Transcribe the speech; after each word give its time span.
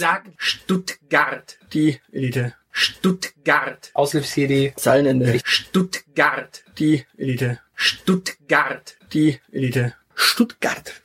Sag 0.00 0.30
Stuttgart. 0.36 1.58
Die 1.72 2.00
Elite. 2.12 2.54
Stuttgart. 2.70 3.90
Aushilfs-CD. 3.94 4.72
Zeilenende. 4.76 5.40
Stuttgart. 5.42 6.62
Die 6.78 7.04
Elite. 7.16 7.58
Stuttgart. 7.74 8.96
Die 9.12 9.40
Elite. 9.50 9.94
Stuttgart. 10.14 11.02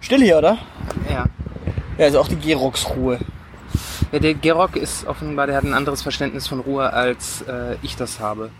Still 0.00 0.22
hier, 0.22 0.38
oder? 0.38 0.58
Ja. 1.08 1.26
Ja, 1.96 2.04
also 2.06 2.18
auch 2.18 2.26
die 2.26 2.34
Gerox-Ruhe. 2.34 3.20
Ja. 4.12 4.18
Der 4.18 4.34
Gerock 4.34 4.76
ist 4.76 5.06
offenbar, 5.06 5.46
der 5.46 5.56
hat 5.56 5.64
ein 5.64 5.74
anderes 5.74 6.02
Verständnis 6.02 6.46
von 6.46 6.60
Ruhe, 6.60 6.92
als 6.92 7.42
äh, 7.42 7.76
ich 7.82 7.96
das 7.96 8.20
habe. 8.20 8.50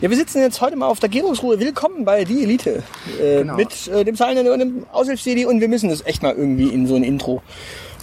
Ja, 0.00 0.10
wir 0.10 0.16
sitzen 0.16 0.40
jetzt 0.40 0.60
heute 0.60 0.76
mal 0.76 0.86
auf 0.86 1.00
der 1.00 1.08
Gerox-Ruhe. 1.08 1.58
Willkommen 1.60 2.04
bei 2.04 2.24
Die 2.24 2.42
Elite. 2.42 2.82
Äh, 3.20 3.38
Genau. 3.38 3.56
Mit 3.56 3.88
äh, 3.88 4.04
dem 4.04 4.16
Zeilenende 4.16 4.52
und 4.52 4.58
dem 4.58 4.86
Aushilfs-CD 4.92 5.46
und 5.46 5.60
wir 5.60 5.68
müssen 5.68 5.88
das 5.90 6.04
echt 6.04 6.22
mal 6.22 6.34
irgendwie 6.34 6.68
in 6.68 6.86
so 6.86 6.96
ein 6.96 7.04
Intro 7.04 7.42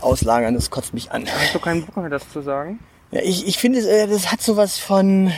auslagern. 0.01 0.53
Das 0.53 0.69
kotzt 0.69 0.93
mich 0.93 1.11
an. 1.11 1.25
Hast 1.27 1.53
du 1.53 1.59
keinen 1.59 1.85
Bock 1.85 1.97
mehr, 1.97 2.09
das 2.09 2.29
zu 2.31 2.41
sagen? 2.41 2.79
Ja, 3.11 3.21
ich, 3.23 3.47
ich 3.47 3.57
finde, 3.57 3.79
äh, 3.79 4.07
das 4.07 4.31
hat 4.31 4.41
sowas 4.41 4.77
von, 4.79 5.31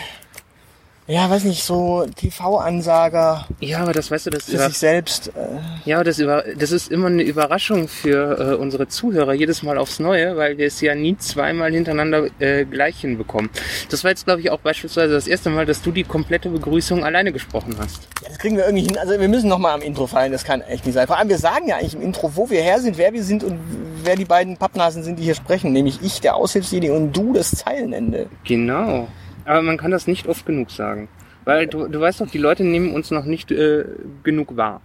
ja, 1.07 1.29
weiß 1.29 1.43
nicht, 1.43 1.63
so 1.63 2.07
TV-Ansager 2.15 3.45
Ja, 3.59 3.81
aber 3.81 3.93
das 3.93 4.09
weißt 4.09 4.25
du, 4.25 4.29
das, 4.31 4.45
für 4.45 4.55
über, 4.55 4.69
sich 4.69 4.77
selbst. 4.79 5.27
Äh, 5.27 5.59
ja, 5.85 6.03
das, 6.03 6.17
über, 6.17 6.43
das 6.57 6.71
ist 6.71 6.91
immer 6.91 7.07
eine 7.07 7.21
Überraschung 7.21 7.87
für 7.87 8.53
äh, 8.53 8.55
unsere 8.55 8.87
Zuhörer 8.87 9.33
jedes 9.33 9.61
Mal 9.61 9.77
aufs 9.77 9.99
Neue, 9.99 10.35
weil 10.35 10.57
wir 10.57 10.65
es 10.65 10.81
ja 10.81 10.95
nie 10.95 11.15
zweimal 11.17 11.71
hintereinander 11.71 12.27
äh, 12.39 12.65
gleich 12.65 13.01
hinbekommen. 13.01 13.51
Das 13.91 14.03
war 14.03 14.09
jetzt, 14.09 14.25
glaube 14.25 14.41
ich, 14.41 14.49
auch 14.49 14.59
beispielsweise 14.59 15.13
das 15.13 15.27
erste 15.27 15.51
Mal, 15.51 15.67
dass 15.67 15.83
du 15.83 15.91
die 15.91 16.03
komplette 16.03 16.49
Begrüßung 16.49 17.03
alleine 17.03 17.31
gesprochen 17.31 17.75
hast. 17.77 18.01
ja, 18.23 18.29
das 18.29 18.39
kriegen 18.39 18.57
wir 18.57 18.65
irgendwie 18.65 18.85
hin. 18.85 18.97
Also 18.97 19.19
wir 19.19 19.29
müssen 19.29 19.47
noch 19.47 19.59
mal 19.59 19.75
am 19.75 19.81
Intro 19.81 20.07
fallen, 20.07 20.31
das 20.31 20.43
kann 20.43 20.61
echt 20.61 20.87
nicht 20.87 20.95
sein. 20.95 21.05
Vor 21.05 21.19
allem, 21.19 21.29
wir 21.29 21.37
sagen 21.37 21.67
ja 21.67 21.75
eigentlich 21.75 21.93
im 21.93 22.01
Intro, 22.01 22.31
wo 22.35 22.49
wir 22.49 22.63
her 22.63 22.79
sind, 22.79 22.97
wer 22.97 23.13
wir 23.13 23.23
sind 23.23 23.43
und 23.43 23.59
wer 24.03 24.15
die 24.15 24.25
beiden 24.25 24.57
Pappnasen 24.57 25.03
sind, 25.03 25.19
die 25.19 25.23
hier 25.23 25.35
sprechen. 25.35 25.71
Nämlich 25.71 25.99
ich, 26.01 26.19
der 26.19 26.35
Aushilfsjedi 26.35 26.89
und 26.89 27.15
du, 27.15 27.31
das 27.33 27.51
Zeilenende. 27.51 28.25
Genau. 28.43 29.07
Aber 29.45 29.61
man 29.61 29.77
kann 29.77 29.91
das 29.91 30.07
nicht 30.07 30.27
oft 30.27 30.45
genug 30.45 30.71
sagen. 30.71 31.07
Weil 31.45 31.67
du, 31.67 31.87
du 31.87 31.99
weißt 31.99 32.21
doch, 32.21 32.29
die 32.29 32.39
Leute 32.39 32.63
nehmen 32.63 32.93
uns 32.93 33.11
noch 33.11 33.25
nicht 33.25 33.51
äh, 33.51 33.85
genug 34.23 34.57
wahr. 34.57 34.81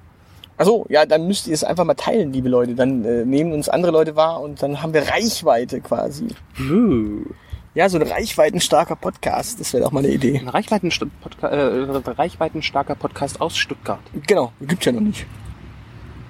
Achso, 0.58 0.84
ja, 0.90 1.06
dann 1.06 1.26
müsst 1.26 1.48
ihr 1.48 1.54
es 1.54 1.64
einfach 1.64 1.84
mal 1.84 1.94
teilen, 1.94 2.34
liebe 2.34 2.50
Leute. 2.50 2.74
Dann 2.74 3.02
äh, 3.04 3.24
nehmen 3.24 3.52
uns 3.52 3.70
andere 3.70 3.92
Leute 3.92 4.14
wahr 4.14 4.42
und 4.42 4.62
dann 4.62 4.82
haben 4.82 4.92
wir 4.92 5.08
Reichweite 5.08 5.80
quasi. 5.80 6.28
Uh. 6.60 7.24
Ja, 7.72 7.88
so 7.88 7.98
ein 7.98 8.06
reichweitenstarker 8.06 8.96
Podcast, 8.96 9.60
das 9.60 9.72
wäre 9.72 9.84
doch 9.84 9.92
mal 9.92 10.00
eine 10.00 10.12
Idee. 10.12 10.38
Ein 10.38 10.48
Reichweitensta 10.48 11.06
Podca 11.22 11.48
äh, 11.48 12.10
reichweitenstarker 12.10 12.96
Podcast 12.96 13.40
aus 13.40 13.56
Stuttgart. 13.56 14.00
Genau, 14.26 14.52
gibt's 14.60 14.84
ja 14.84 14.92
noch 14.92 15.00
nicht. 15.00 15.24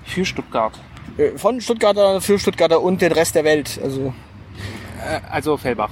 Für 0.04 0.24
Stuttgart. 0.24 0.78
Äh, 1.16 1.30
Von 1.36 1.60
Stuttgarter 1.60 2.20
für 2.20 2.38
Stuttgarter 2.38 2.80
und 2.82 3.02
den 3.02 3.10
Rest 3.12 3.34
der 3.34 3.44
Welt. 3.44 3.80
Also, 3.82 4.12
Äh, 5.04 5.20
also 5.30 5.56
Fellbach. 5.56 5.90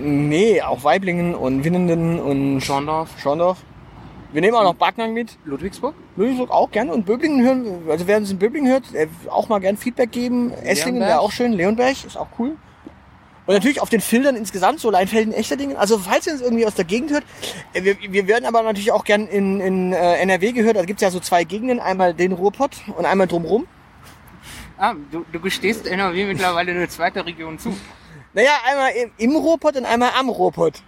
Nee, 0.00 0.62
auch 0.62 0.84
Weiblingen 0.84 1.34
und 1.34 1.64
Winnenden 1.64 2.20
und 2.20 2.60
Schorndorf. 2.60 3.10
Schorndorf. 3.18 3.58
Wir 4.32 4.40
nehmen 4.40 4.56
auch 4.56 4.62
noch 4.62 4.74
Backnang 4.74 5.12
mit. 5.12 5.36
Ludwigsburg? 5.44 5.94
Ludwigsburg 6.16 6.50
auch 6.50 6.70
gerne. 6.70 6.92
Und 6.92 7.04
Böblingen 7.04 7.44
hören, 7.44 7.82
also 7.88 8.06
wer 8.06 8.16
uns 8.16 8.30
in 8.30 8.38
Böblingen 8.38 8.70
hört, 8.70 8.84
auch 9.28 9.48
mal 9.48 9.58
gern 9.58 9.76
Feedback 9.76 10.10
geben. 10.10 10.52
Esslingen 10.52 11.02
wäre 11.02 11.20
auch 11.20 11.32
schön. 11.32 11.52
Leonberg 11.52 12.04
ist 12.04 12.16
auch 12.16 12.28
cool. 12.38 12.56
Und 13.44 13.54
natürlich 13.54 13.80
auf 13.80 13.90
den 13.90 14.00
Filtern 14.00 14.36
insgesamt, 14.36 14.78
so 14.78 14.90
Leinfelden, 14.90 15.34
Echterdingen. 15.34 15.76
Also 15.76 15.98
falls 15.98 16.26
ihr 16.26 16.32
uns 16.32 16.42
irgendwie 16.42 16.64
aus 16.64 16.74
der 16.74 16.84
Gegend 16.84 17.10
hört, 17.10 17.24
äh, 17.72 17.82
wir, 17.82 17.96
wir 18.00 18.28
werden 18.28 18.44
aber 18.46 18.62
natürlich 18.62 18.92
auch 18.92 19.04
gern 19.04 19.26
in, 19.26 19.60
in 19.60 19.92
äh, 19.92 20.14
NRW 20.18 20.52
gehört. 20.52 20.76
Da 20.76 20.84
gibt's 20.84 21.02
ja 21.02 21.10
so 21.10 21.18
zwei 21.18 21.42
Gegenden, 21.44 21.80
einmal 21.80 22.14
den 22.14 22.32
Ruhrpott 22.32 22.76
und 22.96 23.04
einmal 23.04 23.26
drumrum. 23.26 23.66
Ah, 24.78 24.94
du, 25.10 25.24
du 25.30 25.40
gestehst 25.40 25.86
NRW 25.86 26.26
mittlerweile 26.26 26.70
eine 26.72 26.88
zweite 26.88 27.26
Region 27.26 27.58
zu. 27.58 27.76
Naja, 28.34 28.50
einmal 28.66 28.92
im, 28.92 29.10
im 29.18 29.36
Ruhrpott 29.36 29.76
und 29.76 29.84
einmal 29.84 30.10
am 30.18 30.28
Ruhrpott. 30.28 30.82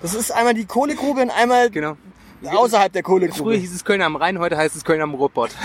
Das 0.00 0.14
ist 0.14 0.30
einmal 0.30 0.54
die 0.54 0.66
Kohlegrube 0.66 1.22
und 1.22 1.30
einmal 1.30 1.70
Genau. 1.70 1.96
außerhalb 2.44 2.92
der 2.92 3.02
Früher 3.02 3.14
Kohlegrube. 3.20 3.54
hieß 3.54 3.74
es 3.74 3.84
Köln 3.84 4.02
am 4.02 4.16
Rhein, 4.16 4.38
heute 4.38 4.56
heißt 4.56 4.76
es 4.76 4.84
Köln 4.84 5.00
am 5.00 5.14
Ruhrpott. 5.14 5.50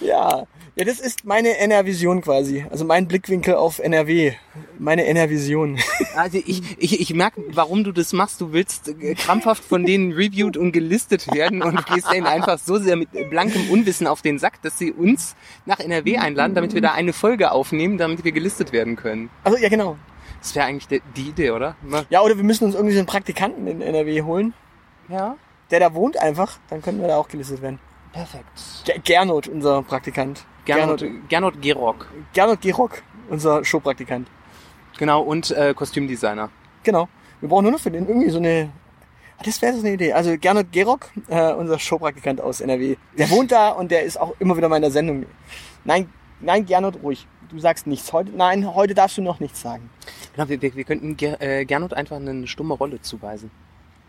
Ja. 0.00 0.44
Ja, 0.76 0.84
das 0.84 0.98
ist 1.00 1.24
meine 1.24 1.56
NR-Vision 1.58 2.20
quasi. 2.22 2.66
Also 2.70 2.84
mein 2.84 3.06
Blickwinkel 3.06 3.54
auf 3.54 3.78
NRW. 3.78 4.32
Meine 4.78 5.04
NR-Vision. 5.06 5.78
Also 6.16 6.38
ich, 6.38 6.62
ich, 6.78 7.00
ich 7.00 7.12
merke, 7.12 7.42
warum 7.54 7.82
du 7.82 7.90
das 7.90 8.12
machst. 8.12 8.40
Du 8.40 8.52
willst 8.52 8.86
äh, 8.88 9.14
krampfhaft 9.14 9.64
von 9.64 9.84
denen 9.84 10.12
reviewed 10.12 10.56
und 10.56 10.70
gelistet 10.70 11.26
werden 11.34 11.60
und 11.60 11.84
gehst 11.86 12.12
denen 12.12 12.24
einfach 12.26 12.56
so 12.58 12.78
sehr 12.78 12.94
mit 12.94 13.08
blankem 13.30 13.68
Unwissen 13.68 14.06
auf 14.06 14.22
den 14.22 14.38
Sack, 14.38 14.62
dass 14.62 14.78
sie 14.78 14.92
uns 14.92 15.34
nach 15.66 15.80
NRW 15.80 16.18
einladen, 16.18 16.54
damit 16.54 16.72
wir 16.72 16.80
da 16.80 16.92
eine 16.92 17.12
Folge 17.12 17.50
aufnehmen, 17.50 17.98
damit 17.98 18.22
wir 18.24 18.30
gelistet 18.30 18.70
werden 18.72 18.94
können. 18.94 19.28
Also 19.42 19.58
ja, 19.58 19.68
genau. 19.68 19.96
Das 20.40 20.54
wäre 20.54 20.66
eigentlich 20.66 21.00
die, 21.16 21.28
Idee, 21.28 21.50
oder? 21.50 21.74
Ja, 22.10 22.20
oder 22.22 22.36
wir 22.36 22.44
müssen 22.44 22.64
uns 22.64 22.74
irgendwie 22.76 22.94
so 22.94 23.00
einen 23.00 23.08
Praktikanten 23.08 23.66
in 23.66 23.80
NRW 23.80 24.22
holen, 24.22 24.54
Ja. 25.08 25.36
der 25.72 25.80
da 25.80 25.94
wohnt 25.94 26.16
einfach. 26.16 26.58
Dann 26.70 26.80
könnten 26.80 27.00
wir 27.00 27.08
da 27.08 27.16
auch 27.16 27.26
gelistet 27.28 27.60
werden. 27.60 27.80
Perfekt. 28.12 28.46
Ge- 28.84 29.00
Gernot, 29.02 29.48
unser 29.48 29.82
Praktikant. 29.82 30.44
Gernot, 30.64 31.04
Gernot 31.28 31.60
Gerock. 31.60 32.06
Gernot 32.32 32.60
Gerock, 32.60 33.02
unser 33.28 33.64
Showpraktikant. 33.64 34.28
Genau, 34.98 35.22
und 35.22 35.50
äh, 35.50 35.74
Kostümdesigner. 35.74 36.50
Genau. 36.82 37.08
Wir 37.40 37.48
brauchen 37.48 37.64
nur 37.64 37.72
noch 37.72 37.80
für 37.80 37.90
den 37.90 38.06
irgendwie 38.08 38.30
so 38.30 38.38
eine. 38.38 38.70
Ah, 39.38 39.42
Das 39.44 39.60
wäre 39.60 39.74
so 39.74 39.80
eine 39.80 39.92
Idee. 39.92 40.12
Also 40.12 40.36
Gernot 40.38 40.72
Gerock, 40.72 41.10
äh, 41.28 41.52
unser 41.52 41.78
Showpraktikant 41.78 42.40
aus 42.40 42.60
NRW. 42.60 42.96
Der 43.18 43.28
wohnt 43.30 43.52
da 43.52 43.70
und 43.70 43.90
der 43.90 44.02
ist 44.04 44.18
auch 44.18 44.34
immer 44.38 44.56
wieder 44.56 44.68
mal 44.68 44.76
in 44.76 44.82
der 44.82 44.90
Sendung. 44.90 45.26
Nein, 45.84 46.08
nein, 46.40 46.64
Gernot, 46.64 47.02
ruhig. 47.02 47.26
Du 47.50 47.58
sagst 47.58 47.86
nichts. 47.86 48.12
Heute, 48.12 48.30
nein, 48.34 48.74
heute 48.74 48.94
darfst 48.94 49.18
du 49.18 49.22
noch 49.22 49.40
nichts 49.40 49.60
sagen. 49.60 49.90
Genau, 50.34 50.48
wir, 50.48 50.62
wir, 50.62 50.74
wir 50.74 50.84
könnten 50.84 51.16
Ger 51.16 51.40
äh, 51.42 51.64
Gernot 51.64 51.92
einfach 51.94 52.16
eine 52.16 52.46
stumme 52.46 52.74
Rolle 52.74 53.00
zuweisen. 53.02 53.50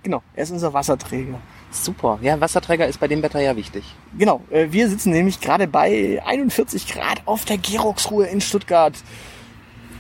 Genau, 0.05 0.21
er 0.35 0.43
ist 0.43 0.51
unser 0.51 0.71
Wasserträger. 0.71 1.39
Super. 1.71 2.19
Ja, 2.21 2.39
Wasserträger 2.39 2.85
ist 2.85 2.99
bei 2.99 3.07
dem 3.07 3.23
Wetter 3.23 3.41
ja 3.41 3.55
wichtig. 3.55 3.83
Genau, 4.15 4.39
äh, 4.51 4.67
wir 4.69 4.87
sitzen 4.87 5.11
nämlich 5.11 5.41
gerade 5.41 5.67
bei 5.67 6.21
41 6.23 6.85
Grad 6.85 7.23
auf 7.25 7.43
der 7.43 7.57
Geroxruhe 7.57 8.27
in 8.27 8.39
Stuttgart. 8.39 8.93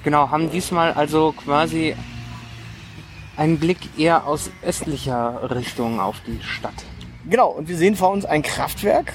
Genau, 0.03 0.29
haben 0.29 0.51
diesmal 0.51 0.93
also 0.93 1.31
quasi 1.31 1.95
einen 3.35 3.57
Blick 3.57 3.79
eher 3.97 4.27
aus 4.27 4.51
östlicher 4.63 5.49
Richtung 5.55 5.99
auf 5.99 6.21
die 6.27 6.39
Stadt. 6.43 6.85
Genau, 7.27 7.49
und 7.49 7.67
wir 7.67 7.75
sehen 7.75 7.95
vor 7.95 8.11
uns 8.11 8.25
ein 8.25 8.43
Kraftwerk. 8.43 9.11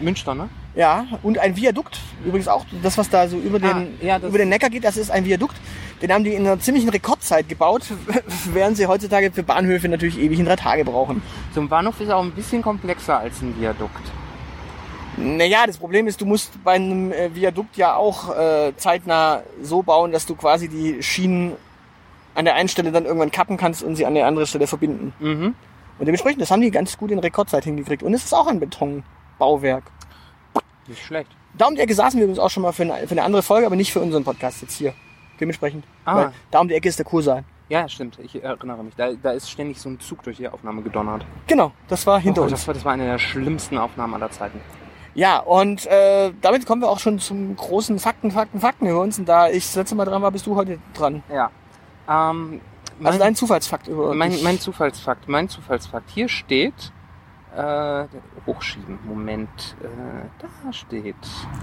Münster, 0.00 0.36
ne? 0.36 0.48
Ja, 0.74 1.06
und 1.22 1.38
ein 1.38 1.56
Viadukt. 1.56 2.00
Übrigens 2.24 2.48
auch 2.48 2.64
das, 2.82 2.96
was 2.96 3.10
da 3.10 3.28
so 3.28 3.36
über 3.36 3.58
den, 3.58 3.68
Ah, 3.68 3.86
ja, 4.00 4.18
über 4.18 4.38
den 4.38 4.48
Neckar 4.48 4.70
geht, 4.70 4.84
das 4.84 4.96
ist 4.96 5.10
ein 5.10 5.24
Viadukt. 5.24 5.56
Den 6.00 6.12
haben 6.12 6.24
die 6.24 6.34
in 6.34 6.46
einer 6.46 6.58
ziemlichen 6.58 6.88
Rekordzeit 6.88 7.48
gebaut, 7.48 7.82
während 8.52 8.76
sie 8.76 8.86
heutzutage 8.86 9.30
für 9.30 9.42
Bahnhöfe 9.42 9.88
natürlich 9.88 10.18
ewig 10.18 10.38
in 10.38 10.46
drei 10.46 10.56
Tage 10.56 10.84
brauchen. 10.84 11.22
Zum 11.52 11.68
Bahnhof 11.68 12.00
ist 12.00 12.10
auch 12.10 12.22
ein 12.22 12.32
bisschen 12.32 12.62
komplexer 12.62 13.18
als 13.18 13.42
ein 13.42 13.54
Viadukt. 13.60 14.00
Naja, 15.18 15.66
das 15.66 15.76
Problem 15.76 16.06
ist, 16.06 16.22
du 16.22 16.26
musst 16.26 16.64
bei 16.64 16.72
einem 16.72 17.12
äh, 17.12 17.34
Viadukt 17.34 17.76
ja 17.76 17.94
auch 17.94 18.34
äh, 18.34 18.72
zeitnah 18.76 19.42
so 19.62 19.82
bauen, 19.82 20.10
dass 20.10 20.24
du 20.24 20.34
quasi 20.34 20.68
die 20.68 21.02
Schienen 21.02 21.52
an 22.34 22.46
der 22.46 22.54
einen 22.54 22.70
Stelle 22.70 22.92
dann 22.92 23.04
irgendwann 23.04 23.30
kappen 23.30 23.58
kannst 23.58 23.82
und 23.82 23.94
sie 23.96 24.06
an 24.06 24.14
der 24.14 24.26
anderen 24.26 24.46
Stelle 24.46 24.66
verbinden. 24.66 25.12
Mhm. 25.20 25.54
Und 25.98 26.06
dementsprechend, 26.06 26.40
das 26.40 26.50
haben 26.50 26.62
die 26.62 26.70
ganz 26.70 26.96
gut 26.96 27.10
in 27.10 27.18
Rekordzeit 27.18 27.64
hingekriegt. 27.64 28.02
Und 28.02 28.14
es 28.14 28.24
ist 28.24 28.32
auch 28.32 28.46
ein 28.46 28.58
Betonbauwerk. 28.58 29.84
Nicht 30.92 31.04
schlecht. 31.04 31.30
Da 31.58 31.66
um 31.66 31.74
die 31.74 31.80
Ecke 31.80 31.94
saßen 31.94 32.18
wir 32.18 32.24
übrigens 32.24 32.38
auch 32.38 32.48
schon 32.50 32.62
mal 32.62 32.72
für 32.72 32.82
eine, 32.82 33.06
für 33.06 33.12
eine 33.12 33.22
andere 33.24 33.42
Folge, 33.42 33.66
aber 33.66 33.76
nicht 33.76 33.92
für 33.92 34.00
unseren 34.00 34.24
Podcast 34.24 34.62
jetzt 34.62 34.74
hier. 34.74 34.94
Dementsprechend. 35.40 35.84
Ah. 36.04 36.16
Weil 36.16 36.32
da 36.50 36.60
um 36.60 36.68
die 36.68 36.74
Ecke 36.74 36.88
ist 36.88 36.98
der 36.98 37.06
Kursaal. 37.06 37.44
Ja, 37.68 37.88
stimmt. 37.88 38.18
Ich 38.22 38.42
erinnere 38.42 38.82
mich. 38.84 38.94
Da, 38.96 39.12
da 39.12 39.30
ist 39.32 39.50
ständig 39.50 39.78
so 39.80 39.88
ein 39.88 39.98
Zug 40.00 40.22
durch 40.22 40.36
die 40.36 40.48
Aufnahme 40.48 40.82
gedonnert. 40.82 41.24
Genau, 41.46 41.72
das 41.88 42.06
war 42.06 42.20
hinter 42.20 42.42
Oh, 42.42 42.44
uns. 42.44 42.52
das, 42.52 42.66
war, 42.66 42.74
das 42.74 42.84
war 42.84 42.92
eine 42.92 43.04
der 43.06 43.18
schlimmsten 43.18 43.78
Aufnahmen 43.78 44.14
aller 44.14 44.30
Zeiten. 44.30 44.60
Ja, 45.14 45.38
und 45.38 45.86
äh, 45.86 46.32
damit 46.40 46.64
kommen 46.66 46.80
wir 46.82 46.88
auch 46.88 46.98
schon 46.98 47.18
zum 47.18 47.54
großen 47.56 47.98
Fakten, 47.98 48.30
Fakten, 48.30 48.60
Fakten 48.60 48.86
über 48.86 49.00
uns. 49.00 49.18
Und 49.18 49.26
da 49.28 49.48
ich 49.48 49.64
das 49.64 49.74
letzte 49.76 49.94
Mal 49.94 50.04
dran 50.06 50.22
war, 50.22 50.30
bist 50.30 50.46
du 50.46 50.56
heute 50.56 50.78
dran. 50.94 51.22
Ja. 51.30 51.50
Ähm, 52.08 52.60
Also 52.98 53.10
mein, 53.10 53.18
dein 53.18 53.34
Zufallsfakt 53.34 53.88
über 53.88 54.14
mein, 54.14 54.42
mein 54.42 54.58
Zufallsfakt. 54.58 55.28
Mein 55.28 55.48
Zufallsfakt. 55.48 56.10
Hier 56.10 56.28
steht. 56.28 56.92
Äh, 57.56 58.04
hochschieben. 58.46 58.98
Moment. 59.04 59.76
Äh, 59.82 59.86
da 60.64 60.72
steht. 60.72 61.14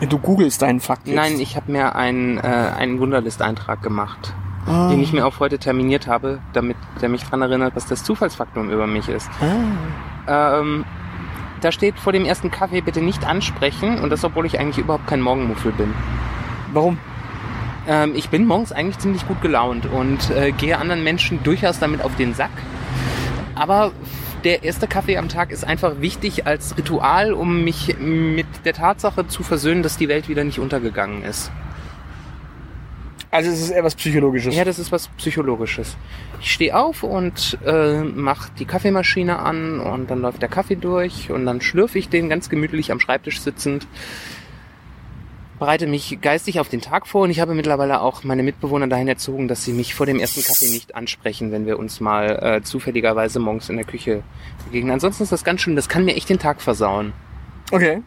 Du 0.08 0.20
googelst 0.20 0.62
deinen 0.62 0.80
Fakt 0.80 1.08
jetzt. 1.08 1.16
Nein, 1.16 1.40
ich 1.40 1.56
habe 1.56 1.72
mir 1.72 1.96
einen, 1.96 2.38
äh, 2.38 2.42
einen 2.42 3.00
Wunderlist-Eintrag 3.00 3.82
gemacht, 3.82 4.34
Ah. 4.68 4.90
den 4.90 5.02
ich 5.02 5.14
mir 5.14 5.26
auf 5.26 5.40
heute 5.40 5.58
terminiert 5.58 6.06
habe, 6.06 6.40
damit 6.54 6.78
der 7.02 7.10
mich 7.10 7.24
dran 7.24 7.42
erinnert, 7.42 7.76
was 7.76 7.88
das 7.88 8.04
Zufallsfaktum 8.04 8.70
über 8.70 8.86
mich 8.86 9.10
ist. 9.10 9.30
Ah. 10.28 10.60
Ähm, 10.60 10.86
da 11.62 11.72
steht 11.72 11.98
vor 12.00 12.14
dem 12.14 12.24
ersten 12.24 12.52
Kaffee 12.52 12.82
bitte 12.82 13.02
nicht 13.02 13.26
ansprechen 13.26 14.00
und 14.00 14.12
das, 14.12 14.24
obwohl 14.24 14.46
ich 14.46 14.60
eigentlich 14.60 14.78
überhaupt 14.78 15.08
kein 15.08 15.22
Morgenmuffel 15.22 15.72
bin. 15.72 15.94
Warum? 16.72 17.00
Ähm, 17.88 18.14
ich 18.16 18.30
bin 18.30 18.46
morgens 18.46 18.72
eigentlich 18.72 19.00
ziemlich 19.00 19.28
gut 19.28 19.42
gelaunt 19.42 19.88
und 19.88 20.30
äh, 20.30 20.52
gehe 20.52 20.78
anderen 20.78 21.04
Menschen 21.04 21.42
durchaus 21.44 21.80
damit 21.80 22.04
auf 22.04 22.16
den 22.16 22.36
Sack. 22.36 22.52
Aber 23.56 23.92
der 24.44 24.64
erste 24.64 24.88
Kaffee 24.88 25.18
am 25.18 25.30
Tag 25.30 25.52
ist 25.52 25.64
einfach 25.64 26.02
wichtig 26.02 26.48
als 26.48 26.78
Ritual, 26.78 27.34
um 27.34 27.64
mich 27.64 27.98
mit 28.00 28.48
der 28.66 28.74
Tatsache 28.74 29.28
zu 29.28 29.44
versöhnen, 29.44 29.84
dass 29.84 29.98
die 29.98 30.08
Welt 30.08 30.30
wieder 30.30 30.44
nicht 30.44 30.60
untergegangen 30.60 31.24
ist. 31.24 31.52
Also 33.32 33.52
es 33.52 33.62
ist 33.62 33.70
eher 33.70 33.84
was 33.84 33.94
Psychologisches. 33.94 34.56
Ja, 34.56 34.66
das 34.66 34.80
ist 34.80 34.92
was 34.92 35.08
Psychologisches. 35.10 35.96
Ich 36.42 36.52
stehe 36.52 36.76
auf 36.76 37.04
und 37.04 37.60
äh, 37.64 38.02
mache 38.02 38.50
die 38.58 38.66
Kaffeemaschine 38.66 39.38
an 39.38 39.80
und 39.80 40.10
dann 40.10 40.22
läuft 40.22 40.42
der 40.42 40.50
Kaffee 40.50 40.76
durch 40.76 41.30
und 41.30 41.46
dann 41.46 41.62
schlürfe 41.62 42.00
ich 42.00 42.10
den 42.10 42.28
ganz 42.30 42.50
gemütlich 42.50 42.92
am 42.92 43.00
Schreibtisch 43.00 43.40
sitzend. 43.40 43.86
Bereite 45.60 45.88
mich 45.88 46.20
geistig 46.22 46.62
auf 46.62 46.70
den 46.70 46.80
Tag 46.80 47.06
vor 47.06 47.24
und 47.24 47.32
ich 47.32 47.42
habe 47.42 47.54
mittlerweile 47.54 48.00
auch 48.00 48.24
meine 48.24 48.44
Mitbewohner 48.44 48.88
dahin 48.88 49.10
erzogen, 49.10 49.50
dass 49.50 49.66
sie 49.66 49.74
mich 49.74 49.94
vor 49.94 50.06
dem 50.06 50.18
ersten 50.18 50.42
Kaffee 50.42 50.70
nicht 50.70 50.96
ansprechen, 50.96 51.52
wenn 51.52 51.66
wir 51.66 51.78
uns 51.78 52.00
mal 52.00 52.40
äh, 52.42 52.62
zufälligerweise 52.64 53.40
morgens 53.40 53.68
in 53.68 53.76
der 53.76 53.86
Küche 53.86 54.24
begegnen. 54.66 54.92
Ansonsten 54.92 55.24
ist 55.24 55.34
das 55.34 55.44
ganz 55.44 55.60
schön, 55.60 55.76
das 55.76 55.90
kann 55.90 56.06
mir 56.06 56.16
echt 56.16 56.30
den 56.30 56.40
Tag 56.40 56.62
versauen. 56.62 57.12
Okay. 57.72 58.02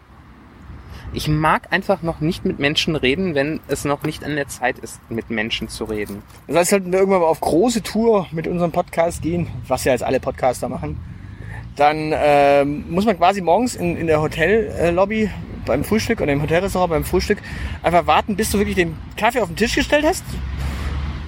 Ich 1.13 1.29
mag 1.29 1.71
einfach 1.71 2.01
noch 2.01 2.21
nicht 2.21 2.47
mit 2.47 2.59
Menschen 2.59 2.97
reden, 2.97 3.35
wenn 3.35 3.61
es 3.69 3.85
noch 3.85 4.03
nicht 4.03 4.25
an 4.25 4.35
der 4.35 4.49
Zeit 4.49 4.79
ist, 4.79 4.99
mit 5.11 5.29
Menschen 5.29 5.69
zu 5.69 5.85
reden. 5.85 6.23
Das 6.47 6.57
heißt, 6.57 6.71
sollten 6.71 6.91
wir 6.91 7.01
irgendwann 7.01 7.21
mal 7.21 7.27
auf 7.27 7.41
große 7.41 7.83
Tour 7.83 8.29
mit 8.33 8.47
unserem 8.47 8.73
Podcast 8.73 9.21
gehen, 9.21 9.49
was 9.69 9.85
ja 9.85 9.93
jetzt 9.93 10.05
alle 10.05 10.21
Podcaster 10.21 10.71
machen, 10.71 10.99
dann 11.77 12.13
ähm, 12.15 12.85
muss 12.91 13.05
man 13.07 13.17
quasi 13.17 13.41
morgens 13.41 13.75
in, 13.75 13.97
in 13.97 14.07
der 14.07 14.21
Hotellobby 14.21 15.31
beim 15.65 15.85
Frühstück 15.85 16.21
oder 16.21 16.33
im 16.33 16.43
Hotelrestaurant 16.43 16.91
beim 16.91 17.05
Frühstück 17.05 17.39
einfach 17.83 18.07
warten, 18.07 18.37
bis 18.37 18.51
du 18.51 18.59
wirklich 18.59 18.77
den 18.77 18.97
Kaffee 19.17 19.41
auf 19.41 19.49
den 19.49 19.57
Tisch 19.57 19.75
gestellt 19.75 20.05
hast 20.05 20.25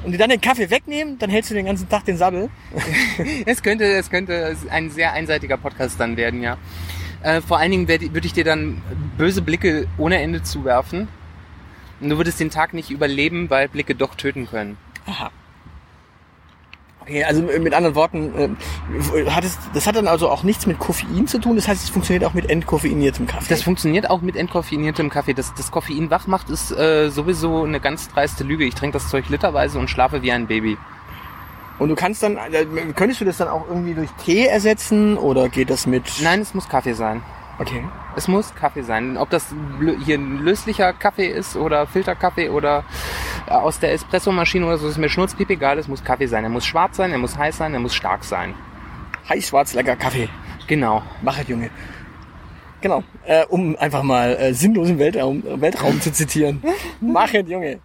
und 0.05 0.13
dir 0.13 0.19
dann 0.19 0.31
den 0.31 0.41
Kaffee 0.41 0.71
wegnehmen, 0.71 1.19
dann 1.19 1.31
hältst 1.31 1.51
du 1.51 1.55
den 1.55 1.67
ganzen 1.67 1.89
Tag 1.89 2.05
den 2.05 2.17
Sabbel. 2.17 2.51
Es 3.47 3.63
könnte, 3.63 3.85
es 3.85 4.11
könnte 4.11 4.57
ein 4.71 4.91
sehr 4.91 5.13
einseitiger 5.13 5.57
Podcast 5.57 5.99
dann 5.99 6.17
werden, 6.17 6.43
ja. 6.43 6.59
Äh, 7.23 7.41
vor 7.41 7.59
allen 7.59 7.71
Dingen 7.71 7.89
würde 7.89 8.27
ich 8.27 8.33
dir 8.33 8.45
dann 8.45 8.83
böse 9.17 9.41
Blicke 9.41 9.87
ohne 9.97 10.21
Ende 10.21 10.43
zuwerfen. 10.43 11.09
Und 12.01 12.11
du 12.11 12.19
würdest 12.19 12.39
den 12.41 12.51
Tag 12.51 12.75
nicht 12.75 12.91
überleben, 12.91 13.49
weil 13.49 13.69
Blicke 13.69 13.95
doch 13.95 14.15
töten 14.15 14.47
können. 14.47 14.77
Aha. 15.07 15.31
Okay, 17.07 17.23
also 17.23 17.43
mit 17.43 17.75
anderen 17.75 17.95
Worten, 17.95 18.57
äh, 19.15 19.31
hat 19.31 19.45
es, 19.45 19.59
das 19.75 19.87
hat 19.87 19.95
dann 19.95 20.09
also 20.09 20.31
auch 20.31 20.43
nichts 20.43 20.67
mit 20.67 20.79
Koffein 20.79 21.27
zu 21.27 21.39
tun, 21.39 21.55
das 21.55 21.69
heißt, 21.69 21.85
es 21.85 21.91
funktioniert 21.91 22.25
auch 22.25 22.33
mit 22.33 22.49
entkoffeiniertem 22.49 23.27
Kaffee. 23.27 23.51
Das 23.51 23.63
funktioniert 23.63 24.09
auch 24.09 24.23
mit 24.23 24.37
entkoffeiniertem 24.37 25.11
Kaffee. 25.11 25.35
Das, 25.35 25.53
das 25.53 25.71
Koffein 25.71 26.11
wach 26.11 26.27
macht, 26.27 26.49
ist 26.49 26.71
äh, 26.73 27.11
sowieso 27.11 27.65
eine 27.65 27.79
ganz 27.79 28.09
dreiste 28.09 28.43
Lüge. 28.43 28.65
Ich 28.65 28.75
trinke 28.75 28.95
das 28.95 29.11
Zeug 29.11 29.29
literweise 29.29 29.79
und 29.79 29.91
schlafe 29.91 30.23
wie 30.23 30.33
ein 30.33 30.47
Baby. 30.47 30.79
und 31.79 31.91
du 31.91 31.95
kannst 31.95 32.23
dann, 32.23 32.39
äh, 32.39 32.65
könntest 32.95 33.21
du 33.21 33.25
das 33.27 33.37
dann 33.37 33.49
auch 33.49 33.69
irgendwie 33.69 33.95
durch 33.95 34.11
Tee 34.25 34.47
ersetzen 34.47 35.19
oder 35.19 35.49
geht 35.51 35.69
das 35.69 35.87
mit... 35.87 36.05
Nein, 36.23 36.41
es 36.41 36.55
muss 36.55 36.69
Kaffee 36.69 36.95
sein. 36.95 37.23
Okay. 37.59 37.85
Es 38.17 38.29
muss 38.29 38.55
Kaffee 38.55 38.83
sein. 38.83 39.17
Ob 39.17 39.31
das 39.31 39.47
hier 40.05 40.19
ein 40.19 40.39
löslicher 40.39 40.93
Kaffee 40.93 41.29
ist 41.29 41.57
oder 41.57 41.87
Filterkaffee 41.87 42.49
oder 42.49 42.85
aus 43.47 43.79
der 43.79 43.93
Espressomaschine 43.93 44.67
oder 44.67 44.79
so, 44.79 44.89
ist 44.89 44.99
mir 44.99 45.09
schnurzpiep 45.09 45.51
egal. 45.51 45.79
Es 45.79 45.89
muss 45.89 46.03
Kaffee 46.03 46.27
sein. 46.27 46.45
Er 46.45 46.51
muss 46.51 46.65
schwarz 46.65 46.97
sein, 46.97 47.13
er 47.13 47.19
muss 47.19 47.37
heiß 47.37 47.57
sein, 47.57 47.75
er 47.75 47.81
muss 47.81 47.95
stark 47.95 48.25
sein. 48.25 48.55
Heiß, 49.29 49.49
schwarz, 49.49 49.75
lecker 49.75 49.97
Kaffee. 49.97 50.29
Genau. 50.67 51.03
Mach 51.23 51.39
es, 51.39 51.49
Junge. 51.49 51.71
Genau, 52.81 53.03
äh, 53.25 53.47
um 53.47 53.75
einfach 53.77 54.03
mal 54.03 54.37
äh, 54.37 54.53
sinnlosen 54.53 54.99
Weltraum, 54.99 55.43
Weltraum 55.59 56.03
zu 56.03 56.13
zitieren. 56.13 56.63
Mach 57.01 57.33
es, 57.33 57.49
Junge. 57.49 57.81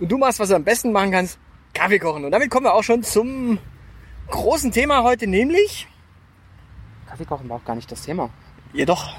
Und 0.00 0.10
du 0.10 0.18
machst, 0.18 0.40
was 0.40 0.48
du 0.48 0.56
am 0.56 0.64
besten 0.64 0.90
machen 0.90 1.12
kannst, 1.12 1.38
Kaffee 1.74 2.00
kochen. 2.00 2.24
Und 2.24 2.32
damit 2.32 2.50
kommen 2.50 2.66
wir 2.66 2.74
auch 2.74 2.82
schon 2.82 3.04
zum 3.04 3.58
großen 4.28 4.72
Thema 4.72 5.04
heute, 5.04 5.28
nämlich... 5.28 5.86
Kaffee 7.08 7.24
kochen 7.24 7.48
war 7.48 7.58
auch 7.58 7.64
gar 7.64 7.76
nicht 7.76 7.92
das 7.92 8.02
Thema. 8.02 8.30
Ja 8.72 8.84
doch, 8.84 9.14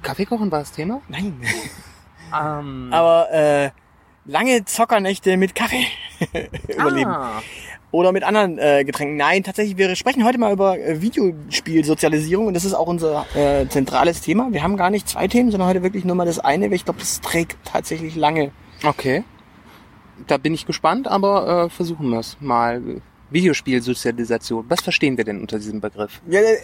Kaffee 0.00 0.24
kochen 0.24 0.50
war 0.50 0.60
das 0.60 0.72
Thema? 0.72 1.02
nein. 1.08 1.38
Ähm, 2.34 2.88
Aber 2.90 3.30
äh, 3.32 3.70
lange 4.24 4.64
Zockernächte 4.64 5.36
mit 5.36 5.54
Kaffee 5.54 5.86
überleben. 6.68 7.10
Ah, 7.10 7.42
Oder 7.90 8.12
mit 8.12 8.24
anderen 8.24 8.58
äh, 8.58 8.84
Getränken. 8.84 9.16
Nein, 9.16 9.42
tatsächlich, 9.42 9.76
wir 9.76 9.94
sprechen 9.96 10.24
heute 10.24 10.38
mal 10.38 10.52
über 10.52 10.78
äh, 10.78 11.00
Videospielsozialisierung 11.02 12.46
und 12.46 12.54
das 12.54 12.64
ist 12.64 12.74
auch 12.74 12.86
unser 12.86 13.26
äh, 13.34 13.66
zentrales 13.68 14.20
Thema. 14.20 14.48
Wir 14.50 14.62
haben 14.62 14.76
gar 14.76 14.90
nicht 14.90 15.08
zwei 15.08 15.28
Themen, 15.28 15.50
sondern 15.50 15.68
heute 15.68 15.82
wirklich 15.82 16.04
nur 16.04 16.16
mal 16.16 16.24
das 16.26 16.38
eine, 16.38 16.66
weil 16.66 16.74
ich 16.74 16.84
glaube, 16.84 17.00
das 17.00 17.20
trägt 17.20 17.56
tatsächlich 17.64 18.16
lange. 18.16 18.52
okay. 18.84 19.24
Da 20.28 20.36
bin 20.36 20.54
ich 20.54 20.66
gespannt, 20.66 21.08
aber 21.08 21.64
äh, 21.64 21.68
versuchen 21.68 22.08
wir 22.10 22.20
es 22.20 22.36
mal. 22.40 22.80
Videospielsozialisation. 23.30 24.66
Was 24.68 24.82
verstehen 24.82 25.16
wir 25.16 25.24
denn 25.24 25.40
unter 25.40 25.58
diesem 25.58 25.80
Begriff? 25.80 26.20
Ja, 26.28 26.40
äh, 26.40 26.58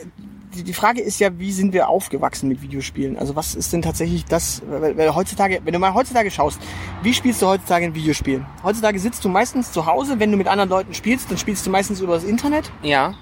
die, 0.55 0.73
Frage 0.73 1.01
ist 1.01 1.19
ja, 1.19 1.39
wie 1.39 1.53
sind 1.53 1.73
wir 1.73 1.89
aufgewachsen 1.89 2.49
mit 2.49 2.63
Videospielen? 2.63 3.19
Also 3.19 3.37
was 3.37 3.55
ist 3.55 3.73
denn 3.73 3.83
tatsächlich 3.83 4.25
das, 4.25 4.63
weil, 4.69 4.97
weil 4.97 5.15
heutzutage, 5.15 5.61
wenn 5.65 5.73
du 5.73 5.79
mal 5.79 5.95
heutzutage 5.95 6.31
schaust, 6.31 6.61
wie 7.03 7.15
spielst 7.15 7.43
du 7.43 7.47
heutzutage 7.47 7.87
ein 7.87 7.95
Videospiel? 7.95 8.45
Heutzutage 8.63 8.99
sitzt 8.99 9.25
du 9.25 9.29
meistens 9.29 9.73
zu 9.73 9.87
Hause, 9.87 10.19
wenn 10.21 10.31
du 10.31 10.37
mit 10.37 10.49
anderen 10.49 10.71
Leuten 10.71 10.95
spielst, 10.95 11.31
dann 11.31 11.39
spielst 11.39 11.67
du 11.67 11.71
meistens 11.71 12.01
über 12.01 12.15
das 12.15 12.25
Internet. 12.25 12.71
Ja, 12.83 13.15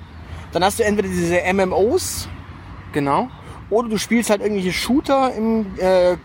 Dann 0.52 0.64
hast 0.64 0.78
du 0.78 0.84
entweder 0.84 1.08
diese 1.08 1.40
MMOs, 1.52 2.28
genau. 2.92 3.28
Oder 3.68 3.88
du 3.88 3.98
spielst 3.98 4.30
halt 4.30 4.40
irgendwelche 4.40 4.72
Shooter 4.72 5.32
im, 5.34 5.66
äh, 5.78 6.16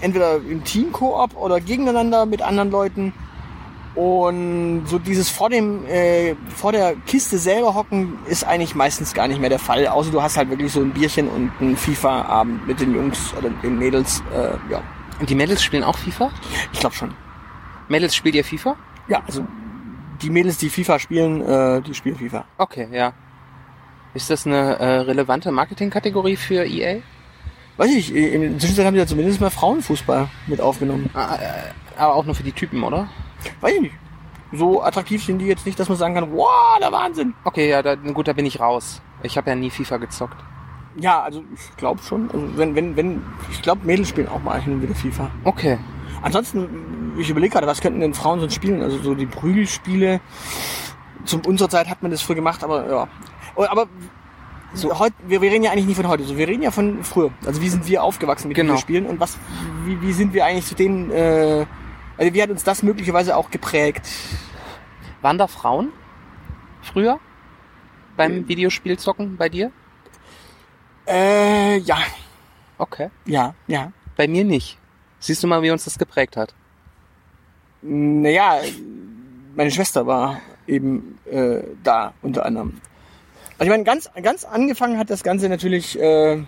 entweder 0.00 0.36
im 0.36 0.64
Team-Koop 0.64 1.36
oder 1.36 1.60
gegeneinander 1.60 2.26
mit 2.26 2.42
anderen 2.42 2.70
Leuten. 2.70 3.12
Und 3.98 4.86
so 4.86 5.00
dieses 5.00 5.28
vor 5.28 5.50
dem, 5.50 5.84
äh, 5.86 6.36
vor 6.54 6.70
der 6.70 6.94
Kiste 6.94 7.36
selber 7.36 7.74
hocken 7.74 8.16
ist 8.26 8.44
eigentlich 8.44 8.76
meistens 8.76 9.12
gar 9.12 9.26
nicht 9.26 9.40
mehr 9.40 9.50
der 9.50 9.58
Fall. 9.58 9.88
Außer 9.88 10.12
du 10.12 10.22
hast 10.22 10.36
halt 10.36 10.50
wirklich 10.50 10.70
so 10.70 10.80
ein 10.80 10.92
Bierchen 10.92 11.26
und 11.28 11.50
einen 11.58 11.76
FIFA-Abend 11.76 12.64
mit 12.68 12.78
den 12.78 12.94
Jungs 12.94 13.34
oder 13.36 13.50
den 13.50 13.76
Mädels. 13.76 14.22
Äh, 14.32 14.50
ja, 14.70 14.82
Und 15.18 15.28
die 15.28 15.34
Mädels 15.34 15.64
spielen 15.64 15.82
auch 15.82 15.98
FIFA? 15.98 16.30
ich 16.72 16.78
glaube 16.78 16.94
schon. 16.94 17.12
Mädels 17.88 18.14
spielt 18.14 18.36
ihr 18.36 18.44
FIFA? 18.44 18.76
Ja, 19.08 19.20
also 19.26 19.44
die 20.22 20.30
Mädels, 20.30 20.58
die 20.58 20.70
FIFA 20.70 21.00
spielen, 21.00 21.40
äh, 21.40 21.82
die 21.82 21.92
spielen 21.92 22.14
FIFA. 22.14 22.44
Okay, 22.56 22.86
ja. 22.92 23.12
Ist 24.14 24.30
das 24.30 24.46
eine 24.46 24.78
äh, 24.78 24.98
relevante 25.00 25.50
Marketingkategorie 25.50 26.36
für 26.36 26.64
EA? 26.64 27.00
Weiß 27.78 27.90
ich, 27.90 28.14
in 28.14 28.42
der 28.42 28.58
Zwischenzeit 28.60 28.86
haben 28.86 28.94
die 28.94 29.00
ja 29.00 29.06
zumindest 29.08 29.40
mal 29.40 29.50
Frauenfußball 29.50 30.28
mit 30.46 30.60
aufgenommen. 30.60 31.10
Ah, 31.14 31.34
äh, 31.34 31.72
aber 31.98 32.14
auch 32.14 32.24
nur 32.24 32.34
für 32.34 32.42
die 32.42 32.52
Typen, 32.52 32.82
oder? 32.82 33.08
Weiß 33.60 33.74
ich 33.74 33.80
nicht. 33.80 33.94
So 34.52 34.82
attraktiv 34.82 35.22
sind 35.24 35.38
die 35.38 35.46
jetzt 35.46 35.66
nicht, 35.66 35.78
dass 35.78 35.88
man 35.88 35.98
sagen 35.98 36.14
kann, 36.14 36.32
wow, 36.32 36.78
der 36.80 36.90
Wahnsinn. 36.90 37.34
Okay, 37.44 37.68
ja, 37.68 37.82
da, 37.82 37.94
gut, 37.96 38.28
da 38.28 38.32
bin 38.32 38.46
ich 38.46 38.60
raus. 38.60 39.02
Ich 39.22 39.36
habe 39.36 39.50
ja 39.50 39.56
nie 39.56 39.68
FIFA 39.70 39.98
gezockt. 39.98 40.36
Ja, 40.96 41.22
also 41.22 41.44
ich 41.54 41.76
glaube 41.76 42.00
schon. 42.02 42.30
Also 42.30 42.56
wenn, 42.56 42.74
wenn, 42.74 42.96
wenn, 42.96 43.22
ich 43.50 43.60
glaube, 43.62 43.84
Mädels 43.84 44.08
spielen 44.08 44.28
auch 44.28 44.42
mal 44.42 44.60
hin 44.60 44.74
und 44.74 44.82
wieder 44.82 44.94
FIFA. 44.94 45.30
Okay. 45.44 45.78
Ansonsten, 46.22 47.12
ich 47.18 47.28
überlege 47.30 47.52
gerade, 47.52 47.66
was 47.66 47.80
könnten 47.80 48.00
denn 48.00 48.14
Frauen 48.14 48.40
so 48.40 48.48
spielen? 48.48 48.82
Also 48.82 48.98
so 48.98 49.14
die 49.14 49.26
Prügelspiele. 49.26 50.20
Zu 51.24 51.40
unserer 51.46 51.68
Zeit 51.68 51.88
hat 51.90 52.02
man 52.02 52.10
das 52.10 52.22
früher 52.22 52.36
gemacht, 52.36 52.64
aber 52.64 52.88
ja. 52.90 53.08
Oh, 53.54 53.64
Aber 53.68 53.86
so, 54.72 54.98
heute, 54.98 55.14
wir, 55.26 55.40
wir 55.40 55.50
reden 55.50 55.64
ja 55.64 55.72
eigentlich 55.72 55.86
nicht 55.86 55.96
von 55.96 56.08
heute, 56.08 56.24
so, 56.24 56.36
wir 56.36 56.48
reden 56.48 56.62
ja 56.62 56.70
von 56.70 57.02
früher. 57.04 57.30
Also 57.46 57.60
wie 57.60 57.68
sind 57.68 57.86
wir 57.86 58.02
aufgewachsen 58.02 58.48
mit 58.48 58.56
Genau. 58.56 58.72
Videospielen 58.72 59.06
und 59.06 59.20
was, 59.20 59.38
wie, 59.84 60.00
wie 60.00 60.12
sind 60.12 60.32
wir 60.32 60.44
eigentlich 60.44 60.66
zu 60.66 60.74
denen, 60.74 61.10
äh, 61.10 61.66
also 62.18 62.34
wie 62.34 62.42
hat 62.42 62.50
uns 62.50 62.64
das 62.64 62.82
möglicherweise 62.82 63.36
auch 63.36 63.50
geprägt? 63.50 64.06
Waren 65.22 65.38
da 65.38 65.46
Frauen 65.46 65.92
früher 66.82 67.18
beim 68.16 68.46
Videospielzocken 68.48 69.36
bei 69.36 69.48
dir? 69.48 69.72
Äh, 71.06 71.78
ja, 71.78 71.98
Okay. 72.78 73.10
ja, 73.26 73.54
ja. 73.66 73.92
Bei 74.16 74.28
mir 74.28 74.44
nicht. 74.44 74.78
Siehst 75.20 75.42
du 75.42 75.46
mal, 75.48 75.62
wie 75.62 75.70
uns 75.70 75.84
das 75.84 75.98
geprägt 75.98 76.36
hat? 76.36 76.54
Naja, 77.82 78.60
meine 79.56 79.70
Schwester 79.70 80.06
war 80.06 80.40
eben 80.66 81.18
äh, 81.30 81.62
da 81.82 82.14
unter 82.22 82.44
anderem. 82.44 82.80
Also 83.58 83.64
ich 83.64 83.70
meine, 83.70 83.84
ganz, 83.84 84.08
ganz 84.22 84.44
angefangen 84.44 84.98
hat 84.98 85.10
das 85.10 85.24
Ganze 85.24 85.48
natürlich 85.48 85.98
äh, 85.98 86.44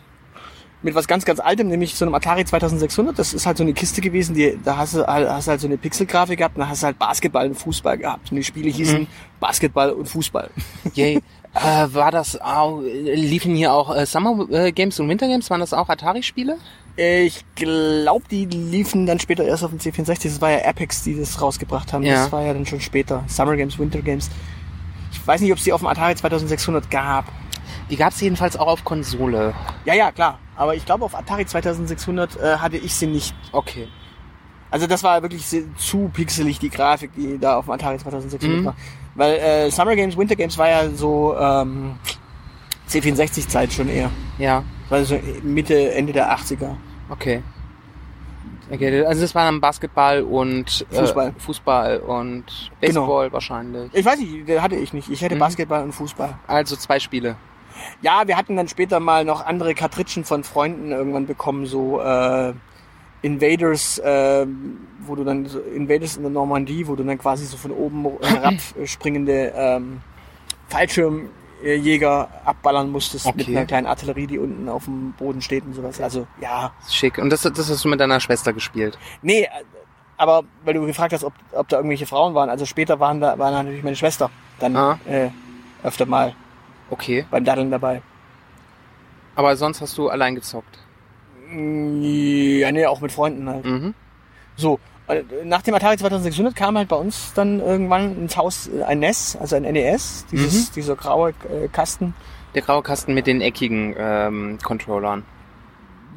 mit 0.83 0.95
was 0.95 1.07
ganz, 1.07 1.25
ganz 1.25 1.41
Altem, 1.41 1.69
nämlich 1.69 1.95
so 1.95 2.05
einem 2.05 2.15
Atari 2.15 2.45
2600. 2.45 3.19
Das 3.19 3.35
ist 3.35 3.45
halt 3.47 3.57
so 3.59 3.63
eine 3.65 3.73
Kiste 3.75 4.01
gewesen, 4.01 4.35
die, 4.35 4.59
da 4.65 4.77
hast 4.79 4.95
du, 4.95 5.07
halt- 5.07 5.29
hast 5.29 5.49
halt 5.49 5.61
so 5.61 5.67
eine 5.67 5.77
Pixelgrafik 5.77 6.39
gehabt 6.39 6.57
und 6.57 6.63
da 6.63 6.69
hast 6.69 6.83
du 6.83 6.87
halt 6.87 6.99
Basketball 6.99 7.47
und 7.49 7.55
Fußball 7.55 7.99
gehabt. 7.99 8.31
Und 8.31 8.37
die 8.39 8.45
Spiele 8.45 8.71
hießen 8.71 9.07
Basketball 9.41 9.91
und 9.93 10.09
Fußball. 10.09 10.49
Yay. 10.95 11.21
äh, 11.55 11.87
war 11.93 12.11
das 12.11 12.41
auch, 12.41 12.81
liefen 12.83 13.55
hier 13.55 13.73
auch 13.75 13.95
äh, 13.95 14.07
Summer 14.07 14.47
äh, 14.51 14.73
Games 14.73 14.99
und 15.01 15.09
Winter 15.09 15.27
Games? 15.29 15.51
Waren 15.51 15.61
das 15.61 15.73
auch 15.75 15.89
Atari-Spiele? 15.89 16.57
Äh, 16.97 17.25
Ich 17.25 17.45
glaube, 17.57 18.25
die 18.31 18.47
liefen 18.47 19.05
dann 19.07 19.19
später 19.21 19.45
erst 19.45 19.65
auf 19.65 19.71
dem 19.71 19.81
C64. 19.81 20.25
Das 20.25 20.41
war 20.41 20.51
ja 20.51 20.65
Apex, 20.65 21.03
die 21.03 21.19
das 21.19 21.41
rausgebracht 21.43 21.93
haben. 21.93 22.05
Ja. 22.05 22.15
Das 22.25 22.33
war 22.33 22.43
ja 22.43 22.55
dann 22.55 22.65
schon 22.67 22.81
später. 22.81 23.25
Summer 23.27 23.57
Games, 23.57 23.79
Winter 23.79 24.01
Games. 24.01 24.31
Ich 25.13 25.27
weiß 25.27 25.41
nicht, 25.41 25.53
ob 25.53 25.59
es 25.59 25.65
die 25.65 25.73
auf 25.73 25.81
dem 25.81 25.89
Atari 25.89 26.15
2600 26.15 26.91
gab. 26.91 27.27
Die 27.91 27.97
gab 27.97 28.13
es 28.13 28.21
jedenfalls 28.21 28.57
auch 28.57 28.69
auf 28.69 28.85
Konsole. 28.85 29.53
Ja, 29.85 29.95
ja, 29.95 30.13
klar. 30.13 30.39
Aber 30.61 30.75
ich 30.75 30.85
glaube, 30.85 31.07
auf 31.07 31.15
Atari 31.15 31.47
2600 31.47 32.37
äh, 32.37 32.57
hatte 32.59 32.77
ich 32.77 32.93
sie 32.95 33.07
nicht. 33.07 33.35
Okay. 33.53 33.89
Also 34.71 34.87
das 34.87 35.03
war 35.03 35.23
wirklich 35.23 35.45
zu 35.79 36.11
pixelig, 36.13 36.59
die 36.59 36.69
Grafik, 36.69 37.13
die 37.17 37.39
da 37.39 37.57
auf 37.57 37.65
dem 37.65 37.73
Atari 37.73 37.97
2600 37.97 38.61
Mhm. 38.61 38.65
war. 38.67 38.75
Weil 39.15 39.33
äh, 39.39 39.71
Summer 39.71 39.97
Games, 39.97 40.17
Winter 40.19 40.37
Games 40.37 40.59
war 40.59 40.69
ja 40.69 40.91
so, 40.91 41.35
ähm, 41.39 41.95
C64-Zeit 42.89 43.73
schon 43.73 43.89
eher. 43.89 44.11
Ja, 44.39 44.63
Das 44.89 44.91
war 44.91 45.05
so 45.05 45.21
Mitte, 45.43 45.93
Ende 45.95 46.13
der 46.13 46.31
80er. 46.37 46.77
okay. 47.09 47.43
okay. 48.71 49.05
Also 49.05 49.23
das 49.23 49.35
war 49.35 49.47
dann 49.47 49.61
Basketball 49.63 50.23
und 50.23 50.85
Fußball. 50.91 51.29
Äh, 51.29 51.33
Fußball 51.41 51.99
und 52.01 52.45
Genau. 52.81 53.01
Baseball 53.07 53.33
wahrscheinlich. 53.33 53.91
Ich 53.95 54.05
weiß 54.05 54.19
nicht, 54.19 54.61
hatte 54.61 54.77
ich 54.77 54.93
nicht. 54.93 55.09
Ich 55.09 55.23
hätte 55.23 55.37
Mhm. 55.37 55.41
Basketball 55.41 55.83
und 55.85 55.93
Fußball. 55.93 56.39
Also 56.47 56.77
zwei 56.77 57.01
Spiele. 57.01 57.37
Ja, 58.03 58.27
wir 58.27 58.37
hatten 58.37 58.57
dann 58.57 58.69
später 58.69 59.01
mal 59.01 59.25
noch 59.25 59.45
andere 59.45 59.75
Kartritschen 59.75 60.25
von 60.25 60.45
Freunden 60.45 60.93
irgendwann 60.93 61.27
bekommen, 61.27 61.67
so 61.67 62.01
äh, 62.01 62.53
Invaders, 63.23 63.99
äh, 63.99 64.47
wo 65.01 65.15
du 65.15 65.25
dann 65.25 65.47
so 65.47 65.61
Invaders 65.61 66.17
in 66.17 66.23
der 66.23 66.31
Normandie, 66.33 66.87
wo 66.87 66.97
du 66.97 67.05
dann 67.05 67.19
quasi 67.19 67.45
so 67.45 67.57
von 67.57 67.71
oben 67.71 68.07
herab 68.23 68.55
äh, 68.81 68.87
springende 68.87 69.53
ähm, 69.55 70.01
Fallschirmjäger 70.69 72.29
abballern 72.45 72.91
musstest 72.91 73.27
mit 73.27 73.41
Okay. 73.47 73.57
einer 73.57 73.67
kleinen 73.67 73.87
Artillerie, 73.87 74.27
die 74.27 74.39
unten 74.39 74.69
auf 74.69 74.85
dem 74.85 75.13
Boden 75.13 75.43
steht 75.43 75.65
und 75.65 75.75
sowas. 75.75 76.01
Also 76.01 76.27
ja, 76.41 76.73
Schick. 76.89 77.19
Und 77.19 77.31
das, 77.31 77.43
das 77.43 77.59
hast 77.71 77.85
du 77.85 77.89
mit 77.89 78.01
deiner 78.01 78.21
Schwester 78.21 78.53
gespielt. 78.53 78.99
nee, 79.23 79.43
äh, 79.43 79.49
aber 80.17 80.43
weil 80.65 80.75
du 80.75 80.85
gefragt 80.85 81.15
hast, 81.15 81.25
ob, 81.25 81.33
ob 81.53 81.67
da 81.69 81.77
irgendwelche 81.79 82.05
Frauen 82.07 82.35
waren, 82.35 82.51
also 82.51 82.67
später 82.67 83.01
waren 83.01 83.21
da 83.23 83.39
war 83.39 83.51
natürlich 83.51 83.83
meine 83.83 83.97
Schwester 83.97 84.31
dann 84.59 84.77
Ah. 84.77 84.99
äh, 85.07 85.31
öfter 85.83 86.05
mal 86.05 86.35
Okay. 86.91 87.25
beim 87.31 87.45
Daddeln 87.45 87.71
dabei. 87.71 88.03
Aber 89.37 89.57
sonst 89.57 89.81
hast 89.81 89.97
du 89.97 90.09
allein 90.09 90.35
gezockt. 90.35 90.79
Ja, 91.53 92.73
nee, 92.73 92.87
auch 92.87 93.01
mit 93.01 93.13
Freunden 93.13 93.49
halt. 93.49 93.65
Mhm. 93.65 93.95
So, 94.57 94.79
äh, 95.09 95.23
nach 95.45 95.63
dem 95.63 95.75
Atari 95.75 95.97
2600 95.97 96.55
kam 96.55 96.77
halt 96.77 96.89
bei 96.89 96.97
uns 96.97 97.33
dann 97.35 97.61
irgendwann 97.61 98.17
ins 98.17 98.37
Haus 98.37 98.69
äh, 98.69 98.83
ein 98.83 99.01
NES, 99.01 99.37
also 99.41 99.57
ein 99.57 99.63
NES, 99.63 100.27
dieses, 100.31 100.71
dieser 100.71 100.97
graue 100.97 101.31
äh, 101.31 101.69
Kasten. 101.69 102.15
Der 102.55 102.63
graue 102.63 102.83
Kasten 102.83 103.15
mit 103.15 103.27
den 103.27 103.41
eckigen 103.41 103.95
ähm, 103.99 104.59
Controllern. 104.63 105.25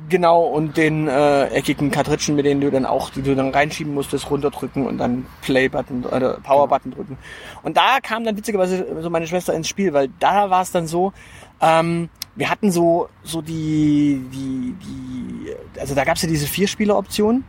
Genau, 0.10 0.44
und 0.44 0.76
den 0.78 1.08
äh, 1.08 1.46
eckigen 1.48 1.90
Kartritschen, 1.92 2.36
mit 2.36 2.46
denen 2.46 2.62
du 2.62 2.70
dann 2.72 2.86
auch, 2.86 3.10
die 3.10 3.22
du 3.22 3.36
dann 3.36 3.50
reinschieben 3.50 3.94
musstest, 3.94 4.30
runterdrücken 4.30 4.86
und 4.86 4.98
dann 4.98 5.26
Play-Button 5.42 6.06
oder 6.06 6.40
Power-Button 6.42 6.92
drücken. 6.92 7.18
Und 7.64 7.78
da 7.78 8.00
kam 8.02 8.24
dann 8.24 8.36
witzigerweise 8.36 8.86
so 9.02 9.10
meine 9.10 9.28
Schwester 9.28 9.54
ins 9.54 9.68
Spiel, 9.68 9.94
weil 9.94 10.10
da 10.20 10.50
war 10.50 10.62
es 10.62 10.72
dann 10.72 10.88
so, 10.88 11.14
ähm, 11.62 12.10
wir 12.36 12.50
hatten 12.50 12.72
so, 12.72 13.08
so 13.24 13.42
die, 13.42 14.26
die, 14.34 14.76
die, 14.84 15.80
also 15.80 15.96
da 15.96 16.04
gab 16.04 16.16
es 16.18 16.24
ja 16.24 16.30
diese 16.30 16.48
Vierspieler-Option. 16.48 17.44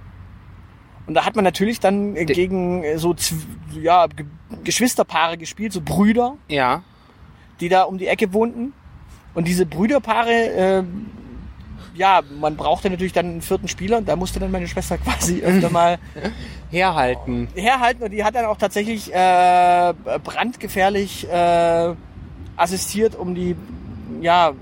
Und 1.07 1.15
da 1.15 1.27
hat 1.27 1.37
man 1.37 1.45
natürlich 1.45 1.81
dann 1.81 2.17
äh, 2.17 2.25
gegen 2.25 2.83
äh, 2.83 2.99
so 2.99 3.15
ja, 3.81 4.07
Ge 4.07 4.27
Geschwisterpaare 4.63 5.37
gespielt, 5.37 5.73
so 5.73 5.81
Brüder, 5.81 6.37
Ja. 6.49 6.83
die 7.61 7.69
da 7.69 7.83
um 7.83 7.99
die 7.99 8.07
Ecke 8.07 8.33
wohnten. 8.33 8.73
Und 9.35 9.49
diese 9.49 9.67
Brüderpaare, 9.67 10.31
äh, 10.33 10.85
ja, 11.95 12.21
man 12.41 12.57
brauchte 12.57 12.91
natürlich 12.91 13.13
dann 13.13 13.27
einen 13.27 13.43
vierten 13.43 13.69
Spieler 13.69 13.99
und 13.99 14.09
da 14.09 14.17
musste 14.17 14.41
dann 14.41 14.51
meine 14.51 14.67
Schwester 14.69 14.99
quasi 15.05 15.43
öfter 15.43 15.71
mal 15.71 15.99
Herhalten. 16.71 17.49
herhalten 17.55 18.03
und 18.03 18.11
die 18.11 18.25
hat 18.25 18.35
dann 18.35 18.47
auch 18.47 18.57
tatsächlich 18.59 19.13
äh, 19.15 19.95
brandgefährlich 20.25 21.29
äh, 21.31 21.95
assistiert, 22.57 23.15
um 23.17 23.35
die, 23.35 23.57
ja, 24.21 24.53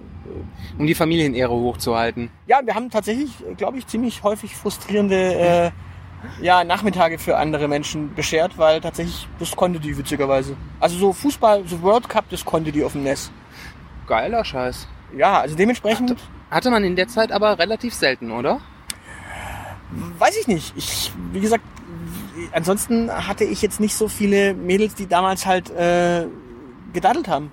Um 0.78 0.86
die 0.86 0.94
Familienehre 0.94 1.52
hochzuhalten. 1.52 2.30
ja, 2.46 2.60
wir 2.64 2.74
haben 2.74 2.90
tatsächlich, 2.90 3.30
glaube 3.56 3.78
ich, 3.78 3.86
ziemlich 3.86 4.22
häufig 4.22 4.54
frustrierende 4.56 5.34
äh, 5.34 5.70
ja, 6.40 6.62
Nachmittage 6.64 7.18
für 7.18 7.36
andere 7.36 7.66
Menschen 7.66 8.14
beschert, 8.14 8.56
weil 8.56 8.80
tatsächlich, 8.80 9.26
das 9.38 9.56
konnte 9.56 9.80
die 9.80 9.96
witzigerweise. 9.98 10.56
Also 10.80 10.96
so 10.96 11.12
Fußball, 11.12 11.64
so 11.66 11.82
World 11.82 12.08
Cup, 12.08 12.26
das 12.30 12.44
konnte 12.44 12.70
die 12.72 12.84
auf 12.84 12.92
dem 12.92 13.02
NES. 13.02 13.30
Geiler 14.06 14.44
Scheiß. 14.44 14.86
Ja, 15.16 15.40
also 15.40 15.56
dementsprechend, 15.56 16.16
Hatte 16.52 16.70
man 16.70 16.84
in 16.84 16.94
der 16.94 17.08
Zeit 17.08 17.32
aber 17.32 17.58
relativ 17.58 17.94
selten, 17.94 18.30
oder? 18.30 18.60
weiß 20.18 20.36
ich 20.38 20.46
nicht. 20.46 20.72
Ich, 20.76 21.12
wie 21.32 21.40
gesagt, 21.40 21.64
ansonsten 22.52 23.10
hatte 23.10 23.44
ich 23.44 23.62
jetzt 23.62 23.80
nicht 23.80 23.94
so 23.94 24.08
viele 24.08 24.54
Mädels, 24.54 24.94
die 24.94 25.06
damals 25.06 25.46
halt 25.46 25.70
äh, 25.70 26.26
gedaddelt 26.92 27.28
haben. 27.28 27.50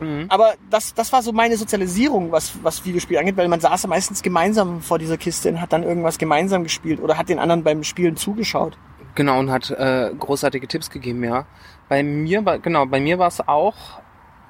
Mhm. 0.00 0.26
Aber 0.28 0.54
das, 0.70 0.94
das 0.94 1.12
war 1.12 1.22
so 1.22 1.32
meine 1.32 1.56
Sozialisierung, 1.56 2.30
was, 2.30 2.52
was 2.62 2.84
Videospiel 2.84 3.18
angeht, 3.18 3.36
weil 3.36 3.48
man 3.48 3.60
saß 3.60 3.84
ja 3.84 3.88
meistens 3.88 4.22
gemeinsam 4.22 4.80
vor 4.80 4.98
dieser 4.98 5.16
Kiste 5.16 5.48
und 5.50 5.60
hat 5.60 5.72
dann 5.72 5.82
irgendwas 5.82 6.18
gemeinsam 6.18 6.62
gespielt 6.62 7.00
oder 7.00 7.18
hat 7.18 7.28
den 7.28 7.38
anderen 7.38 7.64
beim 7.64 7.84
Spielen 7.84 8.16
zugeschaut. 8.16 8.76
Genau, 9.14 9.38
und 9.38 9.50
hat 9.50 9.70
äh, 9.70 10.12
großartige 10.16 10.68
Tipps 10.68 10.90
gegeben, 10.90 11.24
ja. 11.24 11.46
Bei 11.88 12.02
mir 12.02 12.44
war, 12.44 12.58
genau, 12.58 12.86
bei 12.86 13.00
mir 13.00 13.18
war 13.18 13.28
es 13.28 13.46
auch, 13.46 13.74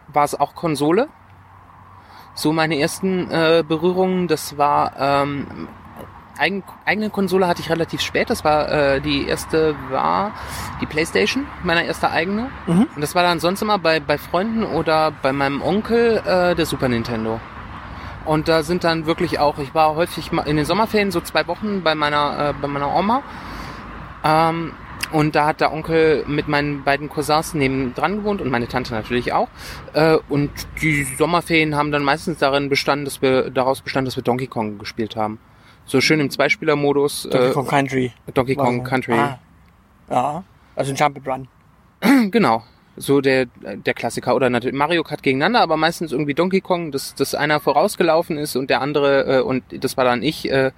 war 0.09 0.25
es 0.25 0.39
auch 0.39 0.55
Konsole. 0.55 1.09
So 2.39 2.53
meine 2.53 2.79
ersten 2.79 3.29
äh, 3.33 3.65
Berührungen, 3.67 4.29
das 4.29 4.57
war 4.57 4.93
ähm, 4.97 5.67
eigen, 6.39 6.63
eigene 6.85 7.11
Konsole 7.11 7.49
hatte 7.49 7.63
ich 7.63 7.69
relativ 7.69 8.01
spät. 8.01 8.31
Das 8.31 8.45
war 8.45 8.71
äh, 8.71 9.01
die 9.01 9.27
erste 9.27 9.75
war 9.91 10.31
die 10.81 10.87
PlayStation, 10.87 11.49
meine 11.65 11.85
erste 11.85 12.13
eigene. 12.13 12.49
Mhm. 12.69 12.87
Und 12.95 13.01
das 13.01 13.17
war 13.17 13.25
dann 13.25 13.41
sonst 13.41 13.61
immer 13.61 13.81
bei 13.81 13.99
bei 13.99 14.19
Freunden 14.19 14.63
oder 14.63 15.11
bei 15.11 15.33
meinem 15.33 15.61
Onkel 15.63 16.19
äh, 16.19 16.55
der 16.55 16.65
Super 16.65 16.87
Nintendo. 16.89 17.41
Und 18.25 18.47
da 18.47 18.63
sind 18.63 18.85
dann 18.85 19.07
wirklich 19.07 19.41
auch, 19.41 19.59
ich 19.59 19.75
war 19.75 19.97
häufig 19.97 20.31
in 20.31 20.55
den 20.55 20.65
Sommerferien 20.65 21.11
so 21.11 21.21
zwei 21.21 21.49
Wochen 21.49 21.83
bei 21.83 21.97
meiner 21.97 22.51
äh, 22.51 22.55
bei 22.63 22.69
meiner 22.69 22.95
Oma. 22.95 23.25
Ähm, 24.23 24.75
und 25.13 25.35
da 25.35 25.47
hat 25.47 25.61
der 25.61 25.73
Onkel 25.73 26.25
mit 26.27 26.49
meinen 26.49 26.85
beiden 26.85 27.09
Cousins 27.09 27.55
neben 27.55 27.95
dran 27.95 28.17
gewohnt 28.17 28.41
und 28.41 28.51
meine 28.51 28.69
Tante 28.69 28.93
natürlich 28.93 29.33
auch. 29.33 29.49
Äh, 29.95 30.19
und 30.29 30.51
die 30.83 31.05
Sommerferien 31.05 31.77
haben 31.77 31.91
dann 31.91 32.03
meistens 32.03 32.39
darin 32.39 32.69
bestanden, 32.69 33.05
dass 33.05 33.23
wir 33.23 33.51
daraus 33.51 33.81
bestanden, 33.81 34.07
dass 34.07 34.17
wir 34.17 34.23
Donkey 34.23 34.47
Kong 34.47 34.79
gespielt 34.79 35.17
haben. 35.17 35.39
So 35.85 36.01
schön 36.01 36.21
im 36.21 36.31
Zweispieler-Modus. 36.31 37.29
Donkey 37.31 37.49
äh, 37.49 37.53
Kong 37.53 37.67
Country. 37.67 38.13
Donkey 38.35 38.55
Kong 38.55 38.85
Country. 38.85 39.15
Ah. 39.15 39.39
Ja, 40.11 40.45
also 40.77 40.93
ein 40.93 40.97
Jump 40.97 41.17
and 41.17 41.29
Run. 41.29 41.49
Genau. 42.31 42.63
So 42.97 43.21
der, 43.21 43.47
der 43.47 43.95
Klassiker. 43.95 44.35
Oder 44.35 44.51
natürlich 44.51 44.77
Mario 44.77 45.05
Kart 45.05 45.23
gegeneinander, 45.23 45.61
aber 45.61 45.77
meistens 45.77 46.11
irgendwie 46.11 46.35
Donkey 46.35 46.61
Kong, 46.61 46.91
dass, 46.91 47.15
dass 47.15 47.35
einer 47.35 47.61
vorausgelaufen 47.61 48.39
ist 48.39 48.57
und 48.57 48.71
der 48.71 48.81
andere, 48.81 49.39
äh, 49.39 49.41
und 49.41 49.63
das 49.71 49.97
war 49.97 50.05
dann 50.05 50.23
ich, 50.23 50.51
äh, 50.51 50.73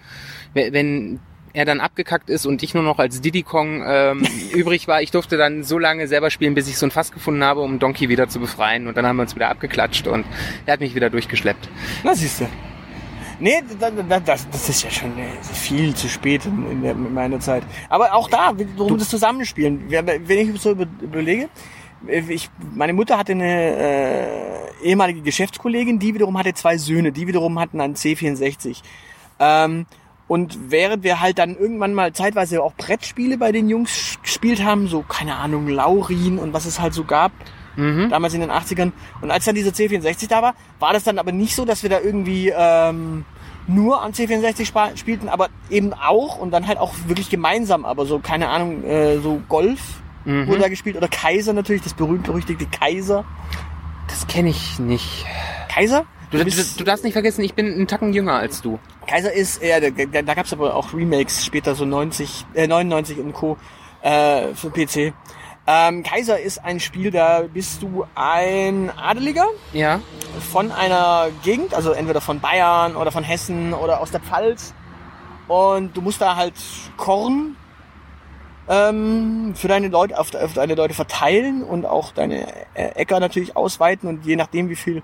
wenn 0.52 1.18
er 1.52 1.64
dann 1.64 1.80
abgekackt 1.80 2.30
ist 2.30 2.47
und 2.47 2.62
ich 2.62 2.75
nur 2.75 2.83
noch 2.83 2.99
als 2.99 3.21
Diddy 3.21 3.42
Kong 3.42 3.83
ähm, 3.87 4.23
übrig 4.54 4.87
war, 4.88 5.02
ich 5.02 5.11
durfte 5.11 5.37
dann 5.37 5.62
so 5.64 5.78
lange 5.78 6.07
selber 6.09 6.30
spielen, 6.30 6.54
bis 6.54 6.69
ich 6.69 6.76
so 6.78 6.87
ein 6.87 6.90
Fass 6.90 7.12
gefunden 7.12 7.42
habe, 7.45 7.61
um 7.61 7.78
Donkey 7.78 8.09
wieder 8.09 8.28
zu 8.28 8.38
befreien. 8.40 8.87
Und 8.87 8.97
dann 8.97 9.07
haben 9.07 9.16
wir 9.16 9.23
uns 9.23 9.35
wieder 9.35 9.49
abgeklatscht 9.49 10.07
und 10.07 10.25
er 10.66 10.75
hat 10.75 10.80
mich 10.80 10.95
wieder 10.95 11.11
durchgeschleppt. 11.11 11.69
Na, 12.04 12.14
siehst 12.14 12.40
du. 12.40 12.49
Nee, 13.42 13.62
da- 13.78 13.90
da- 13.90 14.21
das, 14.21 14.49
das 14.50 14.69
ist 14.69 14.83
ja 14.85 14.90
schon 14.90 15.19
äh, 15.19 15.25
viel 15.54 15.95
zu 15.95 16.09
spät 16.09 16.45
in, 16.45 16.71
in, 16.71 16.83
der, 16.83 16.92
in 16.92 17.14
meiner 17.14 17.40
Zeit. 17.40 17.62
Aber 17.88 18.12
auch 18.14 18.28
da, 18.28 18.52
warum 18.76 18.99
das 18.99 19.09
Zusammenspielen. 19.09 19.85
Wenn 19.88 20.28
ich 20.54 20.61
so 20.61 20.73
über- 20.73 20.87
überlege, 21.00 21.49
äh, 22.07 22.21
ich, 22.28 22.50
meine 22.75 22.92
Mutter 22.92 23.16
hatte 23.16 23.33
eine 23.33 23.76
äh, 23.76 24.26
ehemalige 24.85 25.23
Geschäftskollegin, 25.23 25.99
die 25.99 26.12
wiederum 26.14 26.37
hatte 26.38 26.52
zwei 26.52 26.76
Söhne, 26.76 27.12
die 27.12 27.26
wiederum 27.26 27.59
hatten 27.59 27.80
einen 27.80 27.95
C64. 27.95 28.83
Ähm, 29.38 29.87
und 30.30 30.70
während 30.70 31.02
wir 31.02 31.20
halt 31.20 31.40
dann 31.40 31.56
irgendwann 31.58 31.92
mal 31.92 32.12
zeitweise 32.12 32.62
auch 32.62 32.72
Brettspiele 32.75 33.37
bei 33.37 33.50
den 33.50 33.68
Jungs 33.68 34.16
gespielt 34.22 34.62
haben, 34.62 34.87
so, 34.87 35.02
keine 35.02 35.34
Ahnung, 35.34 35.66
Laurin 35.66 36.38
und 36.38 36.52
was 36.52 36.66
es 36.66 36.78
halt 36.80 36.94
so 36.94 37.02
gab, 37.02 37.32
Mhm. 37.75 38.10
damals 38.10 38.34
in 38.34 38.40
den 38.40 38.50
80ern. 38.50 38.92
Und 39.22 39.30
als 39.32 39.44
dann 39.44 39.56
dieser 39.56 39.70
C64 39.72 40.28
da 40.28 40.40
war, 40.40 40.54
war 40.78 40.92
das 40.92 41.02
dann 41.02 41.18
aber 41.18 41.32
nicht 41.32 41.56
so, 41.56 41.64
dass 41.64 41.82
wir 41.82 41.90
da 41.90 41.99
irgendwie 42.00 42.52
ähm, 42.56 43.25
nur 43.66 44.02
am 44.02 44.12
C64 44.12 44.66
spa- 44.66 44.96
spielten, 44.96 45.28
aber 45.28 45.49
eben 45.68 45.92
auch 45.94 46.38
und 46.38 46.52
dann 46.52 46.66
halt 46.68 46.78
auch 46.78 46.94
wirklich 47.06 47.28
gemeinsam, 47.28 47.84
aber 47.84 48.06
so, 48.06 48.20
keine 48.20 48.50
Ahnung, 48.50 48.84
äh, 48.84 49.18
so 49.18 49.40
Golf 49.49 49.80
Mhm. 50.25 50.46
wurde 50.46 50.60
da 50.60 50.68
gespielt 50.68 50.96
oder 50.96 51.08
Kaiser 51.08 51.52
natürlich, 51.54 51.82
das 51.82 51.94
berühmt-berüchtigte 51.94 52.66
Kaiser. 52.66 53.25
Das 54.08 54.26
kenne 54.28 54.50
ich 54.50 54.78
nicht. 54.78 55.25
Kaiser? 55.68 56.04
Du, 56.30 56.38
du, 56.38 56.44
du 56.44 56.84
darfst 56.84 57.02
nicht 57.02 57.12
vergessen, 57.14 57.42
ich 57.42 57.54
bin 57.54 57.66
einen 57.66 57.88
Tacken 57.88 58.12
jünger 58.12 58.34
als 58.34 58.62
du. 58.62 58.78
Kaiser 59.06 59.32
ist, 59.32 59.62
ja, 59.62 59.80
da, 59.80 59.90
da, 59.90 60.22
da 60.22 60.34
gab 60.34 60.46
es 60.46 60.52
aber 60.52 60.76
auch 60.76 60.94
Remakes 60.94 61.44
später, 61.44 61.75
so 61.75 61.84
90, 61.84 62.46
äh, 62.54 62.68
99 62.68 63.18
und 63.18 63.32
Co. 63.32 63.56
Äh, 64.02 64.54
für 64.54 64.70
PC. 64.70 65.12
Ähm, 65.66 66.02
Kaiser 66.02 66.40
ist 66.40 66.64
ein 66.64 66.80
Spiel, 66.80 67.10
da 67.10 67.42
bist 67.52 67.82
du 67.82 68.04
ein 68.14 68.90
Adeliger 68.96 69.44
Ja. 69.72 70.00
von 70.52 70.70
einer 70.72 71.28
Gegend, 71.42 71.75
also 71.75 71.92
entweder 71.92 72.20
von 72.20 72.40
Bayern 72.40 72.96
oder 72.96 73.10
von 73.12 73.25
Hessen 73.25 73.75
oder 73.75 74.00
aus 74.00 74.10
der 74.10 74.20
Pfalz. 74.20 74.72
Und 75.49 75.96
du 75.96 76.00
musst 76.00 76.20
da 76.20 76.37
halt 76.37 76.54
Korn 76.96 77.56
ähm, 78.68 79.52
für 79.56 79.68
deine 79.68 79.88
Leute 79.88 80.18
auf, 80.18 80.32
auf 80.34 80.54
deine 80.54 80.76
Leute 80.76 80.94
verteilen 80.94 81.62
und 81.64 81.84
auch 81.87 82.12
deine 82.12 82.46
äh, 82.75 82.90
Äcker 82.94 83.18
natürlich 83.20 83.56
ausweiten 83.56 84.08
und 84.08 84.25
je 84.25 84.37
nachdem 84.37 84.68
wie 84.68 84.76
viel 84.76 85.02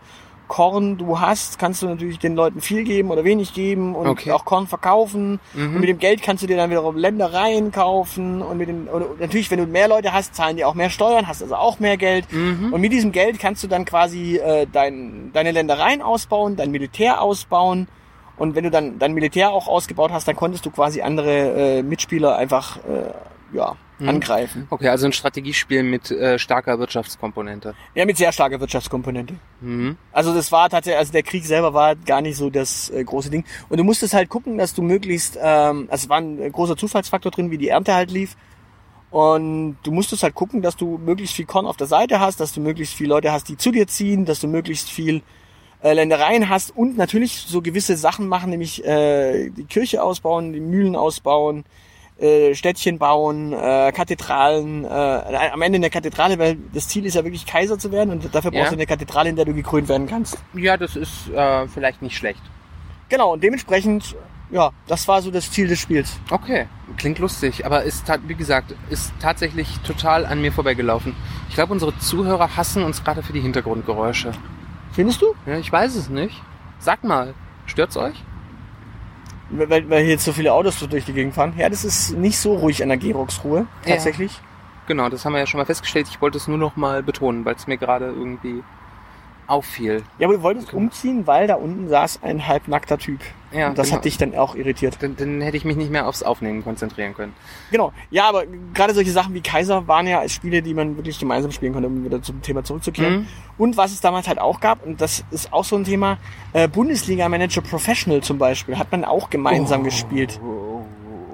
Korn 0.48 0.96
du 0.96 1.20
hast, 1.20 1.58
kannst 1.58 1.82
du 1.82 1.86
natürlich 1.86 2.18
den 2.18 2.36
Leuten 2.36 2.60
viel 2.60 2.84
geben 2.84 3.10
oder 3.10 3.24
wenig 3.24 3.52
geben 3.52 3.94
und 3.94 4.06
Okay. 4.06 4.32
auch 4.32 4.44
Korn 4.44 4.66
verkaufen. 4.66 5.40
Mhm. 5.54 5.74
Und 5.74 5.80
mit 5.80 5.88
dem 5.88 5.98
Geld 5.98 6.22
kannst 6.22 6.42
du 6.42 6.46
dir 6.46 6.56
dann 6.56 6.70
wiederum 6.70 6.96
Ländereien 6.96 7.72
kaufen 7.72 8.42
und 8.42 8.58
mit 8.58 8.68
den, 8.68 8.88
oder 8.88 9.06
natürlich, 9.18 9.50
wenn 9.50 9.58
du 9.58 9.66
mehr 9.66 9.88
Leute 9.88 10.12
hast, 10.12 10.34
zahlen 10.34 10.56
die 10.56 10.64
auch 10.64 10.74
mehr 10.74 10.90
Steuern, 10.90 11.26
hast 11.26 11.42
also 11.42 11.56
auch 11.56 11.78
mehr 11.80 11.96
Geld. 11.96 12.30
Mhm. 12.32 12.72
Und 12.72 12.80
mit 12.80 12.92
diesem 12.92 13.12
Geld 13.12 13.38
kannst 13.38 13.62
du 13.64 13.68
dann 13.68 13.84
quasi 13.84 14.36
äh, 14.36 14.66
dein, 14.72 15.30
deine 15.32 15.50
Ländereien 15.50 16.02
ausbauen, 16.02 16.56
dein 16.56 16.70
Militär 16.70 17.20
ausbauen. 17.22 17.88
Und 18.36 18.54
wenn 18.54 18.64
du 18.64 18.70
dann 18.70 18.98
dein 18.98 19.14
Militär 19.14 19.50
auch 19.50 19.66
ausgebaut 19.66 20.12
hast, 20.12 20.28
dann 20.28 20.36
konntest 20.36 20.66
du 20.66 20.70
quasi 20.70 21.00
andere 21.00 21.78
äh, 21.78 21.82
Mitspieler 21.82 22.36
einfach 22.36 22.76
äh, 22.78 23.12
ja, 23.52 23.76
Mhm. 23.98 24.08
angreifen. 24.08 24.66
Okay, 24.68 24.88
also 24.88 25.06
ein 25.06 25.12
Strategiespiel 25.12 25.82
mit 25.82 26.10
äh, 26.10 26.38
starker 26.38 26.78
Wirtschaftskomponente. 26.78 27.74
Ja, 27.94 28.04
mit 28.04 28.18
sehr 28.18 28.30
starker 28.30 28.60
Wirtschaftskomponente. 28.60 29.34
Mhm. 29.60 29.96
Also 30.12 30.34
das 30.34 30.52
war 30.52 30.68
tatsächlich, 30.68 30.98
also 30.98 31.12
der 31.12 31.22
Krieg 31.22 31.46
selber 31.46 31.72
war 31.72 31.96
gar 31.96 32.20
nicht 32.20 32.36
so 32.36 32.50
das 32.50 32.90
äh, 32.90 33.02
große 33.02 33.30
Ding. 33.30 33.44
Und 33.70 33.78
du 33.78 33.84
musstest 33.84 34.12
halt 34.12 34.28
gucken, 34.28 34.58
dass 34.58 34.74
du 34.74 34.82
möglichst, 34.82 35.38
ähm, 35.40 35.88
also 35.90 36.04
es 36.04 36.08
war 36.10 36.18
ein 36.18 36.40
äh, 36.40 36.50
großer 36.50 36.76
Zufallsfaktor 36.76 37.32
drin, 37.32 37.50
wie 37.50 37.58
die 37.58 37.68
Ernte 37.68 37.94
halt 37.94 38.10
lief. 38.10 38.36
Und 39.10 39.78
du 39.82 39.92
musstest 39.92 40.22
halt 40.22 40.34
gucken, 40.34 40.60
dass 40.60 40.76
du 40.76 40.98
möglichst 40.98 41.34
viel 41.34 41.46
Korn 41.46 41.64
auf 41.64 41.78
der 41.78 41.86
Seite 41.86 42.20
hast, 42.20 42.38
dass 42.38 42.52
du 42.52 42.60
möglichst 42.60 42.94
viele 42.94 43.10
Leute 43.10 43.32
hast, 43.32 43.48
die 43.48 43.56
zu 43.56 43.70
dir 43.70 43.86
ziehen, 43.86 44.26
dass 44.26 44.40
du 44.40 44.48
möglichst 44.48 44.90
viel 44.90 45.22
äh, 45.82 45.94
Ländereien 45.94 46.50
hast 46.50 46.76
und 46.76 46.98
natürlich 46.98 47.46
so 47.48 47.62
gewisse 47.62 47.96
Sachen 47.96 48.28
machen, 48.28 48.50
nämlich 48.50 48.84
äh, 48.84 49.48
die 49.48 49.64
Kirche 49.64 50.02
ausbauen, 50.02 50.52
die 50.52 50.60
Mühlen 50.60 50.96
ausbauen, 50.96 51.64
äh, 52.18 52.54
Städtchen 52.54 52.98
bauen, 52.98 53.52
äh, 53.52 53.92
Kathedralen, 53.92 54.84
äh, 54.84 54.88
am 54.88 55.60
Ende 55.62 55.76
eine 55.76 55.90
Kathedrale, 55.90 56.38
weil 56.38 56.56
das 56.72 56.88
Ziel 56.88 57.04
ist 57.04 57.14
ja 57.14 57.24
wirklich 57.24 57.44
Kaiser 57.46 57.78
zu 57.78 57.92
werden 57.92 58.10
und 58.10 58.34
dafür 58.34 58.50
brauchst 58.50 58.64
Ja. 58.64 58.70
du 58.70 58.76
eine 58.76 58.86
Kathedrale, 58.86 59.28
in 59.28 59.36
der 59.36 59.44
du 59.44 59.52
gekrönt 59.54 59.88
werden 59.88 60.06
kannst. 60.06 60.38
Ja, 60.54 60.76
das 60.76 60.96
ist 60.96 61.28
äh, 61.30 61.68
vielleicht 61.68 62.00
nicht 62.02 62.16
schlecht. 62.16 62.40
Genau, 63.08 63.34
und 63.34 63.42
dementsprechend, 63.42 64.16
ja, 64.50 64.70
das 64.86 65.06
war 65.08 65.20
so 65.22 65.30
das 65.30 65.50
Ziel 65.50 65.68
des 65.68 65.78
Spiels. 65.78 66.18
Okay, 66.30 66.66
klingt 66.96 67.18
lustig, 67.18 67.66
aber 67.66 67.82
ist 67.82 68.04
wie 68.26 68.34
gesagt, 68.34 68.74
ist 68.90 69.12
tatsächlich 69.20 69.78
total 69.86 70.24
an 70.26 70.40
mir 70.40 70.52
vorbeigelaufen. 70.52 71.14
Ich 71.48 71.54
glaube, 71.54 71.72
unsere 71.72 71.96
Zuhörer 71.98 72.56
hassen 72.56 72.82
uns 72.82 73.04
gerade 73.04 73.22
für 73.22 73.32
die 73.32 73.40
Hintergrundgeräusche. 73.40 74.32
Findest 74.92 75.20
du? 75.22 75.34
Ja, 75.46 75.58
ich 75.58 75.70
weiß 75.70 75.94
es 75.96 76.08
nicht. 76.08 76.42
Sagt 76.78 77.04
mal, 77.04 77.34
stört's 77.66 77.96
euch? 77.96 78.14
Weil, 79.50 79.88
weil 79.88 80.02
hier 80.02 80.10
jetzt 80.12 80.24
so 80.24 80.32
viele 80.32 80.52
Autos 80.52 80.78
durch 80.88 81.04
die 81.04 81.12
Gegend 81.12 81.34
fahren. 81.34 81.54
Ja, 81.56 81.68
das 81.68 81.84
ist 81.84 82.16
nicht 82.16 82.38
so 82.38 82.54
ruhig 82.56 82.82
an 82.82 82.88
der 82.88 82.98
Gerox-Ruhe, 82.98 83.66
Ja. 83.84 83.92
tatsächlich. 83.94 84.40
Genau, 84.88 85.08
das 85.08 85.24
haben 85.24 85.32
wir 85.34 85.40
ja 85.40 85.46
schon 85.46 85.58
mal 85.58 85.64
festgestellt. 85.64 86.06
Ich 86.10 86.20
wollte 86.20 86.38
es 86.38 86.48
nur 86.48 86.58
noch 86.58 86.76
mal 86.76 87.02
betonen, 87.02 87.44
weil 87.44 87.54
es 87.56 87.66
mir 87.66 87.76
gerade 87.76 88.06
irgendwie 88.06 88.62
auffiel. 89.46 90.02
Ja, 90.18 90.26
aber 90.26 90.36
du 90.36 90.42
wolltest 90.42 90.72
umziehen, 90.72 91.26
weil 91.26 91.46
da 91.46 91.54
unten 91.54 91.88
saß 91.88 92.20
ein 92.22 92.46
halbnackter 92.46 92.98
Typ. 92.98 93.20
Ja, 93.52 93.68
und 93.68 93.78
das 93.78 93.88
genau. 93.88 93.98
hat 93.98 94.04
dich 94.04 94.18
dann 94.18 94.34
auch 94.34 94.54
irritiert. 94.54 94.98
Dann, 95.00 95.16
dann 95.16 95.40
hätte 95.40 95.56
ich 95.56 95.64
mich 95.64 95.76
nicht 95.76 95.90
mehr 95.90 96.08
aufs 96.08 96.22
Aufnehmen 96.22 96.64
konzentrieren 96.64 97.14
können. 97.14 97.32
Genau. 97.70 97.92
Ja, 98.10 98.28
aber 98.28 98.44
gerade 98.74 98.92
solche 98.92 99.12
Sachen 99.12 99.34
wie 99.34 99.40
Kaiser 99.40 99.86
waren 99.86 100.06
ja 100.06 100.18
als 100.18 100.32
Spiele, 100.32 100.62
die 100.62 100.74
man 100.74 100.96
wirklich 100.96 101.18
gemeinsam 101.18 101.52
spielen 101.52 101.72
konnte, 101.72 101.88
um 101.88 102.04
wieder 102.04 102.20
zum 102.22 102.42
Thema 102.42 102.64
zurückzukehren. 102.64 103.20
Mhm. 103.20 103.26
Und 103.56 103.76
was 103.76 103.92
es 103.92 104.00
damals 104.00 104.28
halt 104.28 104.40
auch 104.40 104.60
gab, 104.60 104.84
und 104.84 105.00
das 105.00 105.24
ist 105.30 105.52
auch 105.52 105.64
so 105.64 105.76
ein 105.76 105.84
Thema, 105.84 106.18
äh, 106.52 106.68
Bundesliga 106.68 107.28
Manager 107.28 107.62
Professional 107.62 108.20
zum 108.20 108.38
Beispiel, 108.38 108.78
hat 108.78 108.90
man 108.90 109.04
auch 109.04 109.30
gemeinsam 109.30 109.84
gespielt. 109.84 110.40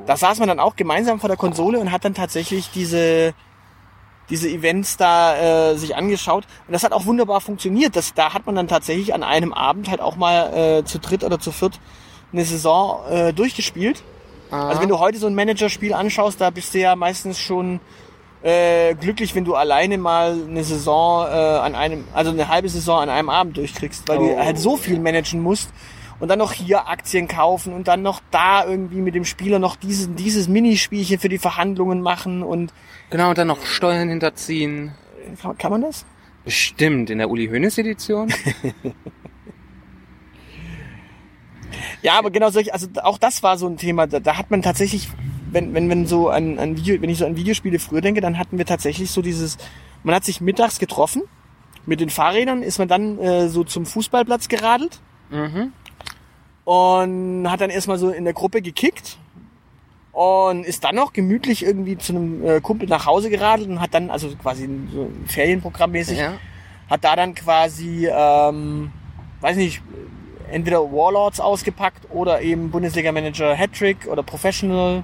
Da 0.06 0.16
saß 0.16 0.38
man 0.38 0.48
dann 0.48 0.60
auch 0.60 0.76
gemeinsam 0.76 1.18
vor 1.18 1.28
der 1.28 1.36
Konsole 1.36 1.78
und 1.78 1.92
hat 1.92 2.04
dann 2.04 2.14
tatsächlich 2.14 2.70
diese 2.72 3.34
diese 4.32 4.48
Events 4.48 4.96
da 4.96 5.70
äh, 5.70 5.76
sich 5.76 5.94
angeschaut 5.94 6.44
und 6.66 6.72
das 6.72 6.82
hat 6.82 6.90
auch 6.92 7.06
wunderbar 7.06 7.40
funktioniert. 7.40 7.94
Das, 7.94 8.14
da 8.14 8.34
hat 8.34 8.46
man 8.46 8.56
dann 8.56 8.66
tatsächlich 8.66 9.14
an 9.14 9.22
einem 9.22 9.52
Abend 9.52 9.88
halt 9.88 10.00
auch 10.00 10.16
mal 10.16 10.78
äh, 10.80 10.84
zu 10.84 10.98
dritt 10.98 11.22
oder 11.22 11.38
zu 11.38 11.52
viert 11.52 11.78
eine 12.32 12.44
Saison 12.44 13.00
äh, 13.10 13.32
durchgespielt. 13.32 14.02
Also 14.50 14.82
wenn 14.82 14.88
du 14.88 14.98
heute 14.98 15.18
so 15.18 15.26
ein 15.28 15.34
Managerspiel 15.34 15.94
anschaust, 15.94 16.40
da 16.40 16.50
bist 16.50 16.74
du 16.74 16.78
ja 16.80 16.94
meistens 16.96 17.38
schon 17.38 17.80
äh, 18.42 18.94
glücklich, 18.94 19.34
wenn 19.34 19.44
du 19.44 19.54
alleine 19.54 19.96
mal 19.98 20.36
eine 20.48 20.64
Saison 20.64 21.26
äh, 21.26 21.30
an 21.30 21.74
einem, 21.74 22.04
also 22.12 22.30
eine 22.32 22.48
halbe 22.48 22.68
Saison 22.68 23.00
an 23.00 23.08
einem 23.08 23.28
Abend 23.30 23.56
durchkriegst, 23.56 24.08
weil 24.08 24.18
Oh. 24.18 24.26
du 24.28 24.44
halt 24.44 24.58
so 24.58 24.76
viel 24.76 24.98
managen 24.98 25.40
musst 25.42 25.70
und 26.22 26.28
dann 26.28 26.38
noch 26.38 26.52
hier 26.52 26.86
Aktien 26.86 27.26
kaufen 27.26 27.72
und 27.72 27.88
dann 27.88 28.02
noch 28.02 28.20
da 28.30 28.64
irgendwie 28.64 29.00
mit 29.00 29.16
dem 29.16 29.24
Spieler 29.24 29.58
noch 29.58 29.74
dieses, 29.74 30.08
dieses 30.14 30.46
Minispielchen 30.46 31.18
für 31.18 31.28
die 31.28 31.38
Verhandlungen 31.38 32.00
machen 32.00 32.44
und 32.44 32.72
Genau, 33.10 33.30
und 33.30 33.38
dann 33.38 33.48
noch 33.48 33.66
Steuern 33.66 34.08
hinterziehen. 34.08 34.92
kann, 35.42 35.58
kann 35.58 35.72
man 35.72 35.82
das? 35.82 36.06
Bestimmt, 36.44 37.10
in 37.10 37.18
der 37.18 37.28
Uli 37.28 37.48
Hoeneß 37.48 37.76
Edition. 37.78 38.32
Ja, 42.02 42.18
aber 42.18 42.30
genau 42.30 42.50
solche, 42.50 42.74
also 42.74 42.88
auch 43.02 43.16
das 43.16 43.42
war 43.42 43.56
so 43.56 43.66
ein 43.66 43.76
Thema, 43.76 44.06
da, 44.06 44.18
da 44.20 44.36
hat 44.36 44.50
man 44.50 44.60
tatsächlich, 44.60 45.08
wenn, 45.50 45.72
wenn, 45.72 45.88
wenn 45.88 46.06
so 46.06 46.28
an, 46.28 46.58
an 46.58 46.76
Video, 46.76 47.00
wenn 47.00 47.08
ich 47.08 47.18
so 47.18 47.26
an 47.26 47.36
Videospiele 47.36 47.78
früher 47.78 48.00
denke, 48.00 48.20
dann 48.20 48.38
hatten 48.38 48.58
wir 48.58 48.66
tatsächlich 48.66 49.10
so 49.10 49.22
dieses, 49.22 49.56
man 50.02 50.14
hat 50.14 50.24
sich 50.24 50.40
mittags 50.40 50.78
getroffen, 50.78 51.22
mit 51.86 52.00
den 52.00 52.10
Fahrrädern 52.10 52.62
ist 52.62 52.78
man 52.78 52.88
dann 52.88 53.18
äh, 53.18 53.48
so 53.48 53.64
zum 53.64 53.86
Fußballplatz 53.86 54.48
geradelt 54.48 55.00
mhm. 55.30 55.72
Und 56.64 57.50
hat 57.50 57.60
dann 57.60 57.70
erstmal 57.70 57.98
so 57.98 58.10
in 58.10 58.24
der 58.24 58.34
Gruppe 58.34 58.62
gekickt 58.62 59.18
und 60.12 60.64
ist 60.64 60.84
dann 60.84 60.94
noch 60.96 61.12
gemütlich 61.12 61.64
irgendwie 61.64 61.96
zu 61.98 62.12
einem 62.14 62.46
äh, 62.46 62.60
Kumpel 62.60 62.88
nach 62.88 63.06
Hause 63.06 63.30
geradelt 63.30 63.68
und 63.68 63.80
hat 63.80 63.94
dann, 63.94 64.10
also 64.10 64.28
quasi 64.36 64.68
so 64.92 65.10
Ferienprogrammmäßig, 65.26 66.18
Ja. 66.18 66.34
hat 66.90 67.02
da 67.04 67.16
dann 67.16 67.34
quasi, 67.34 68.06
ähm, 68.12 68.92
weiß 69.40 69.56
nicht, 69.56 69.82
entweder 70.50 70.80
Warlords 70.92 71.40
ausgepackt 71.40 72.08
oder 72.10 72.42
eben 72.42 72.70
Bundesliga-Manager 72.70 73.54
Hattrick 73.54 74.06
oder 74.06 74.22
Professional. 74.22 75.02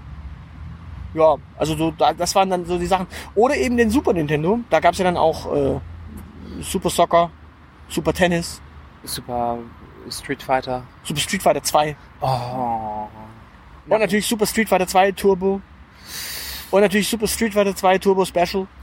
Ja, 1.15 1.37
also 1.57 1.75
so, 1.75 1.91
da, 1.91 2.13
das 2.13 2.35
waren 2.35 2.51
dann 2.51 2.67
so 2.67 2.79
die 2.79 2.85
Sachen. 2.87 3.07
Oder 3.35 3.57
eben 3.57 3.79
den 3.79 3.89
Super 3.91 4.13
Nintendo. 4.13 4.61
Da 4.69 4.79
gab's 4.79 4.99
ja 4.99 5.05
dann 5.05 5.17
auch 5.17 5.53
äh, 5.55 5.81
Super 6.61 6.91
Soccer, 6.91 7.31
Super 7.89 8.13
Tennis, 8.13 8.61
Super 9.05 9.59
Street 10.11 10.43
Fighter. 10.43 10.83
Super 11.05 11.21
Street 11.21 11.43
Fighter 11.43 11.63
2 11.63 11.97
Oh. 12.21 13.07
und 13.89 14.01
natürlich 14.01 14.27
Super 14.27 14.47
Street 14.47 14.69
Fighter 14.69 14.87
2 14.87 15.13
Turbo. 15.13 15.61
Und 16.71 16.81
natürlich 16.83 17.09
Super 17.09 17.27
Street 17.27 17.55
Fighter 17.55 17.75
2 17.75 17.99
Turbo 17.99 18.25
Special. 18.25 18.67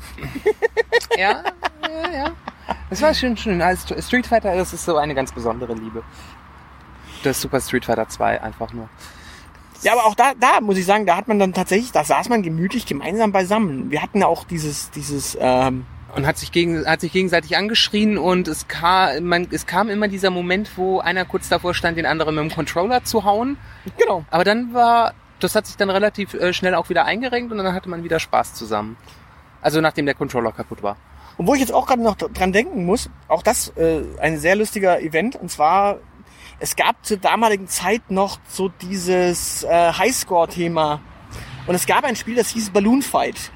Ja, 1.17 1.43
ja, 1.81 2.11
ja. 2.11 2.31
Das 2.89 3.01
war 3.01 3.13
schön, 3.13 3.37
schön. 3.37 3.61
Also 3.61 3.99
Street 4.01 4.27
Fighter, 4.27 4.55
das 4.55 4.73
ist 4.73 4.83
so 4.85 4.97
eine 4.97 5.13
ganz 5.15 5.31
besondere 5.31 5.73
Liebe. 5.73 6.03
Das 7.23 7.39
Super 7.41 7.61
Street 7.61 7.85
Fighter 7.85 8.07
2 8.09 8.41
einfach 8.41 8.73
nur. 8.73 8.89
Ja, 9.81 9.93
aber 9.93 10.05
auch 10.05 10.15
da, 10.15 10.33
da 10.39 10.59
muss 10.61 10.77
ich 10.77 10.85
sagen, 10.85 11.05
da 11.05 11.15
hat 11.15 11.27
man 11.27 11.37
dann 11.39 11.53
tatsächlich, 11.53 11.91
da 11.91 12.03
saß 12.03 12.27
man 12.29 12.41
gemütlich 12.43 12.85
gemeinsam 12.85 13.31
beisammen. 13.31 13.91
Wir 13.91 14.01
hatten 14.01 14.19
ja 14.19 14.27
auch 14.27 14.43
dieses, 14.43 14.89
dieses, 14.91 15.37
ähm, 15.39 15.85
Und 16.15 16.25
hat 16.25 16.37
sich, 16.37 16.51
gegen, 16.51 16.85
hat 16.85 17.01
sich 17.01 17.11
gegenseitig 17.11 17.57
angeschrien 17.57 18.17
und 18.17 18.47
es 18.47 18.69
kam, 18.69 19.25
man, 19.25 19.47
es 19.51 19.65
kam 19.65 19.89
immer 19.89 20.07
dieser 20.07 20.29
Moment, 20.29 20.77
wo 20.77 20.99
einer 20.99 21.25
kurz 21.25 21.49
davor 21.49 21.73
stand, 21.73 21.97
den 21.97 22.05
anderen 22.05 22.35
mit 22.35 22.43
dem 22.45 22.51
Controller 22.51 23.03
zu 23.03 23.25
hauen. 23.25 23.57
genau. 23.97 24.23
Aber 24.31 24.45
dann 24.45 24.73
war, 24.73 25.13
das 25.39 25.55
hat 25.55 25.67
sich 25.67 25.75
dann 25.75 25.89
relativ 25.89 26.33
äh, 26.33 26.53
schnell 26.53 26.73
auch 26.73 26.87
wieder 26.89 27.03
eingerenkt 27.03 27.51
und 27.51 27.57
dann 27.57 27.73
hatte 27.73 27.89
man 27.89 28.03
wieder 28.03 28.19
Spaß 28.19 28.53
zusammen. 28.53 28.95
Also 29.61 29.81
nachdem 29.81 30.05
der 30.05 30.15
Controller 30.15 30.53
kaputt 30.53 30.83
war. 30.83 30.95
Und 31.37 31.47
wo 31.47 31.53
ich 31.53 31.59
jetzt 31.59 31.73
auch 31.73 31.85
gerade 31.85 32.01
noch 32.01 32.15
dran 32.15 32.53
denken 32.53 32.85
muss, 32.85 33.09
auch 33.27 33.43
das 33.43 33.69
äh, 33.75 34.03
ein 34.19 34.37
sehr 34.37 34.55
lustiger 34.55 35.01
Event. 35.01 35.35
Und 35.35 35.51
zwar, 35.51 35.99
es 36.59 36.75
gab 36.75 37.05
zur 37.05 37.17
damaligen 37.17 37.67
Zeit 37.67 38.09
noch 38.09 38.39
so 38.47 38.69
dieses 38.69 39.63
äh, 39.63 39.91
Highscore-Thema. 39.91 41.01
Und 41.67 41.75
es 41.75 41.85
gab 41.85 42.05
ein 42.05 42.15
Spiel, 42.15 42.35
das 42.35 42.49
hieß 42.49 42.69
Balloon 42.69 43.01
Fight. 43.01 43.51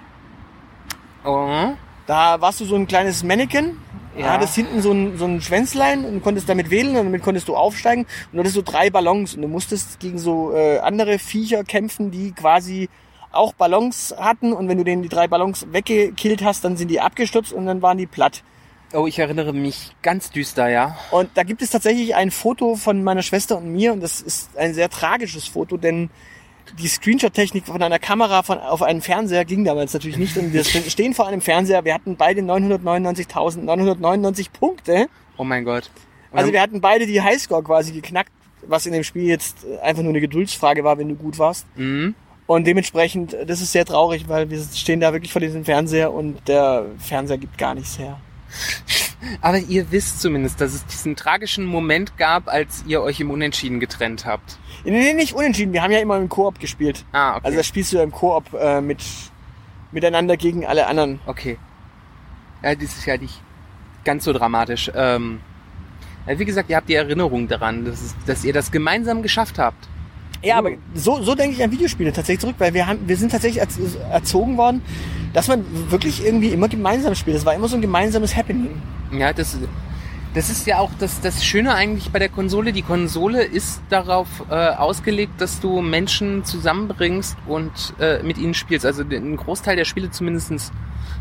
Oh. 1.24 1.74
Da 2.10 2.42
warst 2.42 2.60
du 2.60 2.66
so 2.66 2.74
ein 2.74 2.88
kleines 2.88 3.22
Mannequin, 3.22 3.78
Ja. 4.18 4.32
hattest 4.32 4.56
hinten 4.56 4.82
so 4.82 4.92
ein, 4.92 5.16
so 5.20 5.26
ein 5.26 5.42
Schwänzlein 5.42 6.04
und 6.06 6.24
konntest 6.24 6.50
damit 6.50 6.72
wählen 6.72 6.98
und 6.98 7.06
damit 7.06 7.22
konntest 7.22 7.48
du 7.48 7.56
aufsteigen 7.56 8.02
und 8.02 8.34
du 8.34 8.40
hattest 8.40 8.56
so 8.56 8.64
drei 8.64 8.90
Ballons 8.90 9.36
und 9.36 9.44
du 9.44 9.48
musstest 9.48 10.00
gegen 10.00 10.18
so 10.18 10.52
äh, 10.52 10.80
andere 10.80 11.20
Viecher 11.20 11.64
kämpfen, 11.64 12.10
die 12.10 12.32
quasi 12.32 12.90
auch 13.32 13.54
Ballons 13.54 14.16
hatten 14.18 14.54
und 14.54 14.68
wenn 14.68 14.80
du 14.80 14.84
denen 14.84 15.04
die 15.04 15.08
drei 15.08 15.28
Ballons 15.28 15.68
weggekillt 15.72 16.44
hast, 16.44 16.66
dann 16.66 16.78
sind 16.78 16.88
die 16.88 17.00
abgestürzt 17.00 17.54
und 17.54 17.68
dann 17.68 17.84
waren 17.84 18.00
die 18.00 18.08
platt. 18.08 18.42
Oh, 18.92 19.06
ich 19.06 19.20
erinnere 19.20 19.54
mich 19.54 19.92
ganz 20.02 20.32
düster, 20.32 20.68
ja. 20.68 20.98
Und 21.12 21.30
da 21.36 21.44
gibt 21.44 21.62
es 21.62 21.70
tatsächlich 21.70 22.16
ein 22.16 22.32
Foto 22.32 22.76
von 22.76 23.04
meiner 23.04 23.22
Schwester 23.22 23.56
und 23.58 23.72
mir 23.72 23.94
und 23.94 24.02
das 24.02 24.20
ist 24.20 24.58
ein 24.58 24.74
sehr 24.74 24.90
tragisches 24.90 25.48
Foto, 25.48 25.78
denn 25.78 26.10
die 26.78 26.88
Screenshot-Technik 26.88 27.66
von 27.66 27.82
einer 27.82 28.00
Kamera 28.00 28.44
von, 28.44 28.60
auf 28.60 28.82
einen 28.82 29.02
Fernseher 29.02 29.46
ging 29.46 29.64
damals 29.64 29.94
natürlich 29.94 30.18
nicht 30.18 30.38
und 30.38 30.54
wir 30.54 30.64
stehen 30.64 31.14
vor 31.14 31.28
einem 31.28 31.42
Fernseher, 31.42 31.86
wir 31.86 31.94
hatten 31.94 32.16
beide 32.16 32.42
999.999 32.42 34.52
Punkte. 34.52 35.08
Oh 35.38 35.44
mein 35.44 35.66
Gott. 35.66 35.90
Und 36.32 36.40
Also 36.40 36.54
wir 36.54 36.62
hatten 36.62 36.82
beide 36.82 37.08
die 37.08 37.22
Highscore 37.22 37.64
quasi 37.64 37.92
geknackt, 37.92 38.32
was 38.68 38.86
in 38.86 38.94
dem 38.94 39.04
Spiel 39.04 39.24
jetzt 39.24 39.66
einfach 39.82 40.04
nur 40.04 40.12
eine 40.12 40.22
Geduldsfrage 40.22 40.84
war, 40.84 40.98
wenn 40.98 41.10
du 41.10 41.16
gut 41.16 41.40
warst. 41.40 41.66
Mhm. 41.76 42.16
Und 42.46 42.66
dementsprechend, 42.66 43.36
das 43.46 43.62
ist 43.62 43.72
sehr 43.72 43.86
traurig, 43.86 44.28
weil 44.28 44.50
wir 44.50 44.60
stehen 44.60 45.00
da 45.00 45.14
wirklich 45.14 45.32
vor 45.32 45.40
diesem 45.40 45.66
Fernseher 45.66 46.12
und 46.12 46.48
der 46.48 46.86
Fernseher 46.98 47.38
gibt 47.38 47.58
gar 47.58 47.76
nichts 47.76 48.00
her. 48.00 48.20
Aber 49.42 49.60
ihr 49.60 49.92
wisst 49.92 50.22
zumindest, 50.22 50.60
dass 50.60 50.74
es 50.74 50.86
diesen 50.86 51.16
tragischen 51.16 51.66
Moment 51.66 52.18
gab, 52.18 52.48
als 52.48 52.84
ihr 52.88 53.02
euch 53.02 53.20
im 53.20 53.32
Unentschieden 53.32 53.80
getrennt 53.80 54.26
habt. 54.26 54.58
Nee, 54.84 54.92
nee, 54.92 55.14
nicht 55.14 55.34
unentschieden. 55.34 55.74
Wir 55.74 55.84
haben 55.84 55.92
ja 55.92 56.00
immer 56.00 56.18
im 56.18 56.30
Koop 56.30 56.60
gespielt. 56.60 57.06
Ah, 57.12 57.32
okay. 57.32 57.42
Also 57.44 57.58
das 57.58 57.68
spielst 57.68 57.92
du 57.94 57.98
ja 57.98 58.04
im 58.04 58.12
Koop 58.12 58.54
äh, 58.54 58.82
mit 58.82 59.04
miteinander 59.92 60.38
gegen 60.38 60.66
alle 60.66 60.88
anderen. 60.88 61.20
okay. 61.26 61.58
Ja, 62.62 62.76
das 62.76 62.84
ist 62.98 63.06
ja 63.06 63.18
nicht 63.18 63.42
ganz 64.04 64.26
so 64.26 64.34
dramatisch. 64.34 64.92
Ähm, 64.94 65.40
wie 66.28 66.44
gesagt, 66.46 66.70
ihr 66.70 66.76
habt 66.76 66.90
die 66.90 66.94
Erinnerung 66.96 67.48
daran, 67.48 67.86
dass, 67.86 68.02
es, 68.02 68.16
dass 68.28 68.44
ihr 68.44 68.52
das 68.54 68.70
gemeinsam 68.72 69.22
geschafft 69.24 69.58
habt. 69.58 69.88
Ja, 70.44 70.58
aber 70.58 70.72
so, 70.94 71.22
so 71.24 71.36
denke 71.36 71.56
ich 71.56 71.64
an 71.64 71.72
Videospiele 71.72 72.12
tatsächlich 72.12 72.42
zurück, 72.42 72.56
weil 72.60 72.74
wir 72.74 72.86
haben, 72.86 73.00
wir 73.08 73.16
sind 73.18 73.32
tatsächlich 73.32 73.62
erz- 73.64 73.98
erzogen 74.12 74.58
worden, 74.58 74.82
dass 75.34 75.48
man 75.48 75.66
wirklich 75.90 76.24
irgendwie 76.24 76.50
immer 76.50 76.68
gemeinsam 76.68 77.16
spielt. 77.16 77.38
Das 77.38 77.46
war 77.46 77.54
immer 77.56 77.68
so 77.68 77.76
ein 77.78 77.82
gemeinsames 77.82 78.36
Happening. 78.36 78.82
Ja, 79.12 79.32
das, 79.34 79.58
das 80.34 80.50
ist 80.50 80.68
ja 80.68 80.78
auch 80.78 80.92
das, 81.00 81.22
das 81.22 81.44
Schöne 81.44 81.74
eigentlich 81.74 82.12
bei 82.12 82.20
der 82.20 82.30
Konsole. 82.30 82.72
Die 82.72 82.84
Konsole 82.84 83.44
ist 83.44 83.82
darauf 83.90 84.28
äh, 84.50 84.54
ausgelegt, 84.54 85.42
dass 85.42 85.60
du 85.60 85.82
Menschen 85.82 86.46
zusammenbringst 86.46 87.36
und 87.48 87.72
äh, 88.00 88.22
mit 88.22 88.38
ihnen 88.38 88.54
spielst. 88.54 88.86
Also 88.86 89.04
ein 89.04 89.38
Großteil 89.38 89.76
der 89.76 89.86
Spiele 89.86 90.12
zumindestens 90.12 90.72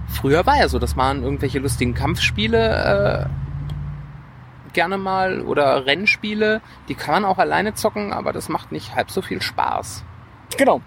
früher 0.08 0.44
war 0.46 0.58
ja 0.58 0.68
so, 0.68 0.78
dass 0.78 0.96
man 0.96 1.22
irgendwelche 1.22 1.58
lustigen 1.58 1.94
Kampfspiele 1.94 3.28
äh, 3.28 4.72
gerne 4.72 4.98
mal 4.98 5.40
oder 5.42 5.86
Rennspiele, 5.86 6.60
die 6.88 6.94
kann 6.94 7.22
man 7.22 7.24
auch 7.24 7.38
alleine 7.38 7.74
zocken, 7.74 8.12
aber 8.12 8.32
das 8.32 8.48
macht 8.48 8.72
nicht 8.72 8.94
halb 8.94 9.10
so 9.10 9.22
viel 9.22 9.40
Spaß. 9.40 10.04
Genau. 10.56 10.82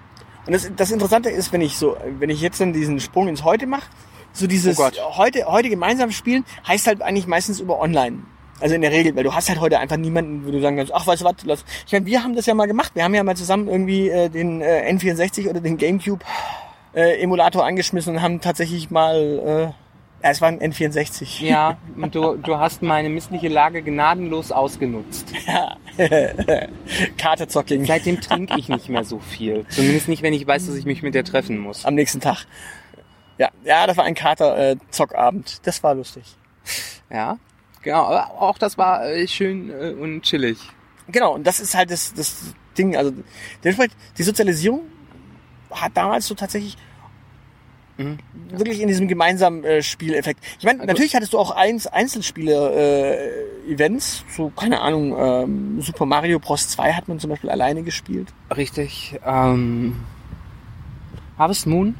Und 0.45 0.53
das, 0.53 0.71
das 0.75 0.91
Interessante 0.91 1.29
ist, 1.29 1.51
wenn 1.53 1.61
ich 1.61 1.77
so, 1.77 1.97
wenn 2.19 2.29
ich 2.29 2.41
jetzt 2.41 2.61
dann 2.61 2.73
diesen 2.73 2.99
Sprung 2.99 3.27
ins 3.27 3.43
Heute 3.43 3.67
mache, 3.67 3.87
so 4.33 4.47
dieses 4.47 4.79
Oh 4.79 4.89
heute, 5.17 5.45
heute 5.45 5.69
gemeinsam 5.69 6.11
spielen, 6.11 6.45
heißt 6.67 6.87
halt 6.87 7.01
eigentlich 7.01 7.27
meistens 7.27 7.59
über 7.59 7.79
online. 7.79 8.19
Also 8.61 8.75
in 8.75 8.81
der 8.81 8.91
Regel, 8.91 9.15
weil 9.15 9.23
du 9.23 9.33
hast 9.33 9.49
halt 9.49 9.59
heute 9.59 9.79
einfach 9.79 9.97
niemanden, 9.97 10.45
wo 10.45 10.51
du 10.51 10.61
sagen 10.61 10.77
kannst, 10.77 10.93
ach, 10.93 11.07
weißt 11.07 11.23
du 11.23 11.25
was, 11.25 11.35
lass. 11.45 11.65
Ich 11.87 11.93
meine, 11.93 12.05
wir 12.05 12.23
haben 12.23 12.35
das 12.35 12.45
ja 12.45 12.53
mal 12.53 12.67
gemacht. 12.67 12.91
Wir 12.93 13.03
haben 13.03 13.15
ja 13.15 13.23
mal 13.23 13.35
zusammen 13.35 13.67
irgendwie 13.67 14.09
äh, 14.09 14.29
den 14.29 14.61
äh, 14.61 14.87
N64 14.91 15.49
oder 15.49 15.59
den 15.59 15.77
Gamecube 15.77 16.23
äh, 16.93 17.21
Emulator 17.21 17.65
angeschmissen 17.65 18.15
und 18.15 18.21
haben 18.21 18.39
tatsächlich 18.39 18.91
mal, 18.91 19.15
äh, 19.17 19.61
ja, 20.23 20.29
es 20.29 20.41
war 20.41 20.49
ein 20.49 20.59
N64. 20.59 21.43
Ja, 21.43 21.77
und 21.95 22.13
du, 22.13 22.35
du 22.35 22.59
hast 22.59 22.83
meine 22.83 23.09
missliche 23.09 23.47
Lage 23.47 23.81
gnadenlos 23.81 24.51
ausgenutzt. 24.51 25.33
Kartezocking 27.17 27.85
Seitdem 27.85 28.21
trinke 28.21 28.59
ich 28.59 28.69
nicht 28.69 28.89
mehr 28.89 29.03
so 29.03 29.17
viel. 29.17 29.65
Zumindest 29.69 30.07
nicht, 30.07 30.21
wenn 30.21 30.33
ich 30.33 30.45
weiß, 30.45 30.67
dass 30.67 30.75
ich 30.75 30.85
mich 30.85 31.01
mit 31.01 31.15
der 31.15 31.23
treffen 31.23 31.57
muss. 31.57 31.85
am 31.85 31.95
nächsten 31.95 32.19
Tag. 32.19 32.45
Ja, 33.41 33.49
ja, 33.63 33.87
das 33.87 33.97
war 33.97 34.03
ein 34.05 34.13
Kater-Zockabend. 34.13 35.65
das 35.65 35.81
war 35.81 35.95
lustig. 35.95 36.23
Ja, 37.09 37.37
genau. 37.81 38.03
Aber 38.05 38.29
auch 38.39 38.59
das 38.59 38.77
war 38.77 39.03
äh, 39.05 39.27
schön 39.27 39.71
äh, 39.71 39.95
und 39.99 40.21
chillig. 40.21 40.59
Genau, 41.07 41.33
und 41.33 41.47
das 41.47 41.59
ist 41.59 41.73
halt 41.73 41.89
das, 41.89 42.13
das 42.13 42.53
Ding. 42.77 42.95
Also 42.95 43.11
dementsprechend, 43.63 43.95
die 44.17 44.23
Sozialisierung 44.23 44.81
hat 45.71 45.91
damals 45.95 46.27
so 46.27 46.35
tatsächlich 46.35 46.77
Mhm. 47.97 48.19
wirklich 48.51 48.79
in 48.79 48.87
diesem 48.87 49.07
gemeinsamen 49.09 49.63
äh, 49.65 49.81
Spieleffekt. 49.83 50.41
Ich 50.59 50.63
meine, 50.65 50.79
Also- 50.79 50.87
natürlich 50.91 51.13
hattest 51.13 51.33
du 51.33 51.39
auch 51.39 51.51
eins 51.51 51.87
Einzelspiele-Events, 51.87 54.23
so 54.35 54.49
keine 54.55 54.79
Ahnung, 54.81 55.13
ähm, 55.19 55.81
Super 55.81 56.05
Mario 56.05 56.39
Bros. 56.39 56.69
2 56.69 56.93
hat 56.93 57.07
man 57.09 57.19
zum 57.19 57.29
Beispiel 57.31 57.49
alleine 57.49 57.83
gespielt. 57.83 58.29
Richtig. 58.55 59.19
Ähm, 59.25 59.97
Harvest 61.37 61.67
Moon? 61.67 61.95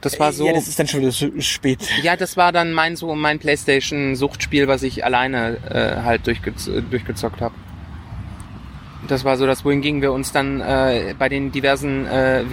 Das 0.00 0.18
war 0.18 0.32
so. 0.32 0.46
Ja, 0.46 0.52
das 0.52 0.68
ist 0.68 0.78
dann 0.78 0.88
schon 0.88 1.00
wieder 1.00 1.42
spät. 1.42 1.80
Ja, 2.02 2.16
das 2.16 2.36
war 2.36 2.52
dann 2.52 2.72
mein 2.72 2.96
so 2.96 3.14
mein 3.14 3.38
PlayStation-Suchtspiel, 3.38 4.66
was 4.66 4.82
ich 4.82 5.04
alleine 5.04 5.58
äh, 5.68 6.02
halt 6.02 6.26
durchgez 6.26 6.70
durchgezockt 6.90 7.40
habe. 7.40 7.54
Das 9.08 9.24
war 9.24 9.36
so 9.36 9.46
das, 9.46 9.64
wohingegen 9.64 10.02
wir 10.02 10.12
uns 10.12 10.32
dann 10.32 10.60
äh, 10.60 11.14
bei 11.18 11.28
den 11.28 11.52
diversen 11.52 12.06
äh, 12.06 12.44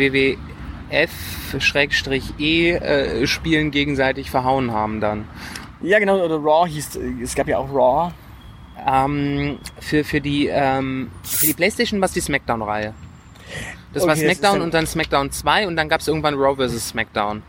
WWF-E-Spielen 0.89 3.71
gegenseitig 3.71 4.31
verhauen 4.31 4.71
haben 4.71 4.99
dann. 4.99 5.25
Ja, 5.81 5.99
genau, 5.99 6.23
oder 6.23 6.37
Raw 6.37 6.67
hieß, 6.67 6.97
es 7.21 7.35
gab 7.35 7.47
ja 7.47 7.59
auch 7.59 7.71
Raw. 7.71 8.11
Ähm, 8.85 9.59
für, 9.79 10.03
für, 10.03 10.19
die, 10.21 10.47
ähm, 10.47 11.11
für 11.23 11.45
die 11.45 11.53
PlayStation 11.53 12.01
war 12.01 12.07
es 12.07 12.13
die 12.13 12.21
Smackdown-Reihe. 12.21 12.95
Das 13.97 14.07
war 14.07 14.13
Okay, 14.13 14.23
das 14.23 14.31
ist 14.33 14.37
Smackdown 14.39 14.59
dann- 14.59 14.61
und 14.67 14.73
dann 14.73 14.87
Smackdown 14.87 15.31
2 15.31 15.67
und 15.67 15.75
dann 15.75 15.89
gab 15.89 16.01
es 16.01 16.07
irgendwann 16.07 16.35
Raw 16.35 16.55
vs. 16.55 16.89
Smackdown. 16.89 17.43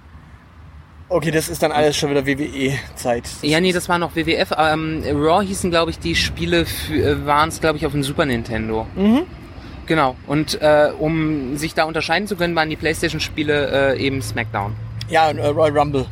Okay, 1.11 1.31
das 1.31 1.49
ist 1.49 1.63
dann 1.63 1.73
alles 1.73 1.97
schon 1.97 2.11
wieder 2.11 2.27
WWE-Zeit. 2.27 3.25
Ja, 3.41 3.61
nee, 3.61 3.73
das 3.73 3.89
war 3.89 3.99
noch 3.99 4.15
WWF. 4.15 4.53
Ähm, 4.59 5.03
Raw 5.07 5.43
hießen, 5.45 5.71
glaube 5.71 5.91
ich, 5.91 5.99
die 5.99 6.15
Spiele 6.15 6.67
waren 7.25 7.49
es, 7.49 7.61
glaube 7.61 7.79
ich, 7.79 7.87
auf 7.87 7.93
dem 7.93 8.03
Super 8.03 8.27
Nintendo. 8.27 8.87
Mhm. 8.95 9.23
Genau. 9.87 10.17
Und 10.27 10.61
äh, 10.61 10.91
um 10.99 11.57
sich 11.57 11.73
da 11.73 11.85
unterscheiden 11.85 12.29
zu 12.29 12.37
können, 12.37 12.55
waren 12.55 12.69
die 12.69 12.77
PlayStation-Spiele 12.77 13.95
äh, 13.95 13.99
eben 13.99 14.21
Smackdown. 14.21 14.75
Ja, 15.09 15.31
und 15.31 15.39
äh, 15.39 15.47
Royal 15.47 15.79
Rumble 15.79 16.07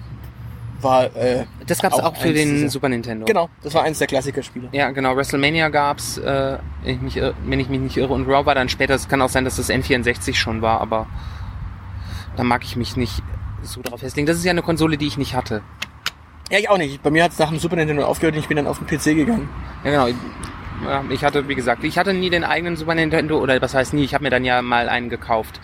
war, 0.80 1.04
äh, 1.16 1.44
Das 1.66 1.80
gab's 1.82 1.94
Auch 1.98 2.04
auch, 2.12 2.16
für 2.16 2.32
den 2.32 2.54
dieser- 2.54 2.68
Super 2.68 2.88
Nintendo. 2.88 3.24
genau, 3.26 3.48
das 3.62 3.74
war 3.74 3.82
eins 3.82 3.98
der 3.98 4.06
Klassikerspiele. 4.06 4.68
Ja, 4.72 4.90
genau. 4.90 5.16
WrestleMania 5.16 5.68
gab's, 5.68 6.18
äh, 6.18 6.58
wenn, 6.82 6.94
ich 6.94 7.00
mich, 7.02 7.16
irre- 7.16 7.34
wenn 7.44 7.60
ich 7.60 7.68
mich 7.68 7.80
nicht 7.80 7.96
irre. 7.96 8.12
Und 8.12 8.26
Raw 8.28 8.44
war 8.46 8.54
dann 8.54 8.68
später. 8.68 8.94
Es 8.94 9.08
kann 9.08 9.20
auch 9.22 9.28
sein, 9.28 9.44
dass 9.44 9.56
das 9.56 9.70
N64 9.70 10.34
schon 10.34 10.62
war, 10.62 10.80
aber 10.80 11.06
da 12.36 12.42
mag 12.44 12.62
ich 12.64 12.76
mich 12.76 12.96
nicht 12.96 13.22
so 13.62 13.80
drauf 13.82 14.00
festlegen. 14.00 14.26
Das 14.26 14.36
ist 14.36 14.44
ja 14.44 14.50
eine 14.50 14.62
Konsole, 14.62 14.96
die 14.96 15.06
ich 15.06 15.18
nicht 15.18 15.34
hatte. 15.34 15.62
Ja, 16.50 16.58
ich 16.58 16.68
auch 16.70 16.78
nicht. 16.78 17.02
Bei 17.02 17.10
mir 17.10 17.24
hat 17.24 17.32
es 17.32 17.38
nach 17.38 17.48
dem 17.48 17.58
Super 17.58 17.76
Nintendo 17.76 18.04
aufgehört 18.04 18.34
und 18.36 18.40
ich 18.40 18.48
bin 18.48 18.56
dann 18.56 18.66
auf 18.68 18.78
den 18.78 18.86
PC 18.86 19.14
gegangen. 19.16 19.48
Ja, 19.84 19.90
genau. 20.06 20.18
Ja, 20.84 21.02
ich 21.08 21.24
hatte, 21.24 21.48
wie 21.48 21.54
gesagt, 21.54 21.82
ich 21.84 21.96
hatte 21.98 22.12
nie 22.12 22.28
den 22.30 22.44
eigenen 22.44 22.76
Super 22.76 22.94
Nintendo, 22.94 23.38
oder 23.38 23.60
was 23.62 23.74
heißt 23.74 23.94
nie, 23.94 24.04
ich 24.04 24.12
habe 24.14 24.24
mir 24.24 24.30
dann 24.30 24.44
ja 24.44 24.60
mal 24.62 24.88
einen 24.90 25.08
gekauft. 25.08 25.58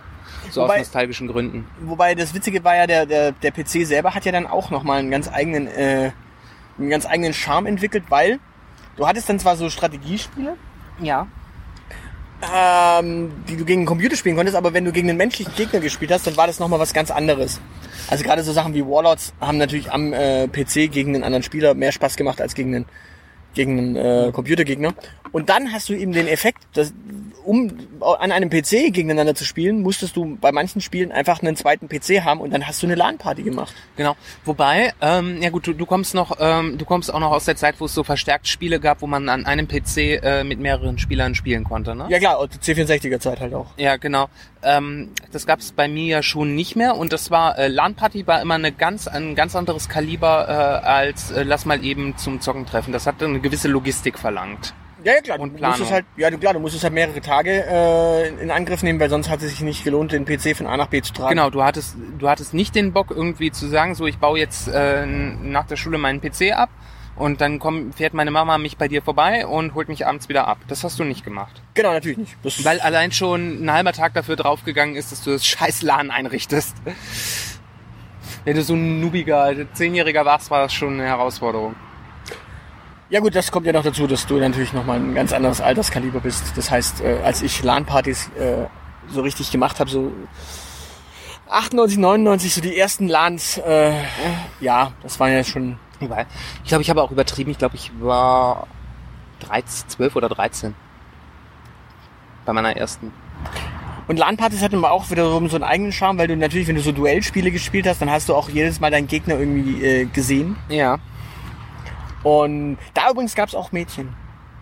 So 0.52 0.60
Wobei- 0.60 0.74
aus 0.74 0.78
nostalgischen 0.80 1.28
Gründen. 1.28 1.66
Wobei 1.80 2.14
das 2.14 2.34
Witzige 2.34 2.62
war 2.62 2.76
ja, 2.76 2.86
der, 2.86 3.06
der, 3.06 3.32
der 3.32 3.50
PC 3.52 3.86
selber 3.86 4.14
hat 4.14 4.26
ja 4.26 4.32
dann 4.32 4.46
auch 4.46 4.70
nochmal 4.70 4.98
einen 4.98 5.10
ganz 5.10 5.32
eigenen, 5.32 5.66
äh, 5.66 6.10
einen 6.78 6.90
ganz 6.90 7.06
eigenen 7.06 7.32
Charme 7.32 7.66
entwickelt, 7.66 8.04
weil 8.10 8.38
du 8.96 9.06
hattest 9.06 9.30
dann 9.30 9.38
zwar 9.38 9.56
so 9.56 9.70
Strategiespiele, 9.70 10.56
Ja. 11.00 11.26
ähm, 12.54 13.30
die 13.48 13.56
du 13.56 13.64
gegen 13.64 13.82
den 13.82 13.86
Computer 13.86 14.14
spielen 14.16 14.36
konntest, 14.36 14.56
aber 14.56 14.74
wenn 14.74 14.84
du 14.84 14.92
gegen 14.92 15.08
einen 15.08 15.16
menschlichen 15.16 15.54
Gegner 15.54 15.80
gespielt 15.80 16.10
hast, 16.12 16.26
dann 16.26 16.36
war 16.36 16.46
das 16.46 16.58
nochmal 16.58 16.80
was 16.80 16.92
ganz 16.92 17.10
anderes. 17.10 17.60
Also 18.10 18.22
gerade 18.24 18.42
so 18.42 18.52
Sachen 18.52 18.74
wie 18.74 18.84
Warlords 18.84 19.32
haben 19.40 19.56
natürlich 19.58 19.90
am 19.90 20.12
äh, 20.12 20.48
PC 20.48 20.90
gegen 20.92 21.14
einen 21.14 21.24
anderen 21.24 21.42
Spieler 21.44 21.72
mehr 21.74 21.92
Spaß 21.92 22.16
gemacht 22.16 22.40
als 22.42 22.54
gegen 22.54 22.74
einen, 22.74 22.86
gegen 23.54 23.78
einen 23.78 23.96
äh, 23.96 24.32
Computergegner. 24.32 24.92
Und 25.32 25.48
dann 25.48 25.72
hast 25.72 25.88
du 25.88 25.94
eben 25.94 26.12
den 26.12 26.28
Effekt, 26.28 26.62
dass, 26.74 26.92
um 27.44 27.72
an 28.00 28.30
einem 28.32 28.50
PC 28.50 28.92
gegeneinander 28.92 29.34
zu 29.34 29.44
spielen, 29.44 29.82
musstest 29.82 30.14
du 30.14 30.36
bei 30.36 30.52
manchen 30.52 30.80
Spielen 30.80 31.10
einfach 31.10 31.42
einen 31.42 31.56
zweiten 31.56 31.88
PC 31.88 32.22
haben 32.22 32.40
und 32.40 32.52
dann 32.52 32.66
hast 32.66 32.82
du 32.82 32.86
eine 32.86 32.94
LAN-Party 32.94 33.42
gemacht. 33.42 33.74
Genau. 33.96 34.14
Wobei, 34.44 34.92
ähm, 35.00 35.40
ja 35.42 35.48
gut, 35.48 35.66
du, 35.66 35.72
du 35.72 35.86
kommst 35.86 36.14
noch, 36.14 36.36
ähm, 36.38 36.76
du 36.76 36.84
kommst 36.84 37.12
auch 37.12 37.20
noch 37.20 37.30
aus 37.30 37.46
der 37.46 37.56
Zeit, 37.56 37.76
wo 37.78 37.86
es 37.86 37.94
so 37.94 38.04
verstärkt 38.04 38.46
Spiele 38.46 38.78
gab, 38.78 39.00
wo 39.00 39.06
man 39.06 39.28
an 39.30 39.46
einem 39.46 39.66
PC 39.66 39.96
äh, 39.96 40.44
mit 40.44 40.60
mehreren 40.60 40.98
Spielern 40.98 41.34
spielen 41.34 41.64
konnte, 41.64 41.94
ne? 41.94 42.06
Ja 42.10 42.18
klar, 42.18 42.38
und 42.38 42.52
C64er 42.52 43.18
Zeit 43.18 43.40
halt 43.40 43.54
auch. 43.54 43.68
Ja, 43.78 43.96
genau. 43.96 44.28
Ähm, 44.62 45.10
das 45.32 45.46
gab 45.46 45.60
es 45.60 45.72
bei 45.72 45.88
mir 45.88 46.06
ja 46.06 46.22
schon 46.22 46.54
nicht 46.54 46.76
mehr 46.76 46.96
und 46.96 47.12
das 47.12 47.30
war 47.30 47.58
äh, 47.58 47.68
LAN 47.68 47.94
Party 47.94 48.26
war 48.26 48.40
immer 48.42 48.54
eine 48.54 48.70
ganz 48.70 49.08
ein 49.08 49.34
ganz 49.34 49.56
anderes 49.56 49.88
Kaliber 49.88 50.46
äh, 50.48 50.86
als 50.86 51.30
äh, 51.32 51.42
lass 51.42 51.64
mal 51.64 51.82
eben 51.84 52.16
zum 52.16 52.40
Zocken 52.40 52.66
treffen. 52.66 52.92
Das 52.92 53.06
hat 53.06 53.22
eine 53.22 53.40
gewisse 53.40 53.68
Logistik 53.68 54.18
verlangt. 54.18 54.74
Ja, 55.04 55.12
ja 55.14 55.20
klar, 55.20 55.40
Und 55.40 55.50
du 55.52 55.56
Planung. 55.58 55.70
musstest 55.78 55.92
halt, 55.92 56.04
ja 56.16 56.30
du- 56.30 56.38
klar, 56.38 56.52
du 56.54 56.60
musstest 56.60 56.84
halt 56.84 56.94
mehrere 56.94 57.20
Tage 57.20 57.64
äh, 57.68 58.28
in 58.42 58.50
Angriff 58.50 58.82
nehmen, 58.82 59.00
weil 59.00 59.10
sonst 59.10 59.28
hat 59.30 59.42
es 59.42 59.50
sich 59.50 59.60
nicht 59.60 59.84
gelohnt, 59.84 60.12
den 60.12 60.24
PC 60.24 60.56
von 60.56 60.66
A 60.66 60.76
nach 60.76 60.88
B 60.88 61.00
zu 61.02 61.12
tragen. 61.12 61.30
Genau, 61.36 61.50
du 61.50 61.62
hattest 61.62 61.96
du 62.18 62.28
hattest 62.28 62.54
nicht 62.54 62.74
den 62.74 62.92
Bock 62.92 63.10
irgendwie 63.10 63.50
zu 63.50 63.66
sagen, 63.68 63.94
so 63.94 64.06
ich 64.06 64.18
baue 64.18 64.38
jetzt 64.38 64.68
äh, 64.68 65.04
nach 65.06 65.66
der 65.66 65.76
Schule 65.76 65.98
meinen 65.98 66.20
PC 66.20 66.52
ab 66.52 66.70
und 67.16 67.40
dann 67.40 67.58
komm, 67.58 67.92
fährt 67.92 68.14
meine 68.14 68.30
Mama 68.30 68.56
mich 68.58 68.78
bei 68.78 68.88
dir 68.88 69.02
vorbei 69.02 69.46
und 69.46 69.74
holt 69.74 69.88
mich 69.88 70.06
abends 70.06 70.28
wieder 70.30 70.48
ab. 70.48 70.58
Das 70.68 70.82
hast 70.84 70.98
du 70.98 71.04
nicht 71.04 71.24
gemacht. 71.24 71.60
Genau, 71.74 71.92
natürlich 71.92 72.16
nicht. 72.18 72.36
Das, 72.42 72.64
Weil 72.64 72.80
allein 72.80 73.12
schon 73.12 73.64
ein 73.64 73.70
halber 73.72 73.92
Tag 73.92 74.14
dafür 74.14 74.36
draufgegangen 74.36 74.96
ist, 74.96 75.12
dass 75.12 75.22
du 75.22 75.30
das 75.32 75.44
scheiß 75.46 75.82
LAN 75.82 76.10
einrichtest. 76.10 76.74
Wenn 78.44 78.56
du 78.56 78.62
so 78.62 78.74
ein 78.74 79.00
nubiger 79.00 79.52
Zehnjähriger 79.74 80.24
warst, 80.24 80.50
war 80.50 80.62
das 80.62 80.72
schon 80.72 80.94
eine 80.94 81.04
Herausforderung. 81.04 81.74
Ja 83.12 83.20
gut, 83.20 83.34
das 83.34 83.52
kommt 83.52 83.66
ja 83.66 83.74
noch 83.74 83.82
dazu, 83.82 84.06
dass 84.06 84.26
du 84.26 84.38
natürlich 84.38 84.72
nochmal 84.72 84.98
ein 84.98 85.14
ganz 85.14 85.34
anderes 85.34 85.60
Alterskaliber 85.60 86.20
bist. 86.20 86.56
Das 86.56 86.70
heißt, 86.70 87.02
äh, 87.02 87.18
als 87.22 87.42
ich 87.42 87.62
LAN-Partys 87.62 88.30
äh, 88.38 88.64
so 89.08 89.20
richtig 89.20 89.50
gemacht 89.50 89.80
habe, 89.80 89.90
so 89.90 90.10
98, 91.50 91.98
99, 91.98 92.54
so 92.54 92.60
die 92.62 92.74
ersten 92.74 93.08
LANs, 93.08 93.58
äh, 93.58 93.92
ja, 94.60 94.92
das 95.02 95.20
waren 95.20 95.30
ja 95.30 95.44
schon 95.44 95.78
Ich 96.00 96.08
glaube, 96.68 96.82
ich 96.82 96.88
habe 96.88 97.02
auch 97.02 97.10
übertrieben. 97.10 97.50
Ich 97.50 97.58
glaube, 97.58 97.76
ich 97.76 97.92
war 98.00 98.66
13, 99.40 99.90
12 99.90 100.16
oder 100.16 100.30
13. 100.30 100.74
Bei 102.46 102.54
meiner 102.54 102.74
ersten. 102.74 103.12
Und 104.08 104.18
LAN-Partys 104.18 104.62
hatten 104.62 104.76
aber 104.76 104.90
auch 104.90 105.10
wiederum 105.10 105.50
so 105.50 105.56
einen 105.56 105.64
eigenen 105.64 105.92
Charme, 105.92 106.16
weil 106.16 106.28
du 106.28 106.36
natürlich, 106.36 106.66
wenn 106.66 106.76
du 106.76 106.80
so 106.80 106.92
Duellspiele 106.92 107.50
gespielt 107.50 107.86
hast, 107.86 108.00
dann 108.00 108.10
hast 108.10 108.30
du 108.30 108.34
auch 108.34 108.48
jedes 108.48 108.80
Mal 108.80 108.90
deinen 108.90 109.06
Gegner 109.06 109.38
irgendwie 109.38 109.84
äh, 109.84 110.04
gesehen. 110.06 110.56
Ja. 110.70 110.98
Und 112.22 112.78
da 112.94 113.10
übrigens 113.10 113.34
gab 113.34 113.48
es 113.48 113.54
auch 113.54 113.72
Mädchen. 113.72 114.14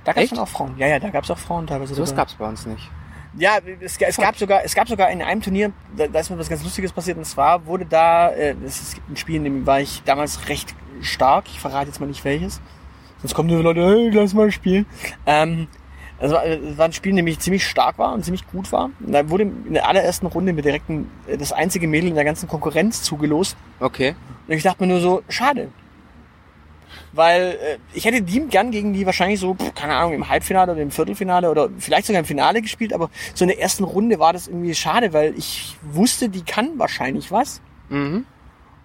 Da 0.04 0.12
gab 0.12 0.24
es 0.24 0.30
dann 0.30 0.38
auch 0.38 0.48
Frauen. 0.48 0.74
Ja, 0.78 0.86
ja, 0.86 0.98
da 0.98 1.10
gab 1.10 1.24
es 1.24 1.30
auch 1.30 1.38
Frauen 1.38 1.66
teilweise. 1.66 1.94
Sowas 1.94 2.10
dabei. 2.10 2.22
gab's 2.22 2.34
bei 2.34 2.48
uns 2.48 2.66
nicht. 2.66 2.90
Ja, 3.38 3.58
es, 3.80 3.96
es 3.96 4.16
gab 4.16 4.36
sogar, 4.36 4.64
es 4.64 4.74
gab 4.74 4.88
sogar 4.88 5.10
in 5.10 5.22
einem 5.22 5.40
Turnier, 5.40 5.72
da, 5.96 6.08
da 6.08 6.18
ist 6.18 6.30
mir 6.30 6.38
was 6.38 6.48
ganz 6.48 6.64
Lustiges 6.64 6.92
passiert, 6.92 7.16
und 7.16 7.24
zwar 7.24 7.64
wurde 7.64 7.86
da, 7.86 8.30
äh, 8.30 8.56
es 8.64 8.80
ist 8.80 9.00
ein 9.08 9.16
Spiel, 9.16 9.36
in 9.36 9.44
dem 9.44 9.66
war 9.66 9.80
ich 9.80 10.02
damals 10.04 10.48
recht 10.48 10.74
stark, 11.00 11.44
ich 11.46 11.60
verrate 11.60 11.86
jetzt 11.86 12.00
mal 12.00 12.06
nicht 12.06 12.24
welches, 12.24 12.60
sonst 13.18 13.34
kommen 13.34 13.48
nur 13.48 13.62
Leute, 13.62 13.86
hey, 13.86 14.10
lass 14.10 14.34
mal 14.34 14.50
spielen. 14.50 14.84
Ähm, 15.26 15.68
also, 16.20 16.36
äh, 16.36 16.56
es 16.56 16.76
war 16.76 16.84
ein 16.84 16.92
Spiel, 16.92 17.10
in 17.10 17.16
dem 17.16 17.26
ich 17.28 17.38
ziemlich 17.38 17.64
stark 17.64 17.98
war 17.98 18.12
und 18.12 18.24
ziemlich 18.24 18.46
gut 18.46 18.70
war. 18.72 18.90
Und 19.00 19.12
da 19.12 19.28
wurde 19.30 19.44
in 19.44 19.72
der 19.72 19.88
allerersten 19.88 20.26
Runde 20.26 20.52
mir 20.52 20.62
direkt 20.62 20.90
ein, 20.90 21.10
äh, 21.26 21.38
das 21.38 21.52
einzige 21.52 21.88
Mädel 21.88 22.10
in 22.10 22.14
der 22.14 22.24
ganzen 22.24 22.48
Konkurrenz 22.48 23.02
zugelost. 23.02 23.56
Okay. 23.80 24.14
Und 24.46 24.54
ich 24.54 24.62
dachte 24.62 24.82
mir 24.82 24.88
nur 24.88 25.00
so, 25.00 25.22
schade. 25.28 25.70
Weil 27.12 27.58
äh, 27.60 27.78
ich 27.92 28.04
hätte 28.04 28.22
die 28.22 28.40
gern 28.46 28.70
gegen 28.70 28.92
die 28.92 29.04
wahrscheinlich 29.04 29.40
so, 29.40 29.54
pff, 29.54 29.74
keine 29.74 29.94
Ahnung, 29.96 30.12
im 30.14 30.28
Halbfinale 30.28 30.72
oder 30.72 30.80
im 30.82 30.90
Viertelfinale 30.92 31.50
oder 31.50 31.68
vielleicht 31.78 32.06
sogar 32.06 32.20
im 32.20 32.26
Finale 32.26 32.62
gespielt, 32.62 32.92
aber 32.92 33.10
so 33.34 33.44
in 33.44 33.48
der 33.48 33.60
ersten 33.60 33.82
Runde 33.84 34.18
war 34.20 34.32
das 34.32 34.46
irgendwie 34.46 34.74
schade, 34.74 35.12
weil 35.12 35.34
ich 35.36 35.76
wusste, 35.82 36.28
die 36.28 36.42
kann 36.42 36.78
wahrscheinlich 36.78 37.32
was. 37.32 37.60
Mhm. 37.88 38.26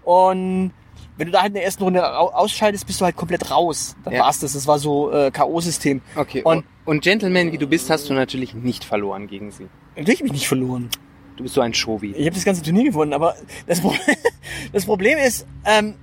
Und 0.03 0.71
wenn 1.17 1.27
du 1.27 1.31
da 1.31 1.39
halt 1.41 1.49
in 1.49 1.53
der 1.55 1.63
ersten 1.65 1.83
Runde 1.83 2.03
au- 2.17 2.31
ausschaltest, 2.31 2.85
bist 2.87 2.99
du 2.99 3.05
halt 3.05 3.15
komplett 3.15 3.49
raus. 3.51 3.95
Dann 4.03 4.13
Ja. 4.13 4.21
war's 4.23 4.39
das. 4.39 4.53
Das 4.53 4.67
war 4.67 4.79
so 4.79 5.11
äh, 5.11 5.31
K.O.-System. 5.31 6.01
Okay. 6.15 6.41
Und- 6.43 6.65
Und, 6.85 7.01
Gentleman, 7.03 7.51
wie 7.51 7.57
du 7.57 7.67
bist, 7.67 7.89
hast 7.89 8.09
du 8.09 8.13
natürlich 8.13 8.53
nicht 8.53 8.83
verloren 8.83 9.27
gegen 9.27 9.51
sie. 9.51 9.67
Natürlich 9.95 10.19
hab 10.19 10.25
ich 10.27 10.33
nicht 10.33 10.47
verloren. 10.47 10.89
Du 11.37 11.43
bist 11.43 11.55
so 11.55 11.61
ein 11.61 11.73
Shovi. 11.73 12.11
Ich 12.11 12.25
habe 12.25 12.35
das 12.35 12.45
ganze 12.45 12.61
Turnier 12.61 12.83
gewonnen, 12.85 13.13
aber 13.13 13.35
das, 13.65 13.81
Pro 13.81 13.93
das 14.73 14.85
Problem 14.85 15.17
ist, 15.17 15.47
ähm, 15.65 15.95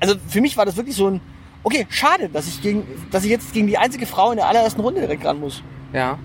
also 0.00 0.14
für 0.28 0.40
mich 0.40 0.56
war 0.56 0.66
das 0.66 0.76
wirklich 0.76 0.94
so 0.96 1.08
ein, 1.08 1.20
okay, 1.64 1.86
schade, 1.90 2.28
dass 2.28 2.46
ich 2.46 2.62
gegen, 2.62 2.86
dass 3.10 3.24
ich 3.24 3.30
jetzt 3.30 3.52
gegen 3.52 3.66
die 3.66 3.78
einzige 3.78 4.06
Frau 4.06 4.30
in 4.30 4.36
der 4.36 4.46
allerersten 4.46 4.80
Runde 4.80 5.00
direkt 5.00 5.24
ran 5.24 5.40
muss. 5.40 5.62
Ja. 5.92 6.18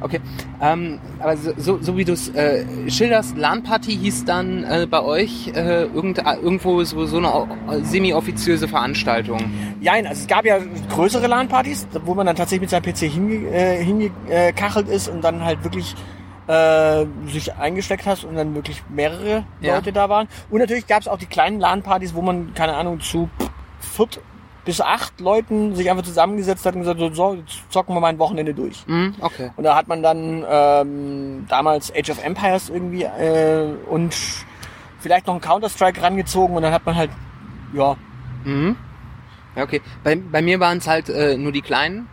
Okay. 0.00 0.20
Ähm, 0.60 1.00
aber 1.18 1.36
so, 1.36 1.52
so, 1.56 1.78
so 1.82 1.96
wie 1.96 2.04
du 2.04 2.12
es 2.12 2.28
äh, 2.34 2.64
schilderst, 2.88 3.36
LAN-Party 3.36 3.96
hieß 3.96 4.24
dann 4.24 4.64
äh, 4.64 4.86
bei 4.88 5.02
euch 5.02 5.48
äh, 5.54 5.84
irgend, 5.84 6.18
irgendwo 6.18 6.82
so, 6.84 7.04
so 7.06 7.18
eine 7.18 7.84
semi-offiziöse 7.84 8.68
Veranstaltung. 8.68 9.40
Ja, 9.80 9.92
also 9.94 10.08
es 10.10 10.26
gab 10.26 10.44
ja 10.44 10.58
größere 10.90 11.26
LAN-Partys, 11.26 11.88
wo 12.04 12.14
man 12.14 12.26
dann 12.26 12.36
tatsächlich 12.36 12.60
mit 12.62 12.70
seinem 12.70 12.82
PC 12.84 13.12
hinge, 13.12 13.48
äh, 13.48 13.82
hingekachelt 13.82 14.88
ist 14.88 15.08
und 15.08 15.22
dann 15.22 15.44
halt 15.44 15.64
wirklich 15.64 15.94
äh, 16.46 17.06
sich 17.26 17.54
eingesteckt 17.54 18.06
hast 18.06 18.24
und 18.24 18.36
dann 18.36 18.54
wirklich 18.54 18.82
mehrere 18.88 19.44
Ja. 19.60 19.76
Leute 19.76 19.92
da 19.92 20.08
waren. 20.08 20.28
Und 20.50 20.60
natürlich 20.60 20.86
gab 20.86 21.00
es 21.00 21.08
auch 21.08 21.18
die 21.18 21.26
kleinen 21.26 21.60
LAN-Partys, 21.60 22.14
wo 22.14 22.22
man, 22.22 22.54
keine 22.54 22.74
Ahnung, 22.74 23.00
zu 23.00 23.28
viert 23.80 24.20
bis 24.64 24.80
acht 24.80 25.20
Leuten 25.20 25.74
sich 25.74 25.90
einfach 25.90 26.04
zusammengesetzt 26.04 26.64
hat 26.64 26.74
und 26.74 26.80
gesagt, 26.80 27.00
so, 27.00 27.12
so 27.12 27.34
jetzt 27.34 27.72
zocken 27.72 27.94
wir 27.94 28.00
mal 28.00 28.08
ein 28.08 28.18
Wochenende 28.18 28.54
durch. 28.54 28.86
Mhm, 28.86 29.14
okay. 29.20 29.50
Und 29.56 29.64
da 29.64 29.74
hat 29.76 29.88
man 29.88 30.02
dann 30.02 30.44
ähm, 30.48 31.46
damals 31.48 31.92
Age 31.94 32.10
of 32.10 32.22
Empires 32.22 32.70
irgendwie 32.70 33.02
äh, 33.02 33.74
und 33.88 34.14
vielleicht 35.00 35.26
noch 35.26 35.34
einen 35.34 35.40
Counter-Strike 35.40 36.00
rangezogen 36.00 36.56
und 36.56 36.62
dann 36.62 36.72
hat 36.72 36.86
man 36.86 36.94
halt, 36.94 37.10
ja, 37.72 37.96
Mhm. 38.44 38.76
Ja, 39.56 39.64
okay. 39.64 39.82
Bei, 40.02 40.16
bei 40.16 40.42
mir 40.42 40.60
waren 40.60 40.78
es 40.78 40.86
halt 40.86 41.08
äh, 41.08 41.36
nur 41.36 41.52
die 41.52 41.62
Kleinen, 41.62 42.08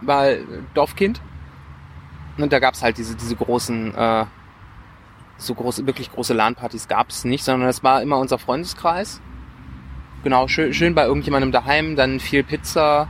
weil 0.00 0.36
äh, 0.36 0.44
Dorfkind. 0.74 1.20
Und 2.38 2.52
da 2.52 2.58
gab's 2.58 2.82
halt 2.82 2.98
diese, 2.98 3.14
diese 3.14 3.36
großen, 3.36 3.94
äh, 3.94 4.24
so 5.36 5.54
große, 5.54 5.86
wirklich 5.86 6.10
große 6.12 6.34
LAN-Partys 6.34 6.88
gab's 6.88 7.24
nicht, 7.24 7.44
sondern 7.44 7.68
das 7.68 7.82
war 7.82 8.02
immer 8.02 8.18
unser 8.18 8.38
Freundeskreis. 8.38 9.20
Genau, 10.22 10.46
schön, 10.46 10.72
schön 10.72 10.94
bei 10.94 11.04
irgendjemandem 11.04 11.50
daheim, 11.50 11.96
dann 11.96 12.20
viel 12.20 12.44
Pizza, 12.44 13.08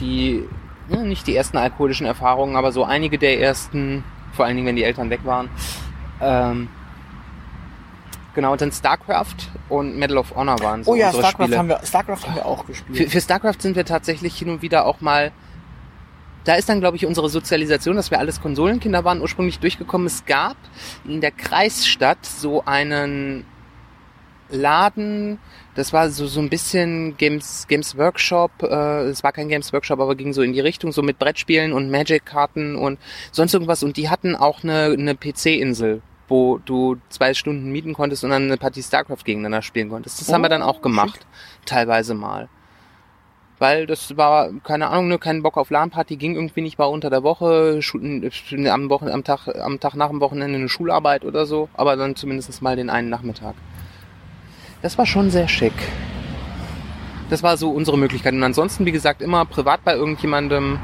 die, 0.00 0.42
ja, 0.88 0.98
nicht 1.02 1.26
die 1.26 1.36
ersten 1.36 1.56
alkoholischen 1.56 2.06
Erfahrungen, 2.06 2.56
aber 2.56 2.72
so 2.72 2.84
einige 2.84 3.16
der 3.16 3.40
ersten, 3.40 4.02
vor 4.32 4.44
allen 4.44 4.56
Dingen, 4.56 4.66
wenn 4.66 4.76
die 4.76 4.82
Eltern 4.82 5.10
weg 5.10 5.20
waren. 5.24 5.48
Ähm, 6.20 6.68
genau, 8.34 8.52
und 8.52 8.60
dann 8.60 8.72
StarCraft 8.72 9.50
und 9.68 9.96
Medal 9.96 10.18
of 10.18 10.34
Honor 10.34 10.58
waren 10.60 10.82
so 10.82 10.92
oh 10.92 10.94
ja, 10.96 11.06
unsere 11.06 11.22
StarCraft 11.22 11.44
Spiele. 11.44 11.58
haben 11.58 11.68
wir, 11.68 11.80
StarCraft 11.84 12.26
haben 12.26 12.34
wir 12.34 12.46
auch 12.46 12.66
gespielt. 12.66 12.98
Für, 12.98 13.10
für 13.10 13.20
StarCraft 13.20 13.60
sind 13.60 13.76
wir 13.76 13.84
tatsächlich 13.84 14.36
hin 14.36 14.50
und 14.50 14.62
wieder 14.62 14.86
auch 14.86 15.00
mal. 15.00 15.30
Da 16.42 16.56
ist 16.56 16.68
dann, 16.68 16.80
glaube 16.80 16.96
ich, 16.98 17.06
unsere 17.06 17.30
Sozialisation, 17.30 17.96
dass 17.96 18.10
wir 18.10 18.18
alles 18.18 18.42
Konsolenkinder 18.42 19.02
waren, 19.04 19.22
ursprünglich 19.22 19.60
durchgekommen. 19.60 20.06
Es 20.06 20.26
gab 20.26 20.56
in 21.06 21.22
der 21.22 21.30
Kreisstadt 21.30 22.26
so 22.26 22.64
einen 22.66 23.46
Laden, 24.50 25.38
das 25.74 25.92
war 25.92 26.10
so, 26.10 26.26
so 26.26 26.40
ein 26.40 26.50
bisschen 26.50 27.16
Games, 27.16 27.66
Games 27.68 27.96
Workshop, 27.96 28.50
äh, 28.62 29.04
es 29.04 29.24
war 29.24 29.32
kein 29.32 29.48
Games 29.48 29.72
Workshop, 29.72 30.00
aber 30.00 30.14
ging 30.14 30.32
so 30.32 30.42
in 30.42 30.52
die 30.52 30.60
Richtung, 30.60 30.92
so 30.92 31.02
mit 31.02 31.18
Brettspielen 31.18 31.72
und 31.72 31.90
Magic-Karten 31.90 32.76
und 32.76 32.98
sonst 33.32 33.54
irgendwas. 33.54 33.82
Und 33.82 33.96
die 33.96 34.08
hatten 34.08 34.36
auch 34.36 34.62
eine, 34.62 34.94
eine 34.96 35.14
PC-Insel, 35.14 36.02
wo 36.28 36.58
du 36.58 36.96
zwei 37.08 37.34
Stunden 37.34 37.70
mieten 37.72 37.94
konntest 37.94 38.24
und 38.24 38.30
dann 38.30 38.44
eine 38.44 38.56
Partie 38.56 38.82
StarCraft 38.82 39.24
gegeneinander 39.24 39.62
spielen 39.62 39.88
konntest. 39.88 40.20
Das 40.20 40.32
haben 40.32 40.42
wir 40.42 40.48
dann 40.48 40.62
auch 40.62 40.82
gemacht, 40.82 41.26
teilweise 41.64 42.14
mal. 42.14 42.48
Weil 43.58 43.86
das 43.86 44.16
war, 44.16 44.50
keine 44.64 44.88
Ahnung, 44.88 45.08
ne, 45.08 45.18
kein 45.18 45.42
Bock 45.42 45.56
auf 45.56 45.70
LAN-Party, 45.70 46.16
ging 46.16 46.34
irgendwie 46.34 46.60
nicht 46.60 46.78
mal 46.78 46.86
unter 46.86 47.08
der 47.08 47.22
Woche, 47.22 47.80
äh, 47.80 48.68
am, 48.68 48.90
Wochen, 48.90 49.08
am, 49.08 49.24
Tag, 49.24 49.48
am 49.48 49.80
Tag 49.80 49.94
nach 49.94 50.10
dem 50.10 50.20
Wochenende 50.20 50.58
eine 50.58 50.68
Schularbeit 50.68 51.24
oder 51.24 51.46
so, 51.46 51.68
aber 51.74 51.96
dann 51.96 52.16
zumindest 52.16 52.60
mal 52.62 52.76
den 52.76 52.90
einen 52.90 53.08
Nachmittag. 53.08 53.54
Das 54.84 54.98
war 54.98 55.06
schon 55.06 55.30
sehr 55.30 55.48
schick. 55.48 55.72
Das 57.30 57.42
war 57.42 57.56
so 57.56 57.70
unsere 57.70 57.96
Möglichkeit. 57.96 58.34
Und 58.34 58.42
ansonsten, 58.42 58.84
wie 58.84 58.92
gesagt, 58.92 59.22
immer 59.22 59.46
privat 59.46 59.82
bei 59.82 59.94
irgendjemandem, 59.94 60.78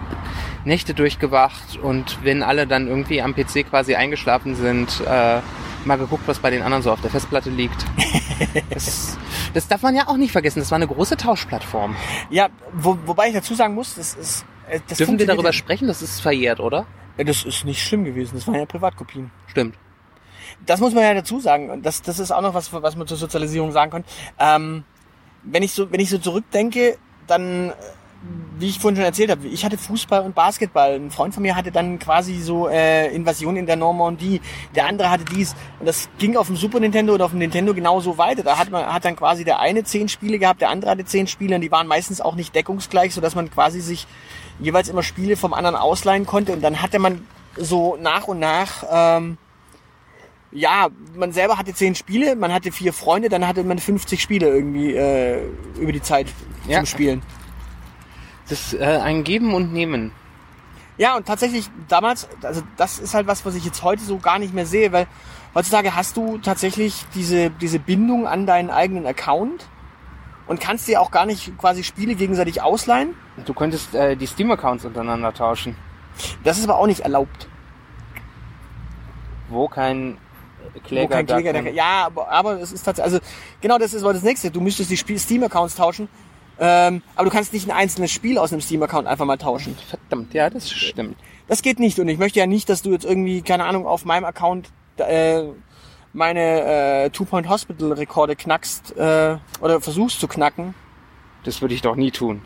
Nächte 0.65 0.95
durchgewacht 0.95 1.79
und 1.83 2.19
wenn 2.25 2.43
alle 2.43 2.67
dann 2.67 2.87
irgendwie 2.89 3.21
am 3.21 3.35
PC 3.35 3.69
quasi 3.69 3.97
eingeschlafen 3.97 4.55
sind, 4.55 5.03
äh, 5.07 5.41
mal 5.85 5.99
geguckt, 5.99 6.23
was 6.27 6.39
bei 6.39 6.49
den 6.49 6.63
anderen 6.63 6.83
so 6.83 6.91
auf 6.91 7.03
der 7.03 7.11
Festplatte 7.11 7.51
liegt. 7.51 7.85
Das, 8.71 9.19
das 9.53 9.69
darf 9.69 9.83
man 9.83 9.95
ja 9.95 10.09
auch 10.09 10.17
nicht 10.17 10.33
vergessen. 10.33 10.61
Das 10.61 10.71
war 10.71 10.77
eine 10.77 10.87
große 10.87 11.19
Tauschplattform. 11.19 11.95
Ja, 12.31 12.49
wo, 12.73 12.97
wobei 13.05 13.29
ich 13.29 13.35
dazu 13.35 13.55
sagen 13.55 13.75
muss, 13.75 13.97
das 13.97 14.15
ist. 14.15 14.47
äh, 14.71 14.81
Das 14.89 14.97
Dürfen 14.97 15.19
wir 15.19 15.27
darüber 15.27 15.53
sprechen? 15.53 15.87
Das 15.89 16.01
ist 16.01 16.21
verjährt, 16.21 16.59
oder? 16.59 16.87
Ja, 17.19 17.25
Das 17.25 17.45
ist 17.45 17.67
nicht 17.67 17.83
schlimm 17.87 18.05
gewesen, 18.05 18.37
das 18.37 18.47
waren 18.47 18.55
ja 18.57 18.65
Privatkopien. 18.65 19.31
Stimmt. 19.47 19.75
Das 20.67 20.81
muss 20.81 20.95
man 20.95 21.03
ja 21.05 21.15
dazu 21.15 21.41
sagen. 21.41 21.71
Und 21.71 21.85
das, 21.85 22.03
das 22.03 22.19
ist 22.19 22.31
auch 22.31 22.43
noch 22.43 22.55
was, 22.55 22.73
was 22.73 22.97
man 22.97 23.07
zur 23.07 23.17
Sozialisierung 23.17 23.73
sagen 23.73 23.91
kann. 23.91 24.05
Ähm, 24.39 24.85
wenn 25.43 25.63
ich 25.63 25.73
so, 25.73 25.91
wenn 25.91 26.01
ich 26.01 26.11
so 26.11 26.19
zurückdenke, 26.19 26.99
dann, 27.27 27.73
wie 28.59 28.69
ich 28.69 28.79
vorhin 28.79 28.97
schon 28.97 29.05
erzählt 29.05 29.31
habe, 29.31 29.47
ich 29.47 29.65
hatte 29.65 29.79
Fußball 29.79 30.23
und 30.23 30.35
Basketball. 30.35 30.95
Ein 30.95 31.11
Freund 31.11 31.33
von 31.33 31.43
mir 31.43 31.57
hatte 31.57 31.71
dann 31.71 31.99
quasi 31.99 32.41
so 32.41 32.69
äh, 32.69 33.15
Invasion 33.15 33.57
in 33.57 33.67
der 33.67 33.77
Normandie. 33.77 34.41
Der 34.75 34.87
andere 34.87 35.11
hatte 35.11 35.25
dies. 35.25 35.55
Und 35.79 35.87
das 35.87 36.09
ging 36.19 36.37
auf 36.37 36.49
dem 36.49 36.57
Super 36.57 36.81
Nintendo 36.81 37.15
oder 37.15 37.25
auf 37.25 37.31
dem 37.31 37.39
Nintendo 37.39 37.73
genauso 37.73 38.19
weiter. 38.19 38.43
Da 38.43 38.59
hat 38.59 38.71
man 38.71 38.93
hat 38.93 39.05
dann 39.05 39.17
quasi 39.17 39.45
der 39.45 39.61
eine 39.61 39.85
zehn 39.85 40.09
Spiele 40.09 40.39
gehabt, 40.39 40.61
der 40.61 40.71
andere 40.71 40.91
hatte 40.91 41.05
zehn 41.05 41.27
Spiele 41.27 41.55
und 41.55 41.63
die 41.63 41.71
waren 41.71 41.87
meistens 41.87 42.21
auch 42.21 42.35
nicht 42.35 42.55
deckungsgleich, 42.55 43.15
sodass 43.15 43.35
man 43.35 43.51
quasi 43.51 43.81
sich 43.81 44.07
jeweils 44.59 44.89
immer 44.89 45.03
Spiele 45.03 45.37
vom 45.37 45.55
anderen 45.55 45.77
ausleihen 45.77 46.27
konnte. 46.27 46.53
Und 46.53 46.63
dann 46.63 46.83
hatte 46.83 46.99
man 46.99 47.27
so 47.57 47.97
nach 47.97 48.29
und 48.29 48.39
nach 48.39 48.85
ähm, 48.91 49.39
ja, 50.53 50.89
man 51.17 51.33
selber 51.33 51.59
hatte 51.59 51.73
zehn 51.75 51.95
Spiele, 51.95 52.35
man 52.37 52.53
hatte 52.53 52.73
vier 52.73 52.93
Freunde, 52.93 53.29
dann 53.29 53.47
hatte 53.47 53.63
man 53.65 53.79
50 53.79 54.21
Spiele 54.21 54.49
irgendwie 54.49 54.95
äh, 54.95 55.45
über 55.79 55.93
die 55.93 56.03
Zeit 56.03 56.27
Ja. 56.67 56.79
zum 56.79 56.87
Spielen. 56.87 57.23
Das 58.49 58.73
ist 58.73 58.81
äh, 58.81 58.85
ein 58.85 59.23
Geben 59.25 59.55
und 59.55 59.73
Nehmen. 59.73 60.13
Ja, 60.99 61.17
und 61.17 61.25
tatsächlich 61.27 61.71
damals, 61.89 62.29
also 62.43 62.63
das 62.77 62.99
ist 62.99 63.15
halt 63.15 63.27
was, 63.27 63.47
was 63.47 63.55
ich 63.55 63.65
jetzt 63.65 63.83
heute 63.83 64.03
so 64.03 64.19
gar 64.19 64.39
nicht 64.39 64.53
mehr 64.53 64.67
sehe, 64.67 64.93
weil 64.93 65.07
heutzutage 65.55 65.95
hast 65.95 66.17
du 66.17 66.39
tatsächlich 66.39 67.07
diese, 67.15 67.51
diese 67.51 67.79
Bindung 67.79 68.27
an 68.27 68.45
deinen 68.45 68.71
eigenen 68.71 69.07
Account 69.07 69.67
und 70.47 70.61
kannst 70.61 70.89
dir 70.89 71.01
auch 71.01 71.11
gar 71.13 71.27
nicht 71.27 71.57
quasi 71.59 71.85
Spiele 71.85 72.17
gegenseitig 72.17 72.61
ausleihen. 72.61 73.15
Du 73.47 73.55
könntest 73.55 73.95
äh, 73.95 74.17
die 74.17 74.27
Steam-Accounts 74.27 74.85
untereinander 74.85 75.33
tauschen. 75.33 75.77
Das 76.45 76.59
ist 76.59 76.65
aber 76.65 76.77
auch 76.77 76.87
nicht 76.87 77.01
erlaubt. 77.01 77.49
Wo 79.49 79.69
kein 79.69 80.19
Kläger, 80.85 81.09
kein 81.09 81.27
Kläger, 81.27 81.53
der, 81.53 81.73
ja, 81.73 82.07
aber, 82.07 82.31
aber 82.31 82.61
es 82.61 82.73
ist 82.73 82.85
tatsächlich, 82.85 83.15
also 83.15 83.27
genau 83.61 83.79
das 83.79 83.95
ist 83.95 84.03
aber 84.03 84.13
das 84.13 84.23
nächste. 84.23 84.51
Du 84.51 84.61
müsstest 84.61 84.91
die 84.91 85.19
Steam-Accounts 85.19 85.75
tauschen, 85.75 86.09
ähm, 86.59 87.03
aber 87.17 87.25
du 87.25 87.31
kannst 87.31 87.53
nicht 87.53 87.69
ein 87.69 87.77
einzelnes 87.77 88.11
Spiel 88.11 88.39
aus 88.39 88.53
einem 88.53 88.61
Steam-Account 88.61 89.07
einfach 89.07 89.25
mal 89.25 89.39
tauschen. 89.39 89.77
Verdammt, 89.89 90.33
ja, 90.35 90.51
das 90.51 90.71
stimmt. 90.71 91.17
Das 91.49 91.63
geht 91.63 91.81
nicht 91.81 91.99
und 91.99 92.09
ich 92.09 92.19
möchte 92.19 92.39
ja 92.39 92.47
nicht, 92.47 92.69
dass 92.69 92.83
du 92.83 92.93
jetzt 92.93 93.05
irgendwie, 93.05 93.43
keine 93.43 93.65
Ahnung, 93.65 93.87
auf 93.87 94.05
meinem 94.05 94.25
Account 94.25 94.69
äh, 94.99 95.43
meine 96.13 97.05
äh, 97.05 97.11
Two-Point-Hospital-Rekorde 97.11 98.37
knackst 98.37 98.97
äh, 98.97 99.37
oder 99.61 99.81
versuchst 99.81 100.21
zu 100.21 100.29
knacken. 100.29 100.75
Das 101.45 101.61
würde 101.61 101.75
ich 101.75 101.83
doch 101.83 101.97
nie 101.97 102.11
tun. 102.11 102.43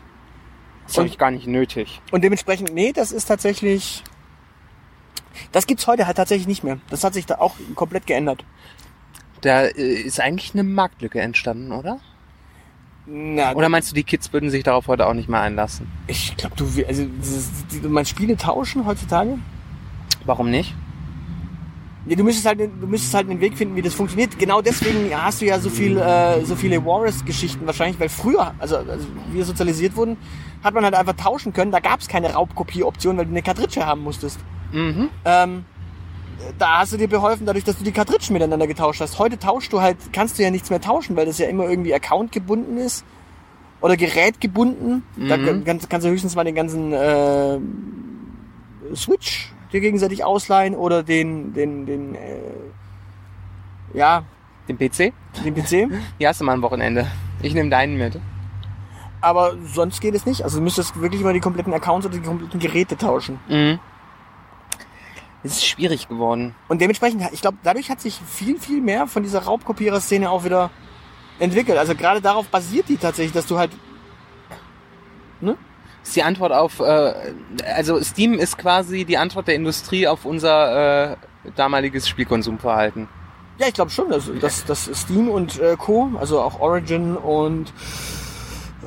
Das 0.87 0.97
habe 0.97 1.07
ich 1.07 1.17
gar 1.17 1.31
nicht 1.31 1.47
nötig. 1.47 2.01
Und 2.11 2.23
dementsprechend, 2.23 2.73
nee, 2.73 2.91
das 2.93 3.11
ist 3.11 3.25
tatsächlich... 3.25 4.03
Das 5.51 5.67
gibt's 5.67 5.87
heute 5.87 6.07
halt 6.07 6.17
tatsächlich 6.17 6.47
nicht 6.47 6.63
mehr. 6.63 6.79
Das 6.89 7.03
hat 7.03 7.13
sich 7.13 7.25
da 7.25 7.35
auch 7.35 7.55
komplett 7.75 8.07
geändert. 8.07 8.43
Da 9.41 9.63
äh, 9.63 9.93
ist 10.01 10.19
eigentlich 10.19 10.53
eine 10.53 10.63
Marktlücke 10.63 11.21
entstanden, 11.21 11.71
oder? 11.71 11.99
Na, 13.07 13.53
Oder 13.53 13.69
meinst 13.69 13.91
du, 13.91 13.95
die 13.95 14.03
Kids 14.03 14.33
würden 14.33 14.49
sich 14.49 14.63
darauf 14.63 14.87
heute 14.87 15.05
auch 15.05 15.13
nicht 15.13 15.29
mehr 15.29 15.41
einlassen? 15.41 15.87
ich 16.07 16.35
glaube, 16.37 16.55
du, 16.55 16.65
also, 16.87 17.05
du 17.83 17.89
meinst 17.89 18.09
Spiele 18.09 18.35
tauschen 18.35 18.85
heutzutage? 18.85 19.37
Warum 20.25 20.49
nicht? 20.49 20.73
Ja, 22.07 22.15
du 22.15 22.23
müsstest 22.23 22.47
halt, 22.47 22.59
du 22.59 22.87
müsstest 22.87 23.13
halt 23.13 23.29
einen 23.29 23.41
Weg 23.41 23.57
finden, 23.57 23.75
wie 23.75 23.81
das 23.81 23.93
funktioniert. 23.93 24.37
Genau 24.37 24.61
deswegen 24.61 25.09
hast 25.15 25.41
du 25.41 25.45
ja 25.45 25.59
so 25.59 25.69
viel, 25.69 25.97
äh, 25.97 26.43
so 26.45 26.55
viele 26.55 26.83
Warriors-Geschichten 26.83 27.65
wahrscheinlich, 27.65 27.99
weil 27.99 28.09
früher, 28.09 28.53
also, 28.59 28.77
also 28.77 29.07
wie 29.31 29.37
wir 29.37 29.45
sozialisiert 29.45 29.95
wurden, 29.95 30.17
hat 30.63 30.73
man 30.73 30.83
halt 30.83 30.93
einfach 30.95 31.15
tauschen 31.15 31.53
können. 31.53 31.71
Da 31.71 31.79
gab 31.79 31.99
es 31.99 32.07
keine 32.07 32.33
Raubkopie-Option, 32.33 33.17
weil 33.17 33.25
du 33.25 33.31
eine 33.31 33.41
Kartridge 33.41 33.85
haben 33.85 34.01
musstest. 34.01 34.39
Mhm. 34.71 35.09
Ähm, 35.25 35.65
da 36.59 36.79
hast 36.79 36.93
du 36.93 36.97
dir 36.97 37.07
beholfen, 37.07 37.45
dadurch, 37.45 37.63
dass 37.63 37.77
du 37.77 37.83
die 37.83 37.91
Kartridgen 37.91 38.33
miteinander 38.33 38.67
getauscht 38.67 39.01
hast. 39.01 39.17
Heute 39.19 39.39
tauschst 39.39 39.71
du 39.73 39.81
halt, 39.81 39.97
kannst 40.13 40.37
du 40.37 40.43
ja 40.43 40.51
nichts 40.51 40.69
mehr 40.69 40.81
tauschen, 40.81 41.15
weil 41.15 41.25
das 41.25 41.37
ja 41.37 41.47
immer 41.47 41.63
irgendwie 41.69 41.93
Account 41.93 42.31
gebunden 42.31 42.77
ist 42.77 43.03
oder 43.81 43.97
Gerät 43.97 44.39
gebunden. 44.41 45.03
Da 45.29 45.37
Mhm. 45.37 45.63
kannst, 45.65 45.89
kannst 45.89 46.05
du 46.05 46.11
höchstens 46.11 46.35
mal 46.35 46.43
den 46.43 46.55
ganzen 46.55 46.91
äh, 46.93 47.57
Switch 48.95 49.51
dir 49.71 49.81
gegenseitig 49.81 50.23
ausleihen 50.23 50.75
oder 50.75 51.03
den, 51.03 51.53
den, 51.53 51.85
den, 51.85 52.15
äh, 52.15 52.39
ja, 53.93 54.23
Den 54.67 54.77
PC? 54.77 55.13
den 55.43 55.53
PC. 55.55 55.87
Ja, 56.19 56.29
hast 56.29 56.41
du 56.41 56.45
mal 56.45 56.53
ein 56.53 56.61
Wochenende. 56.61 57.07
Ich 57.41 57.53
nehme 57.53 57.69
deinen 57.69 57.97
mit. 57.97 58.19
Aber 59.21 59.53
sonst 59.73 60.01
geht 60.01 60.13
es 60.15 60.25
nicht. 60.25 60.43
Also 60.43 60.57
du 60.59 60.63
müsstest 60.63 60.99
wirklich 61.01 61.21
mal 61.23 61.33
die 61.33 61.39
kompletten 61.39 61.73
Accounts 61.73 62.05
oder 62.05 62.15
die 62.15 62.21
kompletten 62.23 62.59
Geräte 62.59 62.95
tauschen. 62.97 63.39
Mhm. 63.49 63.79
Es 65.45 65.57
ist 65.57 65.65
schwierig 65.67 66.07
geworden. 66.07 66.55
Und 66.67 66.81
dementsprechend, 66.81 67.21
ich 67.31 67.41
glaube, 67.41 67.57
dadurch 67.63 67.89
hat 67.91 68.01
sich 68.01 68.19
viel, 68.27 68.59
viel 68.59 68.81
mehr 68.81 69.05
von 69.07 69.21
dieser 69.23 69.43
Raubkopierer-Szene 69.43 70.29
auch 70.29 70.43
wieder 70.43 70.71
entwickelt. 71.39 71.77
Also 71.77 71.93
gerade 71.95 72.19
darauf 72.21 72.47
basiert 72.47 72.89
die 72.89 72.97
tatsächlich, 72.97 73.33
dass 73.33 73.45
du 73.45 73.57
halt, 73.59 73.71
Das 75.41 75.55
ist 76.03 76.15
die 76.15 76.23
Antwort 76.23 76.51
auf, 76.51 76.79
äh, 76.79 77.13
also 77.75 78.01
Steam 78.01 78.33
ist 78.35 78.57
quasi 78.57 79.05
die 79.05 79.17
Antwort 79.17 79.47
der 79.47 79.55
Industrie 79.55 80.07
auf 80.07 80.25
unser 80.25 81.11
äh, 81.13 81.17
damaliges 81.55 82.07
Spielkonsumverhalten. 82.07 83.07
ja, 83.59 83.67
ich 83.67 83.73
glaube 83.73 83.91
schon, 83.91 84.09
dass, 84.09 84.29
dass, 84.39 84.65
dass 84.65 84.89
Steam 84.93 85.29
und 85.29 85.59
äh, 85.59 85.75
Co., 85.77 86.11
also 86.19 86.41
auch 86.41 86.59
Origin 86.59 87.15
und 87.17 87.71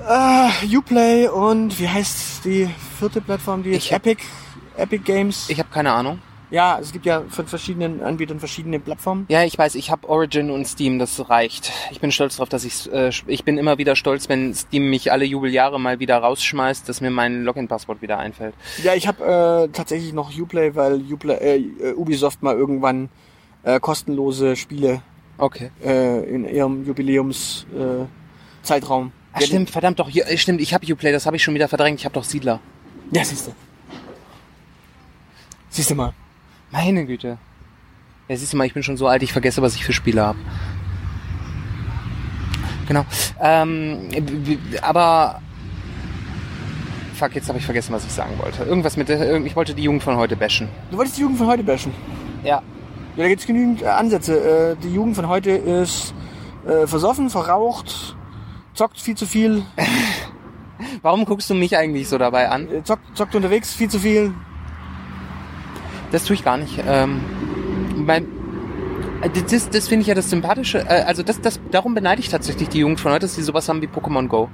äh, 0.08 0.76
Uplay 0.76 1.28
und 1.28 1.78
wie 1.80 1.88
heißt 1.88 2.44
die 2.44 2.68
vierte 2.98 3.20
Plattform, 3.20 3.62
die 3.62 3.70
jetzt 3.70 3.84
Ich 3.86 3.92
hab- 3.92 4.06
Epic, 4.06 4.24
Epic 4.76 5.02
Games. 5.04 5.48
Ich 5.50 5.58
habe 5.58 5.68
keine 5.72 5.92
Ahnung. 5.92 6.20
Ja, 6.50 6.78
es 6.80 6.92
gibt 6.92 7.06
ja 7.06 7.22
von 7.28 7.46
verschiedenen 7.46 8.02
Anbietern 8.02 8.38
verschiedene 8.38 8.80
Plattformen. 8.80 9.26
Ja, 9.28 9.44
ich 9.44 9.58
weiß, 9.58 9.74
ich 9.74 9.90
habe 9.90 10.08
Origin 10.08 10.50
und 10.50 10.66
Steam, 10.66 10.98
das 10.98 11.28
reicht. 11.28 11.72
Ich 11.90 12.00
bin 12.00 12.10
stolz 12.12 12.36
darauf, 12.36 12.48
dass 12.48 12.64
ich 12.64 12.90
äh, 12.92 13.10
ich 13.26 13.44
bin 13.44 13.58
immer 13.58 13.78
wieder 13.78 13.96
stolz, 13.96 14.28
wenn 14.28 14.54
Steam 14.54 14.90
mich 14.90 15.12
alle 15.12 15.24
Jubeljahre 15.24 15.78
mal 15.78 15.98
wieder 16.00 16.18
rausschmeißt, 16.18 16.88
dass 16.88 17.00
mir 17.00 17.10
mein 17.10 17.44
Login-Passwort 17.44 18.02
wieder 18.02 18.18
einfällt. 18.18 18.54
Ja, 18.82 18.94
ich 18.94 19.06
habe 19.06 19.68
äh, 19.68 19.72
tatsächlich 19.72 20.12
noch 20.12 20.30
Uplay, 20.36 20.74
weil 20.74 21.00
Uplay, 21.12 21.34
äh, 21.80 21.94
Ubisoft 21.94 22.42
mal 22.42 22.56
irgendwann 22.56 23.08
äh, 23.62 23.80
kostenlose 23.80 24.56
Spiele 24.56 25.02
Okay. 25.38 25.70
äh, 25.84 26.24
in 26.28 26.48
ihrem 26.48 26.84
Jubiläums 26.86 27.66
äh, 27.74 28.04
Zeitraum. 28.62 29.12
Ach, 29.32 29.42
stimmt, 29.42 29.70
verdammt 29.70 29.98
doch, 30.00 30.08
ja, 30.10 30.24
stimmt, 30.36 30.60
ich 30.60 30.74
habe 30.74 30.90
Uplay, 30.92 31.12
das 31.12 31.26
habe 31.26 31.36
ich 31.36 31.42
schon 31.42 31.54
wieder 31.54 31.68
verdrängt. 31.68 32.00
Ich 32.00 32.04
habe 32.04 32.14
doch 32.14 32.24
Siedler. 32.24 32.60
Ja, 33.12 33.24
siehst 33.24 33.46
du. 33.46 33.52
Siehst 35.70 35.90
du 35.90 35.94
mal. 35.94 36.12
Meine 36.70 37.06
Güte. 37.06 37.38
Ja, 38.28 38.36
siehst 38.36 38.52
du 38.52 38.56
mal, 38.56 38.66
ich 38.66 38.74
bin 38.74 38.82
schon 38.82 38.96
so 38.96 39.06
alt, 39.08 39.22
ich 39.22 39.32
vergesse, 39.32 39.62
was 39.62 39.74
ich 39.74 39.84
für 39.84 39.92
Spiele 39.92 40.22
habe. 40.24 40.38
Genau. 42.86 43.04
Ähm, 43.40 44.08
aber 44.82 45.40
fuck, 47.14 47.34
jetzt 47.34 47.48
habe 47.48 47.58
ich 47.58 47.64
vergessen, 47.64 47.92
was 47.92 48.04
ich 48.04 48.12
sagen 48.12 48.32
wollte. 48.38 48.62
Irgendwas 48.64 48.96
mit 48.96 49.08
der, 49.08 49.20
irgend- 49.26 49.46
ich 49.46 49.56
wollte 49.56 49.74
die 49.74 49.82
Jugend 49.82 50.02
von 50.02 50.16
heute 50.16 50.36
bashen. 50.36 50.68
Du 50.90 50.96
wolltest 50.96 51.16
die 51.16 51.22
Jugend 51.22 51.38
von 51.38 51.46
heute 51.46 51.62
bashen. 51.64 51.92
Ja. 52.44 52.62
Ja, 53.16 53.24
da 53.24 53.28
gibt's 53.28 53.46
genügend 53.46 53.82
äh, 53.82 53.86
Ansätze. 53.86 54.38
Äh, 54.38 54.76
die 54.82 54.92
Jugend 54.94 55.16
von 55.16 55.28
heute 55.28 55.50
ist 55.50 56.14
äh, 56.66 56.86
versoffen, 56.86 57.30
verraucht, 57.30 58.16
zockt 58.74 59.00
viel 59.00 59.16
zu 59.16 59.26
viel, 59.26 59.62
Warum 61.02 61.24
guckst 61.24 61.50
du 61.50 61.54
mich 61.54 61.76
eigentlich 61.76 62.08
so 62.08 62.18
dabei 62.18 62.48
an? 62.50 62.70
äh, 62.70 62.84
zockt, 62.84 63.16
zockt 63.16 63.34
unterwegs 63.34 63.74
viel 63.74 63.88
zu 63.90 63.98
viel. 63.98 64.32
Das 66.10 66.24
tue 66.24 66.34
ich 66.34 66.44
gar 66.44 66.56
nicht. 66.56 66.82
Ähm, 66.86 67.20
mein, 67.96 68.24
äh, 69.22 69.28
das 69.50 69.70
das 69.70 69.88
finde 69.88 70.02
ich 70.02 70.08
ja 70.08 70.14
das 70.14 70.30
Sympathische. 70.30 70.80
Äh, 70.80 71.04
also 71.06 71.22
das, 71.22 71.40
das, 71.40 71.60
darum 71.70 71.94
beneide 71.94 72.20
ich 72.20 72.28
tatsächlich 72.28 72.68
die 72.68 72.78
Jugend 72.78 73.00
von 73.00 73.12
heute, 73.12 73.22
dass 73.22 73.34
sie 73.34 73.42
sowas 73.42 73.68
haben 73.68 73.82
wie 73.82 73.86
Pokémon 73.86 74.28
Go. 74.28 74.48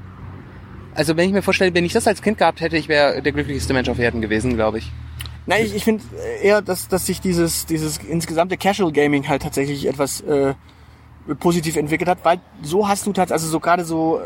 Also 0.95 1.17
wenn 1.17 1.27
ich 1.27 1.33
mir 1.33 1.43
vorstelle, 1.43 1.75
wenn 1.75 1.85
ich 1.85 1.93
das 1.93 2.07
als 2.07 2.23
Kind 2.23 2.39
gehabt 2.39 2.61
hätte, 2.61 2.77
ich 2.77 2.89
wäre 2.89 3.21
der 3.21 3.33
glücklichste 3.33 3.73
Mensch 3.73 3.89
auf 3.89 3.99
Erden 3.99 4.21
gewesen, 4.21 4.55
glaube 4.55 4.79
ich. 4.79 4.93
Nein, 5.47 5.65
ich, 5.67 5.75
ich 5.75 5.85
finde 5.85 6.03
eher, 6.43 6.63
dass, 6.63 6.89
dass 6.89 7.07
sich 7.07 7.21
dieses, 7.21 7.67
dieses 7.67 7.99
insgesamte 7.99 8.57
Casual 8.57 8.93
Gaming 8.93 9.29
halt 9.29 9.43
tatsächlich 9.43 9.87
etwas 9.87 10.23
äh, 10.23 10.55
positiv 11.41 11.77
entwickelt 11.77 12.09
hat, 12.09 12.19
weil 12.23 12.41
so 12.63 12.89
hast 12.89 13.07
du 13.07 13.13
tatsächlich, 13.13 13.33
also 13.33 13.49
so 13.49 13.61
gerade 13.61 13.85
so, 13.85 14.21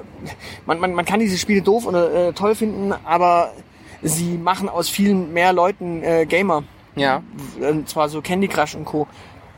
man, 0.66 0.78
man, 0.78 0.92
man 0.92 1.04
kann 1.04 1.20
diese 1.20 1.38
Spiele 1.38 1.62
doof 1.62 1.86
oder 1.86 2.28
äh, 2.28 2.32
toll 2.32 2.54
finden, 2.54 2.92
aber 3.04 3.52
sie 4.02 4.36
machen 4.36 4.68
aus 4.68 4.88
vielen 4.88 5.32
mehr 5.32 5.52
Leuten 5.52 6.02
äh, 6.02 6.26
Gamer. 6.26 6.64
Ja. 6.98 7.22
Und 7.60 7.88
zwar 7.88 8.08
so 8.08 8.20
Candy 8.20 8.48
Crush 8.48 8.74
und 8.74 8.84
Co. 8.84 9.06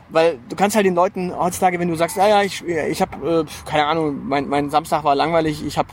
Weil 0.09 0.39
du 0.49 0.55
kannst 0.55 0.75
halt 0.75 0.85
den 0.85 0.95
Leuten 0.95 1.33
heutzutage, 1.35 1.79
wenn 1.79 1.87
du 1.87 1.95
sagst, 1.95 2.17
ja, 2.17 2.27
ja, 2.27 2.41
ich, 2.41 2.65
ich 2.65 3.01
habe, 3.01 3.45
äh, 3.45 3.69
keine 3.69 3.85
Ahnung, 3.85 4.27
mein, 4.27 4.49
mein 4.49 4.69
Samstag 4.69 5.03
war 5.03 5.15
langweilig, 5.15 5.65
ich 5.65 5.77
habe 5.77 5.87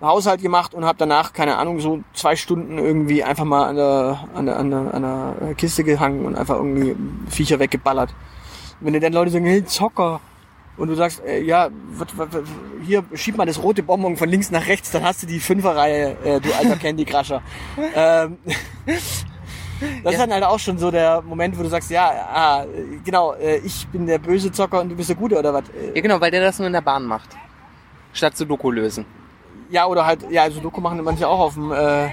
Haushalt 0.00 0.40
gemacht 0.40 0.74
und 0.74 0.84
habe 0.84 0.98
danach, 0.98 1.32
keine 1.32 1.56
Ahnung, 1.56 1.78
so 1.78 2.00
zwei 2.14 2.34
Stunden 2.34 2.78
irgendwie 2.78 3.22
einfach 3.22 3.44
mal 3.44 3.68
an 3.68 3.76
der, 3.76 4.28
an 4.34 4.46
der, 4.46 4.56
an 4.56 4.70
der, 4.70 4.94
an 4.94 5.02
der 5.02 5.54
Kiste 5.54 5.84
gehangen 5.84 6.24
und 6.24 6.36
einfach 6.36 6.56
irgendwie 6.56 6.96
Viecher 7.28 7.58
weggeballert. 7.58 8.14
Wenn 8.80 8.94
dir 8.94 9.00
dann 9.00 9.12
Leute 9.12 9.30
sagen, 9.30 9.44
hey, 9.44 9.64
Zocker, 9.64 10.20
und 10.80 10.88
du 10.88 10.94
sagst, 10.94 11.22
äh, 11.24 11.42
ja, 11.42 11.68
wat, 11.92 12.16
wat, 12.16 12.32
wat, 12.32 12.44
hier, 12.86 13.04
schieb 13.12 13.36
mal 13.36 13.44
das 13.44 13.62
rote 13.62 13.82
Bonbon 13.82 14.16
von 14.16 14.28
links 14.28 14.50
nach 14.50 14.66
rechts, 14.66 14.90
dann 14.90 15.04
hast 15.04 15.22
du 15.22 15.26
die 15.26 15.38
Fünferreihe, 15.38 16.16
äh, 16.24 16.40
du 16.40 16.50
alter 16.54 16.76
Candy 16.80 17.04
Crusher. 17.04 17.42
ähm, 17.94 18.38
das 20.04 20.12
ist 20.14 20.20
dann 20.20 20.32
halt 20.32 20.44
auch 20.44 20.58
schon 20.58 20.78
so 20.78 20.90
der 20.90 21.22
Moment, 21.22 21.58
wo 21.58 21.62
du 21.62 21.68
sagst, 21.68 21.90
ja, 21.90 22.10
ah, 22.32 22.66
genau, 23.04 23.34
äh, 23.34 23.58
ich 23.58 23.86
bin 23.88 24.06
der 24.06 24.18
böse 24.18 24.50
Zocker 24.52 24.80
und 24.80 24.88
du 24.90 24.96
bist 24.96 25.08
der 25.08 25.16
Gute 25.16 25.38
oder 25.38 25.52
was? 25.54 25.64
Äh, 25.70 25.94
Ja, 25.94 26.00
genau, 26.00 26.20
weil 26.20 26.30
der 26.30 26.40
das 26.42 26.58
nur 26.58 26.66
in 26.66 26.72
der 26.72 26.80
Bahn 26.80 27.04
macht. 27.04 27.30
Statt 28.12 28.36
Sudoku 28.36 28.70
lösen. 28.70 29.04
Ja, 29.70 29.86
oder 29.86 30.04
halt, 30.04 30.28
ja, 30.30 30.42
also 30.42 30.60
Doku 30.60 30.80
machen 30.80 31.02
manche 31.02 31.26
auch 31.28 31.38
auf 31.40 31.54
dem, 31.54 31.70
äh, 31.72 32.10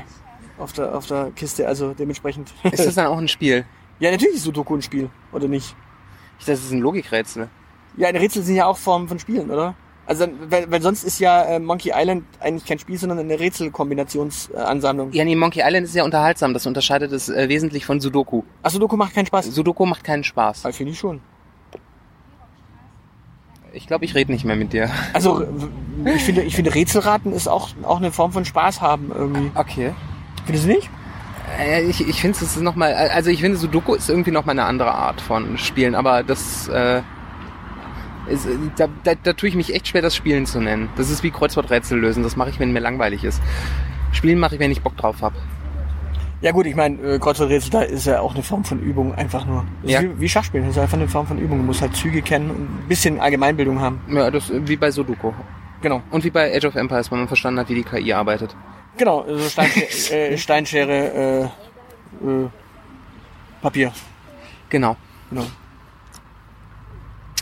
auf 0.58 0.74
der, 0.74 0.96
auf 0.96 1.08
der 1.08 1.32
Kiste, 1.36 1.68
also 1.68 1.94
dementsprechend. 1.94 2.54
Ist 2.72 2.86
das 2.86 2.96
dann 2.96 3.08
auch 3.08 3.18
ein 3.18 3.28
Spiel? 3.28 3.66
ja, 4.00 4.12
natürlich 4.12 4.36
ist 4.36 4.44
Sudoku 4.44 4.76
ein 4.76 4.82
Spiel, 4.82 5.10
oder 5.32 5.48
nicht? 5.48 5.76
Ich 6.40 6.46
dachte, 6.46 6.52
das 6.52 6.66
ist 6.66 6.72
ein 6.72 6.82
Logikrätsel. 6.82 7.50
Ja, 7.96 8.10
Rätsel 8.10 8.44
sind 8.44 8.56
ja 8.56 8.68
auch 8.68 8.78
Formen 8.78 9.08
von 9.08 9.18
Spielen, 9.18 9.50
oder? 9.50 9.74
Also, 10.08 10.26
weil, 10.50 10.72
weil 10.72 10.82
sonst 10.82 11.04
ist 11.04 11.20
ja 11.20 11.44
äh, 11.44 11.60
Monkey 11.60 11.92
Island 11.94 12.24
eigentlich 12.40 12.66
kein 12.66 12.80
Spiel, 12.80 12.98
sondern 12.98 13.20
eine 13.20 13.38
Rätselkombinationsansammlung. 13.38 15.12
Ja, 15.12 15.26
nee, 15.26 15.36
Monkey 15.36 15.62
Island 15.62 15.86
ist 15.86 15.96
ja 15.96 16.06
unterhaltsam. 16.06 16.54
Das 16.54 16.66
unterscheidet 16.66 17.12
es 17.12 17.28
äh, 17.28 17.50
wesentlich 17.50 17.86
von 17.86 18.00
Sudoku. 18.00 18.44
Ach, 18.64 18.72
Sudoku 18.72 18.96
macht 18.96 19.14
keinen 19.14 19.26
Spaß. 19.26 19.48
Sudoku 19.48 19.86
macht 19.86 20.06
keinen 20.06 20.24
Spaß. 20.24 20.66
Ah, 20.66 20.72
finde 20.72 20.94
ich 20.94 21.00
schon. 21.00 21.20
Ich 23.74 23.86
glaube, 23.86 24.06
ich 24.06 24.16
rede 24.16 24.32
nicht 24.32 24.46
mehr 24.46 24.56
mit 24.56 24.72
dir. 24.72 24.90
Also, 25.12 25.46
ich 26.06 26.24
finde, 26.24 26.44
ich 26.44 26.56
finde 26.56 26.74
Rätselraten 26.74 27.34
ist 27.34 27.50
auch, 27.50 27.70
auch 27.84 27.98
eine 27.98 28.14
Form 28.14 28.32
von 28.32 28.46
Spaß 28.46 28.80
haben 28.80 29.12
irgendwie. 29.14 29.52
Okay. 29.56 29.94
Findest 30.46 30.66
du 30.68 30.70
nicht? 30.70 30.90
Äh, 31.60 31.84
Ich, 31.84 32.08
ich 32.08 32.22
finde 32.22 32.38
es 32.38 32.42
ist 32.42 32.62
noch 32.62 32.76
mal, 32.76 32.94
also 32.94 33.30
ich 33.30 33.42
finde 33.42 33.58
Sudoku 33.58 33.94
ist 33.94 34.10
irgendwie 34.10 34.32
noch 34.32 34.46
mal 34.46 34.54
eine 34.54 34.64
andere 34.64 34.94
Art 34.94 35.20
von 35.20 35.58
Spielen, 35.58 35.96
aber 35.96 36.24
das, 36.24 36.70
äh, 36.70 37.02
ist, 38.30 38.46
äh, 38.46 38.56
da, 38.78 38.88
da, 39.04 39.14
da 39.16 39.34
tue 39.34 39.50
ich 39.50 39.56
mich 39.56 39.74
echt 39.74 39.88
schwer, 39.88 40.02
das 40.02 40.16
Spielen 40.16 40.46
zu 40.46 40.60
nennen. 40.60 40.90
Das 40.96 41.10
ist 41.10 41.24
wie 41.24 41.32
Kreuzworträtsel 41.32 42.00
lösen. 42.00 42.24
Das 42.24 42.36
mache 42.36 42.50
ich, 42.50 42.60
wenn 42.60 42.72
mir 42.72 42.80
langweilig 42.80 43.24
ist. 43.24 43.42
Spielen 44.12 44.40
mache 44.40 44.56
ich, 44.56 44.60
wenn 44.60 44.72
ich 44.72 44.82
Bock 44.82 44.98
drauf 44.98 45.22
habe. 45.22 45.36
Ja 46.40 46.52
gut, 46.52 46.68
ich 46.68 46.76
meine, 46.76 47.02
äh, 47.02 47.20
Kreuzworträtsel, 47.20 47.72
da 47.72 47.82
ist 47.82 48.06
ja 48.06 48.20
auch 48.20 48.36
eine 48.36 48.44
Form 48.44 48.64
von 48.64 48.80
Übung 48.80 49.16
einfach 49.16 49.46
nur. 49.46 49.66
Ja. 49.84 50.02
wie, 50.04 50.20
wie 50.20 50.30
Schachspielen, 50.30 50.68
das 50.68 50.76
ist 50.76 50.82
einfach 50.82 50.98
eine 50.98 51.08
Form 51.08 51.26
von 51.26 51.40
Übung. 51.40 51.58
Du 51.58 51.64
musst 51.64 51.82
halt 51.82 51.96
Züge 51.96 52.22
kennen 52.22 52.52
und 52.52 52.62
ein 52.62 52.86
bisschen 52.88 53.20
Allgemeinbildung 53.20 53.82
haben. 53.82 54.00
Ja, 54.10 54.30
das 54.30 54.50
äh, 54.52 54.68
wie 54.68 54.76
bei 54.76 54.92
Sudoku. 54.92 55.34
Genau. 55.82 56.02
Und 56.12 56.24
wie 56.24 56.30
bei 56.30 56.56
Age 56.56 56.66
of 56.66 56.76
Empires, 56.76 57.12
wo 57.12 57.16
man 57.16 57.28
verstanden 57.28 57.60
hat, 57.60 57.70
wie 57.70 57.76
die 57.76 57.84
KI 57.84 58.14
arbeitet. 58.14 58.56
Genau, 58.98 59.22
also 59.22 59.50
Steinsch 59.50 60.12
äh, 60.12 60.38
Steinschere, 60.38 61.52
äh, 62.22 62.28
äh, 62.28 62.50
Papier. 63.62 63.92
Genau. 64.70 64.96
Genau. 65.30 65.46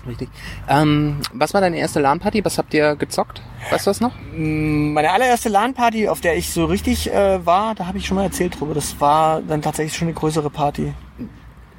Richtig. 0.08 0.30
Ähm, 0.70 1.18
was 1.34 1.54
war 1.54 1.62
deine 1.62 1.78
erste 1.78 2.00
LAN-Party? 2.00 2.46
Was 2.46 2.58
habt 2.58 2.74
ihr 2.74 2.96
gezockt? 2.96 3.42
Weißt 3.72 3.86
du 3.88 3.90
das 3.90 4.02
noch? 4.02 4.12
Mm, 4.36 4.94
Meine 4.94 5.12
allererste 5.12 5.50
LAN-Party, 5.50 6.08
auf 6.10 6.22
der 6.22 6.38
ich 6.38 6.52
so 6.52 6.66
richtig 6.66 7.12
äh, 7.12 7.44
war, 7.46 7.76
da 7.76 7.88
habe 7.88 7.98
ich 7.98 8.06
schon 8.06 8.16
mal 8.16 8.24
erzählt 8.24 8.60
drüber. 8.60 8.74
Das 8.74 9.00
war 9.02 9.42
dann 9.42 9.62
tatsächlich 9.62 9.98
schon 9.98 10.08
eine 10.08 10.16
größere 10.16 10.50
Party. 10.50 10.94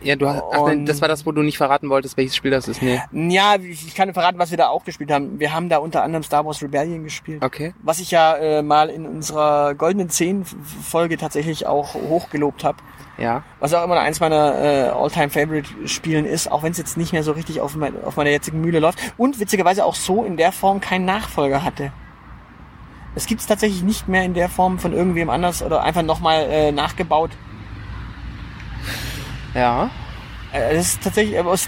Ja, 0.03 0.15
du 0.15 0.29
hast, 0.29 0.43
ach, 0.53 0.71
das 0.85 1.01
war 1.01 1.09
das, 1.09 1.25
wo 1.27 1.33
du 1.33 1.43
nicht 1.43 1.57
verraten 1.57 1.89
wolltest, 1.89 2.17
welches 2.17 2.37
Spiel 2.37 2.51
das 2.51 2.69
ist. 2.69 2.83
Nee. 2.83 3.01
Ja, 3.13 3.57
ich 3.57 3.95
kann 3.95 4.09
dir 4.09 4.15
verraten, 4.15 4.39
was 4.39 4.51
wir 4.51 4.59
da 4.59 4.69
auch 4.69 4.85
gespielt 4.85 5.11
haben. 5.11 5.41
Wir 5.41 5.53
haben 5.55 5.69
da 5.69 5.79
unter 5.79 6.03
anderem 6.03 6.23
Star 6.23 6.45
Wars 6.45 6.63
Rebellion 6.63 7.03
gespielt. 7.05 7.43
Okay. 7.43 7.75
Was 7.83 7.99
ich 7.99 8.11
ja 8.11 8.37
äh, 8.37 8.63
mal 8.63 8.91
in 8.91 9.07
unserer 9.07 9.75
goldenen 9.75 10.11
10 10.11 10.45
Folge 10.45 11.17
tatsächlich 11.17 11.67
auch 11.67 11.95
hochgelobt 11.95 12.63
habe. 12.63 12.79
Ja. 13.19 13.43
Was 13.61 13.73
auch 13.73 13.83
immer 13.85 13.99
eins 13.99 14.21
meiner 14.21 14.55
äh, 14.63 14.89
All-Time 14.91 15.31
Favorite 15.31 15.89
Spielen 15.89 16.27
ist, 16.27 16.51
auch 16.51 16.63
wenn 16.63 16.73
es 16.73 16.79
jetzt 16.79 16.97
nicht 16.97 17.13
mehr 17.13 17.23
so 17.23 17.33
richtig 17.33 17.61
auf, 17.61 17.75
mein, 17.75 17.95
auf 18.05 18.17
meiner 18.17 18.31
jetzigen 18.31 18.61
Mühle 18.61 18.79
läuft. 18.79 18.99
Und 19.17 19.41
witzigerweise 19.41 19.85
auch 19.85 19.95
so 19.95 20.25
in 20.25 20.37
der 20.37 20.53
Form 20.53 20.81
keinen 20.81 21.07
Nachfolger 21.07 21.63
hatte. 21.63 21.93
Es 23.15 23.27
gibt 23.27 23.41
es 23.41 23.47
tatsächlich 23.47 23.83
nicht 23.83 24.09
mehr 24.09 24.25
in 24.25 24.35
der 24.35 24.51
Form 24.51 24.79
von 24.79 24.93
irgendwem 24.93 25.31
anders 25.31 25.63
oder 25.63 25.83
einfach 25.83 26.03
nochmal 26.03 26.43
äh, 26.51 26.73
nachgebaut. 26.73 27.31
Ja. 29.55 29.91
Äh, 30.53 30.75
Es 30.77 30.89
ist 30.89 31.03
tatsächlich, 31.03 31.39
aber 31.39 31.53
es 31.53 31.67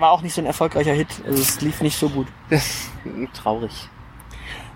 war 0.00 0.10
auch 0.10 0.22
nicht 0.22 0.34
so 0.34 0.40
ein 0.42 0.46
erfolgreicher 0.46 0.92
Hit. 0.92 1.08
Also 1.24 1.40
es 1.40 1.60
lief 1.60 1.80
nicht 1.80 1.96
so 1.96 2.08
gut. 2.08 2.26
Das 2.50 2.88
traurig. 3.34 3.88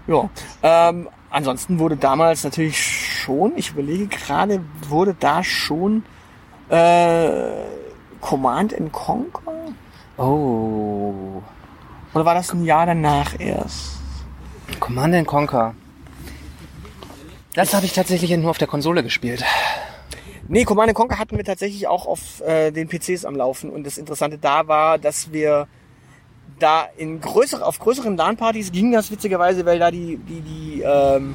Ja. 0.06 0.30
Ähm, 0.62 1.08
ansonsten 1.32 1.78
wurde 1.78 1.96
damals 1.96 2.44
natürlich 2.44 2.78
schon, 2.78 3.56
ich 3.56 3.70
überlege 3.70 4.06
gerade, 4.06 4.60
wurde 4.88 5.16
da 5.18 5.42
schon 5.42 6.04
äh, 6.68 7.50
Command 8.20 8.78
and 8.78 8.92
Conquer? 8.92 9.72
Oh. 10.18 11.42
Oder 12.14 12.24
war 12.24 12.34
das 12.34 12.52
ein 12.52 12.64
Jahr 12.64 12.86
danach 12.86 13.38
erst? 13.40 13.98
Command 14.78 15.14
and 15.14 15.26
Conquer. 15.26 15.74
Das 17.54 17.74
habe 17.74 17.86
ich 17.86 17.92
tatsächlich 17.92 18.34
nur 18.36 18.50
auf 18.50 18.58
der 18.58 18.68
Konsole 18.68 19.02
gespielt. 19.02 19.44
Nee, 20.48 20.64
Command 20.64 20.88
and 20.88 20.96
Conquer 20.96 21.18
hatten 21.18 21.36
wir 21.36 21.44
tatsächlich 21.44 21.86
auch 21.86 22.06
auf 22.06 22.40
äh, 22.40 22.70
den 22.70 22.88
PCs 22.88 23.24
am 23.24 23.36
Laufen. 23.36 23.70
Und 23.70 23.84
das 23.84 23.98
Interessante 23.98 24.38
da 24.38 24.68
war, 24.68 24.98
dass 24.98 25.32
wir 25.32 25.66
da 26.59 26.86
in 26.96 27.20
größere, 27.20 27.64
auf 27.64 27.78
größeren 27.78 28.16
LAN-Partys 28.16 28.72
ging 28.72 28.92
das 28.92 29.11
witzigerweise, 29.11 29.64
weil 29.66 29.78
da 29.78 29.90
die, 29.90 30.16
die, 30.16 30.40
die 30.40 30.82
ähm, 30.82 31.34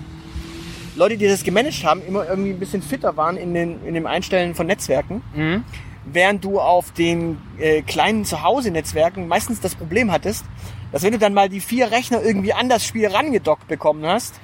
Leute, 0.96 1.18
die 1.18 1.28
das 1.28 1.44
gemanagt 1.44 1.84
haben, 1.84 2.02
immer 2.08 2.28
irgendwie 2.28 2.52
ein 2.52 2.60
bisschen 2.60 2.82
fitter 2.82 3.18
waren 3.18 3.38
in, 3.38 3.54
den, 3.54 3.86
in 3.86 3.94
dem 3.94 4.08
Einstellen 4.08 4.56
von 4.56 4.68
Netzwerken. 4.68 5.22
Mhm. 5.36 5.64
während 6.06 6.44
du 6.44 6.60
auf 6.60 6.92
den 6.92 7.38
äh, 7.60 7.82
kleinen 7.82 8.24
Zuhause-Netzwerken 8.24 9.28
meistens 9.28 9.60
das 9.60 9.76
Problem 9.76 10.12
hattest, 10.12 10.46
dass 10.92 11.04
wenn 11.04 11.12
du 11.12 11.20
dann 11.20 11.34
mal 11.34 11.50
die 11.50 11.60
vier 11.60 11.92
Rechner 11.92 12.22
irgendwie 12.24 12.54
an 12.54 12.70
das 12.70 12.86
Spiel 12.86 13.08
rangedockt 13.08 13.68
bekommen 13.68 14.06
hast, 14.06 14.36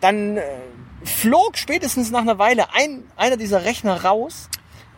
dann 0.00 0.36
äh, 0.36 0.42
flog 1.04 1.58
spätestens 1.58 2.10
nach 2.10 2.20
einer 2.20 2.38
Weile 2.38 2.72
ein, 2.74 3.02
einer 3.16 3.36
dieser 3.36 3.64
Rechner 3.64 4.04
raus. 4.04 4.48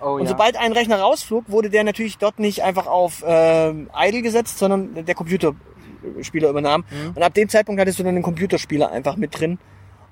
Oh, 0.00 0.14
und 0.14 0.26
sobald 0.28 0.56
ein 0.56 0.72
Rechner 0.72 0.98
rausflog, 1.00 1.44
wurde 1.48 1.68
der 1.70 1.84
natürlich 1.84 2.16
dort 2.18 2.38
nicht 2.38 2.62
einfach 2.62 2.86
auf 2.86 3.22
ähm, 3.26 3.90
Idle 3.96 4.22
gesetzt, 4.22 4.58
sondern 4.58 5.04
der 5.04 5.14
Computerspieler 5.14 6.48
übernahm. 6.48 6.84
Und 7.14 7.22
ab 7.22 7.34
dem 7.34 7.48
Zeitpunkt 7.48 7.80
hattest 7.80 7.98
du 7.98 8.02
dann 8.02 8.14
einen 8.14 8.22
Computerspieler 8.22 8.90
einfach 8.90 9.16
mit 9.16 9.38
drin. 9.38 9.58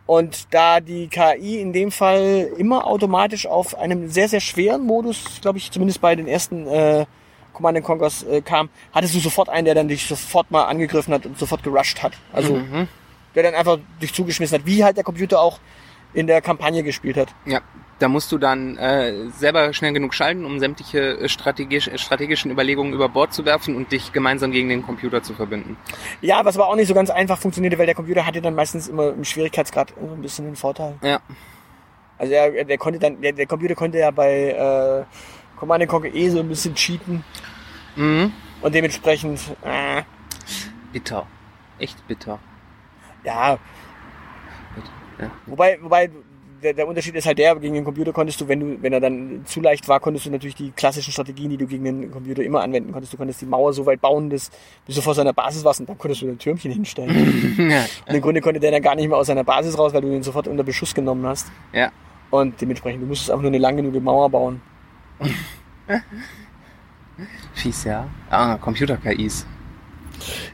Und 0.06 0.54
da 0.54 0.80
die 0.80 1.08
KI 1.08 1.60
in 1.60 1.72
dem 1.72 1.90
Fall 1.90 2.48
immer 2.56 2.86
automatisch 2.86 3.46
auf 3.46 3.76
einem 3.78 4.08
sehr, 4.08 4.28
sehr 4.28 4.40
schweren 4.40 4.82
Modus, 4.84 5.40
glaube 5.42 5.58
ich, 5.58 5.70
zumindest 5.70 6.00
bei 6.00 6.16
den 6.16 6.26
ersten 6.26 6.66
äh, 6.66 7.04
Command 7.52 7.82
Conquers 7.82 8.22
äh, 8.22 8.40
kam, 8.40 8.70
hattest 8.92 9.14
du 9.14 9.18
sofort 9.20 9.48
einen, 9.50 9.66
der 9.66 9.74
dann 9.74 9.88
dich 9.88 10.06
sofort 10.06 10.50
mal 10.50 10.64
angegriffen 10.64 11.12
hat 11.12 11.26
und 11.26 11.38
sofort 11.38 11.62
gerusht 11.62 12.02
hat. 12.02 12.12
Also 12.32 12.54
Mhm. 12.54 12.88
der 13.34 13.42
dann 13.42 13.54
einfach 13.54 13.78
dich 14.00 14.14
zugeschmissen 14.14 14.58
hat, 14.58 14.66
wie 14.66 14.82
halt 14.82 14.96
der 14.96 15.04
Computer 15.04 15.40
auch 15.40 15.58
in 16.14 16.26
der 16.26 16.40
Kampagne 16.40 16.82
gespielt 16.82 17.16
hat. 17.18 17.28
Ja, 17.44 17.60
da 17.98 18.08
musst 18.08 18.30
du 18.30 18.38
dann 18.38 18.76
äh, 18.76 19.28
selber 19.30 19.72
schnell 19.72 19.92
genug 19.92 20.14
schalten, 20.14 20.44
um 20.44 20.60
sämtliche 20.60 21.18
äh, 21.18 21.28
strategisch, 21.28 21.90
strategischen 21.96 22.50
Überlegungen 22.50 22.92
über 22.92 23.08
Bord 23.08 23.32
zu 23.34 23.44
werfen 23.44 23.74
und 23.74 23.90
dich 23.90 24.12
gemeinsam 24.12 24.52
gegen 24.52 24.68
den 24.68 24.82
Computer 24.82 25.22
zu 25.22 25.34
verbinden. 25.34 25.76
Ja, 26.20 26.44
was 26.44 26.56
aber 26.56 26.68
auch 26.68 26.76
nicht 26.76 26.88
so 26.88 26.94
ganz 26.94 27.10
einfach 27.10 27.38
funktionierte, 27.38 27.78
weil 27.78 27.86
der 27.86 27.94
Computer 27.94 28.24
hatte 28.24 28.40
dann 28.40 28.54
meistens 28.54 28.88
immer 28.88 29.08
im 29.10 29.24
Schwierigkeitsgrad 29.24 29.94
so 30.00 30.14
ein 30.14 30.22
bisschen 30.22 30.44
den 30.44 30.56
Vorteil. 30.56 30.94
Ja. 31.02 31.20
Also 32.18 32.30
der, 32.30 32.64
der 32.64 32.78
konnte 32.78 32.98
dann, 32.98 33.20
der, 33.20 33.32
der 33.32 33.46
Computer 33.46 33.74
konnte 33.74 33.98
ja 33.98 34.10
bei 34.10 34.50
äh, 34.50 35.04
Command 35.58 35.86
Conquer 35.88 36.14
eh 36.14 36.28
so 36.28 36.40
ein 36.40 36.48
bisschen 36.48 36.74
cheaten 36.74 37.24
Mhm. 37.96 38.32
und 38.60 38.74
dementsprechend, 38.74 39.40
äh, 39.62 40.02
Bitter. 40.92 41.26
Echt 41.80 42.06
bitter. 42.06 42.38
ja. 43.24 43.58
Ja. 45.20 45.30
Wobei, 45.46 45.78
wobei 45.82 46.10
der, 46.62 46.74
der 46.74 46.88
Unterschied 46.88 47.14
ist 47.14 47.26
halt 47.26 47.38
der, 47.38 47.54
gegen 47.56 47.74
den 47.74 47.84
Computer 47.84 48.12
konntest 48.12 48.40
du, 48.40 48.48
wenn 48.48 48.60
du, 48.60 48.82
wenn 48.82 48.92
er 48.92 49.00
dann 49.00 49.42
zu 49.44 49.60
leicht 49.60 49.88
war, 49.88 50.00
konntest 50.00 50.26
du 50.26 50.30
natürlich 50.30 50.54
die 50.54 50.70
klassischen 50.70 51.12
Strategien, 51.12 51.50
die 51.50 51.56
du 51.56 51.66
gegen 51.66 51.84
den 51.84 52.10
Computer 52.10 52.42
immer 52.42 52.62
anwenden 52.62 52.92
konntest. 52.92 53.12
Du 53.12 53.16
konntest 53.16 53.40
die 53.40 53.46
Mauer 53.46 53.72
so 53.72 53.86
weit 53.86 54.00
bauen, 54.00 54.30
dass, 54.30 54.50
bis 54.86 54.96
du 54.96 55.02
vor 55.02 55.14
seiner 55.14 55.32
Basis 55.32 55.64
warst 55.64 55.80
und 55.80 55.88
dann 55.88 55.98
konntest 55.98 56.22
du 56.22 56.28
ein 56.28 56.38
Türmchen 56.38 56.72
hinstellen. 56.72 57.70
ja. 57.70 57.84
Und 58.06 58.14
im 58.14 58.20
Grunde 58.20 58.40
konnte 58.40 58.60
der 58.60 58.70
dann 58.70 58.82
gar 58.82 58.94
nicht 58.94 59.08
mehr 59.08 59.16
aus 59.16 59.26
seiner 59.26 59.44
Basis 59.44 59.78
raus, 59.78 59.92
weil 59.92 60.02
du 60.02 60.08
ihn 60.08 60.22
sofort 60.22 60.48
unter 60.48 60.64
Beschuss 60.64 60.94
genommen 60.94 61.26
hast. 61.26 61.50
ja. 61.72 61.90
Und 62.30 62.60
dementsprechend, 62.60 63.02
du 63.02 63.06
musstest 63.06 63.30
einfach 63.30 63.42
nur 63.42 63.50
eine 63.50 63.58
lang 63.58 63.76
genug 63.76 64.02
Mauer 64.02 64.28
bauen. 64.28 64.60
Fies, 67.54 67.84
ja. 67.84 68.06
Ah, 68.28 68.56
Computer-KIs. 68.58 69.46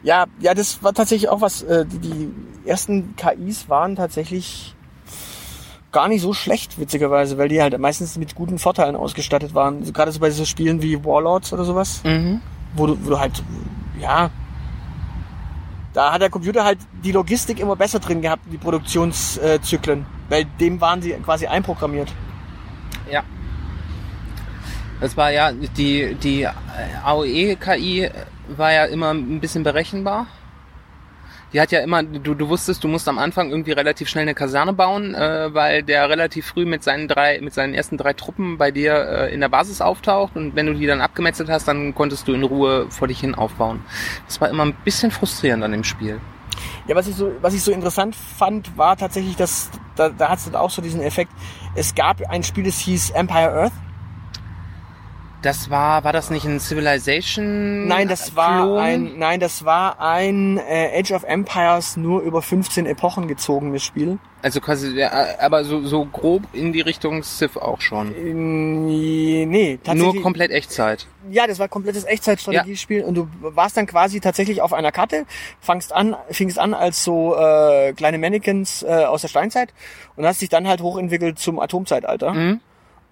Ja, 0.02 0.26
ja, 0.38 0.54
das 0.54 0.82
war 0.82 0.92
tatsächlich 0.92 1.28
auch 1.28 1.40
was. 1.40 1.62
Äh, 1.62 1.84
die, 1.86 1.98
die 1.98 2.32
ersten 2.64 3.16
KIs 3.16 3.68
waren 3.68 3.96
tatsächlich 3.96 4.73
gar 5.94 6.08
nicht 6.08 6.20
so 6.20 6.34
schlecht, 6.34 6.78
witzigerweise, 6.78 7.38
weil 7.38 7.48
die 7.48 7.62
halt 7.62 7.78
meistens 7.78 8.18
mit 8.18 8.34
guten 8.34 8.58
Vorteilen 8.58 8.96
ausgestattet 8.96 9.54
waren. 9.54 9.78
Also 9.80 9.92
Gerade 9.92 10.12
so 10.12 10.20
bei 10.20 10.30
so 10.30 10.44
Spielen 10.44 10.82
wie 10.82 11.02
Warlords 11.04 11.52
oder 11.54 11.64
sowas, 11.64 12.02
Mhm. 12.04 12.40
wo 12.76 12.86
du, 12.88 12.98
wo 13.04 13.10
du 13.10 13.18
halt, 13.18 13.42
ja, 13.98 14.28
da 15.94 16.12
hat 16.12 16.20
der 16.20 16.28
Computer 16.30 16.64
halt 16.64 16.78
die 17.04 17.12
Logistik 17.12 17.60
immer 17.60 17.76
besser 17.76 18.00
drin 18.00 18.20
gehabt, 18.20 18.42
die 18.52 18.58
Produktionszyklen, 18.58 20.04
weil 20.28 20.44
dem 20.60 20.80
waren 20.80 21.00
sie 21.00 21.12
quasi 21.24 21.46
einprogrammiert. 21.46 22.12
Ja. 23.10 23.22
Das 25.00 25.16
war 25.16 25.30
ja, 25.30 25.52
die, 25.52 26.14
die 26.16 26.46
AOE-KI 27.04 28.10
war 28.56 28.72
ja 28.72 28.84
immer 28.86 29.10
ein 29.12 29.40
bisschen 29.40 29.62
berechenbar. 29.62 30.26
Die 31.54 31.60
hat 31.60 31.70
ja 31.70 31.80
immer, 31.80 32.02
du, 32.02 32.34
du 32.34 32.48
wusstest, 32.48 32.82
du 32.82 32.88
musst 32.88 33.08
am 33.08 33.16
Anfang 33.16 33.50
irgendwie 33.50 33.70
relativ 33.70 34.08
schnell 34.08 34.22
eine 34.22 34.34
Kaserne 34.34 34.72
bauen, 34.72 35.14
äh, 35.14 35.54
weil 35.54 35.84
der 35.84 36.10
relativ 36.10 36.48
früh 36.48 36.64
mit 36.64 36.82
seinen 36.82 37.06
drei, 37.06 37.40
mit 37.40 37.54
seinen 37.54 37.74
ersten 37.74 37.96
drei 37.96 38.12
Truppen 38.12 38.58
bei 38.58 38.72
dir 38.72 38.94
äh, 38.96 39.32
in 39.32 39.40
der 39.40 39.48
Basis 39.48 39.80
auftaucht 39.80 40.34
und 40.34 40.56
wenn 40.56 40.66
du 40.66 40.74
die 40.74 40.86
dann 40.86 41.00
abgemetzelt 41.00 41.48
hast, 41.48 41.68
dann 41.68 41.94
konntest 41.94 42.26
du 42.26 42.32
in 42.32 42.42
Ruhe 42.42 42.90
vor 42.90 43.06
dich 43.06 43.20
hin 43.20 43.36
aufbauen. 43.36 43.84
Das 44.26 44.40
war 44.40 44.50
immer 44.50 44.64
ein 44.64 44.74
bisschen 44.84 45.12
frustrierend 45.12 45.62
an 45.62 45.70
dem 45.70 45.84
Spiel. 45.84 46.20
Ja, 46.88 46.96
was 46.96 47.06
ich 47.06 47.14
so, 47.14 47.30
was 47.40 47.54
ich 47.54 47.62
so 47.62 47.70
interessant 47.70 48.16
fand, 48.16 48.76
war 48.76 48.96
tatsächlich, 48.96 49.36
dass 49.36 49.70
da, 49.94 50.08
da 50.08 50.30
hat 50.30 50.40
es 50.40 50.52
auch 50.54 50.70
so 50.70 50.82
diesen 50.82 51.02
Effekt. 51.02 51.30
Es 51.76 51.94
gab 51.94 52.20
ein 52.28 52.42
Spiel, 52.42 52.64
das 52.64 52.80
hieß 52.80 53.10
Empire 53.10 53.52
Earth. 53.52 53.72
Das 55.44 55.68
war, 55.68 56.04
war 56.04 56.14
das 56.14 56.30
nicht 56.30 56.46
ein 56.46 56.58
Civilization? 56.58 57.86
Nein, 57.86 58.08
das 58.08 58.34
war 58.34 58.62
Klon? 58.62 58.78
ein, 58.78 59.18
nein, 59.18 59.40
das 59.40 59.66
war 59.66 60.00
ein 60.00 60.56
äh, 60.56 60.98
Age 60.98 61.12
of 61.12 61.22
Empires 61.24 61.98
nur 61.98 62.22
über 62.22 62.40
15 62.40 62.86
Epochen 62.86 63.28
gezogenes 63.28 63.84
Spiel. 63.84 64.18
Also 64.40 64.62
quasi, 64.62 64.98
ja, 64.98 65.10
aber 65.40 65.64
so, 65.64 65.82
so 65.82 66.06
grob 66.06 66.44
in 66.54 66.72
die 66.72 66.80
Richtung 66.80 67.22
Civ 67.22 67.58
auch 67.58 67.82
schon. 67.82 68.14
Nee, 68.14 69.78
tatsächlich. 69.84 70.14
Nur 70.14 70.22
komplett 70.22 70.50
Echtzeit. 70.50 71.06
Ja, 71.30 71.46
das 71.46 71.58
war 71.58 71.68
komplettes 71.68 72.04
Echtzeitstrategiespiel 72.04 73.04
und 73.04 73.14
du 73.14 73.28
warst 73.40 73.76
dann 73.76 73.86
quasi 73.86 74.20
tatsächlich 74.20 74.62
auf 74.62 74.72
einer 74.72 74.92
Karte, 74.92 75.26
fangst 75.60 75.92
an, 75.92 76.16
fingst 76.30 76.58
an 76.58 76.72
als 76.72 77.04
so 77.04 77.36
äh, 77.36 77.92
kleine 77.92 78.16
Mannequins 78.16 78.82
äh, 78.82 78.86
aus 78.86 79.20
der 79.20 79.28
Steinzeit 79.28 79.74
und 80.16 80.24
hast 80.24 80.40
dich 80.40 80.48
dann 80.48 80.66
halt 80.66 80.80
hochentwickelt 80.80 81.38
zum 81.38 81.60
Atomzeitalter. 81.60 82.32
Mhm. 82.32 82.60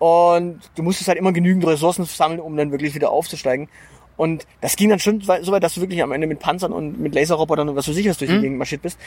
Und 0.02 0.58
du 0.74 0.82
musstest 0.82 1.06
halt 1.06 1.16
immer 1.16 1.30
genügend 1.30 1.64
Ressourcen 1.64 2.04
sammeln, 2.06 2.40
um 2.40 2.56
dann 2.56 2.72
wirklich 2.72 2.92
wieder 2.96 3.12
aufzusteigen. 3.12 3.68
Und 4.16 4.48
das 4.60 4.74
ging 4.74 4.88
dann 4.88 4.98
schon 4.98 5.20
so 5.20 5.52
weit, 5.52 5.62
dass 5.62 5.74
du 5.74 5.80
wirklich 5.80 6.02
am 6.02 6.10
Ende 6.10 6.26
mit 6.26 6.40
Panzern 6.40 6.72
und 6.72 6.98
mit 6.98 7.14
Laserrobotern 7.14 7.68
und 7.68 7.76
was 7.76 7.86
du 7.86 7.92
sicherst 7.92 8.20
durch 8.20 8.28
die 8.28 8.36
Mhm. 8.36 8.42
Gegend 8.42 8.58
marschiert 8.58 8.82
bist. 8.82 8.98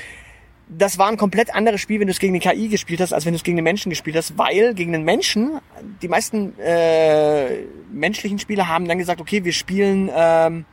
Das 0.69 0.97
war 0.97 1.09
ein 1.09 1.17
komplett 1.17 1.53
anderes 1.53 1.81
Spiel, 1.81 1.99
wenn 1.99 2.07
du 2.07 2.11
es 2.11 2.19
gegen 2.19 2.33
eine 2.33 2.39
KI 2.39 2.69
gespielt 2.69 3.01
hast, 3.01 3.11
als 3.11 3.25
wenn 3.25 3.33
du 3.33 3.35
es 3.35 3.43
gegen 3.43 3.57
den 3.57 3.65
Menschen 3.65 3.89
gespielt 3.89 4.15
hast, 4.15 4.37
weil 4.37 4.73
gegen 4.73 4.93
den 4.93 5.03
Menschen, 5.03 5.59
die 6.01 6.07
meisten 6.07 6.57
äh, 6.59 7.63
menschlichen 7.91 8.39
Spieler 8.39 8.69
haben 8.69 8.87
dann 8.87 8.97
gesagt, 8.97 9.19
okay, 9.19 9.43
wir 9.43 9.51
spielen 9.51 10.09
ähm, 10.15 10.63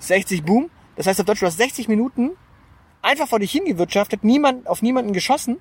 60 0.00 0.42
Boom. 0.42 0.70
Das 0.96 1.06
heißt 1.06 1.20
auf 1.20 1.26
Deutsch, 1.26 1.38
du 1.38 1.46
hast 1.46 1.56
60 1.56 1.86
Minuten 1.86 2.30
einfach 3.00 3.28
vor 3.28 3.38
dich 3.38 3.52
hingewirtschaftet, 3.52 4.24
niemand, 4.24 4.66
auf 4.66 4.82
niemanden 4.82 5.12
geschossen 5.12 5.58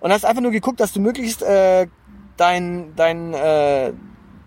und 0.00 0.12
hast 0.12 0.24
einfach 0.24 0.42
nur 0.42 0.50
geguckt, 0.50 0.80
dass 0.80 0.94
du 0.94 1.00
möglichst 1.00 1.42
äh, 1.42 1.86
dein, 2.36 2.94
dein, 2.96 3.34
äh, 3.34 3.92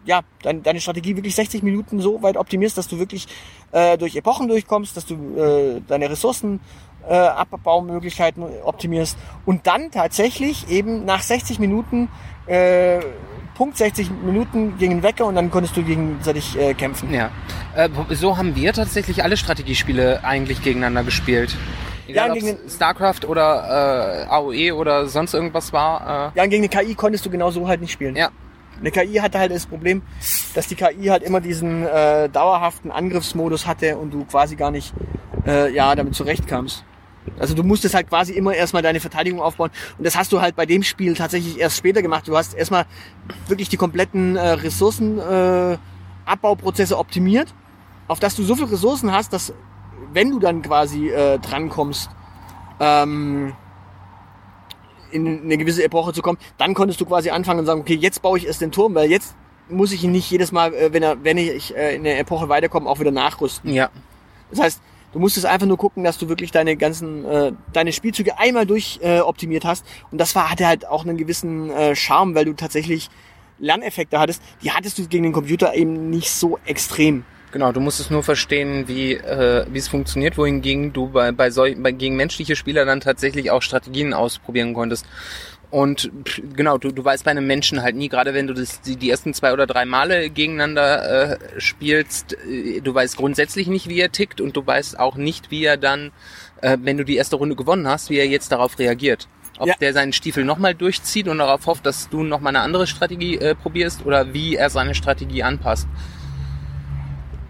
ja, 0.06 0.22
dein, 0.42 0.64
deine 0.64 0.82
Strategie 0.82 1.16
wirklich 1.16 1.36
60 1.36 1.64
Minuten 1.64 2.00
so 2.00 2.22
weit 2.22 2.38
optimierst, 2.38 2.78
dass 2.78 2.88
du 2.88 3.00
wirklich 3.00 3.28
äh, 3.72 3.98
durch 3.98 4.16
Epochen 4.16 4.48
durchkommst, 4.48 4.96
dass 4.98 5.06
du 5.06 5.16
äh, 5.38 5.82
deine 5.88 6.10
Ressourcen 6.10 6.60
äh, 7.08 7.14
Abbaumöglichkeiten 7.14 8.44
optimierst 8.64 9.18
und 9.46 9.68
dann 9.68 9.92
tatsächlich 9.92 10.70
eben 10.70 11.06
nach 11.06 11.22
60 11.22 11.60
Minuten 11.60 12.10
äh, 12.48 13.00
Punkt 13.60 13.78
60 13.78 14.10
Minuten 14.24 14.78
gegen 14.78 15.04
Wecker 15.04 15.26
und 15.26 15.36
dann 15.36 15.52
konntest 15.52 15.76
du 15.76 15.84
gegenseitig 15.84 16.58
äh, 16.58 16.74
kämpfen. 16.74 17.14
Ja. 17.14 17.30
Äh, 17.76 17.90
so 18.12 18.38
haben 18.38 18.56
wir 18.56 18.72
tatsächlich 18.72 19.22
alle 19.22 19.36
Strategiespiele 19.36 20.24
eigentlich 20.24 20.64
gegeneinander 20.64 21.04
gespielt. 21.04 21.58
Egal, 22.10 22.30
Ja, 22.30 22.34
gegen 22.34 22.58
StarCraft 22.68 23.26
oder 23.28 24.26
äh, 24.28 24.30
AOE 24.30 24.76
oder 24.76 25.08
sonst 25.08 25.34
irgendwas 25.34 25.74
war. 25.74 26.32
Ja, 26.36 26.44
und 26.44 26.50
gegen 26.50 26.64
eine 26.64 26.70
KI 26.70 26.96
konntest 26.96 27.26
du 27.26 27.30
genau 27.30 27.52
so 27.52 27.68
halt 27.68 27.82
nicht 27.82 27.92
spielen. 27.92 28.16
Äh, 28.16 28.22
ja. 28.22 28.30
Eine 28.80 28.92
KI 28.92 29.16
hatte 29.16 29.40
halt 29.40 29.52
das 29.52 29.66
Problem, 29.66 30.02
dass 30.54 30.68
die 30.68 30.76
KI 30.76 31.08
halt 31.08 31.24
immer 31.24 31.42
diesen 31.42 31.86
äh, 31.86 32.30
dauerhaften 32.30 32.92
Angriffsmodus 32.92 33.68
hatte 33.68 33.98
und 33.98 34.14
du 34.14 34.24
quasi 34.26 34.56
gar 34.56 34.72
nicht 34.72 34.94
äh, 35.46 35.74
ja, 35.74 35.94
damit 35.96 36.16
zurechtkamst. 36.16 36.86
Also 37.38 37.54
du 37.54 37.64
musstest 37.64 37.94
halt 37.94 38.10
quasi 38.10 38.34
immer 38.34 38.54
erstmal 38.54 38.82
deine 38.82 39.00
Verteidigung 39.00 39.42
aufbauen. 39.42 39.70
Und 39.98 40.06
das 40.06 40.18
hast 40.18 40.32
du 40.32 40.42
halt 40.42 40.56
bei 40.56 40.66
dem 40.66 40.84
Spiel 40.84 41.14
tatsächlich 41.14 41.60
erst 41.60 41.78
später 41.78 42.02
gemacht. 42.02 42.28
Du 42.28 42.38
hast 42.38 42.54
erstmal 42.54 42.86
wirklich 43.48 43.70
die 43.70 43.78
kompletten 43.78 44.36
äh, 44.36 44.50
Ressourcenabbauprozesse 44.50 46.94
äh, 46.94 46.98
optimiert, 46.98 47.54
auf 48.08 48.20
dass 48.20 48.36
du 48.36 48.44
so 48.44 48.56
viele 48.56 48.72
Ressourcen 48.72 49.12
hast, 49.12 49.34
dass 49.34 49.54
wenn 50.14 50.32
du 50.32 50.40
dann 50.40 50.62
quasi 50.62 51.10
äh, 51.10 51.40
drankommst, 51.40 52.10
ähm, 52.80 53.54
in 55.12 55.44
eine 55.44 55.58
gewisse 55.58 55.84
Epoche 55.84 56.14
zu 56.14 56.22
kommen, 56.22 56.38
dann 56.58 56.74
konntest 56.74 57.02
du 57.02 57.06
quasi 57.06 57.30
anfangen 57.30 57.62
und 57.62 57.66
sagen, 57.66 57.82
okay, 57.82 57.96
jetzt 57.96 58.22
baue 58.22 58.38
ich 58.38 58.46
erst 58.46 58.62
den 58.62 58.72
Turm, 58.72 58.96
weil 58.96 59.10
jetzt 59.10 59.36
muss 59.70 59.92
ich 59.92 60.04
ihn 60.04 60.12
nicht 60.12 60.30
jedes 60.30 60.52
Mal, 60.52 60.74
äh, 60.74 60.94
wenn 60.94 61.04
er, 61.04 61.24
wenn 61.24 61.38
ich 61.38 61.76
äh, 61.76 61.96
in 61.96 62.04
der 62.04 62.20
Epoche 62.20 62.50
weiterkomme, 62.50 62.90
auch 62.90 63.00
wieder 63.00 63.12
nachrüsten. 63.12 63.74
Ja. 63.74 63.90
Das 64.52 64.60
heißt, 64.60 64.82
du 65.14 65.20
musstest 65.20 65.46
einfach 65.46 65.68
nur 65.68 65.78
gucken, 65.78 66.04
dass 66.04 66.18
du 66.18 66.30
wirklich 66.30 66.52
deine 66.52 66.76
ganzen, 66.76 67.26
äh, 67.26 67.52
deine 67.74 67.92
Spielzüge 67.92 68.40
einmal 68.40 68.66
durch 68.66 69.00
äh, 69.02 69.20
optimiert 69.20 69.66
hast. 69.66 69.86
Und 70.12 70.20
das 70.20 70.36
war, 70.36 70.50
hatte 70.50 70.68
halt 70.68 70.88
auch 70.88 71.06
einen 71.06 71.18
gewissen 71.18 71.70
äh, 71.70 71.96
Charme, 71.96 72.36
weil 72.36 72.46
du 72.46 72.54
tatsächlich 72.54 73.10
Lerneffekte 73.60 74.20
hattest. 74.20 74.42
Die 74.64 74.72
hattest 74.72 74.98
du 74.98 75.08
gegen 75.08 75.24
den 75.24 75.34
Computer 75.34 75.74
eben 75.76 76.10
nicht 76.10 76.32
so 76.32 76.60
extrem. 76.66 77.26
Genau, 77.52 77.72
du 77.72 77.80
musstest 77.80 78.12
nur 78.12 78.22
verstehen, 78.22 78.88
wie, 78.88 79.14
äh, 79.14 79.66
wie 79.72 79.80
es 79.80 79.88
funktioniert, 79.88 80.38
wohingegen 80.38 80.94
du 80.94 81.08
bei, 81.08 81.32
bei, 81.32 81.50
sol 81.50 81.76
bei 81.76 81.92
gegen 81.92 82.16
menschliche 82.16 82.56
Spieler 82.56 82.86
dann 82.86 83.02
tatsächlich 83.02 83.50
auch 83.50 83.62
Strategien 83.64 84.14
ausprobieren 84.14 84.74
konntest. 84.74 85.06
Und 85.72 86.12
genau, 86.56 86.78
du, 86.80 86.92
du 86.92 87.06
weißt 87.06 87.24
bei 87.24 87.32
einem 87.32 87.46
Menschen 87.46 87.82
halt 87.84 87.96
nie, 87.96 88.10
gerade 88.10 88.34
wenn 88.34 88.48
du 88.48 88.54
das, 88.54 88.82
die, 88.82 88.96
die 88.96 89.10
ersten 89.10 89.34
zwei 89.34 89.54
oder 89.54 89.68
drei 89.68 89.86
Male 89.86 90.30
gegeneinander 90.30 91.32
äh, 91.34 91.38
spielst, 91.60 92.34
äh, 92.48 92.82
du 92.82 92.94
weißt 92.94 93.18
grundsätzlich 93.18 93.68
nicht, 93.68 93.88
wie 93.88 94.00
er 94.00 94.12
tickt 94.12 94.42
und 94.42 94.56
du 94.56 94.66
weißt 94.66 95.00
auch 95.00 95.16
nicht, 95.16 95.52
wie 95.52 95.64
er 95.64 95.78
dann, 95.78 96.12
äh, 96.62 96.78
wenn 96.82 96.98
du 96.98 97.06
die 97.06 97.18
erste 97.18 97.36
Runde 97.36 97.56
gewonnen 97.56 97.88
hast, 97.88 98.10
wie 98.10 98.18
er 98.18 98.28
jetzt 98.28 98.52
darauf 98.52 98.80
reagiert. 98.80 99.28
Ob 99.60 99.68
Ja. 99.68 99.76
der 99.80 99.94
seinen 99.94 100.14
Stiefel 100.14 100.46
nochmal 100.46 100.74
durchzieht 100.74 101.28
und 101.28 101.40
darauf 101.40 101.66
hofft, 101.68 101.86
dass 101.86 102.10
du 102.10 102.24
nochmal 102.24 102.56
eine 102.56 102.64
andere 102.64 102.88
Strategie 102.88 103.38
äh, 103.38 103.56
probierst 103.56 104.06
oder 104.06 104.34
wie 104.34 104.56
er 104.56 104.70
seine 104.70 104.96
Strategie 104.96 105.44
anpasst, 105.44 105.88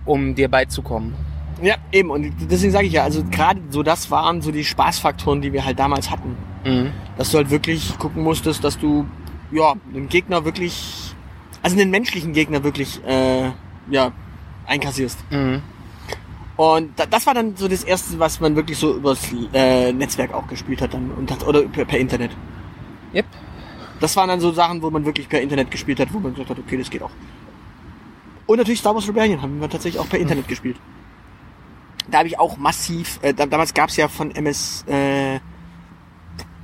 um 0.10 0.34
dir 0.34 0.50
beizukommen. 0.50 1.14
Ja, 1.62 1.76
eben. 1.92 2.10
Und 2.10 2.34
deswegen 2.50 2.72
sage 2.72 2.88
ich 2.88 2.94
ja, 2.94 3.04
also 3.04 3.24
gerade 3.30 3.62
so 3.70 3.84
das 3.84 4.10
waren 4.10 4.42
so 4.42 4.52
die 4.52 4.64
Spaßfaktoren, 4.64 5.42
die 5.42 5.54
wir 5.54 5.66
halt 5.66 5.78
damals 5.78 6.10
hatten. 6.10 6.36
Mhm. 6.66 6.92
Dass 7.18 7.32
du 7.32 7.38
halt 7.38 7.50
wirklich 7.52 7.98
gucken 8.00 8.24
musstest, 8.24 8.64
dass 8.64 8.80
du 8.80 9.06
ja 9.52 9.76
den 9.94 10.10
Gegner 10.10 10.46
wirklich, 10.46 11.14
also 11.62 11.76
den 11.76 11.92
menschlichen 11.92 12.34
Gegner 12.34 12.64
wirklich 12.64 13.02
äh, 13.06 13.52
ja 13.90 14.12
einkassierst. 14.66 15.20
Mhm. 15.32 15.62
Und 16.56 17.00
da, 17.00 17.06
das 17.06 17.26
war 17.26 17.34
dann 17.34 17.56
so 17.56 17.68
das 17.68 17.84
erste, 17.84 18.20
was 18.20 18.40
man 18.40 18.56
wirklich 18.56 18.78
so 18.78 18.96
übers 18.96 19.20
äh, 19.54 19.94
Netzwerk 19.94 20.34
auch 20.34 20.48
gespielt 20.48 20.82
hat 20.82 20.94
dann 20.94 21.12
und 21.12 21.32
hat, 21.32 21.46
oder 21.48 21.62
per, 21.64 21.86
per 21.86 22.00
Internet. 22.00 22.32
Yep. 23.14 23.26
Das 24.00 24.16
waren 24.16 24.30
dann 24.30 24.40
so 24.40 24.52
Sachen, 24.52 24.82
wo 24.82 24.90
man 24.90 25.06
wirklich 25.06 25.30
per 25.30 25.42
Internet 25.42 25.72
gespielt 25.72 26.00
hat, 26.00 26.14
wo 26.14 26.20
man 26.20 26.34
gesagt 26.34 26.50
hat, 26.50 26.60
okay, 26.60 26.78
das 26.78 26.90
geht 26.90 27.02
auch. 27.04 27.12
Und 28.50 28.58
natürlich 28.58 28.80
Star 28.80 28.96
Wars 28.96 29.08
Rebellion 29.08 29.44
haben 29.44 29.62
wir 29.62 29.70
tatsächlich 29.70 30.02
auch 30.02 30.10
per 30.10 30.18
Internet 30.18 30.48
gespielt. 30.48 30.76
Da 32.10 32.18
habe 32.18 32.28
ich 32.28 32.40
auch 32.40 32.58
massiv, 32.58 33.20
äh, 33.22 33.32
da, 33.32 33.46
damals 33.46 33.76
gab 33.76 33.90
es 33.90 33.98
ja 33.98 34.08
von 34.08 34.32
MS 34.32 34.86
äh, 34.88 35.40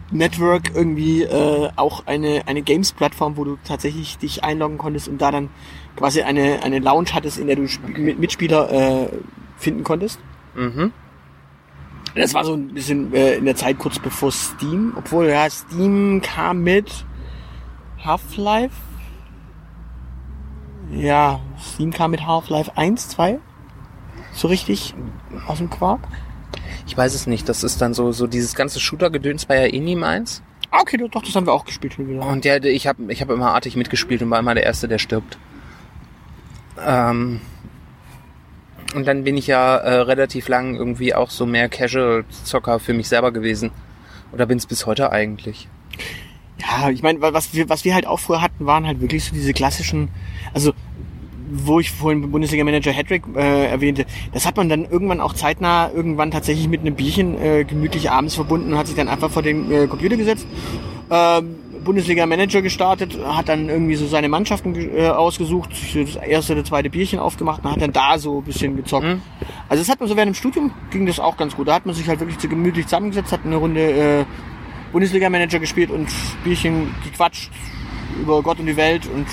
Network 0.09 0.71
irgendwie 0.73 1.21
äh, 1.21 1.69
auch 1.75 2.07
eine, 2.07 2.47
eine 2.47 2.63
Games-Plattform, 2.63 3.37
wo 3.37 3.43
du 3.43 3.59
tatsächlich 3.63 4.17
dich 4.17 4.43
einloggen 4.43 4.79
konntest 4.79 5.07
und 5.07 5.21
da 5.21 5.29
dann 5.29 5.49
quasi 5.95 6.23
eine, 6.23 6.63
eine 6.63 6.79
Lounge 6.79 7.09
hattest, 7.13 7.37
in 7.37 7.45
der 7.45 7.55
du 7.55 7.67
mit 7.95 8.17
Mitspieler 8.17 8.71
äh, 8.71 9.09
finden 9.55 9.83
konntest. 9.83 10.19
Mhm. 10.55 10.91
Das 12.15 12.33
war 12.33 12.45
so 12.45 12.55
ein 12.55 12.69
bisschen 12.69 13.13
äh, 13.13 13.35
in 13.35 13.45
der 13.45 13.55
Zeit 13.55 13.77
kurz 13.77 13.99
bevor 13.99 14.31
Steam, 14.31 14.93
obwohl 14.95 15.27
ja 15.27 15.47
Steam 15.51 16.19
kam 16.23 16.63
mit 16.63 17.05
Half-Life. 18.03 18.73
Ja, 20.91 21.39
Steam 21.59 21.91
kam 21.91 22.11
mit 22.11 22.25
Half-Life 22.25 22.71
1, 22.75 23.09
2. 23.09 23.39
So 24.33 24.47
richtig 24.47 24.93
aus 25.47 25.57
dem 25.59 25.69
Quark. 25.69 26.01
Ich 26.87 26.95
weiß 26.97 27.13
es 27.13 27.27
nicht. 27.27 27.47
Das 27.49 27.63
ist 27.63 27.81
dann 27.81 27.93
so, 27.93 28.11
so 28.11 28.27
dieses 28.27 28.55
ganze 28.55 28.79
Shooter-Gedöns 28.79 29.45
bei 29.45 29.55
ja 29.67 29.73
eh 29.73 29.79
nie 29.79 29.95
meins. 29.95 30.41
Ah, 30.71 30.79
okay, 30.81 30.97
doch, 30.97 31.21
das 31.23 31.35
haben 31.35 31.45
wir 31.47 31.53
auch 31.53 31.65
gespielt. 31.65 31.97
Und 31.97 32.43
der- 32.45 32.63
ich 32.65 32.87
habe 32.87 33.11
ich 33.11 33.21
hab 33.21 33.29
immer 33.29 33.53
artig 33.53 33.75
mitgespielt 33.75 34.21
und 34.21 34.29
war 34.29 34.39
immer 34.39 34.53
der 34.55 34.63
Erste, 34.65 34.87
der 34.87 34.97
stirbt. 34.99 35.37
Ähm, 36.85 37.39
und 38.93 39.07
dann 39.07 39.23
bin 39.23 39.37
ich 39.37 39.47
ja 39.47 39.77
äh, 39.77 39.95
relativ 40.01 40.47
lang 40.47 40.75
irgendwie 40.75 41.13
auch 41.15 41.29
so 41.29 41.45
mehr 41.45 41.69
Casual-Zocker 41.69 42.79
für 42.79 42.93
mich 42.93 43.07
selber 43.07 43.31
gewesen. 43.31 43.71
Oder 44.31 44.45
bin 44.45 44.57
es 44.57 44.65
bis 44.65 44.85
heute 44.85 45.11
eigentlich. 45.11 45.67
Ja, 46.59 46.89
ich 46.89 47.03
meine, 47.03 47.21
was 47.21 47.53
wir, 47.53 47.69
was 47.69 47.85
wir 47.85 47.93
halt 47.93 48.05
auch 48.05 48.19
früher 48.19 48.41
hatten, 48.41 48.65
waren 48.65 48.85
halt 48.85 48.99
wirklich 49.01 49.23
so 49.23 49.33
diese 49.33 49.53
klassischen, 49.53 50.09
also 50.53 50.73
wo 51.47 51.79
ich 51.79 51.91
vorhin 51.91 52.31
Bundesliga-Manager 52.31 52.91
Hedrick 52.91 53.23
äh, 53.35 53.67
erwähnte, 53.67 54.05
das 54.33 54.45
hat 54.45 54.57
man 54.57 54.67
dann 54.67 54.85
irgendwann 54.85 55.21
auch 55.21 55.33
zeitnah 55.33 55.91
irgendwann 55.91 56.31
tatsächlich 56.31 56.67
mit 56.67 56.81
einem 56.81 56.95
Bierchen 56.95 57.39
äh, 57.39 57.63
gemütlich 57.63 58.09
abends 58.09 58.35
verbunden 58.35 58.73
und 58.73 58.79
hat 58.79 58.87
sich 58.87 58.95
dann 58.95 59.07
einfach 59.07 59.29
vor 59.29 59.43
den 59.43 59.71
äh, 59.71 59.87
Computer 59.87 60.17
gesetzt, 60.17 60.47
ähm, 61.09 61.55
Bundesliga-Manager 61.83 62.61
gestartet, 62.63 63.17
hat 63.23 63.47
dann 63.47 63.69
irgendwie 63.69 63.95
so 63.95 64.07
seine 64.07 64.27
Mannschaften 64.27 64.75
äh, 64.75 65.07
ausgesucht, 65.07 65.69
das 65.71 66.15
erste 66.15 66.53
oder 66.53 66.65
zweite 66.65 66.89
Bierchen 66.89 67.19
aufgemacht 67.19 67.63
und 67.63 67.71
hat 67.71 67.81
dann 67.81 67.93
da 67.93 68.17
so 68.17 68.39
ein 68.39 68.43
bisschen 68.43 68.75
gezockt. 68.75 69.05
Mhm. 69.05 69.21
Also 69.69 69.81
das 69.81 69.89
hat 69.89 69.99
man 69.99 70.09
so 70.09 70.17
während 70.17 70.33
dem 70.33 70.35
Studium 70.35 70.71
ging 70.89 71.05
das 71.05 71.19
auch 71.19 71.37
ganz 71.37 71.55
gut. 71.55 71.67
Da 71.67 71.75
hat 71.75 71.85
man 71.85 71.95
sich 71.95 72.07
halt 72.07 72.19
wirklich 72.19 72.39
so 72.39 72.49
gemütlich 72.49 72.87
zusammengesetzt, 72.87 73.31
hat 73.31 73.45
eine 73.45 73.55
Runde 73.55 73.81
äh, 73.81 74.25
Bundesliga-Manager 74.91 75.59
gespielt 75.59 75.91
und 75.91 76.09
Bierchen 76.43 76.93
gequatscht 77.03 77.51
über 78.19 78.41
Gott 78.41 78.59
und 78.59 78.65
die 78.65 78.77
Welt 78.77 79.07
und 79.13 79.27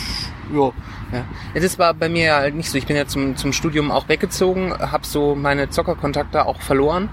ja. 0.52 0.72
Ja. 1.12 1.60
das 1.60 1.78
war 1.78 1.94
bei 1.94 2.08
mir 2.08 2.34
halt 2.34 2.54
nicht 2.54 2.70
so. 2.70 2.78
Ich 2.78 2.86
bin 2.86 2.96
ja 2.96 3.06
zum, 3.06 3.36
zum 3.36 3.52
Studium 3.52 3.90
auch 3.90 4.08
weggezogen, 4.08 4.72
habe 4.72 5.06
so 5.06 5.34
meine 5.34 5.68
Zockerkontakte 5.70 6.46
auch 6.46 6.60
verloren 6.62 7.10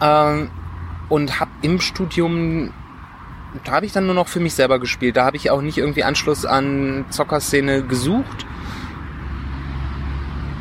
ähm, 0.00 0.50
und 1.08 1.38
habe 1.38 1.50
im 1.62 1.80
Studium, 1.80 2.72
da 3.64 3.72
habe 3.72 3.86
ich 3.86 3.92
dann 3.92 4.06
nur 4.06 4.14
noch 4.14 4.28
für 4.28 4.40
mich 4.40 4.54
selber 4.54 4.78
gespielt. 4.78 5.16
Da 5.16 5.24
habe 5.24 5.36
ich 5.36 5.50
auch 5.50 5.60
nicht 5.60 5.78
irgendwie 5.78 6.04
Anschluss 6.04 6.46
an 6.46 7.04
Zockerszene 7.10 7.82
gesucht 7.82 8.46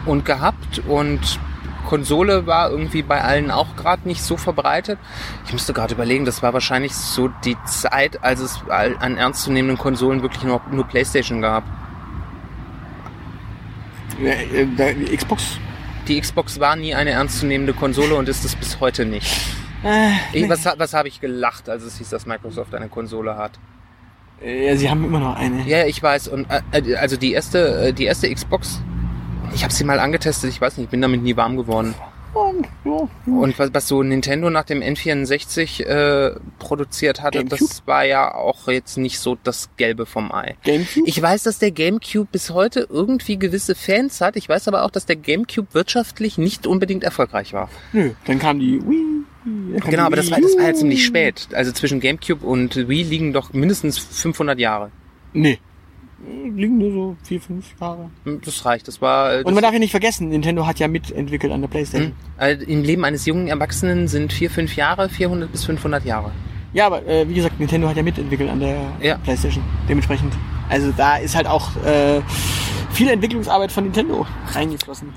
und 0.06 0.26
gehabt 0.26 0.82
und 0.88 1.40
Konsole 1.86 2.48
war 2.48 2.72
irgendwie 2.72 3.04
bei 3.04 3.22
allen 3.22 3.52
auch 3.52 3.76
gerade 3.76 4.08
nicht 4.08 4.22
so 4.24 4.38
verbreitet. 4.38 5.00
Ich 5.46 5.54
müsste 5.54 5.72
gerade 5.72 5.94
überlegen, 5.94 6.26
das 6.26 6.42
war 6.44 6.54
wahrscheinlich 6.54 6.96
so 6.96 7.30
die 7.46 7.56
Zeit, 7.66 8.24
als 8.24 8.42
es 8.42 8.60
an 8.70 9.18
ernstzunehmenden 9.18 9.78
Konsolen 9.78 10.22
wirklich 10.22 10.44
nur, 10.44 10.62
nur 10.72 10.86
Playstation 10.88 11.42
gab. 11.42 11.64
Äh, 14.24 14.66
die 14.94 15.16
Xbox. 15.18 15.58
Die 16.08 16.20
Xbox 16.22 16.60
war 16.60 16.76
nie 16.76 16.94
eine 16.94 17.12
ernstzunehmende 17.12 17.74
Konsole 17.74 18.16
und 18.16 18.30
ist 18.30 18.46
es 18.46 18.56
bis 18.56 18.80
heute 18.80 19.06
nicht. 19.06 19.28
Äh, 19.84 20.12
Ich, 20.34 20.50
was 20.50 20.66
was 20.66 20.94
habe 20.94 21.08
ich 21.08 21.20
gelacht, 21.20 21.68
als 21.70 21.84
es 21.84 21.98
hieß, 21.98 22.10
dass 22.10 22.26
Microsoft 22.26 22.74
eine 22.76 22.90
Konsole 22.90 23.36
hat? 23.36 23.60
äh, 24.42 24.76
sie 24.76 24.90
haben 24.90 25.04
immer 25.04 25.20
noch 25.20 25.36
eine. 25.36 25.64
Ja, 25.68 25.86
ich 25.86 26.02
weiß. 26.02 26.28
Und 26.28 26.48
äh, 26.50 26.96
also 26.96 27.18
die 27.18 27.34
erste, 27.34 27.94
die 27.94 28.06
erste 28.06 28.32
Xbox, 28.34 28.82
ich 29.54 29.64
habe 29.64 29.74
sie 29.74 29.84
mal 29.84 30.00
angetestet. 30.00 30.50
Ich 30.50 30.60
weiß 30.62 30.78
nicht, 30.78 30.86
ich 30.86 30.92
bin 30.92 31.02
damit 31.02 31.24
nie 31.24 31.36
warm 31.36 31.58
geworden. 31.58 31.94
Und, 32.36 33.58
was, 33.58 33.74
was 33.74 33.88
so 33.88 34.04
Nintendo 34.04 34.50
nach 34.50 34.66
dem 34.66 34.82
N64 34.82 35.84
äh, 35.84 36.36
produziert 36.60 37.22
hatte, 37.22 37.40
Gamecube? 37.40 37.60
das 37.60 37.84
war 37.88 38.04
ja 38.04 38.34
auch 38.34 38.68
jetzt 38.68 38.98
nicht 38.98 39.20
so 39.20 39.38
das 39.44 39.70
Gelbe 39.78 40.06
vom 40.06 40.32
Ei. 40.32 40.56
Gamecube? 40.64 41.08
Ich 41.08 41.22
weiß, 41.22 41.44
dass 41.44 41.60
der 41.60 41.72
GameCube 41.72 42.28
bis 42.32 42.50
heute 42.50 42.88
irgendwie 42.90 43.40
gewisse 43.40 43.74
Fans 43.74 44.20
hat. 44.22 44.36
Ich 44.36 44.50
weiß 44.50 44.68
aber 44.68 44.84
auch, 44.84 44.92
dass 44.92 45.06
der 45.06 45.16
GameCube 45.16 45.74
wirtschaftlich 45.74 46.38
nicht 46.38 46.68
unbedingt 46.68 47.04
erfolgreich 47.04 47.54
war. 47.54 47.70
Nö, 47.94 48.12
dann 48.26 48.40
kam 48.40 48.60
die 48.60 48.82
Wii. 48.82 49.24
Genau, 49.90 50.04
aber 50.04 50.16
das 50.16 50.32
war, 50.32 50.42
das 50.42 50.58
war 50.58 50.64
ja 50.64 50.74
U. 50.74 50.76
ziemlich 50.76 51.06
spät. 51.06 51.50
Also 51.54 51.72
zwischen 51.72 52.00
GameCube 52.00 52.46
und 52.46 52.76
Wii 52.90 53.04
liegen 53.04 53.32
doch 53.32 53.54
mindestens 53.54 53.98
500 53.98 54.60
Jahre. 54.60 54.92
Nee. 55.34 55.60
Liegen 56.56 56.78
nur 56.78 56.92
so 56.92 57.18
vier, 57.24 57.42
fünf 57.42 57.66
Jahre. 57.80 58.10
Hm, 58.24 58.42
Das 58.44 58.64
reicht. 58.66 58.88
Das 58.88 59.02
war 59.02 59.34
äh, 59.34 59.38
Und 59.40 59.48
das, 59.48 59.54
man 59.54 59.64
darf 59.64 59.74
ja 59.74 59.80
nicht 59.80 59.92
vergessen, 59.92 60.30
Nintendo 60.30 60.66
hat 60.66 60.80
ja 60.80 60.88
mitentwickelt 60.88 61.52
an 61.52 61.62
der 61.62 61.68
Playstation. 61.68 62.12
hm, 62.12 62.16
also 62.38 62.66
im 62.66 62.84
Leben 62.84 63.04
eines 63.06 63.26
jungen 63.26 63.48
Erwachsenen 63.48 64.08
sind 64.08 64.32
vier, 64.34 64.50
fünf 64.50 64.76
Jahre, 64.76 65.10
400 65.10 65.52
bis 65.52 65.66
500 65.66 66.06
Jahre. 66.06 66.32
Ja, 66.74 66.88
aber 66.88 67.06
äh, 67.06 67.28
wie 67.30 67.34
gesagt, 67.34 67.60
Nintendo 67.60 67.88
hat 67.90 67.98
ja 67.98 68.04
mitentwickelt 68.04 68.50
an 68.50 68.60
der 68.60 68.78
Ja. 69.02 69.18
Playstation. 69.18 69.64
Dementsprechend. 69.90 70.34
Also 70.70 70.92
da 70.96 71.18
ist 71.18 71.36
halt 71.36 71.48
auch 71.48 71.76
äh, 71.86 72.22
viel 72.92 73.10
Entwicklungsarbeit 73.10 73.72
von 73.72 73.84
Nintendo 73.84 74.26
reingeflossen. 74.54 75.14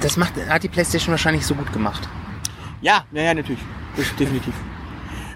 Das 0.00 0.16
macht, 0.16 0.34
hat 0.48 0.62
die 0.62 0.68
Playstation 0.68 1.10
wahrscheinlich 1.12 1.44
so 1.44 1.54
gut 1.54 1.72
gemacht. 1.72 2.08
Ja, 2.80 3.04
ja, 3.12 3.22
ja, 3.22 3.34
natürlich. 3.34 3.60
Das 3.96 4.14
definitiv. 4.16 4.54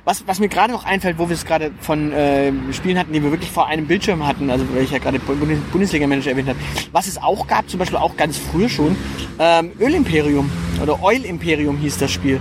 Was, 0.05 0.27
was 0.27 0.41
mir 0.41 0.49
gerade 0.49 0.73
noch 0.73 0.85
einfällt, 0.85 1.17
wo 1.19 1.29
wir 1.29 1.35
es 1.35 1.45
gerade 1.45 1.71
von 1.79 2.13
äh, 2.13 2.53
Spielen 2.73 2.99
hatten, 2.99 3.13
die 3.13 3.23
wir 3.23 3.31
wirklich 3.31 3.53
vor 3.53 3.69
einem 3.69 3.87
Bildschirm 3.87 4.27
hatten, 4.27 4.51
also 4.51 4.65
weil 4.75 4.83
ich 4.83 4.91
ja 4.91 4.99
gerade 4.99 5.19
Bundes- 5.21 5.61
Bundesliga-Manager 5.71 6.31
erwähnt 6.31 6.49
habe, 6.49 6.59
was 6.91 7.07
es 7.07 7.23
auch 7.23 7.47
gab, 7.47 7.71
zum 7.71 7.79
Beispiel 7.79 7.99
auch 7.99 8.17
ganz 8.17 8.37
früher 8.37 8.69
schon, 8.69 8.97
ähm, 9.39 9.71
Ölimperium 9.79 10.51
oder 10.83 11.01
Oil 11.05 11.25
Imperium 11.25 11.77
hieß 11.77 11.99
das 11.99 12.11
Spiel. 12.11 12.41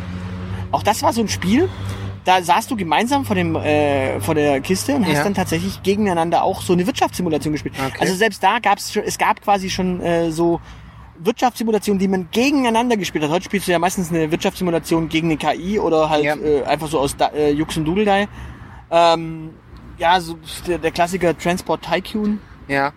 Auch 0.71 0.81
das 0.81 1.03
war 1.03 1.13
so 1.13 1.21
ein 1.21 1.27
Spiel, 1.27 1.69
da 2.25 2.41
saßt 2.41 2.71
du 2.71 2.75
gemeinsam 2.75 3.25
vor, 3.25 3.35
dem, 3.35 3.55
äh, 3.55 4.19
vor 4.21 4.33
der 4.33 4.59
Kiste 4.61 4.95
und 4.95 5.05
hast 5.05 5.17
Ja. 5.17 5.23
dann 5.23 5.35
tatsächlich 5.35 5.83
gegeneinander 5.83 6.43
auch 6.43 6.63
so 6.63 6.73
eine 6.73 6.87
Wirtschaftssimulation 6.87 7.51
gespielt. 7.53 7.75
Okay. 7.77 7.97
Also 7.99 8.15
selbst 8.15 8.41
da 8.41 8.57
gab 8.57 8.79
es 8.79 8.91
schon, 8.91 9.03
es 9.05 9.19
gab 9.19 9.39
quasi 9.39 9.69
schon 9.69 10.01
äh, 10.01 10.31
so 10.31 10.59
Wirtschaftssimulationen, 11.25 11.99
die 11.99 12.07
man 12.07 12.27
gegeneinander 12.31 12.97
gespielt 12.97 13.23
hat. 13.23 13.31
Heute 13.31 13.45
spielst 13.45 13.67
du 13.67 13.71
ja 13.71 13.79
meistens 13.79 14.09
eine 14.09 14.31
Wirtschaftssimulation 14.31 15.09
gegen 15.09 15.29
eine 15.29 15.37
KI 15.37 15.79
oder 15.79 16.09
halt 16.09 16.23
Ja. 16.23 16.35
äh, 16.35 16.63
einfach 16.63 16.87
so 16.87 16.99
aus 16.99 17.15
da, 17.15 17.27
äh, 17.29 17.51
Jux 17.51 17.77
und 17.77 17.85
Doodledei. 17.85 18.27
Ähm, 18.89 19.51
ja, 19.97 20.19
so 20.19 20.37
der, 20.67 20.77
der 20.79 20.91
Klassiker 20.91 21.37
Transport 21.37 21.83
Tycoon 21.83 22.39
Ja. 22.67 22.91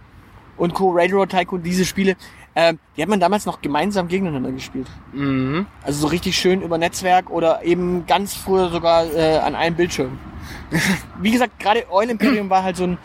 und 0.57 0.75
Co. 0.75 0.91
Railroad 0.91 1.31
Tycoon, 1.31 1.63
diese 1.63 1.85
Spiele, 1.85 2.17
ähm, 2.57 2.79
die 2.97 3.03
hat 3.03 3.09
man 3.09 3.21
damals 3.21 3.47
noch 3.47 3.61
gemeinsam 3.61 4.09
gegeneinander 4.09 4.53
gespielt. 4.53 4.87
Mhm. 5.13 5.67
Also 5.83 6.01
so 6.03 6.07
richtig 6.07 6.37
schön 6.39 6.63
über 6.63 6.79
Netzwerk 6.79 7.31
oder 7.31 7.65
eben 7.65 8.07
ganz 8.07 8.35
früher 8.35 8.71
sogar 8.71 9.05
äh, 9.13 9.39
an 9.39 9.55
einem 9.55 9.77
Bildschirm. 9.77 10.19
Wie 11.21 11.31
gesagt, 11.33 11.59
gerade 11.59 11.85
Oil 11.91 12.11
Imperium 12.11 12.51
war 12.51 12.63
halt 12.63 12.77
so 12.77 12.85
ein, 12.85 12.99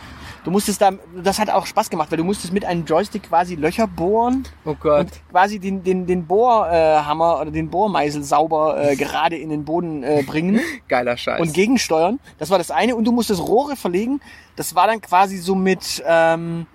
du 0.43 0.51
musstest 0.51 0.81
da, 0.81 0.91
das 1.23 1.39
hat 1.39 1.49
auch 1.49 1.65
Spaß 1.65 1.89
gemacht, 1.89 2.11
weil 2.11 2.17
du 2.17 2.23
musstest 2.23 2.53
mit 2.53 2.65
einem 2.65 2.85
Joystick 2.85 3.23
quasi 3.23 3.55
Löcher 3.55 3.87
bohren 3.87 4.43
Oh 4.65 4.75
Gott. 4.79 4.99
und 5.01 5.11
quasi 5.31 5.59
den, 5.59 5.83
den, 5.83 6.05
den 6.05 6.25
Bohrhammer 6.25 7.37
äh, 7.37 7.41
oder 7.41 7.51
den 7.51 7.69
Bohrmeisel 7.69 8.23
sauber 8.23 8.81
äh, 8.81 8.95
gerade 8.97 9.35
in 9.37 9.49
den 9.49 9.65
Boden 9.65 10.03
äh, 10.03 10.23
bringen 10.25 10.59
Geiler 10.87 11.17
Scheiß. 11.17 11.39
und 11.41 11.53
gegensteuern. 11.53 12.19
Das 12.37 12.49
war 12.49 12.57
das 12.57 12.71
eine. 12.71 12.95
Und 12.95 13.05
du 13.05 13.11
musstest 13.11 13.41
Rohre 13.41 13.75
verlegen. 13.75 14.21
Das 14.55 14.75
war 14.75 14.87
dann 14.87 15.01
quasi 15.01 15.37
so 15.37 15.55
mit, 15.55 16.03
ähm, 16.05 16.65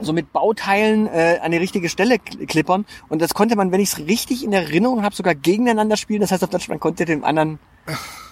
so 0.00 0.12
mit 0.12 0.32
Bauteilen 0.32 1.06
äh, 1.06 1.38
an 1.42 1.52
die 1.52 1.58
richtige 1.58 1.88
Stelle 1.88 2.16
kl- 2.16 2.46
klippern. 2.46 2.84
Und 3.08 3.22
das 3.22 3.34
konnte 3.34 3.56
man, 3.56 3.72
wenn 3.72 3.80
ich 3.80 3.92
es 3.92 3.98
richtig 4.06 4.44
in 4.44 4.52
Erinnerung 4.52 5.02
habe, 5.02 5.14
sogar 5.14 5.34
gegeneinander 5.34 5.96
spielen. 5.96 6.20
Das 6.20 6.32
heißt 6.32 6.42
auf 6.44 6.50
Deutsch, 6.50 6.68
man 6.68 6.80
konnte 6.80 7.04
dem 7.04 7.24
anderen, 7.24 7.58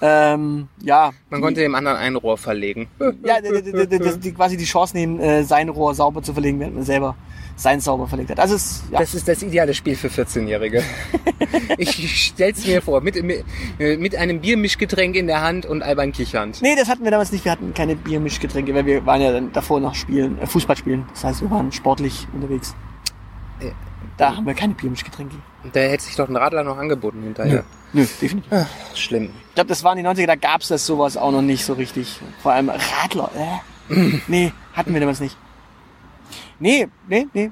ähm, 0.01 0.69
ja, 0.83 1.13
Man 1.31 1.41
konnte 1.41 1.61
dem 1.61 1.75
anderen 1.75 1.97
ein 1.99 2.17
Rohr 2.17 2.39
verlegen. 2.39 2.89
ja, 3.25 3.41
die, 3.41 4.33
quasi 4.33 4.57
die 4.57 4.65
Chance 4.65 4.97
nehmen, 4.97 5.21
äh, 5.21 5.45
sein 5.45 5.69
Rohr 5.69 5.95
sauber 5.95 6.23
zu 6.23 6.33
verlegen, 6.33 6.59
während 6.61 6.75
man 6.77 6.85
selber 6.85 7.15
sein 7.63 7.81
sauber 7.81 8.09
verlegt 8.09 8.31
hat. 8.31 8.41
Also 8.41 8.57
es, 8.57 8.83
ja, 8.91 8.99
Das 8.99 9.15
ist 9.15 9.29
das 9.29 9.43
ideale 9.43 9.73
Spiel 9.73 9.95
für 9.95 10.09
14-Jährige. 10.09 10.83
ich 11.79 12.27
stell's 12.27 12.67
mir 12.67 12.83
vor, 12.83 13.01
mit, 13.01 13.23
mit, 13.23 13.45
mit 13.79 14.17
einem 14.17 14.41
Biermischgetränk 14.41 15.15
in 15.15 15.29
der 15.29 15.41
Hand 15.43 15.65
und 15.65 15.83
albern 15.83 16.13
kichernd. 16.13 16.61
Nee, 16.61 16.75
das 16.77 16.89
hatten 16.89 17.05
wir 17.05 17.11
damals 17.13 17.31
nicht. 17.31 17.45
Wir 17.45 17.53
hatten 17.53 17.73
keine 17.73 17.95
Biermischgetränke, 17.95 18.75
weil 18.75 18.85
wir 18.87 19.07
waren 19.07 19.21
ja 19.23 19.33
dann 19.33 19.53
davor 19.53 19.79
noch 19.81 19.95
spielen, 19.95 20.39
äh, 20.41 20.47
Fußball 20.47 20.77
spielen. 20.77 21.07
Das 21.13 21.23
heißt, 21.25 21.41
wir 21.43 21.51
waren 21.51 21.71
sportlich 21.71 22.27
unterwegs. 22.33 22.75
Äh, 23.61 23.71
Da 24.17 24.37
haben 24.37 24.47
wir 24.47 24.55
keine 24.55 24.75
Biermischgetränke. 24.75 25.37
Da 25.73 25.81
hätte 25.81 26.03
sich 26.05 26.17
doch 26.17 26.29
ein 26.29 26.37
Radler 26.37 26.65
noch 26.65 26.77
angeboten 26.77 27.23
hinterher. 27.23 27.65
Nö, 27.93 28.05
definitiv. 28.21 28.51
Ach, 28.53 28.67
schlimm. 28.97 29.31
Ich 29.51 29.55
glaube, 29.55 29.69
das 29.69 29.85
waren 29.85 29.97
die 29.97 30.03
90er, 30.05 30.27
da 30.27 30.35
gab's 30.35 30.69
das 30.69 30.85
sowas 30.85 31.17
auch 31.17 31.31
noch 31.31 31.43
nicht 31.43 31.65
so 31.65 31.75
richtig. 31.75 32.19
Vor 32.43 32.53
allem 32.53 32.71
Radler, 32.71 33.31
äh? 33.37 33.95
nee, 34.27 34.53
hatten 34.73 34.93
wir 34.93 35.01
damals 35.01 35.21
nicht. 35.21 35.37
Nee, 36.63 36.89
nee, 37.09 37.27
nee. 37.35 37.51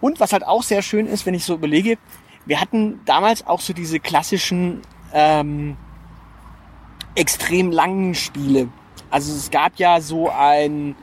Und 0.00 0.20
was 0.20 0.32
halt 0.32 0.46
auch 0.46 0.62
sehr 0.62 0.82
schön 0.82 1.06
ist, 1.06 1.26
wenn 1.26 1.34
ich 1.34 1.44
so 1.44 1.54
überlege, 1.54 1.96
wir 2.44 2.60
hatten 2.60 3.00
damals 3.04 3.46
auch 3.46 3.60
so 3.60 3.72
diese 3.72 4.00
klassischen 4.00 4.82
ähm, 5.12 5.76
extrem 7.14 7.70
langen 7.70 8.14
Spiele. 8.14 8.68
Also 9.10 9.32
es 9.32 9.50
gab 9.50 9.76
ja 9.76 10.00
so 10.00 10.28
ein, 10.28 10.96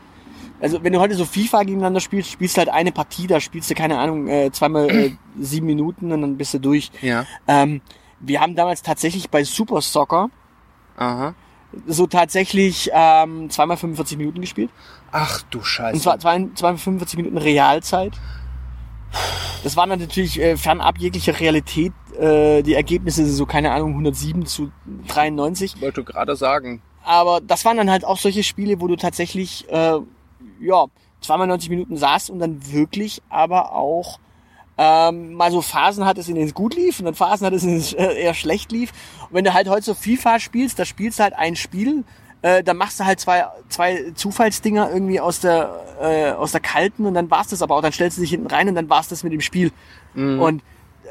also 0.59 0.83
wenn 0.83 0.93
du 0.93 0.99
heute 0.99 1.15
so 1.15 1.25
FIFA 1.25 1.63
gegeneinander 1.63 1.99
spielst, 1.99 2.31
spielst 2.31 2.57
du 2.57 2.59
halt 2.59 2.69
eine 2.69 2.91
Partie, 2.91 3.27
da 3.27 3.39
spielst 3.39 3.69
du 3.69 3.75
keine 3.75 3.97
Ahnung 3.97 4.27
äh, 4.27 4.51
zweimal 4.51 4.89
äh, 4.89 5.11
sieben 5.39 5.65
Minuten 5.65 6.11
und 6.11 6.21
dann 6.21 6.37
bist 6.37 6.53
du 6.53 6.59
durch. 6.59 6.91
Ja. 7.01 7.25
Ähm, 7.47 7.81
wir 8.19 8.41
haben 8.41 8.55
damals 8.55 8.81
tatsächlich 8.81 9.29
bei 9.29 9.43
Super 9.43 9.81
Soccer 9.81 10.29
Aha. 10.99 11.33
So 11.87 12.07
tatsächlich 12.07 12.89
ähm, 12.93 13.49
zweimal 13.49 13.77
45 13.77 14.17
Minuten 14.17 14.41
gespielt. 14.41 14.69
Ach 15.11 15.41
du 15.49 15.61
Scheiße. 15.63 15.93
Und 15.95 16.01
zwar 16.01 16.19
zwei- 16.19 16.47
zweimal 16.55 16.77
45 16.77 17.17
Minuten 17.17 17.37
Realzeit. 17.37 18.13
Das 19.63 19.75
waren 19.75 19.89
dann 19.89 19.99
natürlich 19.99 20.39
äh, 20.39 20.55
fernab 20.57 20.97
jeglicher 20.99 21.39
Realität. 21.39 21.93
Äh, 22.19 22.61
die 22.63 22.73
Ergebnisse 22.75 23.25
sind 23.25 23.35
so, 23.35 23.45
keine 23.45 23.71
Ahnung, 23.71 23.91
107 23.91 24.45
zu 24.45 24.71
93. 25.07 25.81
wollte 25.81 26.03
gerade 26.03 26.35
sagen. 26.35 26.81
Aber 27.03 27.41
das 27.41 27.65
waren 27.65 27.77
dann 27.77 27.89
halt 27.89 28.05
auch 28.05 28.17
solche 28.17 28.43
Spiele, 28.43 28.79
wo 28.81 28.87
du 28.87 28.95
tatsächlich, 28.95 29.67
äh, 29.69 29.97
ja, 30.61 30.85
zweimal 31.21 31.47
90 31.47 31.69
Minuten 31.69 31.97
saßt 31.97 32.29
und 32.29 32.39
dann 32.39 32.71
wirklich 32.71 33.21
aber 33.29 33.73
auch 33.73 34.19
ähm, 34.77 35.33
mal 35.33 35.51
so 35.51 35.61
Phasen 35.61 36.05
hattest, 36.05 36.29
in 36.29 36.35
denen 36.35 36.47
es 36.47 36.53
gut 36.53 36.75
lief 36.75 36.99
und 36.99 37.05
dann 37.05 37.15
Phasen 37.15 37.45
hattest, 37.45 37.63
in 37.65 37.71
denen 37.71 37.81
es 37.81 37.93
äh, 37.93 38.21
eher 38.21 38.33
schlecht 38.33 38.71
lief. 38.71 38.93
Und 39.29 39.35
wenn 39.35 39.43
du 39.43 39.53
halt 39.53 39.67
heute 39.67 39.83
so 39.83 39.93
FIFA 39.93 40.39
spielst, 40.39 40.79
da 40.79 40.85
spielst 40.85 41.19
du 41.19 41.23
halt 41.23 41.33
ein 41.33 41.55
Spiel, 41.55 42.03
äh, 42.41 42.63
dann 42.63 42.77
machst 42.77 42.99
du 42.99 43.05
halt 43.05 43.19
zwei, 43.19 43.45
zwei 43.67 44.11
Zufallsdinger 44.15 44.89
irgendwie 44.91 45.19
aus 45.19 45.41
der, 45.41 45.85
äh, 46.01 46.31
aus 46.31 46.51
der 46.51 46.61
kalten 46.61 47.05
und 47.05 47.13
dann 47.13 47.29
war's 47.29 47.47
das 47.47 47.61
aber 47.61 47.75
auch. 47.75 47.81
Dann 47.81 47.91
stellst 47.91 48.17
du 48.17 48.21
dich 48.21 48.31
hinten 48.31 48.47
rein 48.47 48.69
und 48.69 48.75
dann 48.75 48.89
war's 48.89 49.07
das 49.09 49.23
mit 49.23 49.33
dem 49.33 49.41
Spiel. 49.41 49.71
Und 50.39 50.61
äh, 51.03 51.07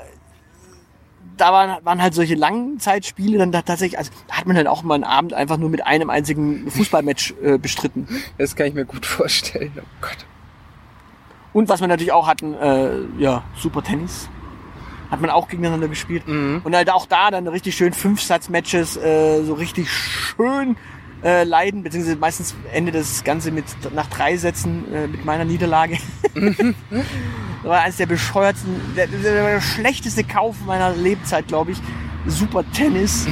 da 1.37 1.53
waren, 1.53 1.85
waren 1.85 2.03
halt 2.03 2.15
solche 2.15 2.35
Langzeitspiele 2.35 3.39
dann 3.39 3.53
da 3.53 3.63
tatsächlich, 3.63 3.99
also 3.99 4.11
da 4.27 4.39
hat 4.39 4.47
man 4.47 4.57
halt 4.57 4.67
auch 4.67 4.83
mal 4.83 4.95
einen 4.95 5.05
Abend 5.05 5.35
einfach 5.35 5.59
nur 5.59 5.69
mit 5.69 5.87
einem 5.87 6.11
einzigen 6.11 6.71
Fußballmatch 6.71 7.35
äh, 7.43 7.59
bestritten. 7.59 8.09
Das 8.39 8.57
kann 8.57 8.67
ich 8.67 8.75
mir 8.75 8.87
gut 8.87 9.05
vorstellen. 9.07 9.73
Oh 9.77 9.83
Gott. 10.01 10.27
Und 11.53 11.69
was 11.69 11.81
wir 11.81 11.89
natürlich 11.89 12.13
auch 12.13 12.27
hatten, 12.27 12.55
äh, 12.55 13.01
ja, 13.19 13.45
Super 13.57 13.83
Tennis. 13.83 14.29
Hat 15.11 15.21
man 15.21 15.31
auch 15.31 15.49
gegeneinander 15.49 15.89
gespielt. 15.89 16.27
Mhm. 16.29 16.61
Und 16.65 16.75
halt 16.75 16.91
auch 16.91 17.07
da 17.07 17.31
dann 17.31 17.49
richtig 17.49 17.77
schön 17.77 17.93
Fünfsatz-Matches, 17.93 18.97
äh, 18.97 19.43
so 19.43 19.55
richtig 19.55 19.91
schön 19.91 20.77
äh, 21.23 21.45
leiden, 21.45 21.83
beziehungsweise 21.83 22.17
meistens 22.17 22.55
endet 22.73 22.95
das 22.95 23.25
Ganze 23.25 23.51
mit 23.51 23.65
nach 23.95 24.07
drei 24.07 24.37
Sätzen 24.37 24.93
äh, 24.93 25.07
mit 25.07 25.25
meiner 25.25 25.45
Niederlage. 25.45 25.99
das 26.35 26.45
war 27.65 27.81
eines 27.81 27.97
der 27.97 28.07
bescheuertsten, 28.07 28.81
der, 28.97 29.07
der, 29.07 29.21
der 29.21 29.61
schlechteste 29.61 30.25
Kauf 30.25 30.57
meiner 30.67 30.95
Lebzeit, 30.95 31.49
glaube 31.49 31.73
ich. 31.73 31.79
Super 32.27 32.65
Tennis. 32.73 33.27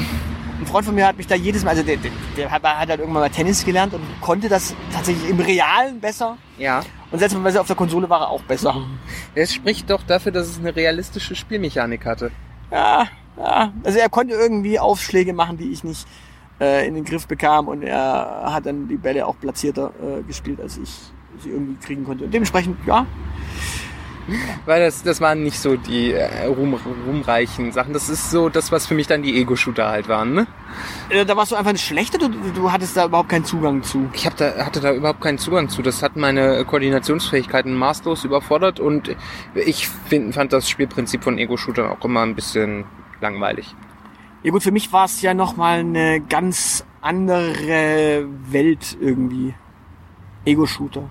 Ein 0.66 0.70
Freund 0.72 0.86
von 0.86 0.94
mir 0.96 1.06
hat 1.06 1.16
mich 1.16 1.28
da 1.28 1.36
jedes 1.36 1.62
Mal, 1.62 1.70
also 1.70 1.84
der, 1.84 1.96
der, 1.96 2.10
der 2.36 2.50
hat, 2.50 2.64
halt 2.64 2.90
irgendwann 2.90 3.22
mal 3.22 3.30
Tennis 3.30 3.64
gelernt 3.64 3.94
und 3.94 4.02
konnte 4.20 4.48
das 4.48 4.74
tatsächlich 4.92 5.30
im 5.30 5.38
Realen 5.38 6.00
besser. 6.00 6.38
Ja. 6.58 6.82
Und 7.12 7.20
seltsamerweise 7.20 7.60
auf 7.60 7.68
der 7.68 7.76
Konsole 7.76 8.10
war 8.10 8.22
er 8.22 8.30
auch 8.30 8.42
besser. 8.42 8.74
Es 9.36 9.54
spricht 9.54 9.88
doch 9.90 10.02
dafür, 10.02 10.32
dass 10.32 10.48
es 10.48 10.58
eine 10.58 10.74
realistische 10.74 11.36
Spielmechanik 11.36 12.04
hatte. 12.04 12.32
Ja, 12.72 13.06
ja. 13.38 13.72
Also 13.84 14.00
er 14.00 14.08
konnte 14.08 14.34
irgendwie 14.34 14.80
Aufschläge 14.80 15.32
machen, 15.32 15.56
die 15.56 15.70
ich 15.70 15.84
nicht 15.84 16.04
äh, 16.60 16.84
in 16.88 16.96
den 16.96 17.04
Griff 17.04 17.28
bekam 17.28 17.68
und 17.68 17.82
er 17.82 18.52
hat 18.52 18.66
dann 18.66 18.88
die 18.88 18.96
Bälle 18.96 19.24
auch 19.24 19.38
platzierter 19.38 19.92
äh, 20.02 20.24
gespielt, 20.24 20.60
als 20.60 20.78
ich 20.78 20.90
sie 21.44 21.50
irgendwie 21.50 21.76
kriegen 21.76 22.02
konnte. 22.02 22.24
Und 22.24 22.34
dementsprechend, 22.34 22.76
ja, 22.88 23.06
Weil 24.66 24.80
das, 24.80 25.02
das 25.02 25.20
waren 25.20 25.42
nicht 25.42 25.58
so 25.58 25.76
die 25.76 26.12
äh, 26.12 26.46
ruhm, 26.46 26.74
ruhmreichen 27.06 27.72
Sachen. 27.72 27.92
Das 27.92 28.08
ist 28.08 28.30
so 28.30 28.48
das, 28.48 28.72
was 28.72 28.86
für 28.86 28.94
mich 28.94 29.06
dann 29.06 29.22
die 29.22 29.38
Ego-Shooter 29.38 29.88
halt 29.88 30.08
waren, 30.08 30.34
ne? 30.34 30.46
äh, 31.10 31.24
da 31.24 31.36
warst 31.36 31.52
du 31.52 31.56
einfach 31.56 31.70
ein 31.70 31.78
schlechter, 31.78 32.18
du, 32.18 32.28
du 32.28 32.72
hattest 32.72 32.96
da 32.96 33.06
überhaupt 33.06 33.28
keinen 33.28 33.44
Zugang 33.44 33.82
zu. 33.82 34.08
Ich 34.12 34.26
hab 34.26 34.36
da, 34.36 34.64
hatte 34.64 34.80
da 34.80 34.92
überhaupt 34.92 35.20
keinen 35.20 35.38
Zugang 35.38 35.68
zu. 35.68 35.82
Das 35.82 36.02
hat 36.02 36.16
meine 36.16 36.64
Koordinationsfähigkeiten 36.64 37.74
maßlos 37.74 38.24
überfordert 38.24 38.80
und 38.80 39.14
ich 39.54 39.88
find, 39.88 40.34
fand 40.34 40.52
das 40.52 40.68
Spielprinzip 40.68 41.22
von 41.22 41.38
Ego-Shootern 41.38 41.90
auch 41.90 42.04
immer 42.04 42.22
ein 42.22 42.34
bisschen 42.34 42.84
langweilig. 43.20 43.74
Ja 44.42 44.52
gut, 44.52 44.62
für 44.62 44.72
mich 44.72 44.92
war 44.92 45.06
es 45.06 45.22
ja 45.22 45.34
nochmal 45.34 45.80
eine 45.80 46.20
ganz 46.20 46.84
andere 47.00 48.26
Welt 48.50 48.96
irgendwie. 49.00 49.54
Ego-Shooter. 50.44 51.08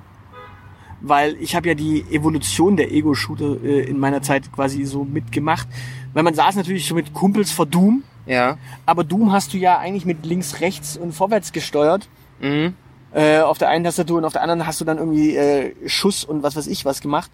Weil 1.08 1.36
ich 1.40 1.56
habe 1.56 1.68
ja 1.68 1.76
die 1.76 2.04
Evolution 2.12 2.78
der 2.78 2.92
Ego-Shooter 2.92 3.64
äh, 3.64 3.82
in 3.82 4.00
meiner 4.00 4.22
Zeit 4.24 4.52
quasi 4.52 4.86
so 4.86 5.04
mitgemacht. 5.04 5.68
Weil 6.14 6.24
man 6.24 6.34
saß 6.34 6.56
natürlich 6.56 6.88
so 6.88 6.96
mit 6.96 7.14
Kumpels 7.14 7.52
vor 7.52 7.66
Doom, 7.66 8.04
Ja. 8.26 8.58
aber 8.86 9.04
Doom 9.04 9.32
hast 9.32 9.54
du 9.54 9.58
ja 9.58 9.78
eigentlich 9.78 10.06
mit 10.06 10.26
links, 10.26 10.62
rechts 10.62 10.98
und 10.98 11.12
vorwärts 11.14 11.52
gesteuert. 11.52 12.08
Mhm. 12.42 12.74
Äh, 13.14 13.40
auf 13.40 13.58
der 13.60 13.70
einen 13.70 13.86
Tastatur 13.86 14.18
und 14.18 14.26
auf 14.26 14.34
der 14.34 14.42
anderen 14.42 14.66
hast 14.66 14.82
du 14.82 14.86
dann 14.86 14.98
irgendwie 14.98 15.36
äh, 15.36 15.74
Schuss 15.88 16.24
und 16.26 16.42
was 16.44 16.56
weiß 16.56 16.68
ich 16.68 16.86
was 16.86 17.02
gemacht. 17.02 17.30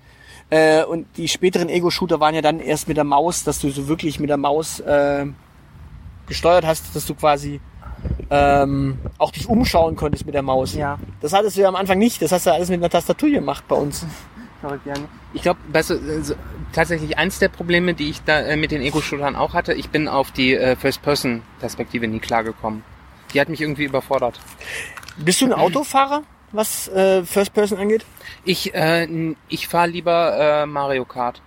Äh, 0.49 0.83
und 0.83 1.07
die 1.15 1.27
späteren 1.29 1.69
Ego-Shooter 1.69 2.19
waren 2.19 2.35
ja 2.35 2.41
dann 2.41 2.59
erst 2.59 2.87
mit 2.89 2.97
der 2.97 3.03
Maus, 3.05 3.43
dass 3.45 3.59
du 3.59 3.69
so 3.69 3.87
wirklich 3.87 4.19
mit 4.19 4.29
der 4.29 4.37
Maus 4.37 4.79
äh, 4.81 5.25
gesteuert 6.27 6.65
hast, 6.65 6.93
dass 6.95 7.05
du 7.05 7.15
quasi 7.15 7.61
ähm, 8.31 8.97
auch 9.17 9.31
dich 9.31 9.47
umschauen 9.47 9.95
konntest 9.97 10.25
mit 10.25 10.33
der 10.33 10.41
Maus. 10.41 10.73
Ja. 10.73 10.97
Das 11.19 11.33
hattest 11.33 11.57
du 11.57 11.61
ja 11.61 11.67
am 11.67 11.75
Anfang 11.75 11.99
nicht. 11.99 12.21
Das 12.21 12.31
hast 12.31 12.45
du 12.45 12.53
alles 12.53 12.69
mit 12.69 12.79
einer 12.79 12.89
Tastatur 12.89 13.29
gemacht 13.29 13.65
bei 13.67 13.75
uns. 13.75 14.05
Ich 15.33 15.41
glaube, 15.41 15.59
weißt 15.71 15.89
du, 15.89 15.93
äh, 15.95 16.21
so, 16.21 16.35
tatsächlich 16.71 17.17
eins 17.17 17.39
der 17.39 17.49
Probleme, 17.49 17.93
die 17.93 18.09
ich 18.09 18.23
da 18.23 18.39
äh, 18.39 18.55
mit 18.55 18.71
den 18.71 18.81
Ego-Shootern 18.81 19.35
auch 19.35 19.53
hatte, 19.53 19.73
ich 19.73 19.89
bin 19.89 20.07
auf 20.07 20.31
die 20.31 20.55
äh, 20.55 20.75
First-Person-Perspektive 20.75 22.07
nie 22.07 22.19
klargekommen. 22.19 22.83
Die 23.33 23.41
hat 23.41 23.49
mich 23.49 23.59
irgendwie 23.59 23.83
überfordert. 23.83 24.39
Bist 25.17 25.41
du 25.41 25.45
ein 25.45 25.53
Autofahrer, 25.53 26.23
was 26.51 26.87
äh, 26.89 27.23
First 27.23 27.53
Person 27.53 27.79
angeht? 27.79 28.05
Ich, 28.45 28.73
äh, 28.73 29.33
ich 29.49 29.67
fahre 29.67 29.89
lieber 29.89 30.37
äh, 30.37 30.65
Mario 30.65 31.05
Kart. 31.05 31.41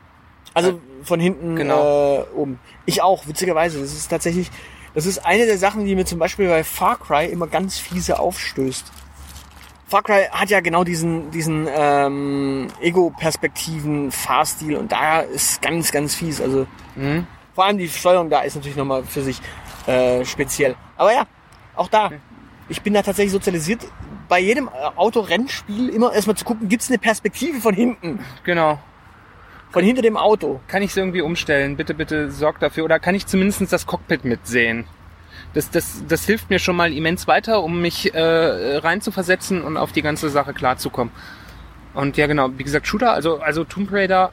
Also 0.53 0.81
von 1.03 1.21
hinten 1.21 1.57
genau. 1.57 2.21
äh, 2.21 2.37
oben. 2.37 2.59
Ich 2.87 3.03
auch, 3.03 3.27
witzigerweise. 3.27 3.81
Das 3.81 3.93
ist 3.93 4.09
tatsächlich, 4.09 4.51
das 4.95 5.07
ist 5.07 5.25
eine 5.27 5.47
der 5.47 5.59
Sachen, 5.59 5.85
die 5.85 5.95
mir 5.95 6.05
zum 6.07 6.19
Beispiel 6.19 6.49
bei 6.49 6.65
Far 6.65 6.99
Cry 6.99 7.27
immer 7.27 7.47
ganz 7.47 7.79
fiese 7.79 8.19
aufstößt. 8.19 8.91
Far 9.89 10.03
Cry 10.03 10.25
hat 10.33 10.51
ja 10.51 10.61
genau 10.61 10.83
diesen, 10.85 11.31
diesen 11.31 11.69
ähm, 11.71 12.69
Ego-Perspektiven-Fahrstil 12.81 14.77
und 14.77 14.93
da 14.93 15.21
ist 15.21 15.61
ganz, 15.63 15.93
ganz 15.93 16.15
fies. 16.15 16.41
Also 16.41 16.67
Mhm. 16.97 17.27
vor 17.55 17.65
allem 17.65 17.79
die 17.79 17.89
Steuerung 17.89 18.31
da 18.31 18.41
ist 18.43 18.55
natürlich 18.55 18.77
nochmal 18.77 19.03
für 19.05 19.23
sich 19.23 19.41
äh, 19.87 20.25
speziell. 20.25 20.77
Aber 20.97 21.13
ja, 21.13 21.25
auch 21.77 21.89
da. 21.89 22.11
Ich 22.69 22.81
bin 22.83 22.95
da 22.95 23.03
tatsächlich 23.03 23.33
sozialisiert, 23.33 23.83
bei 24.29 24.39
jedem 24.41 24.69
äh, 24.69 24.71
Autorennspiel 24.97 25.91
immer 25.91 26.13
erstmal 26.15 26.37
zu 26.37 26.45
gucken, 26.45 26.69
gibt's 26.69 26.89
eine 26.89 26.99
Perspektive 26.99 27.61
von 27.61 27.75
hinten, 27.75 28.21
Genau. 28.45 28.79
Von 29.75 29.85
hinter 29.85 30.03
dem 30.03 30.17
Auto. 30.17 30.61
Kann 30.69 30.83
ich 30.83 30.91
es 30.93 30.97
irgendwie 30.97 31.21
umstellen? 31.21 31.77
Bitte, 31.77 31.95
bitte 31.95 32.31
sorg 32.31 32.61
dafür. 32.61 32.85
Oder 32.85 32.99
kann 32.99 33.15
ich 33.15 33.27
zumindest 33.27 33.71
das 33.73 33.87
Cockpit 33.87 34.25
mitsehen? 34.25 34.87
Das, 35.53 35.71
das, 35.71 36.03
das 36.09 36.25
hilft 36.25 36.49
mir 36.49 36.59
schon 36.59 36.77
mal 36.77 36.93
immens 36.93 37.27
weiter, 37.29 37.63
um 37.63 37.81
mich 37.83 38.15
äh, 38.15 38.21
reinzuversetzen 38.79 39.63
und 39.63 39.77
auf 39.77 39.93
die 39.93 40.03
ganze 40.03 40.31
Sache 40.31 40.55
klarzukommen. 40.55 41.13
Und 41.93 42.17
ja, 42.17 42.27
genau, 42.27 42.51
wie 42.57 42.65
gesagt, 42.65 42.87
Shooter, 42.87 43.13
also, 43.13 43.41
also 43.41 43.65
Tomb 43.65 43.93
Raider 43.93 44.33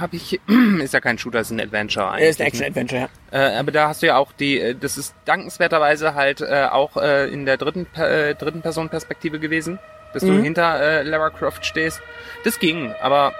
habe 0.00 0.16
ich, 0.16 0.40
ist 0.80 0.94
ja 0.94 1.00
kein 1.00 1.18
Shooter, 1.18 1.40
ist 1.40 1.50
ein 1.50 1.60
Adventure 1.60 2.10
eigentlich. 2.10 2.30
Ist 2.30 2.40
ein 2.40 2.44
ne? 2.44 2.48
Action-Adventure, 2.48 3.08
ja. 3.32 3.38
Äh, 3.54 3.58
aber 3.58 3.72
da 3.72 3.88
hast 3.88 4.02
du 4.02 4.06
ja 4.06 4.16
auch 4.16 4.32
die, 4.32 4.60
äh, 4.60 4.74
das 4.74 4.98
ist 4.98 5.14
dankenswerterweise 5.24 6.14
halt 6.14 6.40
äh, 6.40 6.68
auch 6.70 6.96
äh, 6.96 7.28
in 7.28 7.44
der 7.44 7.56
dritten, 7.56 7.86
äh, 7.94 8.34
dritten 8.34 8.62
Person-Perspektive 8.62 9.40
gewesen, 9.40 9.78
dass 10.12 10.22
du 10.22 10.30
Mhm. 10.30 10.42
hinter 10.44 10.80
äh, 10.80 11.02
Lara 11.02 11.30
Croft 11.30 11.66
stehst. 11.66 12.02
Das 12.44 12.60
ging, 12.60 12.92
aber 13.02 13.34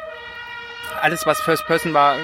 alles, 1.00 1.26
was 1.26 1.40
First 1.40 1.66
Person 1.66 1.94
war, 1.94 2.16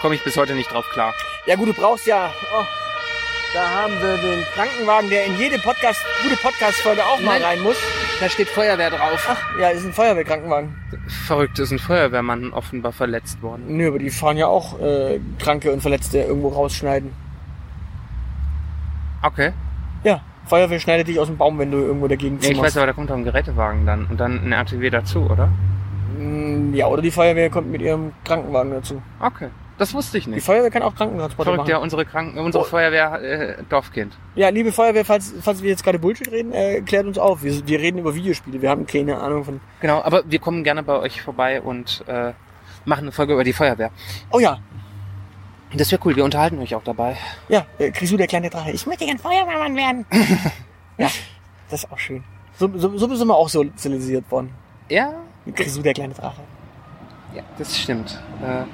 komme 0.00 0.14
ich 0.14 0.24
bis 0.24 0.36
heute 0.36 0.54
nicht 0.54 0.72
drauf 0.72 0.88
klar. 0.90 1.14
Ja 1.46 1.56
gut, 1.56 1.68
du 1.68 1.74
brauchst 1.74 2.06
ja. 2.06 2.30
Oh, 2.56 2.64
da 3.54 3.68
haben 3.70 3.94
wir 4.00 4.16
den 4.16 4.44
Krankenwagen, 4.54 5.08
der 5.10 5.26
in 5.26 5.38
jede 5.38 5.58
Podcast, 5.58 6.04
gute 6.22 6.36
Podcast-Folge 6.36 7.04
auch 7.04 7.20
mal 7.20 7.38
Nein. 7.38 7.42
rein 7.42 7.60
muss. 7.62 7.76
Da 8.20 8.28
steht 8.28 8.48
Feuerwehr 8.48 8.90
drauf. 8.90 9.26
Ach, 9.30 9.60
ja, 9.60 9.68
ist 9.68 9.84
ein 9.84 9.92
Feuerwehrkrankenwagen. 9.92 10.74
Verrückt, 11.26 11.58
ist 11.58 11.70
ein 11.70 11.78
Feuerwehrmann 11.78 12.52
offenbar 12.52 12.92
verletzt 12.92 13.42
worden. 13.42 13.76
Nö, 13.76 13.88
aber 13.88 13.98
die 13.98 14.10
fahren 14.10 14.36
ja 14.36 14.46
auch 14.46 14.80
äh, 14.80 15.20
Kranke 15.38 15.72
und 15.72 15.80
Verletzte 15.82 16.18
irgendwo 16.18 16.48
rausschneiden. 16.48 17.12
Okay. 19.22 19.52
Ja, 20.02 20.20
Feuerwehr 20.46 20.80
schneidet 20.80 21.08
dich 21.08 21.18
aus 21.18 21.28
dem 21.28 21.36
Baum, 21.36 21.58
wenn 21.58 21.70
du 21.70 21.78
irgendwo 21.78 22.08
dagegen 22.08 22.38
Ja, 22.40 22.50
ich 22.50 22.60
weiß, 22.60 22.76
aber 22.76 22.86
da 22.86 22.92
kommt 22.92 23.10
doch 23.10 23.16
ein 23.16 23.24
Gerätewagen 23.24 23.86
dann 23.86 24.06
und 24.06 24.18
dann 24.18 24.44
ein 24.44 24.52
RTW 24.52 24.90
dazu, 24.90 25.30
oder? 25.30 25.48
Mm, 26.18 26.74
Ja, 26.74 26.86
oder 26.88 27.02
die 27.02 27.10
Feuerwehr 27.10 27.50
kommt 27.50 27.70
mit 27.70 27.80
ihrem 27.82 28.12
Krankenwagen 28.24 28.72
dazu. 28.72 29.02
Okay. 29.20 29.48
Das 29.76 29.92
wusste 29.92 30.18
ich 30.18 30.24
Die 30.24 30.30
nicht. 30.30 30.44
Feuerwehr 30.46 30.70
kann 30.70 30.82
auch 30.82 30.94
Krankentransporte 30.94 31.46
Verrückt, 31.50 31.62
machen. 31.62 31.70
ja, 31.70 31.78
unsere 31.78 32.04
Kranken, 32.06 32.38
unsere 32.38 32.62
Oh. 32.62 32.66
Feuerwehr 32.66 33.20
äh, 33.20 33.56
Dorfkind. 33.68 34.16
Ja, 34.36 34.48
liebe 34.50 34.70
Feuerwehr, 34.70 35.04
falls, 35.04 35.34
falls 35.40 35.62
wir 35.62 35.70
jetzt 35.70 35.82
gerade 35.82 35.98
Bullshit 35.98 36.30
reden, 36.30 36.52
äh, 36.52 36.80
klärt 36.82 37.06
uns 37.06 37.18
auf. 37.18 37.42
Wir, 37.42 37.66
wir 37.66 37.80
reden 37.80 37.98
über 37.98 38.14
Videospiele. 38.14 38.62
Wir 38.62 38.70
haben 38.70 38.86
keine 38.86 39.18
Ahnung 39.20 39.42
von. 39.44 39.60
Genau, 39.80 40.00
aber 40.02 40.22
wir 40.30 40.38
kommen 40.38 40.62
gerne 40.62 40.84
bei 40.84 40.96
euch 41.00 41.20
vorbei 41.22 41.60
und 41.60 42.04
äh, 42.06 42.32
machen 42.84 43.00
eine 43.02 43.12
Folge 43.12 43.32
über 43.32 43.42
die 43.42 43.52
Feuerwehr. 43.52 43.90
Oh 44.30 44.38
ja, 44.38 44.58
Das 45.76 45.90
wäre 45.90 46.00
cool, 46.04 46.14
wir 46.14 46.24
unterhalten 46.24 46.60
euch 46.60 46.72
auch 46.76 46.84
dabei. 46.84 47.16
ja, 47.48 47.66
äh, 47.78 47.90
Grisou, 47.90 48.16
der 48.16 48.28
kleine 48.28 48.50
Drache. 48.50 48.70
Ich 48.70 48.86
möchte 48.86 49.04
gern 49.06 49.18
Feuerwehrmann 49.18 49.74
werden. 49.74 50.06
ja, 50.98 51.08
das 51.68 51.82
ist 51.82 51.90
auch 51.90 51.98
schön. 51.98 52.22
So, 52.56 52.70
so, 52.76 52.96
so 52.96 53.12
sind 53.12 53.26
wir 53.26 53.34
auch 53.34 53.48
sozialisiert 53.48 54.30
worden. 54.30 54.50
Ja, 54.88 55.14
Grisou, 55.52 55.82
der 55.82 55.94
kleine 55.94 56.14
Drache. 56.14 56.40
ja 57.34 57.42
das 57.58 57.76
stimmt. 57.78 58.18
Äh, 58.42 58.64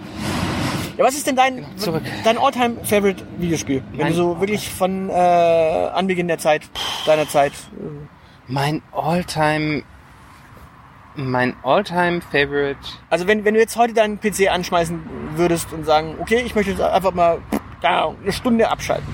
Ja, 0.98 1.04
was 1.06 1.14
ist 1.14 1.26
denn 1.26 1.36
dein, 1.36 1.64
Zurück. 1.76 2.02
dein 2.24 2.36
all-time 2.36 2.76
favorite 2.84 3.24
Videospiel? 3.38 3.82
Wenn 3.92 3.98
Mein- 4.00 4.08
du 4.08 4.14
so 4.14 4.40
wirklich 4.40 4.68
von 4.70 5.08
äh, 5.08 5.12
Anbeginn 5.12 6.28
der 6.28 6.38
Zeit, 6.38 6.62
deiner 7.06 7.26
Zeit. 7.28 7.52
Äh, 7.52 8.06
mein 8.48 8.82
Alltime, 8.92 9.82
mein 11.16 11.54
Alltime 11.62 12.20
Favorite. 12.20 12.78
also 13.08 13.26
wenn, 13.26 13.44
wenn 13.44 13.54
du 13.54 13.60
jetzt 13.60 13.76
heute 13.76 13.94
deinen 13.94 14.20
PC 14.20 14.48
anschmeißen 14.50 15.00
würdest 15.36 15.72
und 15.72 15.84
sagen, 15.86 16.16
okay, 16.20 16.42
ich 16.44 16.54
möchte 16.54 16.72
jetzt 16.72 16.80
einfach 16.82 17.12
mal 17.12 17.38
da 17.80 18.08
eine 18.22 18.32
Stunde 18.32 18.68
abschalten. 18.68 19.06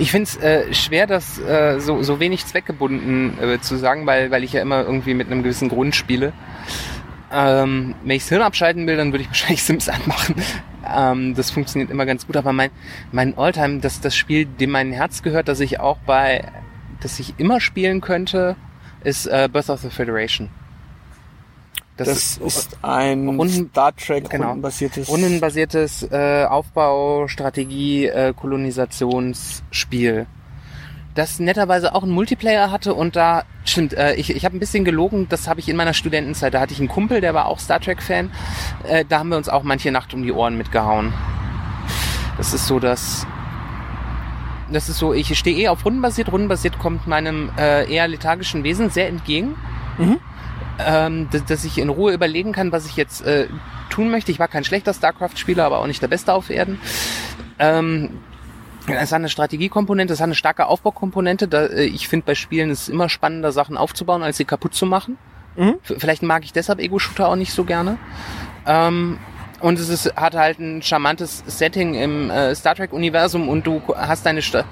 Ich 0.00 0.12
finde 0.12 0.30
es 0.30 0.36
äh, 0.38 0.72
schwer, 0.72 1.06
das 1.06 1.38
äh, 1.38 1.78
so, 1.78 2.02
so 2.02 2.20
wenig 2.20 2.46
zweckgebunden 2.46 3.38
äh, 3.38 3.60
zu 3.60 3.76
sagen, 3.76 4.06
weil, 4.06 4.30
weil 4.30 4.42
ich 4.44 4.54
ja 4.54 4.62
immer 4.62 4.82
irgendwie 4.82 5.12
mit 5.12 5.26
einem 5.26 5.42
gewissen 5.42 5.68
Grund 5.68 5.94
spiele. 5.94 6.32
Ähm, 7.30 7.94
wenn 8.02 8.16
ich 8.16 8.24
Hirn 8.24 8.40
abschalten 8.40 8.86
will, 8.86 8.96
dann 8.96 9.12
würde 9.12 9.24
ich 9.24 9.28
wahrscheinlich 9.28 9.62
Sims 9.62 9.90
anmachen. 9.90 10.36
Ähm, 10.90 11.34
das 11.34 11.50
funktioniert 11.50 11.90
immer 11.90 12.06
ganz 12.06 12.26
gut, 12.26 12.38
aber 12.38 12.54
mein, 12.54 12.70
mein 13.12 13.36
Alltime, 13.36 13.80
das, 13.80 14.00
das 14.00 14.16
Spiel, 14.16 14.46
dem 14.46 14.70
mein 14.70 14.90
Herz 14.90 15.22
gehört, 15.22 15.48
das 15.48 15.60
ich 15.60 15.80
auch 15.80 15.98
bei, 15.98 16.50
das 17.00 17.20
ich 17.20 17.34
immer 17.36 17.60
spielen 17.60 18.00
könnte, 18.00 18.56
ist 19.04 19.26
äh, 19.26 19.50
Birth 19.52 19.68
of 19.68 19.80
the 19.80 19.90
Federation. 19.90 20.48
Das, 22.06 22.36
ist 22.38 22.78
ein 22.82 23.28
Runden- 23.28 23.68
Star 23.70 23.94
Trek 23.94 24.30
genau. 24.30 24.48
rundenbasiertes. 24.48 25.08
rundenbasiertes 25.08 26.08
äh, 26.10 26.44
Aufbau, 26.44 27.28
Strategie, 27.28 28.06
äh, 28.06 28.32
Kolonisationsspiel. 28.34 30.26
Das 31.14 31.40
netterweise 31.40 31.94
auch 31.94 32.02
einen 32.04 32.12
Multiplayer 32.12 32.70
hatte 32.70 32.94
und 32.94 33.16
da 33.16 33.42
stimmt, 33.64 33.94
äh, 33.94 34.14
ich, 34.14 34.30
ich 34.34 34.44
habe 34.44 34.56
ein 34.56 34.60
bisschen 34.60 34.84
gelogen, 34.84 35.26
das 35.28 35.48
habe 35.48 35.58
ich 35.60 35.68
in 35.68 35.76
meiner 35.76 35.92
Studentenzeit. 35.92 36.54
Da 36.54 36.60
hatte 36.60 36.72
ich 36.72 36.78
einen 36.78 36.88
Kumpel, 36.88 37.20
der 37.20 37.34
war 37.34 37.46
auch 37.46 37.58
Star 37.58 37.80
Trek-Fan. 37.80 38.30
Äh, 38.88 39.04
da 39.08 39.18
haben 39.18 39.28
wir 39.30 39.36
uns 39.36 39.48
auch 39.48 39.64
manche 39.64 39.90
Nacht 39.90 40.14
um 40.14 40.22
die 40.22 40.32
Ohren 40.32 40.56
mitgehauen. 40.56 41.12
Das 42.38 42.54
ist 42.54 42.66
so 42.66 42.78
das. 42.78 43.26
Das 44.72 44.88
ist 44.88 44.98
so, 44.98 45.12
ich 45.12 45.36
stehe 45.36 45.56
eh 45.58 45.68
auf 45.68 45.84
rundenbasiert. 45.84 46.30
Rundenbasiert 46.30 46.78
kommt 46.78 47.08
meinem 47.08 47.50
äh, 47.58 47.92
eher 47.92 48.06
lethargischen 48.06 48.62
Wesen 48.62 48.88
sehr 48.88 49.08
entgegen. 49.08 49.56
Mhm. 49.98 50.20
Ähm, 50.86 51.28
dass, 51.30 51.44
dass 51.44 51.64
ich 51.64 51.78
in 51.78 51.88
Ruhe 51.88 52.12
überlegen 52.12 52.52
kann, 52.52 52.72
was 52.72 52.86
ich 52.86 52.96
jetzt 52.96 53.22
äh, 53.22 53.46
tun 53.90 54.10
möchte. 54.10 54.32
Ich 54.32 54.38
war 54.38 54.48
kein 54.48 54.64
schlechter 54.64 54.94
StarCraft-Spieler, 54.94 55.64
aber 55.64 55.78
auch 55.78 55.86
nicht 55.86 56.02
der 56.02 56.08
Beste 56.08 56.32
auf 56.32 56.50
Erden. 56.50 56.80
Ähm, 57.58 58.20
es 58.86 59.12
hat 59.12 59.16
eine 59.18 59.28
Strategiekomponente, 59.28 60.12
es 60.12 60.20
hat 60.20 60.26
eine 60.26 60.34
starke 60.34 60.66
Aufbaukomponente. 60.66 61.48
Da, 61.48 61.66
äh, 61.66 61.84
ich 61.84 62.08
finde 62.08 62.26
bei 62.26 62.34
Spielen 62.34 62.70
ist 62.70 62.82
es 62.82 62.88
immer 62.88 63.08
spannender, 63.08 63.52
Sachen 63.52 63.76
aufzubauen, 63.76 64.22
als 64.22 64.36
sie 64.36 64.44
kaputt 64.44 64.74
zu 64.74 64.86
machen. 64.86 65.18
Mhm. 65.56 65.76
Vielleicht 65.82 66.22
mag 66.22 66.44
ich 66.44 66.52
deshalb 66.52 66.78
Ego-Shooter 66.78 67.28
auch 67.28 67.36
nicht 67.36 67.52
so 67.52 67.64
gerne. 67.64 67.98
Ähm, 68.66 69.18
und 69.60 69.78
es 69.78 69.88
ist, 69.88 70.14
hat 70.16 70.34
halt 70.34 70.58
ein 70.58 70.82
charmantes 70.82 71.42
Setting 71.46 71.94
im 71.94 72.30
äh, 72.30 72.54
Star 72.54 72.74
Trek-Universum 72.74 73.48
und 73.48 73.66
du 73.66 73.82
hast 73.94 74.26
deine 74.26 74.42
Sta 74.42 74.64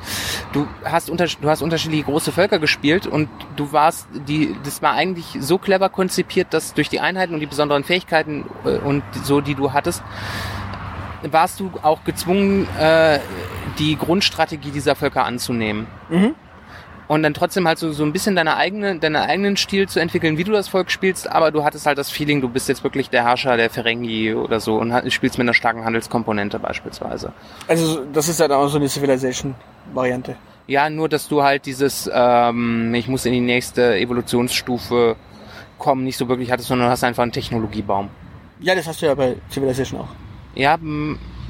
du 0.52 0.66
hast 0.84 1.10
unter 1.10 1.26
du 1.26 1.48
hast 1.48 1.62
unterschiedliche 1.62 2.04
große 2.04 2.32
Völker 2.32 2.58
gespielt 2.58 3.06
und 3.06 3.28
du 3.56 3.72
warst 3.72 4.08
die 4.26 4.56
das 4.64 4.82
war 4.82 4.92
eigentlich 4.92 5.36
so 5.40 5.58
clever 5.58 5.88
konzipiert, 5.88 6.52
dass 6.52 6.74
durch 6.74 6.88
die 6.88 7.00
Einheiten 7.00 7.34
und 7.34 7.40
die 7.40 7.46
besonderen 7.46 7.84
Fähigkeiten 7.84 8.46
äh, 8.64 8.78
und 8.78 9.02
so 9.24 9.40
die 9.40 9.54
du 9.54 9.72
hattest 9.72 10.02
warst 11.22 11.58
du 11.58 11.72
auch 11.82 12.04
gezwungen 12.04 12.68
äh, 12.78 13.18
die 13.78 13.96
Grundstrategie 13.96 14.70
dieser 14.70 14.94
Völker 14.94 15.24
anzunehmen 15.24 15.86
Mhm. 16.08 16.34
Und 17.08 17.22
dann 17.22 17.34
trotzdem 17.34 17.66
halt 17.66 17.78
so, 17.78 17.90
so 17.92 18.04
ein 18.04 18.12
bisschen 18.12 18.36
deine 18.36 18.56
eigene, 18.56 18.98
deinen 18.98 19.16
eigenen 19.16 19.56
Stil 19.56 19.88
zu 19.88 19.98
entwickeln, 19.98 20.38
wie 20.38 20.44
du 20.44 20.52
das 20.52 20.68
Volk 20.68 20.90
spielst, 20.90 21.28
aber 21.30 21.50
du 21.50 21.64
hattest 21.64 21.86
halt 21.86 21.98
das 21.98 22.10
Feeling, 22.10 22.40
du 22.40 22.48
bist 22.48 22.68
jetzt 22.68 22.84
wirklich 22.84 23.08
der 23.10 23.24
Herrscher 23.24 23.56
der 23.56 23.70
Ferengi 23.70 24.34
oder 24.34 24.60
so 24.60 24.76
und 24.76 24.92
hat- 24.92 25.10
spielst 25.12 25.38
mit 25.38 25.46
einer 25.46 25.54
starken 25.54 25.84
Handelskomponente 25.84 26.58
beispielsweise. 26.58 27.32
Also 27.66 28.04
das 28.12 28.28
ist 28.28 28.38
ja 28.40 28.46
dann 28.46 28.58
auch 28.58 28.68
so 28.68 28.76
eine 28.78 28.88
Civilization-Variante. 28.88 30.36
Ja, 30.66 30.90
nur 30.90 31.08
dass 31.08 31.28
du 31.28 31.42
halt 31.42 31.64
dieses, 31.64 32.10
ähm, 32.12 32.92
ich 32.94 33.08
muss 33.08 33.24
in 33.24 33.32
die 33.32 33.40
nächste 33.40 33.96
Evolutionsstufe 33.96 35.16
kommen, 35.78 36.04
nicht 36.04 36.18
so 36.18 36.28
wirklich 36.28 36.50
hattest, 36.50 36.68
sondern 36.68 36.88
du 36.88 36.92
hast 36.92 37.04
einfach 37.04 37.22
einen 37.22 37.32
Technologiebaum. 37.32 38.10
Ja, 38.60 38.74
das 38.74 38.86
hast 38.86 39.00
du 39.00 39.06
ja 39.06 39.14
bei 39.14 39.36
Civilization 39.50 40.00
auch. 40.00 40.08
Ja, 40.54 40.76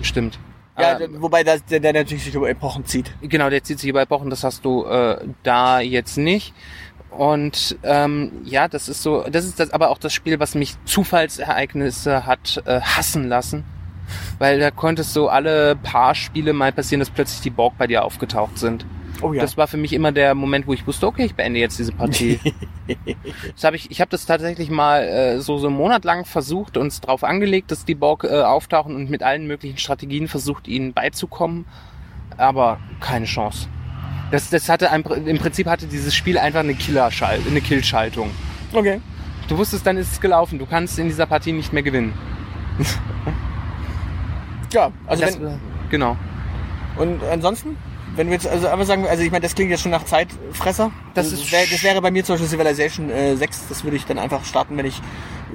stimmt. 0.03 0.39
Ja, 0.79 0.99
Äh, 0.99 1.09
wobei 1.21 1.45
das, 1.45 1.65
der, 1.65 1.81
der 1.81 1.93
natürlich 1.93 2.25
sich 2.25 2.35
über 2.35 2.49
Epochen 2.49 2.85
zieht. 2.87 3.11
Genau, 3.23 3.51
der 3.51 3.63
zieht 3.65 3.79
sich 3.81 3.89
über 3.89 4.01
Epochen, 4.03 4.31
das 4.31 4.45
hast 4.45 4.65
du 4.65 4.85
äh, 4.87 5.19
da 5.43 5.81
jetzt 5.81 6.17
nicht. 6.19 6.55
Und 7.11 7.77
ähm, 7.85 8.33
ja, 8.45 8.69
das 8.69 8.89
ist 8.89 9.03
so, 9.03 9.25
das 9.31 9.45
ist 9.45 9.59
das 9.59 9.71
aber 9.71 9.91
auch 9.91 9.99
das 9.99 10.13
Spiel, 10.13 10.39
was 10.41 10.55
mich 10.55 10.75
Zufallsereignisse 10.85 12.27
hat 12.27 12.63
äh, 12.67 12.81
hassen 12.81 13.29
lassen. 13.29 13.65
weil 14.39 14.59
da 14.61 14.71
konntest 14.71 15.15
du 15.17 15.29
alle 15.29 15.77
paar 15.77 16.15
Spiele 16.15 16.53
mal 16.53 16.73
passieren, 16.73 17.01
dass 17.01 17.11
plötzlich 17.11 17.41
die 17.41 17.51
Borg 17.51 17.75
bei 17.79 17.87
dir 17.87 18.05
aufgetaucht 18.05 18.59
sind. 18.59 18.87
Oh 19.21 19.33
ja. 19.33 19.43
Das 19.43 19.57
war 19.57 19.67
für 19.67 19.77
mich 19.77 19.93
immer 19.93 20.13
der 20.13 20.35
Moment, 20.35 20.67
wo 20.67 20.73
ich 20.73 20.87
wusste, 20.87 21.07
okay, 21.07 21.25
ich 21.25 21.35
beende 21.35 21.59
jetzt 21.59 21.79
diese 21.79 21.93
Partie. 21.93 22.39
das 23.55 23.65
hab 23.65 23.75
ich 23.75 23.91
ich 23.91 24.01
habe 24.01 24.11
das 24.11 24.27
tatsächlich 24.27 24.71
mal 24.71 25.03
äh, 25.03 25.41
so 25.41 25.59
so 25.59 25.69
einen 25.69 25.77
Monat 25.77 26.05
lang 26.05 26.25
versucht, 26.25 26.77
uns 26.77 27.01
drauf 27.01 27.25
angelegt, 27.25 27.71
dass 27.71 27.85
die 27.85 27.95
Borg 27.95 28.25
äh, 28.25 28.43
auftauchen 28.43 28.95
und 28.95 29.11
mit 29.11 29.23
allen 29.23 29.47
möglichen 29.47 29.79
Strategien 29.79 30.29
versucht, 30.29 30.69
ihnen 30.69 30.93
beizukommen, 30.93 31.67
aber 32.37 32.79
keine 33.01 33.27
Chance. 33.27 33.69
Das, 34.31 34.51
das 34.51 34.69
hatte 34.69 34.91
ein, 34.91 35.03
im 35.03 35.39
Prinzip 35.39 35.67
hatte 35.67 35.87
dieses 35.87 36.15
Spiel 36.15 36.39
einfach 36.39 36.61
eine 36.61 36.75
Killerschalt, 36.75 37.43
eine 37.49 37.61
Killschaltung. 37.61 38.31
okay. 38.73 39.01
Du 39.49 39.57
wusstest, 39.57 39.87
dann 39.87 39.97
ist 39.97 40.13
es 40.13 40.21
gelaufen. 40.21 40.59
Du 40.59 40.67
kannst 40.67 40.99
in 40.99 41.07
dieser 41.07 41.25
Partie 41.25 41.53
nicht 41.53 41.73
mehr 41.73 41.83
gewinnen. 41.83 42.13
Ja, 44.73 44.93
also 45.07 45.25
das, 45.25 45.41
wenn, 45.41 45.59
genau. 45.89 46.17
und 46.99 47.25
ansonsten? 47.25 47.77
Wenn 48.19 48.27
wir 48.27 48.35
jetzt, 48.35 48.49
also 48.49 48.67
aber 48.69 48.85
sagen, 48.85 49.07
also 49.07 49.23
ich 49.23 49.31
meine, 49.31 49.43
das 49.43 49.55
klingt 49.55 49.71
jetzt 49.71 49.83
schon 49.83 49.93
nach 49.93 50.05
Zeitfresser. 50.05 50.91
Das 51.15 51.27
Also 51.27 51.37
ist 51.41 51.53
wär, 51.53 51.61
das 51.71 51.85
wäre 51.85 52.03
bei 52.03 52.11
mir 52.11 52.25
zum 52.25 52.35
Beispiel 52.35 52.49
Civilization 52.49 53.11
äh, 53.11 53.37
6, 53.37 53.69
das 53.69 53.85
würde 53.85 53.97
ich 53.97 54.07
dann 54.07 54.19
einfach 54.19 54.45
starten, 54.45 54.77
wenn 54.77 54.87
ich 54.87 55.01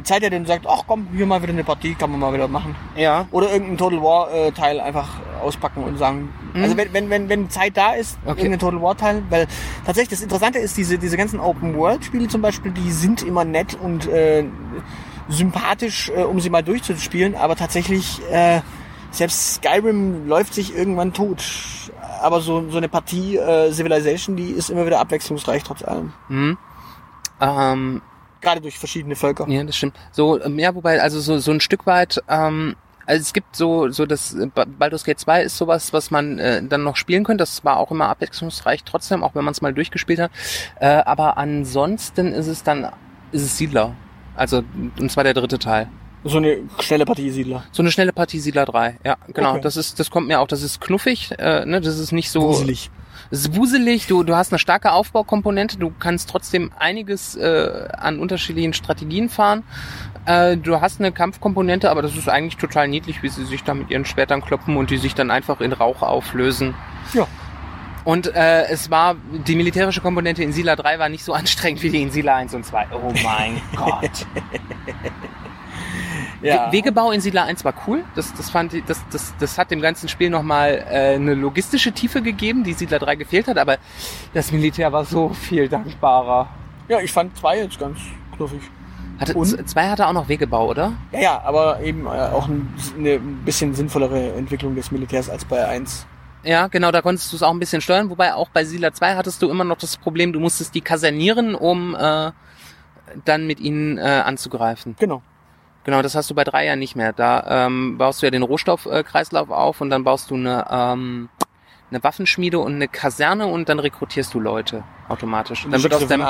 Zeit 0.03 0.23
hätte 0.23 0.37
und 0.37 0.47
sagt, 0.47 0.65
ach 0.67 0.83
komm, 0.87 1.07
hier 1.13 1.25
mal 1.25 1.41
wieder 1.41 1.51
eine 1.51 1.65
Partie, 1.65 1.93
kann 1.93 2.09
man 2.11 2.21
mal 2.21 2.33
wieder 2.33 2.47
machen. 2.47 2.73
Ja. 2.95 3.27
Oder 3.31 3.51
irgendein 3.51 3.77
Total 3.77 4.01
War 4.01 4.33
äh, 4.33 4.51
Teil 4.53 4.79
einfach 4.79 5.09
auspacken 5.41 5.83
und 5.83 5.97
sagen, 5.97 6.29
also 6.55 6.77
wenn, 6.77 6.93
wenn, 6.93 7.09
wenn, 7.09 7.27
wenn 7.27 7.49
Zeit 7.49 7.75
da 7.75 7.93
ist, 7.95 8.17
Mhm. 8.23 8.29
Okay. 8.31 8.39
irgendein 8.43 8.59
Total 8.59 8.81
War 8.81 8.95
Teil, 8.97 9.23
weil 9.29 9.45
tatsächlich 9.85 10.11
das 10.17 10.21
Interessante 10.21 10.59
ist, 10.59 10.77
diese, 10.77 10.97
diese 10.97 11.17
ganzen 11.17 11.41
Open 11.41 11.75
World 11.75 12.05
Spiele 12.05 12.29
zum 12.29 12.41
Beispiel, 12.41 12.71
die 12.71 12.91
sind 12.91 13.23
immer 13.23 13.43
nett 13.43 13.75
und 13.75 14.07
äh, 14.07 14.45
sympathisch, 15.27 16.11
äh, 16.15 16.21
um 16.23 16.39
sie 16.39 16.49
mal 16.49 16.63
durchzuspielen, 16.63 17.35
aber 17.35 17.55
tatsächlich, 17.57 18.21
äh, 18.31 18.61
selbst 19.11 19.55
Skyrim 19.55 20.27
läuft 20.27 20.53
sich 20.55 20.75
irgendwann 20.75 21.13
tot. 21.13 21.43
Aber 22.23 22.41
so, 22.41 22.69
so 22.69 22.77
eine 22.77 22.89
Partie 22.89 23.37
äh, 23.37 23.71
Civilization, 23.71 24.35
die 24.35 24.49
ist 24.51 24.69
immer 24.69 24.85
wieder 24.85 24.99
abwechslungsreich 24.99 25.63
trotz 25.63 25.83
allem. 25.83 26.13
Mhm. 26.29 26.57
Ähm, 27.41 28.01
Gerade 28.41 28.61
durch 28.61 28.77
verschiedene 28.79 29.15
Völker. 29.15 29.47
Ja, 29.47 29.63
das 29.63 29.75
stimmt. 29.75 29.95
So, 30.11 30.41
ähm, 30.41 30.59
ja, 30.59 30.73
wobei, 30.75 31.01
also 31.01 31.19
so, 31.19 31.37
so 31.39 31.51
ein 31.51 31.59
Stück 31.61 31.85
weit, 31.85 32.21
ähm, 32.29 32.75
also 33.05 33.21
es 33.21 33.33
gibt 33.33 33.55
so, 33.55 33.89
so 33.89 34.05
das 34.05 34.33
äh, 34.33 34.47
Ba- 34.47 34.65
Baldur's 34.65 35.03
Gate 35.03 35.19
2 35.19 35.43
ist 35.43 35.57
sowas, 35.57 35.91
was 35.93 36.11
man 36.11 36.39
äh, 36.39 36.63
dann 36.63 36.83
noch 36.83 36.95
spielen 36.95 37.23
könnte. 37.23 37.41
Das 37.41 37.63
war 37.65 37.77
auch 37.77 37.91
immer 37.91 38.07
abwechslungsreich 38.09 38.83
trotzdem, 38.83 39.23
auch 39.23 39.35
wenn 39.35 39.43
man 39.43 39.51
es 39.51 39.61
mal 39.61 39.73
durchgespielt 39.73 40.19
hat. 40.19 40.31
Äh, 40.79 40.87
aber 40.87 41.37
ansonsten 41.37 42.27
ist 42.33 42.47
es 42.47 42.63
dann, 42.63 42.83
ist 43.31 43.43
es 43.43 43.57
Siedler. 43.57 43.93
Also, 44.35 44.63
und 44.99 45.11
zwar 45.11 45.23
der 45.23 45.33
dritte 45.33 45.59
Teil. 45.59 45.89
So 46.23 46.37
eine 46.37 46.59
schnelle 46.79 47.05
Partie 47.05 47.29
Siedler. 47.29 47.63
So 47.71 47.83
eine 47.83 47.91
schnelle 47.91 48.13
Partie 48.13 48.39
Siedler 48.39 48.65
3. 48.65 48.99
Ja, 49.03 49.17
genau. 49.33 49.51
Okay. 49.51 49.61
Das 49.61 49.75
ist, 49.77 49.99
das 49.99 50.09
kommt 50.09 50.27
mir 50.27 50.39
auch, 50.39 50.47
das 50.47 50.61
ist 50.63 50.79
knuffig, 50.79 51.31
äh, 51.37 51.65
ne, 51.65 51.81
das 51.81 51.99
ist 51.99 52.11
nicht 52.11 52.31
so. 52.31 52.41
Gruselig. 52.41 52.89
Es 53.29 53.39
ist 53.39 53.55
wuselig, 53.55 54.07
du, 54.07 54.23
du 54.23 54.35
hast 54.35 54.51
eine 54.51 54.59
starke 54.59 54.91
Aufbaukomponente, 54.91 55.77
du 55.77 55.91
kannst 55.97 56.29
trotzdem 56.29 56.71
einiges 56.77 57.35
äh, 57.35 57.87
an 57.97 58.19
unterschiedlichen 58.19 58.73
Strategien 58.73 59.29
fahren. 59.29 59.63
Äh, 60.25 60.57
du 60.57 60.79
hast 60.81 60.99
eine 60.99 61.11
Kampfkomponente, 61.11 61.89
aber 61.89 62.01
das 62.01 62.15
ist 62.15 62.29
eigentlich 62.29 62.57
total 62.57 62.87
niedlich, 62.87 63.23
wie 63.23 63.29
sie 63.29 63.45
sich 63.45 63.63
da 63.63 63.73
mit 63.73 63.89
ihren 63.89 64.05
Schwertern 64.05 64.41
kloppen 64.41 64.77
und 64.77 64.91
die 64.91 64.97
sich 64.97 65.15
dann 65.15 65.31
einfach 65.31 65.61
in 65.61 65.73
Rauch 65.73 66.01
auflösen. 66.01 66.75
Ja. 67.13 67.27
Und 68.05 68.27
äh, 68.35 68.65
es 68.65 68.91
war, 68.91 69.15
die 69.47 69.55
militärische 69.55 70.01
Komponente 70.01 70.43
in 70.43 70.51
Sila 70.51 70.75
3 70.75 70.99
war 70.99 71.09
nicht 71.09 71.23
so 71.23 71.33
anstrengend 71.33 71.81
wie 71.83 71.89
die 71.89 72.01
in 72.01 72.11
Sila 72.11 72.35
1 72.35 72.53
und 72.53 72.65
2. 72.65 72.87
Oh 72.93 73.13
mein 73.23 73.61
Gott. 73.75 74.25
Ja. 76.43 76.67
We- 76.67 76.73
Wegebau 76.73 77.11
in 77.11 77.21
Siedler 77.21 77.43
1 77.45 77.63
war 77.65 77.73
cool. 77.87 78.03
Das, 78.15 78.33
das, 78.33 78.49
fand 78.49 78.73
ich, 78.73 78.83
das, 78.85 79.01
das, 79.11 79.33
das 79.39 79.57
hat 79.57 79.71
dem 79.71 79.81
ganzen 79.81 80.09
Spiel 80.09 80.29
nochmal 80.29 80.85
äh, 80.89 81.15
eine 81.15 81.33
logistische 81.33 81.91
Tiefe 81.91 82.21
gegeben, 82.21 82.63
die 82.63 82.73
Siedler 82.73 82.99
3 82.99 83.15
gefehlt 83.15 83.47
hat, 83.47 83.57
aber 83.57 83.77
das 84.33 84.51
Militär 84.51 84.91
war 84.91 85.05
so 85.05 85.29
viel 85.29 85.67
dankbarer. 85.69 86.49
ja, 86.89 86.99
ich 86.99 87.11
fand 87.11 87.35
zwei 87.37 87.57
jetzt 87.59 87.79
ganz 87.79 87.97
knuffig. 88.35 88.61
Hatte, 89.19 89.35
Und? 89.35 89.69
zwei 89.69 89.87
hatte 89.89 90.07
auch 90.07 90.13
noch 90.13 90.27
Wegebau, 90.27 90.69
oder? 90.69 90.93
Ja, 91.11 91.19
ja, 91.19 91.41
aber 91.45 91.79
eben 91.81 92.07
äh, 92.07 92.09
auch 92.09 92.47
ein, 92.47 92.73
eine 92.97 93.19
bisschen 93.19 93.73
sinnvollere 93.75 94.33
Entwicklung 94.33 94.75
des 94.75 94.91
Militärs 94.91 95.29
als 95.29 95.45
bei 95.45 95.65
1. 95.65 96.05
Ja, 96.43 96.67
genau, 96.67 96.91
da 96.91 97.01
konntest 97.01 97.31
du 97.31 97.37
es 97.37 97.43
auch 97.43 97.51
ein 97.51 97.59
bisschen 97.59 97.79
steuern, 97.79 98.09
wobei 98.09 98.33
auch 98.33 98.49
bei 98.49 98.65
Siedler 98.65 98.91
2 98.91 99.15
hattest 99.15 99.41
du 99.41 99.49
immer 99.49 99.63
noch 99.63 99.77
das 99.77 99.95
Problem, 99.97 100.33
du 100.33 100.39
musstest 100.41 100.75
die 100.75 100.81
kasernieren, 100.81 101.55
um 101.55 101.95
äh, 101.95 102.31
dann 103.23 103.47
mit 103.47 103.59
ihnen 103.61 103.97
äh, 103.97 104.01
anzugreifen. 104.01 104.95
Genau. 104.99 105.21
Genau, 105.83 106.01
das 106.01 106.15
hast 106.15 106.29
du 106.29 106.35
bei 106.35 106.43
drei 106.43 106.65
ja 106.65 106.75
nicht 106.75 106.95
mehr. 106.95 107.11
Da 107.13 107.65
ähm, 107.65 107.97
baust 107.97 108.21
du 108.21 108.25
ja 108.25 108.31
den 108.31 108.43
Rohstoffkreislauf 108.43 109.49
auf 109.49 109.81
und 109.81 109.89
dann 109.89 110.03
baust 110.03 110.31
du 110.31 110.35
eine, 110.35 110.65
ähm, 110.69 111.29
eine 111.91 112.03
Waffenschmiede 112.03 112.59
und 112.59 112.75
eine 112.75 112.87
Kaserne 112.87 113.47
und 113.47 113.67
dann 113.69 113.79
rekrutierst 113.79 114.33
du 114.33 114.39
Leute 114.39 114.83
automatisch. 115.09 115.67
Dann 115.69 115.83
wird 115.83 115.93
aus, 115.93 116.07
deinem, 116.07 116.25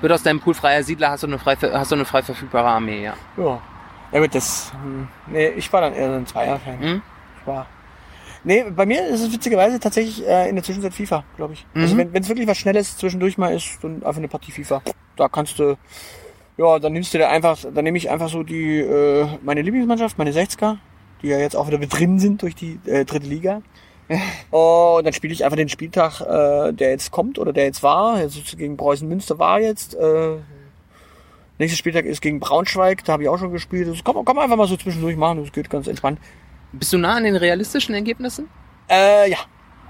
wird 0.00 0.12
aus 0.12 0.22
deinem 0.22 0.40
Pool 0.40 0.54
freier 0.54 0.82
Siedler 0.82 1.10
hast 1.10 1.22
du 1.22 1.26
eine 1.26 1.38
frei, 1.38 1.56
hast 1.56 1.90
du 1.90 1.94
eine 1.96 2.04
frei 2.04 2.22
verfügbare 2.22 2.68
Armee, 2.68 3.02
ja. 3.04 3.14
Ja. 3.36 3.60
Ja 4.12 4.20
gut, 4.20 4.34
das. 4.34 4.72
Hm, 4.82 5.06
nee, 5.28 5.48
ich 5.50 5.72
war 5.72 5.80
dann 5.82 5.94
eher 5.94 6.12
ein 6.12 6.26
Zweier-Fan. 6.26 6.80
Hm? 6.80 7.02
Ich 7.40 7.46
war. 7.46 7.66
Nee, 8.42 8.64
bei 8.70 8.84
mir 8.86 9.06
ist 9.06 9.20
es 9.20 9.32
witzigerweise 9.32 9.78
tatsächlich 9.78 10.26
äh, 10.26 10.48
in 10.48 10.56
der 10.56 10.64
Zwischenzeit 10.64 10.92
FIFA, 10.94 11.24
glaube 11.36 11.52
ich. 11.52 11.64
Also 11.74 11.94
Mhm. 11.94 12.12
wenn 12.12 12.22
es 12.22 12.28
wirklich 12.28 12.48
was 12.48 12.58
Schnelles 12.58 12.96
zwischendurch 12.96 13.38
mal 13.38 13.54
ist, 13.54 13.78
dann 13.82 13.96
einfach 14.02 14.16
eine 14.16 14.28
Partie 14.28 14.50
FIFA. 14.50 14.82
Da 15.16 15.28
kannst 15.28 15.58
du. 15.58 15.76
Ja, 16.60 16.78
dann 16.78 16.92
nimmst 16.92 17.14
du 17.14 17.16
dir 17.16 17.30
einfach, 17.30 17.58
dann 17.74 17.84
nehme 17.84 17.96
ich 17.96 18.10
einfach 18.10 18.28
so 18.28 18.42
die 18.42 18.80
äh, 18.80 19.26
meine 19.42 19.62
Lieblingsmannschaft, 19.62 20.18
meine 20.18 20.32
60er, 20.32 20.76
die 21.22 21.28
ja 21.28 21.38
jetzt 21.38 21.56
auch 21.56 21.66
wieder 21.68 21.78
mit 21.78 21.98
drin 21.98 22.18
sind 22.18 22.42
durch 22.42 22.54
die 22.54 22.78
äh, 22.84 23.06
dritte 23.06 23.26
Liga. 23.26 23.62
Und 24.50 25.06
dann 25.06 25.14
spiele 25.14 25.32
ich 25.32 25.42
einfach 25.42 25.56
den 25.56 25.70
Spieltag, 25.70 26.20
äh, 26.20 26.74
der 26.74 26.90
jetzt 26.90 27.12
kommt 27.12 27.38
oder 27.38 27.54
der 27.54 27.64
jetzt 27.64 27.82
war. 27.82 28.20
Jetzt 28.20 28.58
gegen 28.58 28.76
Preußen 28.76 29.08
Münster 29.08 29.38
war 29.38 29.58
jetzt. 29.58 29.94
Äh, 29.94 30.36
nächster 31.58 31.78
Spieltag 31.78 32.04
ist 32.04 32.20
gegen 32.20 32.40
Braunschweig, 32.40 33.06
da 33.06 33.14
habe 33.14 33.22
ich 33.22 33.30
auch 33.30 33.38
schon 33.38 33.52
gespielt. 33.52 33.88
Das 33.88 34.04
kann, 34.04 34.22
kann 34.22 34.36
man 34.36 34.44
einfach 34.44 34.58
mal 34.58 34.68
so 34.68 34.76
zwischendurch 34.76 35.16
machen, 35.16 35.42
das 35.42 35.52
geht 35.52 35.70
ganz 35.70 35.86
entspannt. 35.86 36.18
Bist 36.72 36.92
du 36.92 36.98
nah 36.98 37.14
an 37.14 37.24
den 37.24 37.36
realistischen 37.36 37.94
Ergebnissen? 37.94 38.50
Äh, 38.90 39.30
ja. 39.30 39.38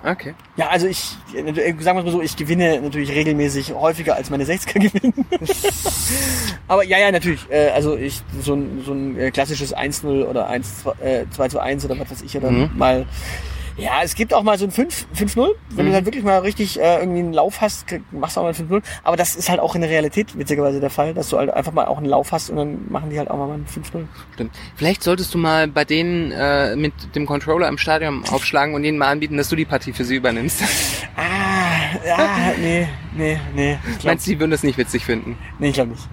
Okay. 0.03 0.35
Ja, 0.57 0.69
also 0.69 0.87
ich, 0.87 1.17
äh, 1.35 1.45
sagen 1.81 1.99
wir 1.99 2.03
mal 2.05 2.11
so, 2.11 2.23
ich 2.23 2.35
gewinne 2.37 2.81
natürlich 2.81 3.11
regelmäßig 3.11 3.75
häufiger 3.75 4.15
als 4.17 4.31
meine 4.31 4.45
60er 4.45 4.79
gewinnen. 4.79 5.27
Aber 6.69 6.85
ja, 6.85 6.99
ja, 6.99 7.13
natürlich. 7.13 7.41
Äh, 7.51 7.69
also 7.71 7.97
ich, 7.97 8.23
so 8.41 8.55
ein, 8.55 8.83
so 8.85 8.93
ein 8.93 9.19
äh, 9.19 9.31
klassisches 9.31 9.77
1-0 9.77 10.25
oder 10.25 10.47
1, 10.49 10.85
äh, 11.01 11.25
2 11.31 11.49
zu 11.49 11.61
1 11.61 11.85
oder 11.85 11.99
was 11.99 12.11
weiß 12.11 12.23
ich, 12.23 12.37
oder 12.37 12.51
Mhm. 12.51 12.71
mal. 12.77 13.07
Ja, 13.81 14.01
es 14.03 14.14
gibt 14.14 14.35
auch 14.35 14.43
mal 14.43 14.59
so 14.59 14.66
ein 14.66 14.70
5 14.70 15.07
5-0. 15.16 15.49
Wenn 15.70 15.85
Mhm. 15.87 15.89
du 15.91 15.95
dann 15.97 16.05
wirklich 16.07 16.24
mal 16.24 16.39
richtig 16.39 16.78
äh, 16.78 16.99
irgendwie 17.01 17.20
einen 17.20 17.33
Lauf 17.33 17.61
hast, 17.61 17.87
machst 18.12 18.37
du 18.37 18.41
auch 18.41 18.45
mal 18.45 18.51
ein 18.51 18.55
5-0. 18.55 18.83
Aber 19.03 19.16
das 19.16 19.37
ist 19.37 19.49
halt 19.49 19.59
auch 19.61 19.74
in 19.74 19.81
der 19.81 19.91
Realität 19.91 20.37
witzigerweise 20.39 20.81
der 20.81 20.91
Fall, 20.91 21.14
dass 21.14 21.28
du 21.31 21.39
halt 21.39 21.51
einfach 21.51 21.72
mal 21.72 21.87
auch 21.87 21.97
einen 21.99 22.07
Lauf 22.07 22.33
hast 22.33 22.51
und 22.51 22.57
dann 22.57 22.91
machen 22.91 23.11
die 23.11 23.18
halt 23.18 23.31
auch 23.31 23.37
mal 23.39 23.51
ein 23.53 23.66
5-0. 23.66 24.05
Stimmt. 24.35 24.55
Vielleicht 24.76 25.03
solltest 25.03 25.33
du 25.35 25.39
mal 25.39 25.66
bei 25.68 25.85
denen 25.85 26.31
äh, 26.33 26.76
mit 26.76 26.93
dem 27.14 27.26
Controller 27.26 27.68
im 27.68 27.78
Stadion 27.78 28.24
aufschlagen 28.31 28.74
und 28.74 28.85
ihnen 28.85 28.99
mal 28.99 29.09
anbieten, 29.09 29.37
dass 29.37 29.49
du 29.49 29.57
die 29.57 29.64
Partie 29.64 29.93
für 29.93 30.05
sie 30.05 30.16
übernimmst. 30.16 30.62
Ah, 31.16 31.97
ja, 32.07 32.28
nee, 32.61 32.87
nee, 33.16 33.39
nee. 33.55 33.72
Ich 33.91 33.99
glaub, 33.99 34.05
Meinst 34.12 34.26
du, 34.26 34.31
die 34.31 34.39
würden 34.41 34.53
das 34.53 34.62
nicht 34.62 34.78
witzig 34.78 35.05
finden? 35.05 35.37
nee, 35.59 35.68
ich 35.68 35.74
glaube 35.74 35.91
nicht. 35.91 36.09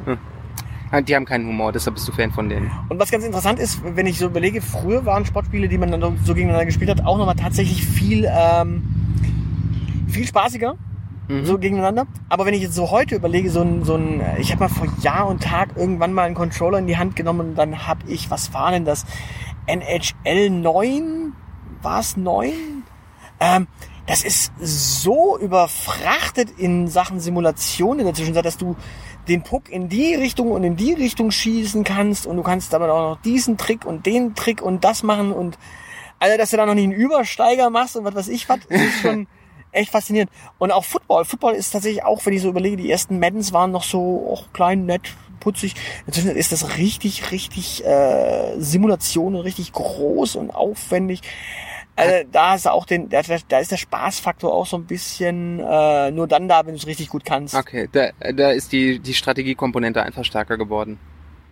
Die 1.06 1.16
haben 1.16 1.26
keinen 1.26 1.48
Humor, 1.48 1.72
deshalb 1.74 1.96
bist 1.96 2.08
du 2.08 2.12
Fan 2.12 2.32
von 2.32 2.48
denen. 2.48 2.72
Und 2.90 3.00
was 3.00 3.12
ganz 3.12 3.26
interessant 3.26 3.60
ist, 3.60 3.82
wenn 3.84 4.06
ich 4.06 4.18
so 4.18 4.28
überlege, 4.28 4.62
früher 4.62 5.06
waren 5.06 5.26
Sportspiele, 5.26 5.68
die 5.68 5.78
man 5.78 5.92
dann 5.92 6.02
so 6.24 6.34
gegeneinander 6.34 6.66
gespielt 6.66 6.90
hat, 6.90 7.06
auch 7.06 7.18
nochmal 7.18 7.36
tatsächlich 7.36 7.86
viel, 7.86 8.26
ähm, 8.30 8.84
viel 10.08 10.26
spaßiger. 10.26 10.76
Mhm. 11.28 11.46
So 11.46 11.58
gegeneinander. 11.58 12.08
Aber 12.30 12.46
wenn 12.46 12.54
ich 12.54 12.62
jetzt 12.62 12.76
so 12.76 12.90
heute 12.90 13.16
überlege, 13.16 13.50
so 13.50 13.62
ein, 13.62 13.84
so 13.84 13.96
ein, 13.96 14.22
ich 14.40 14.52
habe 14.52 14.62
mal 14.62 14.70
vor 14.70 14.88
Jahr 15.02 15.28
und 15.28 15.44
Tag 15.44 15.76
irgendwann 15.76 16.14
mal 16.14 16.24
einen 16.24 16.36
Controller 16.36 16.80
in 16.80 16.88
die 16.88 16.98
Hand 16.98 17.16
genommen 17.16 17.50
und 17.50 17.56
dann 17.56 17.86
habe 17.86 18.02
ich, 18.08 18.32
was 18.32 18.54
war 18.54 18.72
denn 18.72 18.86
das? 18.86 19.06
NHL 19.66 20.50
9? 20.50 21.34
War 21.82 22.00
es 22.00 22.16
9? 22.16 22.54
Ähm, 23.40 23.68
das 24.06 24.24
ist 24.24 24.54
so 24.58 25.38
überfrachtet 25.38 26.52
in 26.58 26.88
Sachen 26.88 27.20
Simulation 27.20 28.00
in 28.00 28.06
der 28.06 28.14
Zwischenzeit, 28.14 28.46
dass 28.46 28.58
du 28.58 28.78
den 29.28 29.44
Puck 29.44 29.70
in 29.70 29.90
die 29.90 30.16
Richtung 30.16 30.52
und 30.52 30.64
in 30.64 30.76
die 30.76 30.94
Richtung 30.94 31.32
schießen 31.32 31.84
kannst 31.84 32.26
und 32.26 32.38
du 32.38 32.44
kannst 32.44 32.74
aber 32.74 32.92
auch 32.94 33.16
noch 33.16 33.22
diesen 33.22 33.58
Trick 33.58 33.86
und 33.86 34.06
den 34.06 34.36
Trick 34.36 34.62
und 34.62 34.84
das 34.84 35.04
machen 35.04 35.32
und 35.32 35.58
also, 36.20 36.38
dass 36.38 36.50
du 36.50 36.58
da 36.58 36.66
noch 36.66 36.74
nicht 36.74 36.86
einen 36.86 36.94
Übersteiger 36.94 37.70
machst 37.70 37.96
und 37.96 38.04
was 38.04 38.16
weiß 38.16 38.28
ich 38.30 38.50
was, 38.50 38.60
ist 38.70 39.02
schon 39.02 39.28
echt 39.72 39.92
faszinierend. 39.92 40.32
Und 40.58 40.72
auch 40.72 40.84
Football. 40.84 41.26
Football 41.26 41.54
ist 41.54 41.72
tatsächlich 41.72 42.04
auch, 42.04 42.26
wenn 42.26 42.34
ich 42.34 42.42
so 42.42 42.50
überlege, 42.50 42.78
die 42.78 42.90
ersten 42.90 43.20
Maddens 43.20 43.54
waren 43.54 43.72
noch 43.72 43.84
so 43.84 44.28
auch 44.32 44.52
klein, 44.54 44.86
nett, 44.86 45.14
putzig. 45.40 45.76
Inzwischen 46.08 46.32
ist 46.32 46.52
das 46.52 46.78
richtig, 46.78 47.32
richtig 47.32 47.86
äh, 47.86 48.60
Simulation 48.60 49.36
und 49.36 49.42
richtig 49.42 49.74
groß 49.74 50.36
und 50.38 50.52
aufwendig. 50.52 51.22
Also 51.98 52.28
da 52.32 52.54
ist 52.54 52.68
auch 52.68 52.86
den, 52.86 53.10
da, 53.10 53.22
da 53.48 53.60
ist 53.60 53.72
der 53.72 53.78
Spaßfaktor 53.78 54.54
auch 54.54 54.68
so 54.68 54.78
ein 54.78 54.86
bisschen 54.86 55.60
äh, 55.60 56.12
nur 56.12 56.28
dann 56.28 56.48
da, 56.48 56.60
wenn 56.66 56.74
du 56.74 56.78
es 56.78 56.86
richtig 56.86 57.10
gut 57.10 57.26
kannst. 57.26 57.56
Okay, 57.56 57.90
da, 57.92 58.10
da 58.34 58.52
ist 58.52 58.72
die, 58.72 59.00
die 59.00 59.16
Strategiekomponente 59.16 60.04
einfach 60.04 60.24
stärker 60.24 60.58
geworden. 60.58 61.00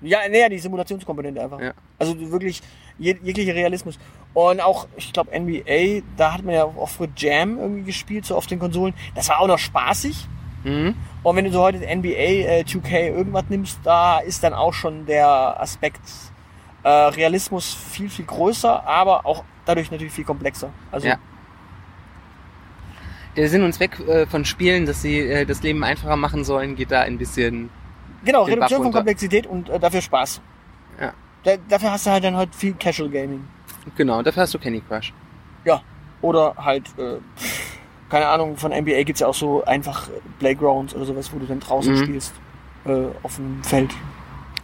Ja, 0.01 0.19
naja, 0.29 0.47
die 0.47 0.59
Simulationskomponente 0.59 1.41
einfach. 1.41 1.59
Ja. 1.59 1.73
Also 1.97 2.15
wirklich 2.31 2.61
jeg 2.99 3.17
jeglicher 3.23 3.55
Realismus. 3.55 3.97
Und 4.35 4.61
auch, 4.61 4.87
ich 4.97 5.11
glaube, 5.13 5.37
NBA, 5.37 6.03
da 6.15 6.33
hat 6.33 6.43
man 6.43 6.53
ja 6.53 6.65
auch 6.65 6.89
für 6.89 7.07
Jam 7.17 7.57
irgendwie 7.57 7.83
gespielt, 7.83 8.25
so 8.25 8.35
auf 8.35 8.45
den 8.45 8.59
Konsolen. 8.59 8.93
Das 9.15 9.29
war 9.29 9.39
auch 9.39 9.47
noch 9.47 9.57
spaßig. 9.57 10.27
Mhm. 10.63 10.93
Und 11.23 11.35
wenn 11.35 11.45
du 11.45 11.51
so 11.51 11.61
heute 11.61 11.79
NBA 11.79 12.09
äh, 12.09 12.63
2K 12.67 13.15
irgendwas 13.15 13.45
nimmst, 13.49 13.79
da 13.83 14.19
ist 14.19 14.43
dann 14.43 14.53
auch 14.53 14.73
schon 14.73 15.07
der 15.07 15.59
Aspekt 15.59 16.01
äh, 16.83 16.89
Realismus 16.89 17.73
viel, 17.73 18.09
viel 18.09 18.25
größer, 18.25 18.85
aber 18.85 19.25
auch 19.25 19.43
dadurch 19.65 19.91
natürlich 19.91 20.13
viel 20.13 20.25
komplexer. 20.25 20.69
Also 20.91 21.07
Ja. 21.07 21.17
Der 23.35 23.49
Sinn 23.49 23.63
und 23.63 23.73
Zweck 23.73 23.99
äh, 24.07 24.25
von 24.27 24.45
Spielen, 24.45 24.85
dass 24.85 25.01
sie 25.01 25.19
äh, 25.19 25.45
das 25.45 25.61
Leben 25.61 25.83
einfacher 25.83 26.15
machen 26.15 26.43
sollen, 26.45 26.75
geht 26.75 26.91
da 26.91 27.01
ein 27.01 27.17
bisschen. 27.17 27.69
genau, 28.23 28.43
Reduktion 28.43 28.83
von. 28.83 28.91
Komplexität 28.93 29.45
und 29.45 29.69
äh, 29.69 29.77
dafür 29.79 30.01
Spaß. 30.01 30.41
Ja. 31.01 31.13
Da, 31.43 31.57
dafür 31.67 31.91
hast 31.91 32.05
du 32.05 32.11
halt 32.11 32.23
dann 32.23 32.37
halt 32.37 32.55
viel 32.55 32.73
Casual 32.75 33.09
Gaming. 33.09 33.45
Genau, 33.97 34.21
dafür 34.23 34.43
hast 34.43 34.53
du 34.53 34.59
Candy 34.59 34.81
Crush. 34.87 35.13
Ja. 35.65 35.81
Oder 36.21 36.55
halt, 36.57 36.87
äh, 36.97 37.17
keine 38.09 38.27
Ahnung, 38.27 38.55
von 38.55 38.71
NBA 38.71 39.03
gibt's 39.03 39.19
ja 39.19 39.27
auch 39.27 39.33
so 39.35 39.65
einfach 39.65 40.07
Playgrounds 40.39 40.95
oder 40.95 41.03
sowas, 41.05 41.31
wo 41.33 41.37
du 41.39 41.45
dann 41.45 41.59
draußen 41.59 41.93
Mhm. 41.93 42.03
spielst. 42.03 42.33
Äh, 42.85 43.07
auf 43.21 43.35
dem 43.35 43.61
Feld. 43.63 43.93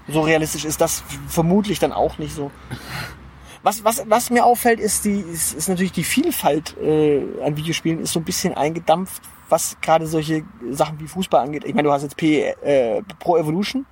So 0.08 0.22
realistisch 0.22 0.64
ist 0.66 0.80
das 0.80 1.04
vermutlich 1.28 1.78
dann 1.80 1.92
auch 1.92 2.18
nicht 2.20 2.34
so. 2.34 2.52
Was, 3.64 3.84
was, 3.84 4.04
was 4.08 4.30
mir 4.32 4.44
auffällt, 4.44 4.80
ist, 4.80 5.06
die, 5.06 5.20
ist, 5.20 5.54
ist 5.54 5.70
natürlich 5.70 5.92
die 5.92 6.04
Vielfalt 6.04 6.76
äh, 6.78 7.22
an 7.44 7.56
Videospielen 7.56 8.00
ist 8.00 8.14
so 8.14 8.20
ein 8.20 8.26
bisschen 8.26 8.56
eingedampft, 8.56 9.22
was 9.50 9.78
gerade 9.82 10.08
solche 10.08 10.44
Sachen 10.72 11.00
wie 11.00 11.08
Fußball 11.08 11.44
angeht. 11.46 11.64
Ich 11.66 11.76
meine, 11.76 11.88
du 11.88 11.94
hast 11.94 12.02
jetzt 12.02 12.18
P, 12.18 12.42
äh, 12.42 13.04
Pro 13.20 13.38
Evolution, 13.38 13.86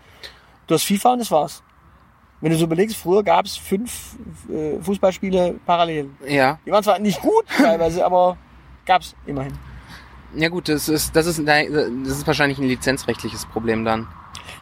du 0.66 0.74
hast 0.74 0.84
FIFA 0.86 1.14
und 1.14 1.20
das 1.20 1.30
war's. 1.30 1.62
Wenn 2.42 2.52
du 2.52 2.58
so 2.58 2.66
überlegst, 2.66 2.96
früher 2.96 3.22
gab 3.22 3.46
es 3.46 3.58
fünf 3.58 4.16
äh, 4.50 4.82
Fußballspiele 4.82 5.60
parallel. 5.66 6.10
Ja. 6.26 6.58
Die 6.66 6.72
waren 6.72 6.84
zwar 6.84 6.98
nicht 6.98 7.22
gut 7.22 7.46
teilweise, 7.58 8.04
aber 8.04 8.38
gab's 8.86 9.16
immerhin. 9.26 9.54
Ja 10.36 10.50
gut, 10.50 10.70
das 10.70 10.90
ist, 10.90 11.16
das 11.16 11.26
ist, 11.26 11.46
das 11.46 11.68
ist 11.68 12.26
wahrscheinlich 12.26 12.58
ein 12.60 12.68
lizenzrechtliches 12.68 13.46
Problem 13.48 13.84
dann. 13.84 14.08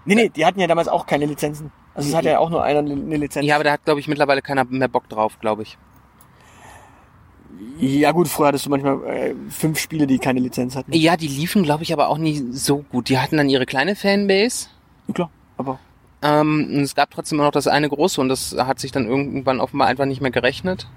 Nee, 0.05 0.15
nee, 0.15 0.29
die 0.29 0.45
hatten 0.45 0.59
ja 0.59 0.67
damals 0.67 0.87
auch 0.87 1.05
keine 1.05 1.25
Lizenzen. 1.25 1.71
Also 1.97 2.09
es 2.09 2.15
hat 2.15 2.25
ja 2.25 2.37
auch 2.37 2.51
nur 2.51 2.63
einer 2.63 2.79
eine 2.79 3.17
Lizenz. 3.17 3.45
Ja, 3.45 3.55
aber 3.55 3.63
da 3.63 3.71
hat, 3.71 3.83
glaube 3.83 3.99
ich, 3.99 4.07
mittlerweile 4.07 4.43
keiner 4.43 4.65
mehr 4.65 4.87
Bock 4.87 5.09
drauf, 5.09 5.39
glaube 5.39 5.63
ich. 5.63 5.77
Ja 7.79 8.11
gut, 8.11 8.27
früher 8.27 8.47
hattest 8.47 8.67
du 8.67 8.69
manchmal 8.69 9.03
äh, 9.05 9.35
fünf 9.49 9.79
Spiele, 9.79 10.05
die 10.05 10.19
keine 10.19 10.39
Lizenz 10.39 10.75
hatten. 10.75 10.93
Ja, 10.93 11.17
die 11.17 11.27
liefen, 11.27 11.63
glaube 11.63 11.81
ich, 11.81 11.91
aber 11.91 12.09
auch 12.09 12.19
nie 12.19 12.45
so 12.51 12.85
gut. 12.91 13.09
Die 13.09 13.17
hatten 13.17 13.37
dann 13.37 13.49
ihre 13.49 13.65
kleine 13.65 13.95
Fanbase. 13.95 14.67
Ja, 15.07 15.13
klar, 15.13 15.29
aber 15.57 15.79
Ähm, 16.21 16.69
und 16.71 16.81
es 16.81 16.93
gab 16.93 17.09
trotzdem 17.09 17.37
immer 17.37 17.45
noch 17.45 17.51
das 17.51 17.67
eine 17.67 17.89
große 17.89 18.21
und 18.21 18.29
das 18.29 18.55
hat 18.57 18.79
sich 18.79 18.91
dann 18.91 19.07
irgendwann 19.07 19.59
offenbar 19.59 19.87
einfach 19.87 20.05
nicht 20.05 20.21
mehr 20.21 20.31
gerechnet. 20.31 20.87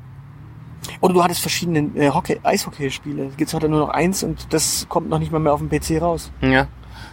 Oder 1.01 1.14
du 1.14 1.24
hattest 1.24 1.40
verschiedene 1.40 1.90
äh, 1.94 2.11
Hockey, 2.11 2.40
Eishockey-Spiele. 2.42 3.26
Es 3.26 3.36
gibt 3.38 3.53
heute 3.55 3.68
nur 3.70 3.80
noch 3.80 3.90
eins 3.90 4.22
und 4.22 4.53
das 4.53 4.86
kommt 4.90 5.09
noch 5.09 5.18
nicht 5.18 5.32
mal 5.32 5.38
mehr 5.38 5.55
auf 5.55 5.61
dem 5.61 5.70
PC 5.70 6.03
raus. 6.03 6.30
Ja. 6.42 6.68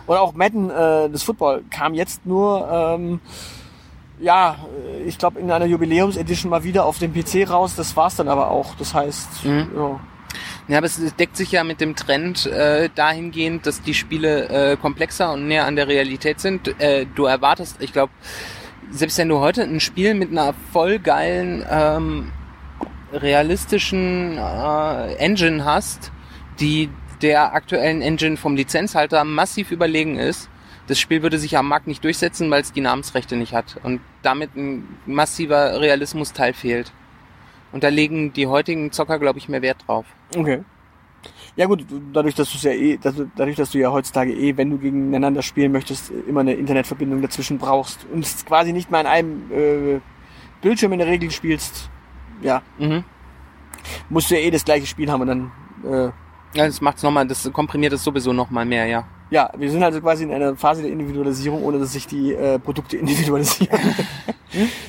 Oder 0.08 0.22
auch 0.22 0.34
Madden, 0.34 0.70
äh, 0.70 1.10
das 1.10 1.24
Football, 1.24 1.64
kam 1.70 1.94
jetzt 1.94 2.26
nur, 2.26 2.68
ähm, 2.70 3.20
ja, 4.20 4.58
äh, 5.00 5.04
ich 5.04 5.18
glaube 5.18 5.40
in 5.40 5.50
einer 5.52 5.66
Jubiläumsedition 5.66 6.50
mal 6.50 6.64
wieder 6.64 6.86
auf 6.86 7.00
dem 7.00 7.14
PC 7.14 7.50
raus. 7.50 7.76
Das 7.76 7.96
war's 7.96 8.16
dann 8.16 8.28
aber 8.30 8.52
auch. 8.52 8.76
Das 8.76 8.94
heißt, 8.94 9.46
Mhm. 9.46 9.70
ja. 9.76 10.00
Ja, 10.68 10.80
aber 10.80 10.88
es 10.88 10.98
deckt 11.16 11.38
sich 11.38 11.54
ja 11.54 11.64
mit 11.64 11.80
dem 11.80 11.96
Trend 11.96 12.46
äh, 12.46 12.90
dahingehend, 12.94 13.66
dass 13.66 13.82
die 13.82 13.94
Spiele 13.94 14.50
äh, 14.74 14.76
komplexer 14.76 15.32
und 15.32 15.48
näher 15.48 15.66
an 15.66 15.78
der 15.78 15.88
Realität 15.88 16.42
sind. 16.42 16.80
Äh, 16.82 17.06
du 17.16 17.24
erwartest, 17.26 17.78
ich 17.80 17.94
glaube, 17.94 18.12
selbst 18.92 19.18
wenn 19.18 19.30
du 19.30 19.40
heute 19.40 19.64
ein 19.64 19.80
Spiel 19.80 20.14
mit 20.14 20.30
einer 20.32 20.54
voll 20.74 21.00
geilen, 21.00 21.66
ähm, 21.72 22.32
realistischen 23.14 24.38
äh, 24.38 25.14
Engine 25.16 25.64
hast, 25.64 26.12
die 26.60 26.90
der 27.22 27.54
aktuellen 27.54 28.02
Engine 28.02 28.38
vom 28.38 28.56
Lizenzhalter 28.56 29.24
massiv 29.24 29.72
überlegen 29.72 30.18
ist, 30.20 30.50
das 30.88 31.00
Spiel 31.00 31.22
würde 31.22 31.38
sich 31.38 31.58
am 31.58 31.68
Markt 31.68 31.88
nicht 31.88 32.04
durchsetzen, 32.04 32.50
weil 32.50 32.62
es 32.62 32.72
die 32.74 32.82
Namensrechte 32.82 33.36
nicht 33.36 33.54
hat 33.54 33.78
und 33.84 34.00
damit 34.24 34.56
ein 34.56 34.88
massiver 35.06 35.80
Realismusteil 35.80 36.54
fehlt. 36.54 36.92
Und 37.72 37.84
da 37.84 37.90
legen 37.90 38.32
die 38.34 38.48
heutigen 38.48 38.92
Zocker, 38.92 39.20
glaube 39.20 39.40
ich, 39.40 39.50
mehr 39.50 39.62
Wert 39.62 39.84
drauf. 39.86 40.06
Okay. 40.36 40.64
Ja 41.58 41.66
gut, 41.66 41.86
du- 41.90 42.02
dadurch, 42.14 42.36
dass 42.36 42.52
du 42.52 42.58
ja 42.68 42.74
eh, 42.74 42.98
dadurch, 43.02 43.56
dass 43.58 43.72
du 43.72 43.80
ja 43.80 43.92
heutzutage 43.92 44.32
eh, 44.32 44.56
wenn 44.56 44.70
du 44.70 44.78
gegeneinander 44.78 45.42
spielen 45.42 45.72
möchtest, 45.72 46.12
immer 46.28 46.40
eine 46.42 46.54
Internetverbindung 46.54 47.22
dazwischen 47.22 47.58
brauchst 47.58 48.06
und 48.14 48.24
es 48.24 48.46
quasi 48.46 48.72
nicht 48.72 48.90
mal 48.92 49.00
an 49.02 49.08
einem 49.08 49.52
äh, 49.52 50.00
Bildschirm 50.62 50.94
in 50.94 51.00
der 51.00 51.08
Regel 51.08 51.30
spielst, 51.32 51.90
ja, 52.42 52.62
Mhm. 52.78 53.04
musst 54.10 54.30
du 54.32 54.36
ja 54.36 54.42
eh 54.42 54.52
das 54.52 54.64
gleiche 54.64 54.86
Spiel 54.86 55.12
haben 55.12 55.22
und 55.22 55.28
dann, 55.28 55.52
äh, 55.84 56.12
Ja, 56.58 56.66
das 56.68 56.80
macht's 56.80 57.04
nochmal, 57.04 57.28
das 57.28 57.52
komprimiert 57.52 57.92
es 57.94 58.04
sowieso 58.04 58.32
nochmal 58.32 58.66
mehr, 58.66 58.86
ja. 58.86 59.06
Ja, 59.30 59.50
wir 59.58 59.70
sind 59.72 59.84
also 59.84 60.00
quasi 60.02 60.24
in 60.24 60.32
einer 60.32 60.56
Phase 60.56 60.82
der 60.82 60.92
Individualisierung, 60.92 61.64
ohne 61.64 61.80
dass 61.80 61.94
sich 61.94 62.08
die 62.08 62.34
äh, 62.34 62.60
Produkte 62.60 62.98
individualisieren. 63.04 63.80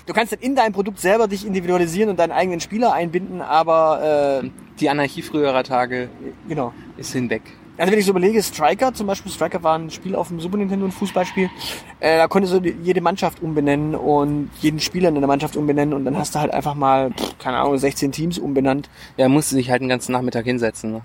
du 0.06 0.12
kannst 0.12 0.32
dann 0.32 0.40
in 0.40 0.54
deinem 0.54 0.72
Produkt 0.72 1.00
selber 1.00 1.28
dich 1.28 1.46
individualisieren 1.46 2.10
und 2.10 2.18
deinen 2.18 2.32
eigenen 2.32 2.60
Spieler 2.60 2.92
einbinden, 2.92 3.40
aber 3.40 4.42
äh, 4.42 4.50
Die 4.80 4.88
Anarchie 4.88 5.22
früherer 5.22 5.64
Tage 5.64 6.08
genau. 6.48 6.72
ist 6.96 7.12
hinweg. 7.12 7.42
Also 7.78 7.92
wenn 7.92 8.00
ich 8.00 8.06
so 8.06 8.10
überlege, 8.10 8.42
Striker 8.42 8.92
zum 8.92 9.06
Beispiel, 9.06 9.30
Striker 9.30 9.62
war 9.62 9.78
ein 9.78 9.90
Spiel 9.90 10.16
auf 10.16 10.28
dem 10.28 10.40
Super 10.40 10.56
Nintendo, 10.56 10.86
ein 10.86 10.90
Fußballspiel, 10.90 11.48
äh, 12.00 12.16
da 12.16 12.26
konntest 12.26 12.52
du 12.52 12.58
jede 12.58 13.00
Mannschaft 13.00 13.40
umbenennen 13.40 13.94
und 13.94 14.50
jeden 14.60 14.80
Spieler 14.80 15.10
in 15.10 15.14
der 15.14 15.28
Mannschaft 15.28 15.56
umbenennen 15.56 15.94
und 15.94 16.04
dann 16.04 16.16
hast 16.18 16.34
du 16.34 16.40
halt 16.40 16.52
einfach 16.52 16.74
mal, 16.74 17.12
keine 17.38 17.58
Ahnung, 17.58 17.78
16 17.78 18.10
Teams 18.10 18.38
umbenannt. 18.38 18.90
Ja, 19.16 19.28
musste 19.28 19.54
sich 19.54 19.70
halt 19.70 19.80
den 19.80 19.88
ganzen 19.88 20.10
Nachmittag 20.10 20.44
hinsetzen. 20.44 20.90
Ne? 20.90 21.02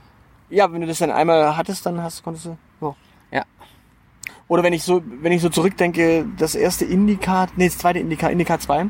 Ja, 0.49 0.71
wenn 0.71 0.81
du 0.81 0.87
das 0.87 0.97
dann 0.97 1.11
einmal 1.11 1.55
hattest, 1.55 1.85
dann 1.85 2.01
hast, 2.01 2.23
konntest 2.23 2.45
du. 2.45 2.57
Oder 4.47 4.63
wenn 4.63 4.73
ich 4.73 4.83
so, 4.83 5.01
wenn 5.21 5.31
ich 5.31 5.41
so 5.41 5.49
zurückdenke, 5.49 6.25
das 6.37 6.55
erste 6.55 6.85
Indica, 6.85 7.47
nee, 7.55 7.67
das 7.67 7.77
zweite 7.77 7.99
Indica, 7.99 8.27
Indica 8.27 8.59
2, 8.59 8.87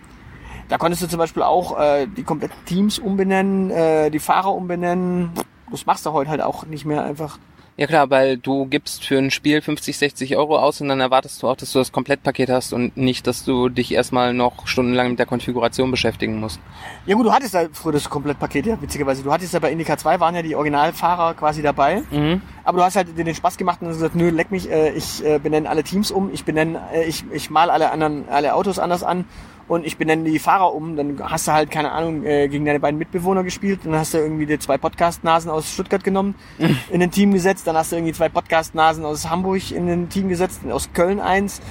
da 0.69 0.77
konntest 0.77 1.03
du 1.03 1.07
zum 1.07 1.19
Beispiel 1.19 1.43
auch 1.43 1.79
äh, 1.79 2.07
die 2.07 2.23
kompletten 2.23 2.57
Teams 2.65 2.99
umbenennen, 2.99 3.69
äh, 3.69 4.09
die 4.09 4.19
Fahrer 4.19 4.53
umbenennen. 4.53 5.31
Das 5.69 5.85
machst 5.85 6.05
du 6.05 6.11
heute 6.13 6.29
halt 6.29 6.41
auch 6.41 6.65
nicht 6.65 6.85
mehr 6.85 7.03
einfach. 7.03 7.37
Ja 7.75 7.87
klar, 7.87 8.11
weil 8.11 8.37
du 8.37 8.67
gibst 8.67 9.03
für 9.03 9.17
ein 9.17 9.31
Spiel 9.31 9.59
50, 9.59 9.97
60 9.97 10.37
Euro 10.37 10.59
aus 10.59 10.79
und 10.79 10.89
dann 10.89 10.99
erwartest 10.99 11.41
du 11.41 11.47
auch, 11.47 11.55
dass 11.55 11.71
du 11.71 11.79
das 11.79 11.91
Komplettpaket 11.91 12.49
hast 12.51 12.71
und 12.71 12.95
nicht, 12.97 13.25
dass 13.25 13.45
du 13.45 13.67
dich 13.69 13.91
erstmal 13.93 14.31
noch 14.33 14.67
stundenlang 14.67 15.09
mit 15.09 15.19
der 15.19 15.25
Konfiguration 15.25 15.89
beschäftigen 15.89 16.39
musst. 16.39 16.59
Ja 17.07 17.15
gut, 17.15 17.25
du 17.25 17.31
hattest 17.31 17.55
ja 17.55 17.65
früher 17.71 17.93
das 17.93 18.07
Komplettpaket, 18.07 18.67
ja, 18.67 18.79
witzigerweise. 18.79 19.23
Du 19.23 19.31
hattest 19.31 19.53
ja 19.53 19.59
bei 19.59 19.71
Indica 19.71 19.97
2 19.97 20.19
waren 20.19 20.35
ja 20.35 20.43
die 20.43 20.55
Originalfahrer 20.55 21.33
quasi 21.33 21.63
dabei. 21.63 22.03
Mhm. 22.11 22.43
Aber 22.63 22.77
du 22.77 22.83
hast 22.83 22.95
halt 22.95 23.17
den 23.17 23.33
Spaß 23.33 23.57
gemacht 23.57 23.81
und 23.81 23.87
hast 23.87 23.95
gesagt, 23.95 24.15
nö, 24.15 24.29
leck 24.29 24.51
mich, 24.51 24.69
äh, 24.69 24.91
ich 24.91 25.25
äh, 25.25 25.39
benenne 25.39 25.67
alle 25.67 25.83
Teams 25.83 26.11
um, 26.11 26.31
ich 26.31 26.45
benenne, 26.45 26.79
äh, 26.93 27.05
ich, 27.05 27.25
ich 27.31 27.49
mal 27.49 27.71
alle 27.71 27.91
anderen, 27.91 28.29
alle 28.29 28.53
Autos 28.53 28.77
anders 28.77 29.03
an 29.03 29.25
und 29.67 29.85
ich 29.85 29.97
benenne 29.97 30.29
die 30.29 30.39
Fahrer 30.39 30.73
um. 30.73 30.95
Dann 30.95 31.17
hast 31.23 31.47
du 31.47 31.53
halt, 31.53 31.71
keine 31.71 31.91
Ahnung, 31.91 32.23
äh, 32.23 32.47
gegen 32.47 32.65
deine 32.65 32.79
beiden 32.79 32.97
Mitbewohner 32.97 33.43
gespielt. 33.43 33.81
Dann 33.83 33.95
hast 33.95 34.13
du 34.13 34.17
irgendwie 34.17 34.45
die 34.45 34.59
zwei 34.59 34.77
Podcast-Nasen 34.77 35.49
aus 35.49 35.71
Stuttgart 35.71 36.03
genommen, 36.03 36.35
in 36.91 37.01
ein 37.01 37.11
Team 37.11 37.33
gesetzt. 37.33 37.65
Dann 37.67 37.75
hast 37.75 37.91
du 37.91 37.95
irgendwie 37.95 38.13
zwei 38.13 38.29
Podcast-Nasen 38.29 39.05
aus 39.05 39.29
Hamburg 39.29 39.71
in 39.71 39.89
ein 39.89 40.09
Team 40.09 40.29
gesetzt, 40.29 40.61
aus 40.69 40.89
Köln 40.93 41.19
eins. 41.19 41.61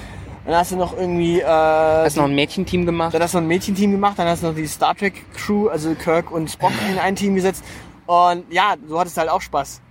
Dann 0.45 0.55
hast 0.55 0.71
du 0.71 0.75
noch 0.75 0.97
irgendwie... 0.97 1.39
Äh, 1.39 1.45
Hast 1.45 2.17
noch 2.17 2.25
ein 2.25 2.35
Mädchenteam 2.35 2.85
gemacht? 2.85 3.13
dann 3.13 3.21
hast 3.21 3.33
du 3.33 3.37
noch 3.37 3.43
ein 3.45 3.47
Mädchenteam 3.47 3.91
gemacht, 3.91 4.19
dann 4.19 4.27
hast 4.27 4.43
du 4.43 4.47
noch 4.47 4.55
die 4.55 4.67
Star 4.67 4.93
Trek 4.93 5.13
Crew, 5.33 5.69
also 5.69 5.95
Kirk 5.95 6.31
und 6.31 6.51
Spock 6.51 6.73
in 6.91 6.99
ein 6.99 7.15
Team 7.15 7.35
gesetzt. 7.35 7.63
Und 8.05 8.51
ja, 8.51 8.75
so 8.85 8.99
hattest 8.99 9.15
du 9.15 9.21
halt 9.21 9.29
auch 9.29 9.41
Spaß. 9.41 9.81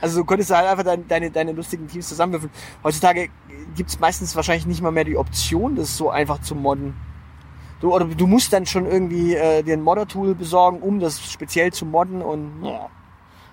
Also 0.00 0.20
du 0.20 0.24
konntest 0.24 0.50
halt 0.50 0.66
einfach 0.66 0.84
deine, 0.84 1.02
deine, 1.02 1.30
deine 1.30 1.52
lustigen 1.52 1.88
Teams 1.88 2.08
zusammenwürfeln. 2.08 2.52
Heutzutage 2.84 3.28
gibt's 3.76 3.98
meistens 3.98 4.34
wahrscheinlich 4.36 4.64
nicht 4.66 4.80
mal 4.80 4.92
mehr 4.92 5.04
die 5.04 5.16
Option, 5.16 5.76
das 5.76 5.96
so 5.96 6.08
einfach 6.08 6.40
zu 6.40 6.54
modden. 6.54 6.94
Du, 7.80 7.94
oder 7.94 8.04
du 8.06 8.26
musst 8.26 8.52
dann 8.52 8.66
schon 8.66 8.86
irgendwie 8.86 9.34
äh, 9.34 9.62
dir 9.62 9.74
ein 9.74 9.82
Modder-Tool 9.82 10.34
besorgen, 10.34 10.80
um 10.80 10.98
das 11.00 11.20
speziell 11.30 11.72
zu 11.72 11.86
modden 11.86 12.22
und 12.22 12.64
ja. 12.64 12.88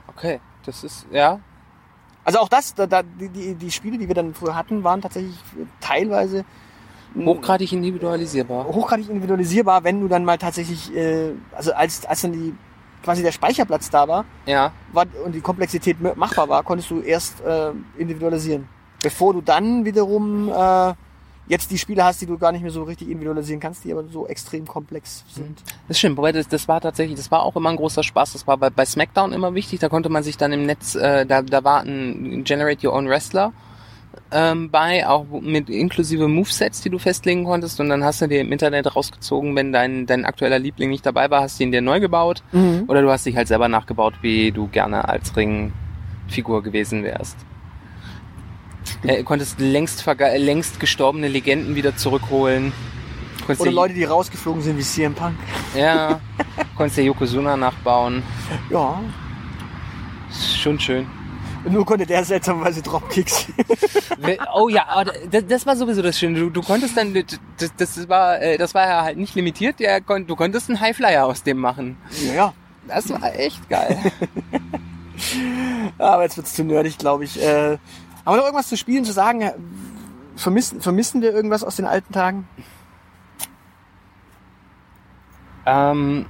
Okay, 0.07 0.39
das 0.65 0.83
ist, 0.83 1.05
ja. 1.11 1.39
Also 2.23 2.39
auch 2.39 2.49
das, 2.49 2.73
da, 2.73 2.87
da, 2.87 3.03
die, 3.03 3.53
die, 3.53 3.71
Spiele, 3.71 3.97
die 3.99 4.07
wir 4.07 4.15
dann 4.15 4.33
früher 4.33 4.55
hatten, 4.55 4.83
waren 4.83 5.01
tatsächlich 5.01 5.37
teilweise 5.79 6.43
Hochgradig 7.15 7.71
individualisierbar. 7.71 8.65
hochgradig 8.65 9.07
individualisierbar, 9.09 9.83
wenn 9.83 10.01
du 10.01 10.07
dann 10.07 10.25
mal 10.25 10.37
tatsächlich, 10.37 10.93
äh, 10.95 11.31
also 11.55 11.73
als, 11.73 12.05
als 12.05 12.21
dann 12.21 12.33
die 12.33 12.53
quasi 13.03 13.21
der 13.21 13.31
Speicherplatz 13.31 13.89
da 13.89 14.07
war, 14.07 14.25
Ja. 14.47 14.71
war 14.91 15.05
und 15.23 15.33
die 15.33 15.41
Komplexität 15.41 15.97
machbar 16.17 16.49
war, 16.49 16.63
konntest 16.63 16.89
du 16.89 17.01
erst 17.01 17.41
äh, 17.41 17.71
individualisieren. 17.97 18.67
Bevor 19.03 19.33
du 19.33 19.41
dann 19.41 19.85
wiederum 19.85 20.49
äh, 20.49 20.93
jetzt 21.47 21.69
die 21.71 21.77
Spiele 21.77 22.03
hast, 22.03 22.21
die 22.21 22.25
du 22.25 22.37
gar 22.37 22.51
nicht 22.51 22.61
mehr 22.61 22.71
so 22.71 22.83
richtig 22.83 23.09
individualisieren 23.09 23.59
kannst, 23.59 23.83
die 23.83 23.91
aber 23.91 24.03
so 24.05 24.27
extrem 24.27 24.65
komplex 24.65 25.23
sind. 25.27 25.61
Das 25.87 25.99
stimmt, 25.99 26.17
wobei 26.17 26.31
das, 26.31 26.47
das 26.47 26.67
war 26.67 26.81
tatsächlich, 26.81 27.17
das 27.17 27.29
war 27.29 27.43
auch 27.43 27.55
immer 27.55 27.69
ein 27.69 27.75
großer 27.75 28.03
Spaß. 28.03 28.33
Das 28.33 28.47
war 28.47 28.57
bei, 28.57 28.69
bei 28.69 28.85
SmackDown 28.85 29.33
immer 29.33 29.53
wichtig. 29.53 29.79
Da 29.79 29.89
konnte 29.89 30.09
man 30.09 30.23
sich 30.23 30.37
dann 30.37 30.51
im 30.51 30.65
Netz, 30.65 30.95
äh, 30.95 31.25
da, 31.25 31.41
da 31.41 31.63
war 31.63 31.81
ein 31.81 32.43
Generate 32.43 32.87
Your 32.87 32.93
Own 32.93 33.07
Wrestler. 33.07 33.53
ähm, 34.31 34.69
bei, 34.71 35.07
auch 35.07 35.25
mit 35.41 35.69
inklusive 35.69 36.27
Movesets, 36.27 36.81
die 36.81 36.89
du 36.89 36.97
festlegen 36.99 37.43
konntest. 37.45 37.79
Und 37.79 37.89
dann 37.89 38.03
hast 38.03 38.21
du 38.21 38.27
dir 38.27 38.41
im 38.41 38.51
Internet 38.51 38.95
rausgezogen, 38.95 39.55
wenn 39.55 39.71
dein, 39.71 40.05
dein 40.05 40.25
aktueller 40.25 40.59
Liebling 40.59 40.89
nicht 40.89 41.05
dabei 41.05 41.29
war, 41.29 41.41
hast 41.41 41.59
du 41.59 41.63
ihn 41.63 41.71
dir 41.71 41.81
neu 41.81 41.99
gebaut. 41.99 42.43
Mhm. 42.51 42.85
Oder 42.87 43.01
du 43.01 43.11
hast 43.11 43.25
dich 43.25 43.35
halt 43.35 43.47
selber 43.47 43.67
nachgebaut, 43.67 44.15
wie 44.21 44.51
du 44.51 44.67
gerne 44.67 45.07
als 45.07 45.35
Ringfigur 45.35 46.63
gewesen 46.63 47.03
wärst. 47.03 47.37
Äh, 49.07 49.23
konntest 49.23 49.59
längst, 49.59 50.01
verga- 50.01 50.35
längst 50.37 50.79
gestorbene 50.79 51.27
Legenden 51.27 51.75
wieder 51.75 51.95
zurückholen. 51.95 52.71
Konntest 53.39 53.61
Oder 53.61 53.71
Leute, 53.71 53.93
die 53.93 54.03
rausgeflogen 54.03 54.61
sind 54.61 54.77
wie 54.77 54.83
CM 54.83 55.13
Punk. 55.13 55.35
Ja, 55.75 56.19
konntest 56.75 56.97
dir 56.97 57.03
Yokozuna 57.03 57.57
nachbauen. 57.57 58.23
Ja. 58.69 59.01
Schon 60.61 60.79
schön. 60.79 61.07
Und 61.63 61.73
nur 61.73 61.85
konnte 61.85 62.05
der 62.05 62.23
seltsamerweise 62.23 62.81
Dropkicks. 62.81 63.47
Oh 64.53 64.69
ja, 64.69 64.85
aber 64.87 65.11
das, 65.47 65.65
war 65.65 65.75
sowieso 65.75 66.01
das 66.03 66.19
Schöne. 66.19 66.39
Du, 66.39 66.49
du 66.51 66.61
konntest 66.61 66.95
dann, 66.95 67.11
das, 67.13 67.71
das 67.75 68.07
war, 68.07 68.39
äh, 68.39 68.57
das 68.57 68.75
war 68.75 68.87
ja 68.87 69.01
halt 69.03 69.17
nicht 69.17 69.33
limitiert. 69.33 69.79
Der, 69.79 69.99
du 70.01 70.35
konntest 70.35 70.69
einen 70.69 70.79
Highflyer 70.79 71.25
aus 71.25 71.41
dem 71.43 71.57
machen. 71.57 71.97
ja, 72.27 72.33
ja. 72.33 72.53
Das 72.87 73.09
war 73.09 73.33
echt 73.35 73.67
geil. 73.67 73.97
Aber 75.97 76.21
jetzt 76.23 76.37
wird's 76.37 76.53
zu 76.53 76.63
nerdig, 76.63 76.99
glaube 76.99 77.23
ich. 77.23 77.41
Äh, 77.41 77.77
haben 78.25 78.33
wir 78.33 78.37
noch 78.37 78.45
irgendwas 78.45 78.67
zu 78.67 78.77
spielen, 78.77 79.05
zu 79.05 79.13
sagen? 79.13 79.51
Vermissen, 80.35 80.81
vermissen 80.81 81.21
wir 81.21 81.33
irgendwas 81.33 81.63
aus 81.63 81.75
den 81.75 81.85
alten 81.85 82.11
Tagen? 82.11 82.47
ähm, 85.65 86.25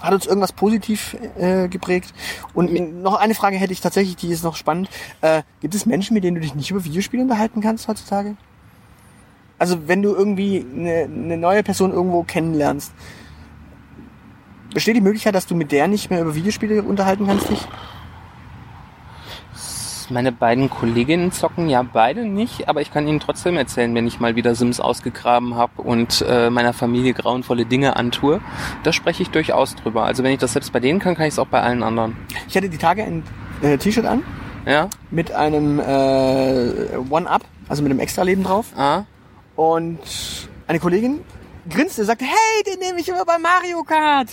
Hat 0.00 0.12
uns 0.12 0.26
irgendwas 0.26 0.52
positiv 0.52 1.16
äh, 1.38 1.68
geprägt? 1.68 2.12
Und 2.54 2.72
noch 3.02 3.14
eine 3.14 3.34
Frage 3.34 3.56
hätte 3.56 3.72
ich 3.72 3.80
tatsächlich, 3.80 4.16
die 4.16 4.28
ist 4.28 4.44
noch 4.44 4.56
spannend. 4.56 4.88
Äh, 5.20 5.42
gibt 5.60 5.74
es 5.74 5.86
Menschen, 5.86 6.14
mit 6.14 6.24
denen 6.24 6.36
du 6.36 6.40
dich 6.40 6.54
nicht 6.54 6.70
über 6.70 6.84
Videospiele 6.84 7.22
unterhalten 7.22 7.60
kannst 7.60 7.88
heutzutage? 7.88 8.36
Also 9.58 9.88
wenn 9.88 10.02
du 10.02 10.14
irgendwie 10.14 10.66
eine, 10.74 11.04
eine 11.04 11.36
neue 11.38 11.62
Person 11.62 11.92
irgendwo 11.92 12.24
kennenlernst, 12.24 12.92
besteht 14.74 14.96
die 14.96 15.00
Möglichkeit, 15.00 15.34
dass 15.34 15.46
du 15.46 15.54
mit 15.54 15.72
der 15.72 15.88
nicht 15.88 16.10
mehr 16.10 16.20
über 16.20 16.34
Videospiele 16.34 16.82
unterhalten 16.82 17.26
kannst 17.26 17.48
dich? 17.48 17.66
Meine 20.10 20.32
beiden 20.32 20.70
Kolleginnen 20.70 21.32
zocken 21.32 21.68
ja 21.68 21.82
beide 21.82 22.24
nicht, 22.24 22.68
aber 22.68 22.80
ich 22.80 22.92
kann 22.92 23.06
ihnen 23.08 23.20
trotzdem 23.20 23.56
erzählen, 23.56 23.94
wenn 23.94 24.06
ich 24.06 24.20
mal 24.20 24.36
wieder 24.36 24.54
Sims 24.54 24.80
ausgegraben 24.80 25.54
habe 25.54 25.82
und 25.82 26.24
äh, 26.28 26.50
meiner 26.50 26.72
Familie 26.72 27.12
grauenvolle 27.14 27.66
Dinge 27.66 27.96
antue. 27.96 28.40
Da 28.82 28.92
spreche 28.92 29.22
ich 29.22 29.30
durchaus 29.30 29.74
drüber. 29.74 30.04
Also 30.04 30.22
wenn 30.22 30.32
ich 30.32 30.38
das 30.38 30.52
selbst 30.52 30.72
bei 30.72 30.80
denen 30.80 30.98
kann, 30.98 31.14
kann 31.14 31.26
ich 31.26 31.34
es 31.34 31.38
auch 31.38 31.46
bei 31.46 31.60
allen 31.60 31.82
anderen. 31.82 32.16
Ich 32.48 32.56
hatte 32.56 32.68
die 32.68 32.78
Tage 32.78 33.04
ein 33.04 33.22
äh, 33.62 33.78
T-Shirt 33.78 34.04
an 34.06 34.22
Ja? 34.66 34.88
mit 35.10 35.32
einem 35.32 35.78
äh, 35.80 36.96
One-Up, 37.10 37.42
also 37.68 37.82
mit 37.82 37.90
einem 37.90 38.00
Extra-Leben 38.00 38.44
drauf. 38.44 38.66
Ah? 38.76 39.04
Und 39.56 39.98
eine 40.66 40.78
Kollegin 40.78 41.20
grinste 41.68 42.02
und 42.02 42.06
sagte, 42.06 42.24
hey, 42.24 42.62
den 42.64 42.78
nehme 42.78 43.00
ich 43.00 43.08
immer 43.08 43.24
bei 43.24 43.38
Mario 43.38 43.82
Kart. 43.82 44.28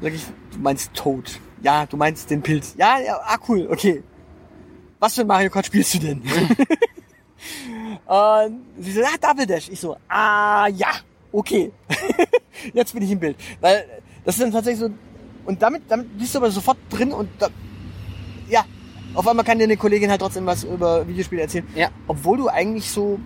Sag 0.00 0.12
ich, 0.12 0.24
du 0.52 0.58
meinst 0.58 0.92
Toad. 0.94 1.40
Ja, 1.62 1.86
du 1.86 1.96
meinst 1.96 2.30
den 2.30 2.42
Pilz. 2.42 2.74
Ja, 2.76 2.98
ja, 2.98 3.18
ah, 3.24 3.38
cool, 3.48 3.66
okay. 3.70 4.02
Was 4.98 5.14
für 5.14 5.22
ein 5.22 5.26
Mario 5.26 5.50
Kart 5.50 5.66
spielst 5.66 5.94
du 5.94 5.98
denn? 5.98 6.22
und 8.06 8.66
sie 8.78 8.92
so, 8.92 9.02
ah, 9.02 9.16
Double 9.20 9.46
Dash. 9.46 9.68
Ich 9.68 9.80
so, 9.80 9.96
ah, 10.08 10.66
ja, 10.68 10.88
okay. 11.32 11.72
Jetzt 12.72 12.92
bin 12.94 13.02
ich 13.02 13.10
im 13.10 13.20
Bild. 13.20 13.36
Weil 13.60 13.84
das 14.24 14.36
ist 14.36 14.42
dann 14.42 14.52
tatsächlich 14.52 14.80
so, 14.80 14.90
und 15.44 15.60
damit, 15.62 15.82
damit 15.88 16.18
bist 16.18 16.34
du 16.34 16.38
aber 16.38 16.50
sofort 16.50 16.78
drin 16.90 17.12
und 17.12 17.28
da, 17.38 17.48
ja, 18.48 18.64
auf 19.14 19.26
einmal 19.28 19.44
kann 19.44 19.58
dir 19.58 19.64
eine 19.64 19.76
Kollegin 19.76 20.10
halt 20.10 20.20
trotzdem 20.20 20.46
was 20.46 20.64
über 20.64 21.06
Videospiele 21.06 21.42
erzählen. 21.42 21.66
Ja. 21.74 21.90
Obwohl 22.06 22.38
du 22.38 22.48
eigentlich 22.48 22.90
so, 22.90 23.20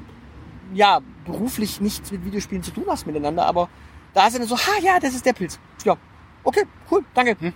ja, 0.74 1.00
beruflich 1.24 1.80
nichts 1.80 2.10
mit 2.12 2.24
Videospielen 2.24 2.62
zu 2.62 2.70
tun 2.72 2.84
hast 2.88 3.06
miteinander, 3.06 3.46
aber 3.46 3.68
da 4.14 4.26
ist 4.26 4.36
dann 4.38 4.46
so, 4.46 4.56
ha, 4.56 4.80
ja, 4.82 4.98
das 5.00 5.14
ist 5.14 5.24
der 5.24 5.32
Pilz. 5.32 5.58
Ja, 5.84 5.96
okay, 6.44 6.64
cool, 6.90 7.04
danke. 7.14 7.36
Hm. 7.38 7.48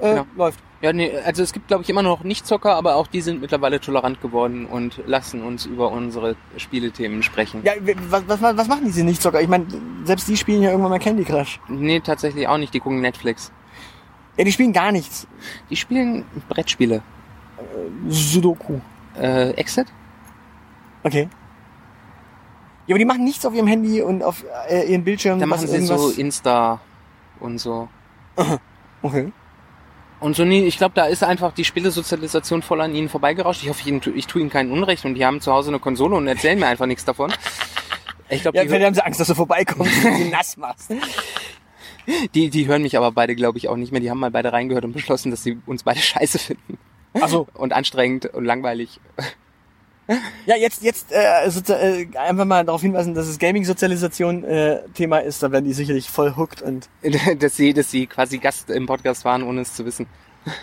Äh, 0.00 0.10
Genau. 0.10 0.26
Läuft. 0.36 0.60
Ja, 0.82 0.94
nee, 0.94 1.12
also 1.26 1.42
es 1.42 1.52
gibt, 1.52 1.68
glaube 1.68 1.82
ich, 1.82 1.90
immer 1.90 2.02
noch 2.02 2.24
Nichtzocker, 2.24 2.74
aber 2.74 2.94
auch 2.96 3.06
die 3.06 3.20
sind 3.20 3.42
mittlerweile 3.42 3.80
tolerant 3.80 4.22
geworden 4.22 4.64
und 4.64 5.02
lassen 5.06 5.42
uns 5.42 5.66
über 5.66 5.90
unsere 5.92 6.36
Spielethemen 6.56 7.22
sprechen. 7.22 7.62
Ja, 7.64 7.72
was, 8.08 8.22
was, 8.26 8.40
was 8.56 8.66
machen 8.68 8.84
diese 8.86 9.04
Nichtzocker? 9.04 9.42
Ich 9.42 9.48
meine, 9.48 9.66
selbst 10.04 10.26
die 10.28 10.38
spielen 10.38 10.62
ja 10.62 10.70
irgendwann 10.70 10.92
mal 10.92 10.98
Candy 10.98 11.24
Crush. 11.24 11.60
Nee, 11.68 12.00
tatsächlich 12.00 12.48
auch 12.48 12.56
nicht. 12.56 12.72
Die 12.72 12.80
gucken 12.80 13.02
Netflix. 13.02 13.52
Ja, 14.38 14.44
die 14.44 14.52
spielen 14.52 14.72
gar 14.72 14.90
nichts. 14.90 15.26
Die 15.68 15.76
spielen 15.76 16.24
Brettspiele. 16.48 17.02
Sudoku. 18.08 18.80
Äh, 19.20 19.50
Exit? 19.50 19.86
Okay. 21.02 21.28
Ja, 22.86 22.94
aber 22.94 22.98
die 22.98 23.04
machen 23.04 23.24
nichts 23.24 23.44
auf 23.44 23.52
ihrem 23.54 23.66
Handy 23.66 24.00
und 24.00 24.22
auf 24.22 24.44
äh, 24.68 24.90
ihren 24.90 25.04
Bildschirmen. 25.04 25.40
Da 25.40 25.46
machen 25.46 25.66
sie 25.66 25.78
so 25.84 25.92
irgendwas- 25.94 26.16
Insta 26.18 26.80
und 27.38 27.58
so. 27.58 27.88
Okay. 29.02 29.30
Und 30.20 30.36
so 30.36 30.44
nie, 30.44 30.64
ich 30.66 30.76
glaube, 30.76 30.92
da 30.94 31.06
ist 31.06 31.24
einfach 31.24 31.52
die 31.52 31.64
Spielesozialisation 31.64 32.60
voll 32.62 32.80
an 32.82 32.94
ihnen 32.94 33.08
vorbeigerauscht. 33.08 33.62
Ich 33.62 33.70
hoffe, 33.70 33.82
ich, 34.14 34.26
tue 34.26 34.40
ihnen 34.40 34.50
kein 34.50 34.70
Unrecht 34.70 35.04
und 35.06 35.14
die 35.14 35.24
haben 35.24 35.40
zu 35.40 35.52
Hause 35.52 35.70
eine 35.70 35.78
Konsole 35.78 36.14
und 36.14 36.28
erzählen 36.28 36.58
mir 36.58 36.66
einfach 36.66 36.86
nichts 36.86 37.04
davon. 37.06 37.32
Ich 38.28 38.42
glaube, 38.42 38.58
Ja, 38.58 38.64
die, 38.64 38.84
haben 38.84 38.94
sie 38.94 39.04
Angst, 39.04 39.18
dass 39.18 39.28
du 39.28 39.34
vorbeikommst 39.34 40.04
und 40.04 40.16
sie 40.16 40.28
nass 40.28 40.56
machst. 40.58 40.92
die, 42.34 42.50
die 42.50 42.66
hören 42.66 42.82
mich 42.82 42.96
aber 42.96 43.12
beide, 43.12 43.34
glaube 43.34 43.58
ich, 43.58 43.68
auch 43.68 43.76
nicht 43.76 43.92
mehr. 43.92 44.00
Die 44.00 44.10
haben 44.10 44.20
mal 44.20 44.30
beide 44.30 44.52
reingehört 44.52 44.84
und 44.84 44.92
beschlossen, 44.92 45.30
dass 45.30 45.42
sie 45.42 45.58
uns 45.66 45.82
beide 45.84 46.00
scheiße 46.00 46.38
finden. 46.38 46.78
Also 47.14 47.48
Und 47.54 47.72
anstrengend 47.72 48.26
und 48.26 48.44
langweilig. 48.44 49.00
Ja, 50.46 50.56
jetzt, 50.56 50.82
jetzt 50.82 51.12
äh, 51.12 51.46
sozi- 51.48 51.72
äh, 51.72 52.06
einfach 52.18 52.44
mal 52.44 52.64
darauf 52.64 52.80
hinweisen, 52.80 53.14
dass 53.14 53.28
es 53.28 53.38
Gaming-Sozialisation 53.38 54.42
äh, 54.44 54.80
Thema 54.94 55.18
ist. 55.18 55.42
Da 55.42 55.52
werden 55.52 55.64
die 55.64 55.72
sicherlich 55.72 56.10
voll 56.10 56.34
hooked 56.36 56.62
und 56.62 56.88
dass 57.38 57.56
sie, 57.56 57.72
dass 57.74 57.90
sie 57.90 58.06
quasi 58.06 58.38
Gast 58.38 58.70
im 58.70 58.86
Podcast 58.86 59.24
waren, 59.24 59.42
ohne 59.44 59.60
es 59.60 59.74
zu 59.74 59.84
wissen. 59.84 60.06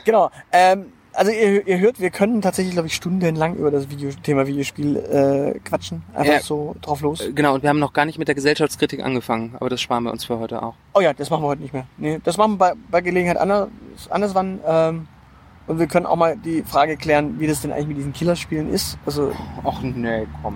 genau. 0.04 0.30
Ähm, 0.52 0.88
also 1.14 1.32
ihr, 1.32 1.66
ihr 1.66 1.80
hört, 1.80 2.00
wir 2.00 2.10
können 2.12 2.42
tatsächlich, 2.44 2.74
glaube 2.74 2.88
ich, 2.90 2.94
stundenlang 2.94 3.56
über 3.56 3.72
das 3.72 3.90
Video 3.90 4.12
Thema 4.22 4.46
Videospiel 4.46 4.98
äh, 4.98 5.60
quatschen. 5.68 6.04
Einfach 6.14 6.34
Ja. 6.34 6.40
so 6.42 6.76
drauf 6.82 7.02
los. 7.02 7.22
Äh, 7.22 7.32
Genau, 7.34 7.56
und 7.56 7.64
wir 7.64 7.70
haben 7.70 7.80
noch 7.80 7.94
gar 7.94 8.06
nicht 8.06 8.20
mit 8.20 8.28
der 8.28 8.36
Gesellschaftskritik 8.36 9.02
angefangen, 9.04 9.56
aber 9.60 9.70
das 9.70 9.82
sparen 9.82 10.04
wir 10.04 10.12
uns 10.12 10.26
für 10.26 10.38
heute 10.38 10.62
auch. 10.62 10.76
Oh 10.94 11.00
ja, 11.00 11.14
das 11.14 11.30
machen 11.32 11.44
wir 11.44 11.48
heute 11.48 11.62
nicht 11.64 11.74
mehr. 11.74 11.88
Nee, 11.98 12.20
das 12.24 12.38
machen 12.38 12.52
wir 12.54 12.58
bei, 12.58 12.74
bei 12.92 13.02
Gelegenheit 13.02 13.38
anders, 13.38 13.70
anders 14.10 14.36
wann. 14.36 14.60
Ähm, 14.68 15.08
und 15.68 15.80
wir 15.80 15.88
können 15.88 16.06
auch 16.06 16.16
mal 16.16 16.36
die 16.38 16.64
Frage 16.64 16.98
klären, 16.98 17.40
wie 17.40 17.48
das 17.48 17.62
denn 17.62 17.72
eigentlich 17.72 17.88
mit 17.88 17.98
diesen 17.98 18.14
Killerspielen 18.14 18.70
ist. 18.70 18.98
Also, 19.06 19.32
Och 19.64 19.82
nee, 19.84 20.26
komm. 20.42 20.56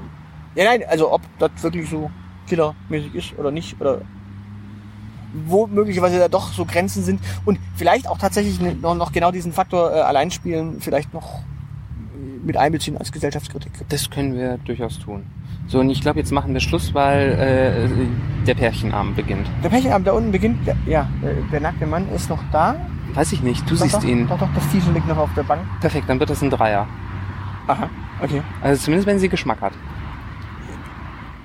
ja 0.55 0.65
nein, 0.65 0.83
also 0.87 1.11
ob 1.13 1.21
das 1.39 1.51
wirklich 1.61 1.89
so 1.89 2.09
killermäßig 2.47 3.15
ist 3.15 3.37
oder 3.39 3.51
nicht. 3.51 3.79
Oder 3.79 4.01
wo 5.47 5.67
möglicherweise 5.67 6.19
da 6.19 6.27
doch 6.27 6.51
so 6.51 6.65
Grenzen 6.65 7.03
sind. 7.03 7.21
Und 7.45 7.57
vielleicht 7.75 8.07
auch 8.07 8.17
tatsächlich 8.17 8.59
ne- 8.59 8.75
noch, 8.75 8.95
noch 8.95 9.11
genau 9.11 9.31
diesen 9.31 9.53
Faktor 9.53 9.91
äh, 9.93 9.99
Alleinspielen 10.01 10.81
vielleicht 10.81 11.13
noch 11.13 11.39
äh, 11.39 12.45
mit 12.45 12.57
einbeziehen 12.57 12.97
als 12.97 13.11
Gesellschaftskritik. 13.11 13.71
Das 13.89 14.09
können 14.09 14.33
wir 14.33 14.57
durchaus 14.65 14.99
tun. 14.99 15.25
So, 15.71 15.79
und 15.79 15.89
ich 15.89 16.01
glaube, 16.01 16.19
jetzt 16.19 16.33
machen 16.33 16.53
wir 16.53 16.59
Schluss, 16.59 16.93
weil 16.93 17.31
äh, 17.31 18.45
der 18.45 18.55
Pärchenabend 18.55 19.15
beginnt. 19.15 19.47
Der 19.63 19.69
Pärchenabend 19.69 20.05
da 20.05 20.11
unten 20.11 20.29
beginnt, 20.29 20.67
der, 20.67 20.75
ja, 20.85 21.07
der, 21.23 21.35
der 21.49 21.61
nackte 21.61 21.87
Mann 21.87 22.09
ist 22.09 22.29
noch 22.29 22.43
da. 22.51 22.75
Weiß 23.13 23.31
ich 23.31 23.41
nicht, 23.41 23.63
du 23.69 23.75
Doch, 23.75 23.83
siehst 23.83 23.95
doch, 23.95 24.03
ihn. 24.03 24.27
Doch, 24.27 24.37
doch, 24.37 24.49
das 24.53 24.67
T-Shirt 24.67 24.93
liegt 24.93 25.07
noch 25.07 25.15
auf 25.15 25.33
der 25.33 25.43
Bank. 25.43 25.61
Perfekt, 25.79 26.09
dann 26.09 26.19
wird 26.19 26.29
das 26.29 26.41
ein 26.41 26.49
Dreier. 26.49 26.87
Aha, 27.67 27.89
okay. 28.21 28.41
Also 28.61 28.83
zumindest, 28.83 29.07
wenn 29.07 29.17
sie 29.17 29.29
Geschmack 29.29 29.61
hat. 29.61 29.71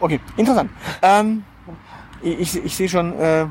Okay, 0.00 0.18
interessant. 0.36 0.72
Ähm, 1.02 1.44
ich 2.20 2.40
ich, 2.40 2.64
ich 2.64 2.76
sehe 2.76 2.88
schon, 2.88 3.12
äh, 3.20 3.46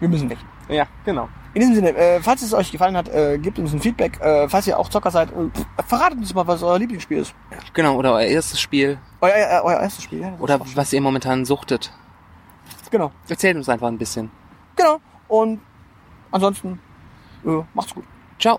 wir 0.00 0.08
müssen 0.08 0.30
weg. 0.30 0.38
Ja, 0.70 0.86
genau. 1.04 1.28
In 1.52 1.60
diesem 1.60 1.74
Sinne, 1.74 1.96
äh, 1.96 2.20
falls 2.20 2.42
es 2.42 2.54
euch 2.54 2.70
gefallen 2.70 2.96
hat, 2.96 3.08
äh, 3.08 3.36
gebt 3.38 3.58
uns 3.58 3.72
ein 3.72 3.80
Feedback. 3.80 4.20
Äh, 4.20 4.48
falls 4.48 4.66
ihr 4.68 4.78
auch 4.78 4.88
Zocker 4.88 5.10
seid, 5.10 5.30
äh, 5.32 5.82
verratet 5.86 6.18
uns 6.18 6.32
mal, 6.32 6.46
was 6.46 6.62
euer 6.62 6.78
Lieblingsspiel 6.78 7.18
ist. 7.18 7.34
Genau, 7.74 7.96
oder 7.96 8.14
euer 8.14 8.26
erstes 8.26 8.60
Spiel. 8.60 8.98
Euer, 9.20 9.34
äh, 9.34 9.60
euer 9.62 9.80
erstes 9.80 10.04
Spiel. 10.04 10.20
Ja, 10.20 10.32
Oder 10.38 10.60
was 10.74 10.92
ihr 10.92 11.00
momentan 11.00 11.44
suchtet. 11.44 11.92
Genau, 12.90 13.12
Erzählt 13.28 13.56
uns 13.56 13.68
einfach 13.68 13.88
ein 13.88 13.98
bisschen. 13.98 14.30
genau. 14.76 15.00
Und 15.28 15.60
ansonsten, 16.32 16.80
äh, 17.44 17.62
macht's 17.74 17.94
gut. 17.94 18.04
Ciao. 18.38 18.58